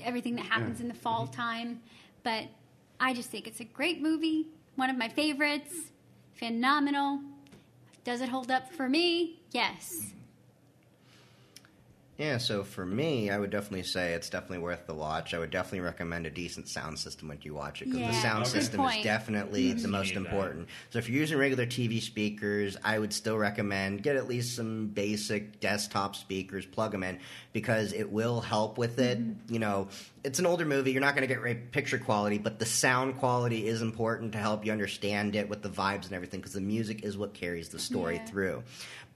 everything 0.05 0.37
that 0.37 0.45
happens 0.45 0.81
in 0.81 0.89
the 0.89 0.95
fall 0.95 1.27
time. 1.27 1.81
But 2.23 2.45
I 3.01 3.15
just 3.15 3.31
think 3.31 3.47
it's 3.47 3.61
a 3.61 3.65
great 3.65 4.01
movie, 4.01 4.49
one 4.77 4.91
of 4.91 4.97
my 4.97 5.09
favorites, 5.09 5.75
phenomenal. 6.35 7.21
Does 8.05 8.21
it 8.21 8.29
hold 8.29 8.51
up 8.51 8.73
for 8.73 8.89
me? 8.89 9.41
Yes. 9.51 10.13
Yeah, 12.19 12.39
so 12.39 12.65
for 12.65 12.85
me, 12.85 13.31
I 13.31 13.39
would 13.39 13.51
definitely 13.51 13.85
say 13.85 14.13
it's 14.15 14.29
definitely 14.29 14.59
worth 14.59 14.89
the 14.89 14.95
watch. 14.95 15.35
I 15.35 15.39
would 15.39 15.51
definitely 15.51 15.83
recommend 15.83 16.27
a 16.27 16.31
decent 16.31 16.69
sound 16.69 16.99
system 16.99 17.29
when 17.29 17.39
you 17.43 17.55
watch 17.55 17.81
it 17.81 17.85
because 17.85 18.01
the 18.01 18.13
sound 18.21 18.43
good 18.43 18.51
system 18.51 18.81
is 18.81 18.91
point. 18.91 19.05
definitely 19.05 19.71
mm-hmm. 19.71 19.83
the 19.83 19.89
most 19.89 20.09
need 20.09 20.17
that. 20.17 20.25
important. 20.25 20.69
So 20.91 20.99
if 20.99 21.09
you're 21.09 21.21
using 21.21 21.39
regular 21.39 21.65
TV 21.65 22.03
speakers, 22.03 22.77
I 22.83 22.99
would 22.99 23.13
still 23.13 23.39
recommend 23.39 24.03
get 24.03 24.17
at 24.17 24.27
least 24.27 24.57
some 24.57 24.89
basic 24.89 25.61
desktop 25.61 26.17
speakers, 26.17 26.67
plug 26.67 26.91
them 26.91 27.05
in 27.05 27.21
because 27.53 27.93
it 27.93 28.11
will 28.11 28.41
help 28.41 28.79
with 28.79 28.99
it. 28.99 29.21
Mm-hmm. 29.21 29.55
You 29.55 29.61
know, 29.61 29.87
it's 30.25 30.41
an 30.41 30.47
older 30.47 30.65
movie; 30.65 30.91
you're 30.91 31.01
not 31.01 31.15
going 31.15 31.27
to 31.27 31.33
get 31.33 31.41
great 31.41 31.71
picture 31.71 31.99
quality, 31.99 32.39
but 32.39 32.59
the 32.59 32.67
sound 32.67 33.19
quality 33.19 33.69
is 33.69 33.81
important 33.81 34.33
to 34.33 34.39
help 34.39 34.67
you 34.67 34.73
understand 34.73 35.37
it 35.37 35.49
with 35.49 35.63
the 35.63 35.71
vibes 35.71 36.07
and 36.07 36.15
everything 36.15 36.41
because 36.41 36.55
the 36.55 36.61
music 36.61 37.05
is 37.05 37.17
what 37.17 37.33
carries 37.33 37.69
the 37.69 37.79
story 37.79 38.17
Yeah. 38.17 38.25
through 38.25 38.63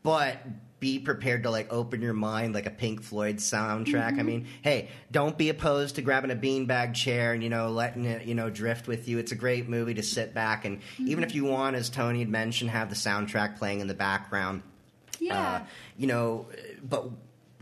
but 0.02 0.38
be 0.82 0.98
prepared 0.98 1.44
to 1.44 1.50
like 1.50 1.72
open 1.72 2.02
your 2.02 2.12
mind 2.12 2.54
like 2.54 2.66
a 2.66 2.70
Pink 2.70 3.04
Floyd 3.04 3.36
soundtrack. 3.36 4.18
I 4.18 4.24
mean, 4.24 4.48
hey, 4.62 4.88
don't 5.12 5.38
be 5.38 5.48
opposed 5.48 5.94
to 5.94 6.02
grabbing 6.02 6.32
a 6.32 6.34
beanbag 6.34 6.92
chair 6.94 7.32
and 7.32 7.40
you 7.40 7.48
know 7.48 7.70
letting 7.70 8.04
it 8.04 8.26
you 8.26 8.34
know 8.34 8.50
drift 8.50 8.88
with 8.88 9.06
you. 9.06 9.18
It's 9.18 9.30
a 9.30 9.36
great 9.36 9.68
movie 9.68 9.94
to 9.94 10.02
sit 10.02 10.34
back 10.34 10.64
and 10.64 10.80
even 10.98 11.22
if 11.22 11.36
you 11.36 11.44
want, 11.44 11.76
as 11.76 11.88
Tony 11.88 12.18
had 12.18 12.28
mentioned, 12.28 12.70
have 12.70 12.90
the 12.90 12.96
soundtrack 12.96 13.58
playing 13.58 13.78
in 13.78 13.86
the 13.86 13.94
background. 13.94 14.64
Yeah. 15.20 15.40
Uh, 15.40 15.60
you 15.96 16.08
know, 16.08 16.48
but 16.82 17.08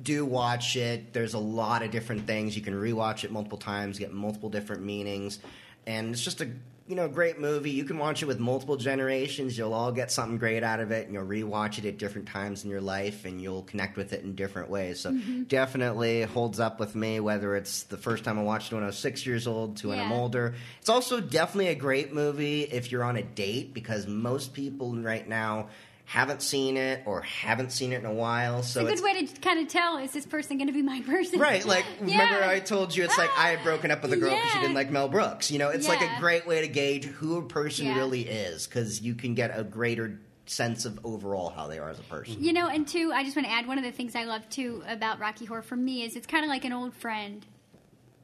do 0.03 0.25
watch 0.25 0.77
it. 0.77 1.13
There's 1.13 1.35
a 1.35 1.39
lot 1.39 1.83
of 1.83 1.91
different 1.91 2.27
things 2.27 2.57
you 2.57 2.63
can 2.63 2.73
rewatch 2.73 3.23
it 3.23 3.31
multiple 3.31 3.59
times, 3.59 3.99
get 3.99 4.15
multiple 4.15 4.49
different 4.49 4.83
meanings, 4.83 5.41
and 5.87 6.13
it's 6.13 6.25
just 6.25 6.41
a 6.41 6.49
you 6.91 6.97
know 6.97 7.07
great 7.07 7.39
movie. 7.39 7.71
You 7.71 7.85
can 7.85 7.99
watch 7.99 8.21
it 8.21 8.27
with 8.27 8.41
multiple 8.41 8.77
generations. 8.77 9.57
You'll 9.57 9.73
all 9.73 9.93
get 9.93 10.11
something 10.11 10.39
great 10.39 10.65
out 10.65 10.81
of 10.81 10.91
it, 10.91 11.07
and 11.07 11.15
you'll 11.15 11.25
rewatch 11.25 11.79
it 11.79 11.85
at 11.85 11.99
different 11.99 12.27
times 12.27 12.65
in 12.65 12.71
your 12.71 12.81
life, 12.81 13.25
and 13.25 13.41
you'll 13.41 13.63
connect 13.63 13.97
with 13.97 14.13
it 14.13 14.25
in 14.25 14.35
different 14.35 14.69
ways. 14.69 14.99
So 14.99 15.13
mm-hmm. 15.13 15.45
definitely 15.45 16.23
holds 16.23 16.59
up 16.59 16.81
with 16.81 16.97
me, 16.97 17.21
whether 17.21 17.55
it's 17.55 17.85
the 17.85 17.97
first 17.97 18.25
time 18.25 18.41
I 18.41 18.43
watched 18.43 18.73
it 18.73 18.75
when 18.75 18.83
I 18.83 18.89
was 18.89 18.99
six 18.99 19.25
years 19.25 19.47
old 19.47 19.77
to 19.79 19.91
when 19.91 20.01
I'm 20.01 20.11
older. 20.11 20.57
It's 20.81 20.89
also 20.89 21.21
definitely 21.21 21.69
a 21.69 21.77
great 21.77 22.13
movie 22.13 22.63
if 22.63 22.91
you're 22.91 23.05
on 23.05 23.17
a 23.17 23.23
date 23.23 23.73
because 23.73 24.09
most 24.09 24.53
people 24.53 24.93
right 24.97 25.29
now 25.29 25.69
haven't 26.11 26.43
seen 26.43 26.77
it 26.77 27.05
or 27.07 27.21
haven't 27.21 27.71
seen 27.71 27.93
it 27.93 28.01
in 28.01 28.05
a 28.05 28.13
while. 28.13 28.65
So 28.65 28.81
it's 28.81 28.89
a 28.89 28.93
it's 28.95 29.01
good 29.01 29.15
way 29.15 29.25
to 29.27 29.41
kind 29.41 29.61
of 29.61 29.69
tell 29.69 29.97
is 29.99 30.11
this 30.11 30.27
person 30.27 30.59
going 30.59 30.67
to 30.67 30.73
be 30.73 30.83
my 30.83 31.01
person? 31.03 31.39
Right, 31.39 31.65
like 31.65 31.85
Yeah. 32.05 32.21
remember 32.21 32.45
I 32.45 32.59
told 32.59 32.97
you 32.97 33.05
it's 33.05 33.17
like 33.17 33.31
I 33.39 33.51
had 33.51 33.63
broken 33.63 33.93
up 33.93 34.03
with 34.03 34.13
a 34.13 34.17
girl 34.17 34.35
because 34.35 34.51
she 34.51 34.59
didn't 34.59 34.75
like 34.75 34.91
Mel 34.91 35.09
Brooks. 35.09 35.53
You 35.53 35.61
know, 35.61 35.69
it's 35.69 35.87
like 35.87 36.01
a 36.03 36.11
great 36.19 36.49
way 36.49 36.63
to 36.63 36.67
gauge 36.69 37.05
who 37.05 37.37
a 37.37 37.43
person 37.43 37.87
Yeah. 37.87 37.97
really 37.97 38.23
is 38.23 38.67
because 38.67 39.01
you 39.01 39.15
can 39.15 39.37
get 39.37 39.57
a 39.57 39.63
greater 39.63 40.19
sense 40.47 40.85
of 40.85 40.99
overall 41.05 41.51
how 41.51 41.69
they 41.69 41.79
are 41.79 41.91
as 41.91 42.01
a 42.01 42.03
person. 42.03 42.43
You 42.43 42.55
know, 42.55 42.67
and 42.67 42.89
two, 42.89 43.13
I 43.15 43.23
just 43.23 43.37
want 43.37 43.47
to 43.47 43.53
add 43.53 43.69
one 43.69 43.79
of 43.79 43.85
the 43.85 43.93
things 43.93 44.17
I 44.17 44.25
love 44.25 44.49
too 44.51 44.83
about 44.89 45.21
Rocky 45.21 45.45
Horror 45.45 45.63
for 45.63 45.77
me 45.77 46.03
is 46.03 46.17
it's 46.17 46.27
kind 46.27 46.45
of 46.45 46.49
like 46.49 46.65
an 46.65 46.73
old 46.73 46.93
friend. 46.93 47.47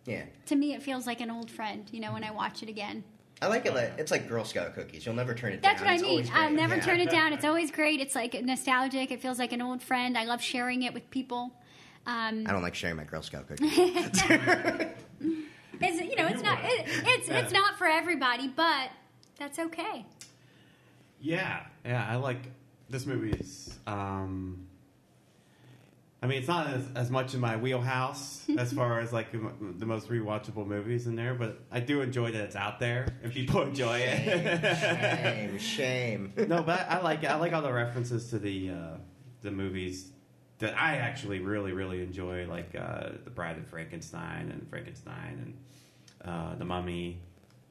Yeah, 0.07 0.25
To 0.47 0.57
me, 0.57 0.75
it 0.75 0.83
feels 0.83 1.07
like 1.07 1.21
an 1.21 1.31
old 1.31 1.53
friend. 1.53 1.89
You 1.93 2.01
know, 2.01 2.13
when 2.15 2.25
I 2.25 2.33
watch 2.33 2.65
it 2.65 2.69
again. 2.69 3.05
I 3.43 3.49
like 3.49 3.67
it. 3.67 3.75
Like, 3.75 3.93
it's 3.99 4.11
like 4.11 4.29
Girl 4.29 4.45
Scout 4.45 4.75
cookies. 4.75 5.05
You'll 5.05 5.15
never 5.15 5.35
turn 5.35 5.53
it 5.53 5.61
That's 5.63 5.81
down. 5.83 5.89
That's 5.93 6.03
what 6.03 6.11
I 6.11 6.19
It's 6.21 6.29
mean. 6.31 6.39
I'll 6.39 6.51
never 6.51 6.77
Yeah. 6.77 6.81
turn 6.83 7.01
it 7.01 7.11
down. 7.19 7.33
It's 7.33 7.45
always 7.45 7.71
great. 7.71 8.01
It's 8.01 8.15
like 8.15 8.33
nostalgic. 8.43 9.11
It 9.11 9.21
feels 9.21 9.39
like 9.39 9.53
an 9.53 9.61
old 9.61 9.83
friend. 9.83 10.17
I 10.17 10.25
love 10.25 10.41
sharing 10.41 10.83
it 10.83 10.95
with 10.95 11.11
people. 11.11 11.53
Um, 12.07 12.45
I 12.47 12.53
don't 12.53 12.63
like 12.63 12.75
sharing 12.75 12.97
my 12.97 13.05
Girl 13.05 13.21
Scout 13.23 13.47
cookies. 13.49 13.73
it's, 13.77 14.23
you 15.21 16.17
know, 16.17 16.27
it's 16.29 16.43
not 16.43 16.61
it, 16.63 16.87
it's 16.87 17.29
it's 17.29 17.53
not 17.53 17.77
for 17.77 17.87
everybody, 17.87 18.49
but 18.49 18.91
that's 19.39 19.59
okay. 19.59 20.07
Yeah, 21.21 21.65
yeah. 21.85 22.07
I 22.09 22.17
like 22.17 22.39
this 22.89 23.07
movie's. 23.07 23.77
Um, 23.87 24.66
I 26.23 26.27
mean, 26.27 26.39
it's 26.39 26.49
not 26.49 26.69
as, 26.69 26.85
as 26.95 27.11
much 27.11 27.35
in 27.35 27.41
my 27.41 27.57
wheelhouse 27.57 28.43
as 28.59 28.73
far 28.73 29.01
as 29.01 29.13
like 29.13 29.33
the 29.33 29.87
most 29.87 30.09
rewatchable 30.09 30.67
movies 30.67 31.07
in 31.07 31.15
there, 31.15 31.35
but 31.35 31.61
I 31.71 31.81
do 31.81 32.01
enjoy 32.01 32.33
that 32.33 32.41
it's 32.41 32.57
out 32.57 32.81
there 32.81 33.07
and 33.23 33.31
people 33.33 33.63
enjoy 33.63 33.99
it. 33.99 34.79
Shame, 34.79 35.59
shame. 35.59 36.33
no, 36.49 36.63
but 36.63 36.81
I, 36.89 36.97
I 36.97 37.03
like 37.03 37.23
it. 37.23 37.31
I 37.31 37.37
like 37.37 37.53
all 37.53 37.63
the 37.63 37.73
references 37.73 38.31
to 38.31 38.39
the 38.39 38.71
uh, 38.71 38.97
the 39.43 39.51
movies 39.51 40.11
that 40.59 40.75
I 40.77 40.97
actually 40.97 41.41
really 41.41 41.73
really 41.73 42.03
enjoy, 42.03 42.47
like 42.47 42.75
uh, 42.75 43.11
the 43.25 43.31
Bride 43.31 43.59
of 43.59 43.67
Frankenstein 43.67 44.51
and 44.51 44.67
Frankenstein 44.71 45.55
and 46.25 46.29
uh, 46.29 46.55
the 46.55 46.65
Mummy. 46.65 47.21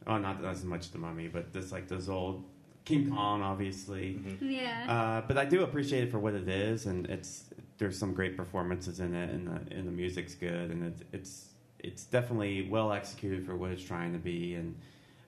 Oh, 0.05 0.19
not 0.19 0.45
as 0.45 0.63
much 0.63 0.91
the 0.91 0.99
Mummy, 0.99 1.27
but 1.27 1.51
just 1.51 1.71
like 1.71 1.87
those 1.87 2.09
old 2.09 2.45
King 2.85 3.09
Kong, 3.09 3.41
obviously. 3.41 4.19
Yeah. 4.39 4.85
Uh, 4.87 5.27
but 5.27 5.39
I 5.39 5.45
do 5.45 5.63
appreciate 5.63 6.03
it 6.03 6.11
for 6.11 6.19
what 6.19 6.35
it 6.35 6.47
is, 6.47 6.85
and 6.85 7.07
it's 7.07 7.45
there's 7.77 7.97
some 7.97 8.13
great 8.13 8.37
performances 8.37 8.99
in 8.99 9.13
it, 9.13 9.29
and 9.31 9.47
the 9.47 9.75
and 9.75 9.87
the 9.87 9.91
music's 9.91 10.35
good, 10.35 10.71
and 10.71 10.85
it's 10.85 11.03
it's 11.11 11.45
it's 11.79 12.03
definitely 12.05 12.67
well 12.69 12.91
executed 12.91 13.45
for 13.45 13.55
what 13.55 13.71
it's 13.71 13.83
trying 13.83 14.13
to 14.13 14.19
be, 14.19 14.55
and 14.55 14.75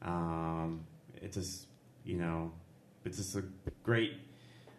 um, 0.02 0.86
it's 1.16 1.36
just 1.36 1.68
you 2.06 2.18
know 2.18 2.52
it's 3.06 3.18
just 3.18 3.36
a 3.36 3.44
great 3.84 4.14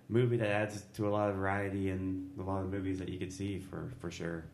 movie 0.09 0.37
that 0.37 0.49
adds 0.49 0.83
to 0.95 1.07
a 1.07 1.11
lot 1.11 1.29
of 1.29 1.37
variety 1.37 1.91
and 1.91 2.31
a 2.39 2.43
lot 2.43 2.63
of 2.63 2.71
movies 2.71 2.99
that 2.99 3.09
you 3.09 3.19
could 3.19 3.33
see 3.33 3.59
for 3.59 3.93
for 4.01 4.11
sure. 4.11 4.45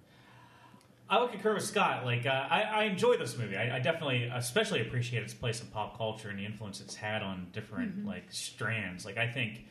I 1.08 1.20
would 1.20 1.30
concur 1.30 1.54
with 1.54 1.64
Scott. 1.64 2.06
Like, 2.06 2.24
uh, 2.24 2.46
I, 2.50 2.62
I 2.62 2.84
enjoy 2.84 3.18
this 3.18 3.36
movie. 3.36 3.56
I, 3.56 3.76
I 3.76 3.78
definitely, 3.78 4.24
especially 4.24 4.80
appreciate 4.80 5.22
its 5.22 5.34
place 5.34 5.60
in 5.60 5.66
pop 5.66 5.98
culture 5.98 6.30
and 6.30 6.38
the 6.38 6.46
influence 6.46 6.80
it's 6.80 6.94
had 6.94 7.22
on 7.22 7.48
different 7.52 8.06
like 8.06 8.24
strands. 8.30 9.04
Like, 9.04 9.18
I 9.18 9.28
think, 9.28 9.66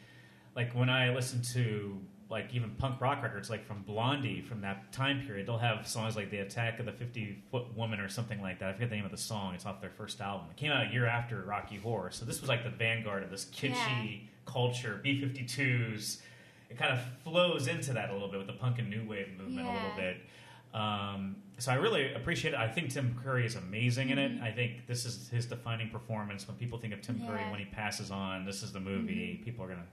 like 0.56 0.74
when 0.74 0.92
I 0.92 1.10
listen 1.14 1.42
to 1.54 2.00
like 2.30 2.54
even 2.54 2.72
punk 2.72 3.00
rock 3.02 3.22
records, 3.22 3.50
like 3.50 3.66
from 3.66 3.84
Blondie 3.84 4.42
from 4.42 4.62
that 4.62 4.92
time 4.92 5.22
period, 5.26 5.48
they'll 5.48 5.58
have 5.58 5.88
songs 5.88 6.16
like 6.16 6.32
"The 6.32 6.40
Attack 6.40 6.80
of 6.80 6.86
the 6.86 6.92
Fifty 6.92 7.44
Foot 7.52 7.76
Woman" 7.76 8.00
or 8.00 8.10
something 8.10 8.42
like 8.42 8.60
that. 8.60 8.70
I 8.70 8.74
forget 8.74 8.90
the 8.90 8.96
name 8.96 9.06
of 9.06 9.12
the 9.12 9.18
song. 9.18 9.54
It's 9.56 9.66
off 9.66 9.82
their 9.82 9.90
first 9.92 10.20
album. 10.22 10.48
It 10.50 10.58
came 10.58 10.72
out 10.72 10.88
a 10.88 10.92
year 10.92 11.06
after 11.06 11.42
Rocky 11.44 11.78
Horror, 11.78 12.12
so 12.12 12.26
this 12.26 12.42
was 12.42 12.50
like 12.50 12.64
the 12.64 12.70
vanguard 12.70 13.24
of 13.24 13.30
this 13.30 13.46
kitschy 13.46 14.22
culture. 14.46 15.00
B 15.04 15.22
52s. 15.22 16.22
It 16.70 16.78
kind 16.78 16.92
of 16.92 17.00
flows 17.24 17.68
into 17.68 17.94
that 17.94 18.10
a 18.10 18.14
little 18.14 18.30
bit 18.30 18.40
with 18.40 18.48
the 18.48 18.54
punk 18.54 18.80
and 18.80 18.90
new 18.90 19.08
wave 19.08 19.28
movement 19.38 19.68
a 19.68 19.72
little 19.72 19.96
bit. 19.96 20.18
Um, 20.74 21.36
so 21.60 21.72
I 21.72 21.76
really 21.76 22.12
appreciate 22.14 22.56
it. 22.56 22.60
I 22.60 22.68
think 22.68 22.90
Tim 22.90 23.16
Curry 23.24 23.46
is 23.46 23.56
amazing 23.56 24.10
in 24.10 24.18
it. 24.18 24.42
I 24.42 24.50
think 24.52 24.88
this 24.88 25.06
is 25.06 25.30
his 25.30 25.46
defining 25.46 25.90
performance. 25.92 26.48
When 26.48 26.58
people 26.58 26.80
think 26.80 26.94
of 26.94 27.02
Tim 27.02 27.20
Curry 27.20 27.26
Mm-hmm. 27.28 27.36
Yeah. 27.36 27.42
Mm-hmm. 27.44 27.52
when 27.52 27.60
he 27.60 27.66
passes 27.68 28.10
on, 28.12 28.44
this 28.46 28.64
is 28.64 28.72
the 28.72 28.80
movie 28.80 29.40
people 29.46 29.64
are 29.64 29.68
gonna 29.68 29.86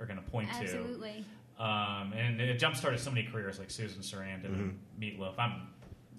are 0.00 0.06
gonna 0.06 0.22
point 0.22 0.48
Absolutely. 0.52 1.12
to. 1.12 1.24
Um, 1.60 2.12
and 2.14 2.40
it 2.40 2.58
jump 2.58 2.74
started 2.74 2.98
so 3.00 3.10
many 3.10 3.26
careers 3.26 3.58
like 3.58 3.70
Susan 3.70 4.00
Sarandon 4.00 4.46
and 4.46 4.78
Meat 4.98 5.18
Loaf. 5.20 5.34
I'm 5.38 5.68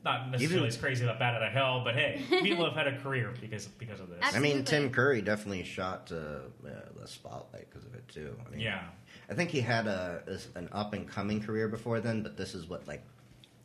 not 0.06 0.30
necessarily 0.30 0.46
Mm-hmm. 0.48 0.54
Even- 0.56 0.68
as 0.68 0.78
crazy 0.78 1.04
about 1.04 1.18
Bat 1.20 1.36
Out 1.36 1.44
of 1.44 1.52
Hell, 1.52 1.82
but 1.84 1.96
hey, 1.96 2.22
Meat 2.44 2.58
Loaf 2.60 2.76
had 2.76 2.88
a 2.88 2.98
career 3.00 3.34
because 3.42 3.66
because 3.68 4.00
of 4.00 4.10
this. 4.10 4.20
I 4.22 4.40
mean, 4.40 4.60
Absolutely. 4.60 4.64
Tim 4.64 4.90
Curry 4.92 5.22
definitely 5.24 5.64
shot 5.64 6.12
uh, 6.12 6.16
uh, 6.16 6.70
the 7.00 7.08
spotlight 7.08 7.68
because 7.70 7.86
of 7.88 7.96
it 7.96 8.08
too. 8.08 8.36
I 8.46 8.52
mean, 8.52 8.60
Yeah. 8.60 8.84
I 9.30 9.34
think 9.34 9.50
he 9.50 9.62
had 9.62 9.88
a, 9.88 10.22
a- 10.28 10.58
an 10.60 10.70
up 10.72 10.94
and 10.94 11.08
coming 11.08 11.42
career 11.42 11.68
before 11.68 12.00
then, 12.02 12.22
but 12.22 12.38
this 12.38 12.54
is 12.54 12.68
what 12.70 12.88
like 12.88 13.04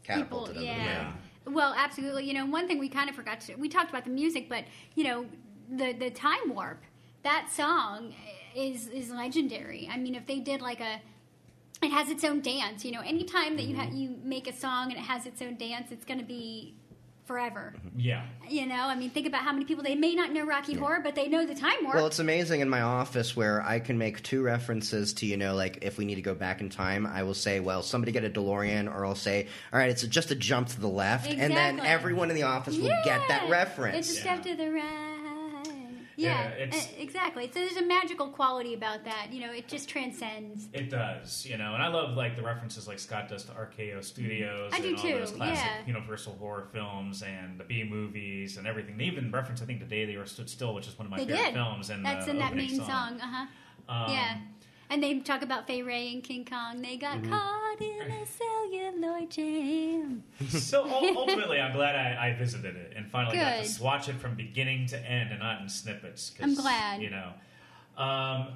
catapulted 0.03 0.55
People, 0.57 0.69
him. 0.73 0.81
yeah. 0.81 1.13
Well, 1.47 1.75
absolutely. 1.77 2.25
You 2.25 2.35
know, 2.35 2.47
one 2.47 2.67
thing 2.67 2.79
we 2.79 2.89
kind 2.89 3.09
of 3.11 3.15
forgot 3.17 3.41
to 3.43 3.55
we 3.57 3.69
talked 3.69 3.91
about 3.91 4.05
the 4.05 4.11
music, 4.11 4.49
but 4.49 4.65
you 4.95 5.05
know, 5.05 5.27
the 5.71 5.93
the 5.93 6.11
time 6.11 6.49
warp. 6.49 6.83
That 7.23 7.51
song 7.53 8.15
is 8.55 8.89
is 8.89 9.11
legendary. 9.11 9.89
I 9.93 9.97
mean, 9.99 10.15
if 10.15 10.27
they 10.27 10.39
did 10.41 10.61
like 10.61 10.81
a 10.81 11.01
it 11.83 11.91
has 11.91 12.09
its 12.11 12.25
own 12.25 12.41
dance, 12.41 12.85
you 12.85 12.93
know, 12.93 13.01
anytime 13.01 13.57
that 13.57 13.65
you 13.65 13.77
ha- 13.77 13.83
mm-hmm. 13.83 13.97
you 13.97 14.17
make 14.23 14.49
a 14.49 14.53
song 14.53 14.91
and 14.91 14.99
it 14.99 15.05
has 15.05 15.27
its 15.27 15.43
own 15.43 15.57
dance, 15.57 15.91
it's 15.91 16.05
going 16.05 16.21
to 16.21 16.27
be 16.27 16.75
forever. 17.27 17.75
Mm-hmm. 17.77 18.01
Yeah. 18.01 18.25
You 18.49 18.67
know, 18.67 18.87
I 18.87 18.95
mean, 18.95 19.11
think 19.11 19.27
about 19.27 19.43
how 19.43 19.53
many 19.53 19.65
people 19.65 19.83
they 19.83 19.97
may 19.97 20.15
not 20.15 20.33
know 20.33 20.45
Rocky 20.45 20.75
Horror, 20.75 21.01
but 21.03 21.15
they 21.15 21.29
know 21.29 21.45
the 21.45 21.55
time 21.55 21.77
warp. 21.83 21.97
Well, 21.97 22.07
it's 22.07 22.21
amazing 22.21 22.61
in 22.61 22.69
my 22.69 22.83
office 22.83 23.37
where 23.37 23.63
I 23.63 23.81
can 23.81 23.99
make 23.99 24.23
two 24.23 24.43
references 24.43 25.13
to, 25.15 25.27
you 25.27 25.37
know, 25.37 25.55
like 25.55 25.81
if 25.83 25.99
we 25.99 26.05
need 26.05 26.15
to 26.15 26.23
go 26.23 26.35
back 26.35 26.61
in 26.61 26.71
time, 26.71 27.07
I 27.07 27.25
will 27.25 27.35
say, 27.35 27.61
well, 27.61 27.83
somebody 27.83 28.13
get 28.13 28.25
a 28.25 28.31
DeLorean, 28.31 28.93
or 28.93 29.05
I'll 29.05 29.15
say, 29.15 29.49
all 29.73 29.79
right, 29.79 29.91
it's 29.91 30.03
just 30.03 30.31
a 30.31 30.37
jump 30.37 30.69
to 30.69 30.81
the 30.81 30.89
left. 30.89 31.27
And 31.27 31.55
then 31.55 31.81
everyone 31.81 32.31
in 32.31 32.37
the 32.37 32.45
office 32.45 32.79
will 32.79 32.97
get 33.05 33.21
that 33.29 33.51
reference. 33.51 34.09
It's 34.09 34.19
a 34.19 34.21
step 34.21 34.43
to 34.45 34.55
the 34.55 34.71
right. 34.71 35.06
Yeah, 36.17 36.49
Yeah, 36.49 36.65
it's- 36.65 36.93
exactly. 36.99 37.47
So 37.53 37.61
there's 37.61 37.77
a 37.77 37.85
magical 37.85 38.29
quality 38.29 38.73
about 38.75 39.05
that. 39.05 39.29
You 39.33 39.41
know, 39.47 39.53
it 39.53 39.69
just 39.69 39.89
transcends. 39.89 40.69
It 40.73 40.89
does, 40.91 41.45
you 41.45 41.59
know, 41.59 41.75
and 41.75 41.83
I 41.83 41.89
love 41.89 42.17
like 42.17 42.37
the 42.37 42.43
references 42.43 42.89
like 42.89 42.99
Scott 42.99 43.29
does 43.29 43.45
to 43.45 43.53
RKO 43.53 44.03
Studios 44.03 44.73
I 44.75 44.79
and 44.79 44.97
all 44.97 45.03
too, 45.03 45.15
those 45.19 45.33
classic 45.33 45.65
yeah. 45.65 45.87
Universal 45.87 46.37
horror 46.39 46.69
films 46.73 47.23
and 47.23 47.61
the 47.61 47.65
B 47.65 47.85
movies 47.85 48.57
and 48.57 48.67
everything. 48.67 48.97
They 48.97 49.05
even 49.05 49.31
reference, 49.31 49.61
I 49.61 49.67
think, 49.67 49.81
"The 49.81 49.87
Day 49.87 50.07
the 50.07 50.17
Earth 50.17 50.29
Stood 50.31 50.49
Still," 50.49 50.75
which 50.75 50.89
is 50.89 50.99
one 50.99 51.05
of 51.07 51.11
my 51.11 51.19
They 51.19 51.27
favorite 51.27 51.45
did. 51.45 51.55
films. 51.55 51.91
And 51.91 52.05
That's 52.05 52.25
the 52.25 52.31
in 52.33 52.39
that 52.39 52.55
main 52.57 52.75
song. 52.77 53.21
Uh 53.21 53.27
huh. 53.27 53.47
Um, 53.89 54.11
yeah. 54.13 54.39
And 54.89 55.03
they 55.03 55.19
talk 55.21 55.43
about 55.43 55.67
Fay 55.67 55.83
Wray 55.83 56.13
and 56.13 56.23
King 56.23 56.45
Kong. 56.45 56.81
They 56.83 56.97
got 56.97 57.19
Mm-hmm. 57.19 57.31
caught 57.33 57.81
in 57.81 58.11
a 58.11 58.25
celluloid 58.27 59.31
jam. 59.31 60.23
So 60.49 60.85
ultimately, 60.89 61.61
I'm 61.61 61.73
glad 61.75 61.97
I, 61.97 62.29
I 62.29 62.33
visited 62.39 62.77
it 62.77 62.93
and 62.97 63.11
finally 63.11 63.37
got 63.37 63.65
to 63.65 63.83
watch 63.83 64.09
it 64.09 64.15
from 64.17 64.35
beginning 64.35 64.87
to 64.89 64.99
end 64.99 65.31
and 65.31 65.41
not 65.41 65.61
in 65.61 65.69
snippets. 65.69 66.33
I'm 66.43 66.55
glad. 66.55 67.03
You 67.03 67.11
know, 67.11 67.33
um, 67.97 68.49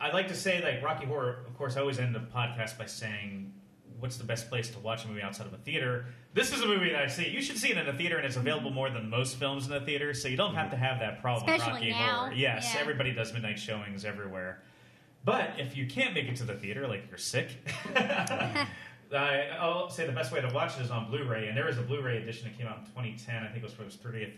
I'd 0.00 0.14
like 0.14 0.28
to 0.28 0.34
say 0.34 0.62
like 0.62 0.82
Rocky 0.82 1.06
Horror. 1.06 1.44
Of 1.46 1.56
course, 1.56 1.76
I 1.76 1.80
always 1.80 1.98
end 1.98 2.14
the 2.14 2.20
podcast 2.20 2.78
by 2.78 2.86
saying. 2.86 3.52
What's 4.00 4.16
the 4.16 4.22
best 4.22 4.48
place 4.48 4.68
to 4.70 4.78
watch 4.78 5.04
a 5.04 5.08
movie 5.08 5.22
outside 5.22 5.48
of 5.48 5.52
a 5.52 5.56
theater? 5.56 6.04
This 6.32 6.52
is 6.54 6.60
a 6.62 6.66
movie 6.68 6.90
that 6.90 7.02
I 7.02 7.08
see. 7.08 7.26
You 7.30 7.42
should 7.42 7.58
see 7.58 7.72
it 7.72 7.76
in 7.76 7.88
a 7.88 7.92
theater, 7.92 8.16
and 8.16 8.24
it's 8.24 8.36
available 8.36 8.70
more 8.70 8.90
than 8.90 9.10
most 9.10 9.34
films 9.38 9.66
in 9.66 9.72
the 9.72 9.80
theater, 9.80 10.14
so 10.14 10.28
you 10.28 10.36
don't 10.36 10.54
have 10.54 10.70
to 10.70 10.76
have 10.76 11.00
that 11.00 11.20
problem 11.20 11.46
with 11.46 11.56
Especially 11.60 11.88
Rocky 11.88 12.00
now. 12.00 12.18
Horror. 12.20 12.32
Yes, 12.32 12.70
Yeah. 12.72 12.80
everybody 12.80 13.10
does 13.12 13.32
midnight 13.32 13.58
showings 13.58 14.04
everywhere. 14.04 14.62
But 15.28 15.50
if 15.58 15.76
you 15.76 15.86
can't 15.86 16.14
make 16.14 16.26
it 16.26 16.36
to 16.36 16.44
the 16.44 16.54
theater, 16.54 16.88
like 16.88 17.04
you're 17.10 17.18
sick, 17.18 17.50
I, 17.96 18.66
I'll 19.60 19.90
say 19.90 20.06
the 20.06 20.12
best 20.12 20.32
way 20.32 20.40
to 20.40 20.48
watch 20.54 20.78
it 20.78 20.82
is 20.82 20.90
on 20.90 21.10
Blu-ray, 21.10 21.48
and 21.48 21.54
there 21.56 21.68
is 21.68 21.76
a 21.76 21.82
Blu-ray 21.82 22.16
edition 22.16 22.48
that 22.48 22.56
came 22.56 22.66
out 22.66 22.78
in 22.78 22.84
2010. 22.86 23.42
I 23.44 23.48
think 23.48 23.58
it 23.58 23.62
was 23.62 23.74
for 23.74 23.82
its 23.82 23.94
30th 23.96 24.32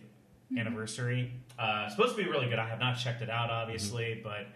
anniversary. 0.58 1.32
Uh, 1.56 1.88
supposed 1.90 2.16
to 2.16 2.20
be 2.20 2.28
really 2.28 2.48
good. 2.48 2.58
I 2.58 2.68
have 2.68 2.80
not 2.80 2.98
checked 2.98 3.22
it 3.22 3.30
out, 3.30 3.50
obviously, 3.50 4.20
but 4.24 4.48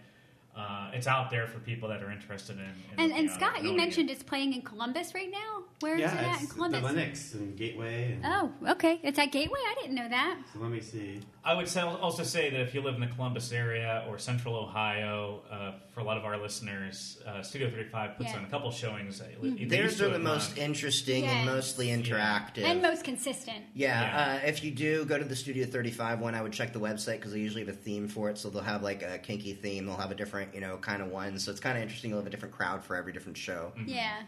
uh, 0.57 0.91
it's 0.93 1.07
out 1.07 1.29
there 1.31 1.47
for 1.47 1.59
people 1.59 1.87
that 1.87 2.03
are 2.03 2.11
interested 2.11 2.57
in. 2.57 2.65
in 2.65 2.71
And, 2.97 3.13
and 3.13 3.31
Scott, 3.31 3.63
you 3.63 3.71
mentioned 3.71 4.09
it. 4.09 4.13
it's 4.13 4.23
playing 4.23 4.51
in 4.51 4.61
Columbus 4.61 5.13
right 5.15 5.31
now. 5.31 5.63
Where 5.81 5.95
is 5.95 6.01
yeah, 6.01 6.13
it 6.13 6.23
at 6.23 6.25
in 6.25 6.31
it's 6.43 6.47
the 6.47 6.53
Columbus? 6.53 6.83
Lennox 6.83 7.33
and 7.33 7.57
Gateway. 7.57 8.13
And, 8.13 8.21
Oh, 8.25 8.51
okay. 8.71 8.99
It's 9.03 9.19
at 9.19 9.31
Gateway. 9.31 9.59
I 9.59 9.75
didn't 9.81 9.95
know 9.95 10.07
that. 10.07 10.37
So 10.53 10.59
let 10.59 10.71
me 10.71 10.79
see. 10.79 11.19
I 11.43 11.53
would 11.53 11.67
also 11.77 12.23
say 12.23 12.49
that 12.49 12.61
if 12.61 12.73
you 12.73 12.81
live 12.81 12.95
in 12.95 13.01
the 13.01 13.07
Columbus 13.07 13.51
area 13.51 14.05
or 14.07 14.17
Central 14.17 14.55
Ohio, 14.55 15.41
uh, 15.51 15.73
for 15.93 15.99
a 15.99 16.03
lot 16.03 16.17
of 16.17 16.23
our 16.23 16.37
listeners, 16.37 17.21
uh, 17.27 17.41
Studio 17.43 17.69
35 17.69 18.17
puts 18.17 18.31
Yeah. 18.31 18.37
on 18.39 18.45
a 18.45 18.47
couple 18.49 18.71
showings. 18.71 19.21
either 19.21 19.65
These 19.67 20.01
are 20.01 20.09
the 20.09 20.17
most 20.17 20.51
month. 20.51 20.57
interesting 20.59 21.23
Yes. 21.25 21.33
and 21.33 21.45
mostly 21.45 21.87
interactive. 21.89 22.63
And 22.63 22.81
most 22.81 23.03
consistent. 23.03 23.65
Yeah, 23.73 24.01
Yeah. 24.01 24.39
Uh, 24.43 24.47
if 24.47 24.63
you 24.63 24.71
do 24.71 25.03
go 25.05 25.17
to 25.17 25.25
the 25.25 25.35
Studio 25.35 25.65
35 25.65 26.19
one, 26.21 26.35
I 26.35 26.41
would 26.41 26.53
check 26.53 26.71
the 26.73 26.79
website 26.79 27.17
because 27.17 27.33
they 27.33 27.39
usually 27.39 27.65
have 27.65 27.73
a 27.75 27.77
theme 27.77 28.07
for 28.07 28.29
it. 28.29 28.37
So 28.37 28.49
they'll 28.49 28.61
have 28.63 28.81
like 28.81 29.03
a 29.03 29.17
kinky 29.19 29.53
theme. 29.53 29.85
They'll 29.85 29.97
have 29.97 30.11
a 30.11 30.15
different, 30.15 30.55
you 30.55 30.61
know, 30.61 30.77
kind 30.77 31.01
of 31.01 31.09
one. 31.09 31.37
So 31.37 31.51
it's 31.51 31.59
kind 31.59 31.77
of 31.77 31.83
interesting. 31.83 32.11
They'll 32.11 32.19
have 32.21 32.27
a 32.27 32.31
different 32.31 32.55
crowd 32.55 32.83
for 32.83 32.95
every 32.95 33.11
different 33.11 33.37
show. 33.37 33.73
Yeah. 33.85 34.21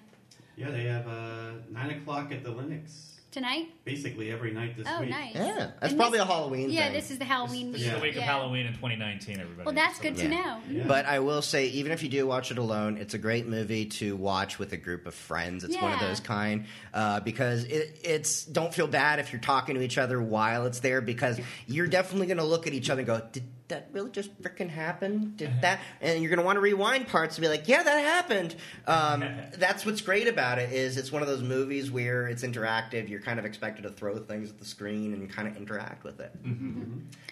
Yeah, 0.58 0.72
they 0.72 0.86
have 0.86 1.08
uh, 1.08 1.52
nine 1.70 1.92
o'clock 1.92 2.32
at 2.32 2.44
the 2.44 2.50
Lennox. 2.52 3.14
Tonight? 3.30 3.68
Basically 3.86 4.32
every 4.32 4.52
night 4.52 4.76
this 4.78 4.88
Oh, 4.90 5.02
week. 5.02 5.10
nice. 5.12 5.36
Yeah, 5.36 5.54
that's 5.80 5.92
And 5.92 5.98
probably 6.00 6.18
this- 6.18 6.28
a 6.28 6.32
Halloween 6.32 6.70
Yeah, 6.72 6.86
thing. 6.86 6.94
this 6.94 7.12
is 7.12 7.20
the 7.20 7.26
Halloween 7.26 7.72
This 7.72 7.82
week. 7.82 7.88
is 7.90 7.94
the 7.96 8.02
week 8.02 8.16
of. 8.16 8.24
Halloween 8.24 8.66
in 8.66 8.74
2019, 8.74 9.40
everybody. 9.40 9.66
Well, 9.66 9.76
that's 9.76 9.98
So 9.98 10.04
good 10.04 10.16
to 10.18 10.24
Yeah. 10.24 10.30
know. 10.30 10.62
Yeah. 10.72 10.84
But 10.88 11.06
I 11.06 11.20
will 11.20 11.44
say, 11.44 11.68
even 11.68 11.92
if 11.92 12.02
you 12.02 12.10
do 12.10 12.26
watch 12.26 12.50
it 12.50 12.58
alone, 12.58 12.98
it's 12.98 13.14
a 13.14 13.18
great 13.20 13.46
movie 13.46 13.86
to 13.86 14.16
watch 14.16 14.58
with 14.58 14.74
a 14.74 14.78
group 14.78 15.06
of 15.06 15.14
friends. 15.14 15.64
It's 15.64 15.80
one 15.80 15.92
of 15.94 16.00
those 16.00 16.20
kind 16.22 16.66
uh, 16.96 17.20
because 17.20 17.66
it, 17.66 18.00
it's 18.04 18.44
don't 18.46 18.74
feel 18.74 18.88
bad 18.88 19.20
if 19.20 19.32
you're 19.34 19.42
talking 19.42 19.76
to 19.76 19.82
each 19.82 20.00
other 20.00 20.20
while 20.20 20.66
it's 20.66 20.80
there 20.80 21.02
because 21.02 21.40
you're 21.68 21.86
definitely 21.88 22.28
going 22.28 22.38
to 22.38 22.44
look 22.46 22.66
at 22.66 22.74
each 22.74 22.90
other 22.90 23.02
and 23.02 23.08
go, 23.08 23.22
"Did 23.34 23.44
that 23.70 23.90
really 23.92 24.10
just 24.12 24.42
freaking 24.42 24.70
happen? 24.70 25.34
Did 25.36 25.62
that?" 25.62 25.80
And 26.02 26.22
you're 26.22 26.30
going 26.30 26.40
to 26.40 26.46
want 26.46 26.58
to 26.58 26.62
rewind 26.62 27.08
parts 27.08 27.38
and 27.38 27.42
be 27.44 27.48
like, 27.50 27.68
"Yeah, 27.68 27.84
that 27.84 28.00
happened." 28.00 28.56
Um, 28.86 29.24
that's 29.58 29.86
what's 29.86 30.02
great 30.02 30.28
about 30.28 30.60
it 30.60 30.72
is 30.72 30.98
it's 30.98 31.12
one 31.12 31.22
of 31.22 31.28
those 31.28 31.44
movies 31.44 31.92
where 31.92 32.28
it's 32.28 32.44
interactive. 32.44 33.10
You're 33.10 33.22
kind 33.22 33.40
of 33.40 33.46
expected 33.46 33.84
to 33.84 33.90
throw 33.90 34.18
things 34.20 34.50
at 34.50 34.60
the 34.60 34.66
screen 34.66 35.14
and 35.14 35.30
kind 35.30 35.48
of 35.48 35.58
interact 35.58 36.04
with 36.04 36.20
it. 36.20 36.32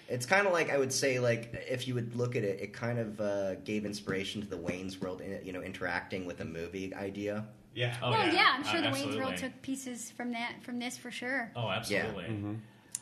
It's 0.07 0.25
kind 0.25 0.45
of 0.45 0.53
like 0.53 0.69
I 0.71 0.77
would 0.77 0.93
say, 0.93 1.19
like 1.19 1.65
if 1.67 1.87
you 1.87 1.95
would 1.95 2.15
look 2.15 2.35
at 2.35 2.43
it, 2.43 2.59
it 2.61 2.73
kind 2.73 2.99
of 2.99 3.19
uh, 3.19 3.55
gave 3.55 3.85
inspiration 3.85 4.41
to 4.41 4.47
the 4.47 4.57
Wayne's 4.57 5.01
World, 5.01 5.21
in- 5.21 5.43
you 5.43 5.51
know, 5.51 5.61
interacting 5.61 6.25
with 6.25 6.41
a 6.41 6.45
movie 6.45 6.93
idea. 6.93 7.45
Yeah. 7.73 7.97
Oh, 8.01 8.11
well, 8.11 8.25
yeah. 8.27 8.33
yeah, 8.33 8.53
I'm 8.55 8.61
Uh, 8.63 8.67
sure 8.67 8.81
the 8.81 8.91
Wayne's. 8.91 9.15
World 9.17 9.35
took 9.37 9.61
pieces 9.61 10.11
from 10.11 10.31
that, 10.33 10.53
from 10.63 10.79
this 10.79 10.95
for 10.97 11.11
sure. 11.11 11.51
Oh, 11.55 11.69
absolutely. 11.69 12.25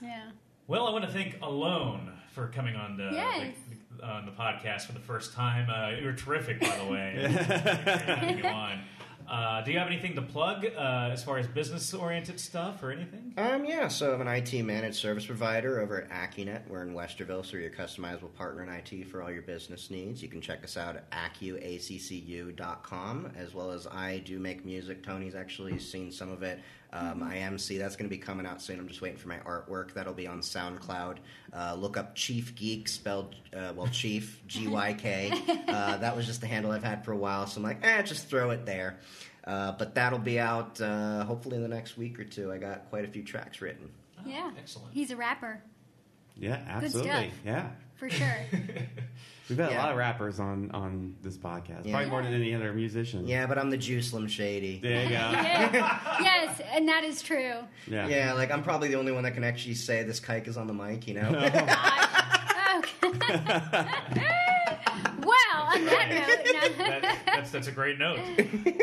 Yeah. 0.01 0.31
Well, 0.67 0.87
I 0.87 0.91
want 0.91 1.03
to 1.05 1.11
thank 1.11 1.37
Alone 1.41 2.11
for 2.33 2.47
coming 2.49 2.75
on 2.75 2.97
the, 2.97 3.09
Yes. 3.13 3.55
the 3.99 4.05
on 4.05 4.25
the 4.25 4.31
podcast 4.31 4.85
for 4.87 4.91
the 4.93 4.99
first 4.99 5.33
time. 5.33 5.69
Uh, 5.69 5.91
you 5.97 6.05
were 6.05 6.13
terrific, 6.13 6.59
by 6.59 6.75
the 6.77 6.85
way. 6.91 7.13
Great 8.19 8.37
you 8.39 8.43
on. 8.49 8.81
Uh, 9.29 9.61
do 9.61 9.71
you 9.71 9.77
have 9.79 9.87
anything 9.87 10.13
to 10.15 10.21
plug 10.21 10.65
uh, 10.65 11.09
as 11.13 11.23
far 11.23 11.37
as 11.37 11.47
business-oriented 11.47 12.37
stuff 12.37 12.83
or 12.83 12.91
anything? 12.91 13.33
Um, 13.37 13.63
yeah, 13.63 13.87
so 13.87 14.13
I'm 14.13 14.19
an 14.19 14.27
IT 14.27 14.51
managed 14.65 14.97
service 14.97 15.25
provider 15.25 15.79
over 15.79 16.01
at 16.01 16.09
AccuNet. 16.09 16.67
We're 16.67 16.81
in 16.83 16.93
Westerville, 16.93 17.45
so 17.45 17.53
we're 17.53 17.61
your 17.61 17.71
customizable 17.71 18.33
partner 18.33 18.63
in 18.63 18.69
IT 18.69 19.07
for 19.07 19.23
all 19.23 19.31
your 19.31 19.43
business 19.43 19.89
needs. 19.89 20.21
You 20.21 20.27
can 20.27 20.41
check 20.41 20.61
us 20.65 20.75
out 20.75 20.97
at 20.97 21.09
accuaccu.com, 21.11 23.31
as 23.37 23.53
well 23.53 23.71
as 23.71 23.87
I 23.87 24.17
do 24.25 24.39
make 24.39 24.65
music. 24.65 25.01
Tony's 25.03 25.35
actually 25.35 25.79
seen 25.79 26.11
some 26.11 26.29
of 26.29 26.43
it. 26.43 26.59
Um, 26.95 27.21
IMC, 27.21 27.79
that's 27.79 27.95
going 27.95 28.07
to 28.07 28.15
be 28.15 28.19
coming 28.21 28.45
out 28.45 28.61
soon. 28.61 28.79
I'm 28.79 28.87
just 28.87 29.01
waiting 29.01 29.17
for 29.17 29.27
my 29.27 29.39
artwork. 29.39 29.95
That'll 29.95 30.13
be 30.13 30.27
on 30.27 30.41
SoundCloud. 30.41 31.17
Uh, 31.51 31.73
look 31.75 31.97
up 31.97 32.13
Chief 32.13 32.53
Geek, 32.55 32.87
spelled, 32.87 33.33
uh, 33.51 33.73
well, 33.75 33.87
Chief, 33.87 34.39
G 34.47 34.67
Y 34.67 34.93
K. 34.93 35.31
Uh, 35.67 35.97
that 35.97 36.15
was 36.15 36.27
just 36.27 36.41
the 36.41 36.47
handle 36.47 36.71
I've 36.71 36.83
had 36.83 37.03
for 37.03 37.11
a 37.11 37.17
while, 37.17 37.47
so 37.47 37.57
I'm 37.57 37.63
like, 37.63 37.79
eh, 37.83 38.03
just 38.03 38.27
throw 38.29 38.51
it 38.51 38.67
there. 38.67 38.99
Uh, 39.43 39.71
but 39.71 39.95
that'll 39.95 40.19
be 40.19 40.39
out 40.39 40.79
uh, 40.79 41.23
hopefully 41.25 41.55
in 41.57 41.63
the 41.63 41.67
next 41.67 41.97
week 41.97 42.19
or 42.19 42.23
two. 42.25 42.51
I 42.51 42.59
got 42.59 42.87
quite 42.89 43.05
a 43.05 43.07
few 43.07 43.23
tracks 43.23 43.59
written. 43.59 43.89
yeah. 44.25 44.51
excellent. 44.59 44.93
He's 44.93 45.09
a 45.09 45.15
rapper, 45.15 45.61
Yeah, 46.37 46.57
Good 46.57 46.85
absolutely. 46.85 47.11
stuff. 47.11 47.31
Yeah. 47.43 47.67
for 47.95 48.09
sure. 48.09 48.37
We've 49.49 49.57
had 49.59 49.73
a 49.73 49.75
lot 49.75 49.91
of 49.91 49.97
rappers 49.97 50.39
on 50.39 50.71
on 50.71 51.15
this 51.21 51.37
podcast. 51.37 51.85
Yeah. 51.85 51.91
Probably 51.91 52.09
more 52.09 52.23
than 52.23 52.33
any 52.33 52.55
other 52.55 52.71
musician. 52.73 53.27
Yeah, 53.27 53.45
but 53.45 53.57
I'm 53.57 53.69
the 53.69 53.77
Jew 53.77 54.01
Slim 54.01 54.27
Shady. 54.27 54.79
There 54.81 55.03
you 55.03 55.09
go. 55.09 55.15
Yeah. 55.15 56.17
yes, 56.21 56.61
and 56.71 56.87
that 56.87 57.03
is 57.03 57.21
true. 57.21 57.55
Yeah. 57.87 58.07
Yeah, 58.07 58.33
like 58.33 58.51
I'm 58.51 58.63
probably 58.63 58.87
the 58.89 58.95
only 58.95 59.11
one 59.11 59.23
that 59.23 59.33
can 59.33 59.43
actually 59.43 59.75
say 59.75 60.03
this 60.03 60.19
kike 60.19 60.47
is 60.47 60.55
on 60.57 60.67
the 60.67 60.73
mic, 60.73 61.07
you 61.07 61.15
know? 61.15 61.29
Well, 65.25 65.63
on 65.73 65.85
that 65.85 66.09
note, 66.09 66.77
no. 66.77 66.85
That- 66.85 67.19
that's, 67.25 67.51
that's 67.51 67.67
a 67.67 67.71
great 67.71 67.97
note. 67.97 68.19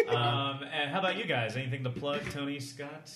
Um, 0.09 0.63
and 0.73 0.91
how 0.91 0.99
about 0.99 1.17
you 1.17 1.25
guys? 1.25 1.57
Anything 1.57 1.85
to 1.85 1.91
plug, 1.91 2.21
Tony, 2.31 2.59
Scott? 2.61 3.11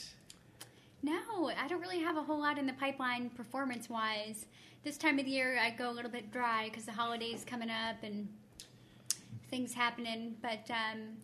No, 1.02 1.50
I 1.50 1.66
don't 1.68 1.80
really 1.80 2.00
have 2.00 2.16
a 2.16 2.22
whole 2.22 2.38
lot 2.40 2.58
in 2.58 2.66
the 2.66 2.72
pipeline 2.74 3.30
performance 3.30 3.88
wise. 3.90 4.46
This 4.84 4.98
time 4.98 5.18
of 5.18 5.24
the 5.24 5.30
year, 5.30 5.58
I 5.58 5.70
go 5.70 5.90
a 5.90 5.92
little 5.92 6.10
bit 6.10 6.30
dry 6.30 6.68
because 6.68 6.84
the 6.84 6.92
holidays 6.92 7.42
coming 7.48 7.70
up 7.70 7.96
and 8.02 8.28
things 9.48 9.72
happening. 9.72 10.36
But 10.42 10.70
um, 10.70 11.16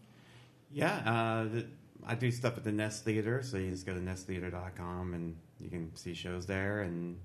Yeah, 0.73 0.97
uh, 1.05 1.45
the, 1.45 1.66
I 2.07 2.15
do 2.15 2.31
stuff 2.31 2.57
at 2.57 2.65
the 2.65 2.73
Nest 2.73 3.05
Theater, 3.05 3.43
so 3.43 3.59
you 3.59 3.70
just 3.70 3.85
go 3.85 3.93
to 3.93 4.01
nesttheater.com 4.01 5.12
and 5.12 5.37
you 5.59 5.69
can 5.69 5.95
see 5.95 6.15
shows 6.15 6.47
there. 6.47 6.81
And 6.81 7.19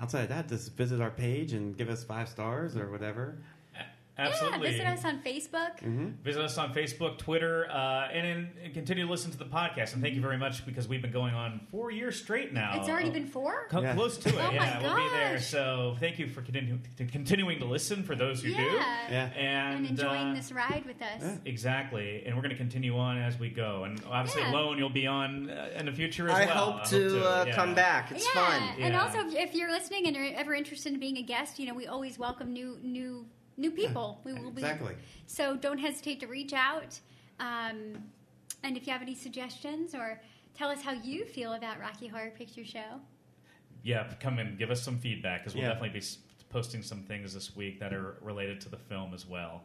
outside 0.00 0.22
of 0.22 0.28
that, 0.30 0.48
just 0.48 0.76
visit 0.76 1.00
our 1.00 1.12
page 1.12 1.52
and 1.52 1.76
give 1.76 1.88
us 1.88 2.02
five 2.02 2.28
stars 2.28 2.76
or 2.76 2.90
whatever. 2.90 3.38
Absolutely. 4.18 4.58
yeah, 4.66 4.72
visit 4.72 4.86
us 4.86 5.04
on 5.04 5.22
Facebook. 5.22 5.80
hmm 5.80 6.08
Visit 6.22 6.42
us 6.42 6.58
on 6.58 6.74
Facebook, 6.74 7.16
Twitter, 7.18 7.66
uh, 7.70 8.08
and, 8.12 8.26
and, 8.26 8.48
and 8.62 8.74
continue 8.74 9.06
to 9.06 9.10
listen 9.10 9.30
to 9.30 9.38
the 9.38 9.46
podcast. 9.46 9.94
And 9.94 10.02
thank 10.02 10.14
you 10.14 10.20
very 10.20 10.36
much 10.36 10.66
because 10.66 10.86
we've 10.86 11.00
been 11.00 11.12
going 11.12 11.34
on 11.34 11.66
four 11.70 11.90
years 11.90 12.16
straight 12.16 12.52
now. 12.52 12.78
It's 12.78 12.88
already 12.88 13.10
been 13.10 13.26
four. 13.26 13.66
Co- 13.70 13.80
Yeah. 13.80 13.94
close 13.94 14.18
to 14.18 14.28
it. 14.28 14.34
Oh 14.34 14.46
my 14.48 14.52
yeah, 14.54 14.82
we'll 14.82 14.96
be 14.96 15.08
there. 15.10 15.40
So 15.40 15.96
thank 15.98 16.18
you 16.18 16.28
for 16.28 16.42
continu- 16.42 16.78
to 16.98 17.06
continuing 17.06 17.58
to 17.60 17.64
listen 17.64 18.02
for 18.02 18.14
those 18.14 18.42
who 18.42 18.50
yeah. 18.50 18.56
do. 18.58 18.64
Yeah. 18.64 19.30
And, 19.34 19.76
and 19.78 19.86
enjoying 19.86 20.28
uh, 20.32 20.34
this 20.34 20.52
ride 20.52 20.84
with 20.86 21.00
us. 21.00 21.22
Yeah. 21.22 21.36
Exactly, 21.46 22.22
and 22.26 22.36
we're 22.36 22.42
going 22.42 22.50
to 22.50 22.56
continue 22.58 22.98
on 22.98 23.18
as 23.18 23.38
we 23.38 23.48
go. 23.48 23.84
And 23.84 24.00
obviously, 24.10 24.42
Yeah. 24.42 24.52
Lone, 24.52 24.76
you'll 24.78 24.90
be 24.90 25.06
on 25.06 25.48
uh, 25.48 25.70
in 25.78 25.86
the 25.86 25.92
future 25.92 26.28
as 26.28 26.34
well. 26.34 26.42
I 26.42 26.46
well. 26.54 26.70
hope 26.72 26.84
to 26.90 27.26
uh, 27.26 27.44
yeah. 27.46 27.54
come 27.54 27.74
back. 27.74 28.10
It's 28.12 28.28
yeah, 28.34 28.46
fun. 28.46 28.62
and 28.80 28.94
also 28.94 29.20
if, 29.26 29.34
if 29.34 29.54
you're 29.54 29.70
listening 29.70 30.06
and 30.06 30.14
you're 30.14 30.34
ever 30.36 30.52
interested 30.54 30.92
in 30.92 31.00
being 31.00 31.16
a 31.16 31.22
guest, 31.22 31.58
you 31.58 31.66
know 31.66 31.74
we 31.74 31.86
always 31.86 32.18
welcome 32.18 32.52
new 32.52 32.78
new 32.82 33.24
new 33.56 33.70
people. 33.70 34.20
We 34.24 34.34
will 34.34 34.50
be 34.50 34.62
Exactly. 34.62 34.94
So 35.26 35.56
don't 35.56 35.78
hesitate 35.78 36.20
to 36.20 36.26
reach 36.26 36.52
out. 36.52 36.98
Um, 37.40 38.02
and 38.62 38.76
if 38.76 38.86
you 38.86 38.92
have 38.92 39.02
any 39.02 39.14
suggestions 39.14 39.94
or 39.94 40.20
tell 40.54 40.68
us 40.70 40.82
how 40.82 40.92
you 40.92 41.24
feel 41.24 41.54
about 41.54 41.80
Rocky 41.80 42.06
Horror 42.06 42.32
Picture 42.36 42.64
Show. 42.64 43.00
Yeah, 43.82 44.06
come 44.20 44.38
and 44.38 44.58
give 44.58 44.70
us 44.70 44.80
some 44.82 44.98
feedback 44.98 45.40
because 45.40 45.54
we'll 45.54 45.64
Yeah. 45.64 45.70
definitely 45.70 45.98
be 46.00 46.06
posting 46.50 46.82
some 46.82 47.02
things 47.02 47.32
this 47.34 47.56
week 47.56 47.80
that 47.80 47.92
are 47.92 48.18
related 48.20 48.60
to 48.60 48.68
the 48.68 48.76
film 48.76 49.14
as 49.14 49.26
well. 49.26 49.62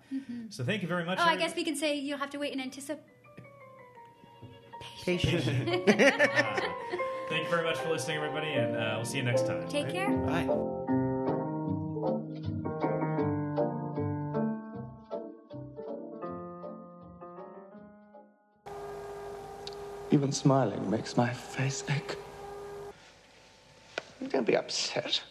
So 0.49 0.63
thank 0.63 0.81
you 0.81 0.87
very 0.87 1.03
much. 1.03 1.19
Oh, 1.21 1.23
I 1.23 1.35
guess 1.35 1.55
we 1.55 1.63
can 1.63 1.75
say 1.75 1.95
you'll 1.95 2.17
have 2.17 2.29
to 2.31 2.39
wait 2.39 2.53
and 2.53 2.61
anticipate. 2.61 3.03
Uh, 5.07 6.61
thank 7.29 7.43
you 7.43 7.49
very 7.49 7.63
much 7.63 7.77
for 7.77 7.89
listening, 7.89 8.17
everybody, 8.17 8.47
and 8.47 8.75
uh, 8.75 8.93
we'll 8.95 9.05
see 9.05 9.17
you 9.17 9.23
next 9.23 9.45
time. 9.47 9.67
Take 9.69 9.89
care. 9.89 10.09
Bye. 10.09 10.76
Even 20.09 20.31
smiling 20.31 20.89
makes 20.89 21.17
my 21.17 21.33
face 21.33 21.83
ache. 21.89 22.15
Don't 24.29 24.47
be 24.47 24.55
upset. 24.55 25.21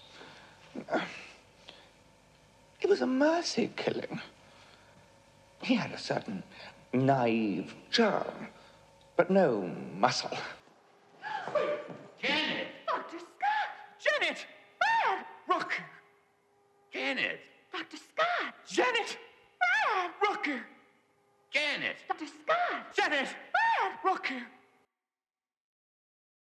It 2.83 2.89
was 2.89 3.01
a 3.01 3.07
mercy 3.07 3.71
killing. 3.75 4.21
He 5.63 5.75
had 5.75 5.93
a 5.93 5.99
certain 5.99 6.43
naive 6.93 7.75
charm, 7.91 8.49
but 9.17 9.31
no 9.31 9.63
muscle. 9.99 10.37
Janet! 12.23 12.69
Dr. 12.87 13.19
Scott! 13.19 13.71
Janet! 13.99 14.47
Brad! 14.79 15.25
Rock! 15.49 15.73
Janet! 16.93 17.41
Dr. 17.73 17.97
Scott! 17.97 18.55
Janet! 18.69 19.17
Brad! 19.59 20.11
Rock! 20.23 20.49
Janet! 21.51 21.97
Dr. 22.09 22.27
Scott! 22.27 22.95
Janet! 22.95 23.29
Brad! 23.53 23.93
Rock! 24.05 24.29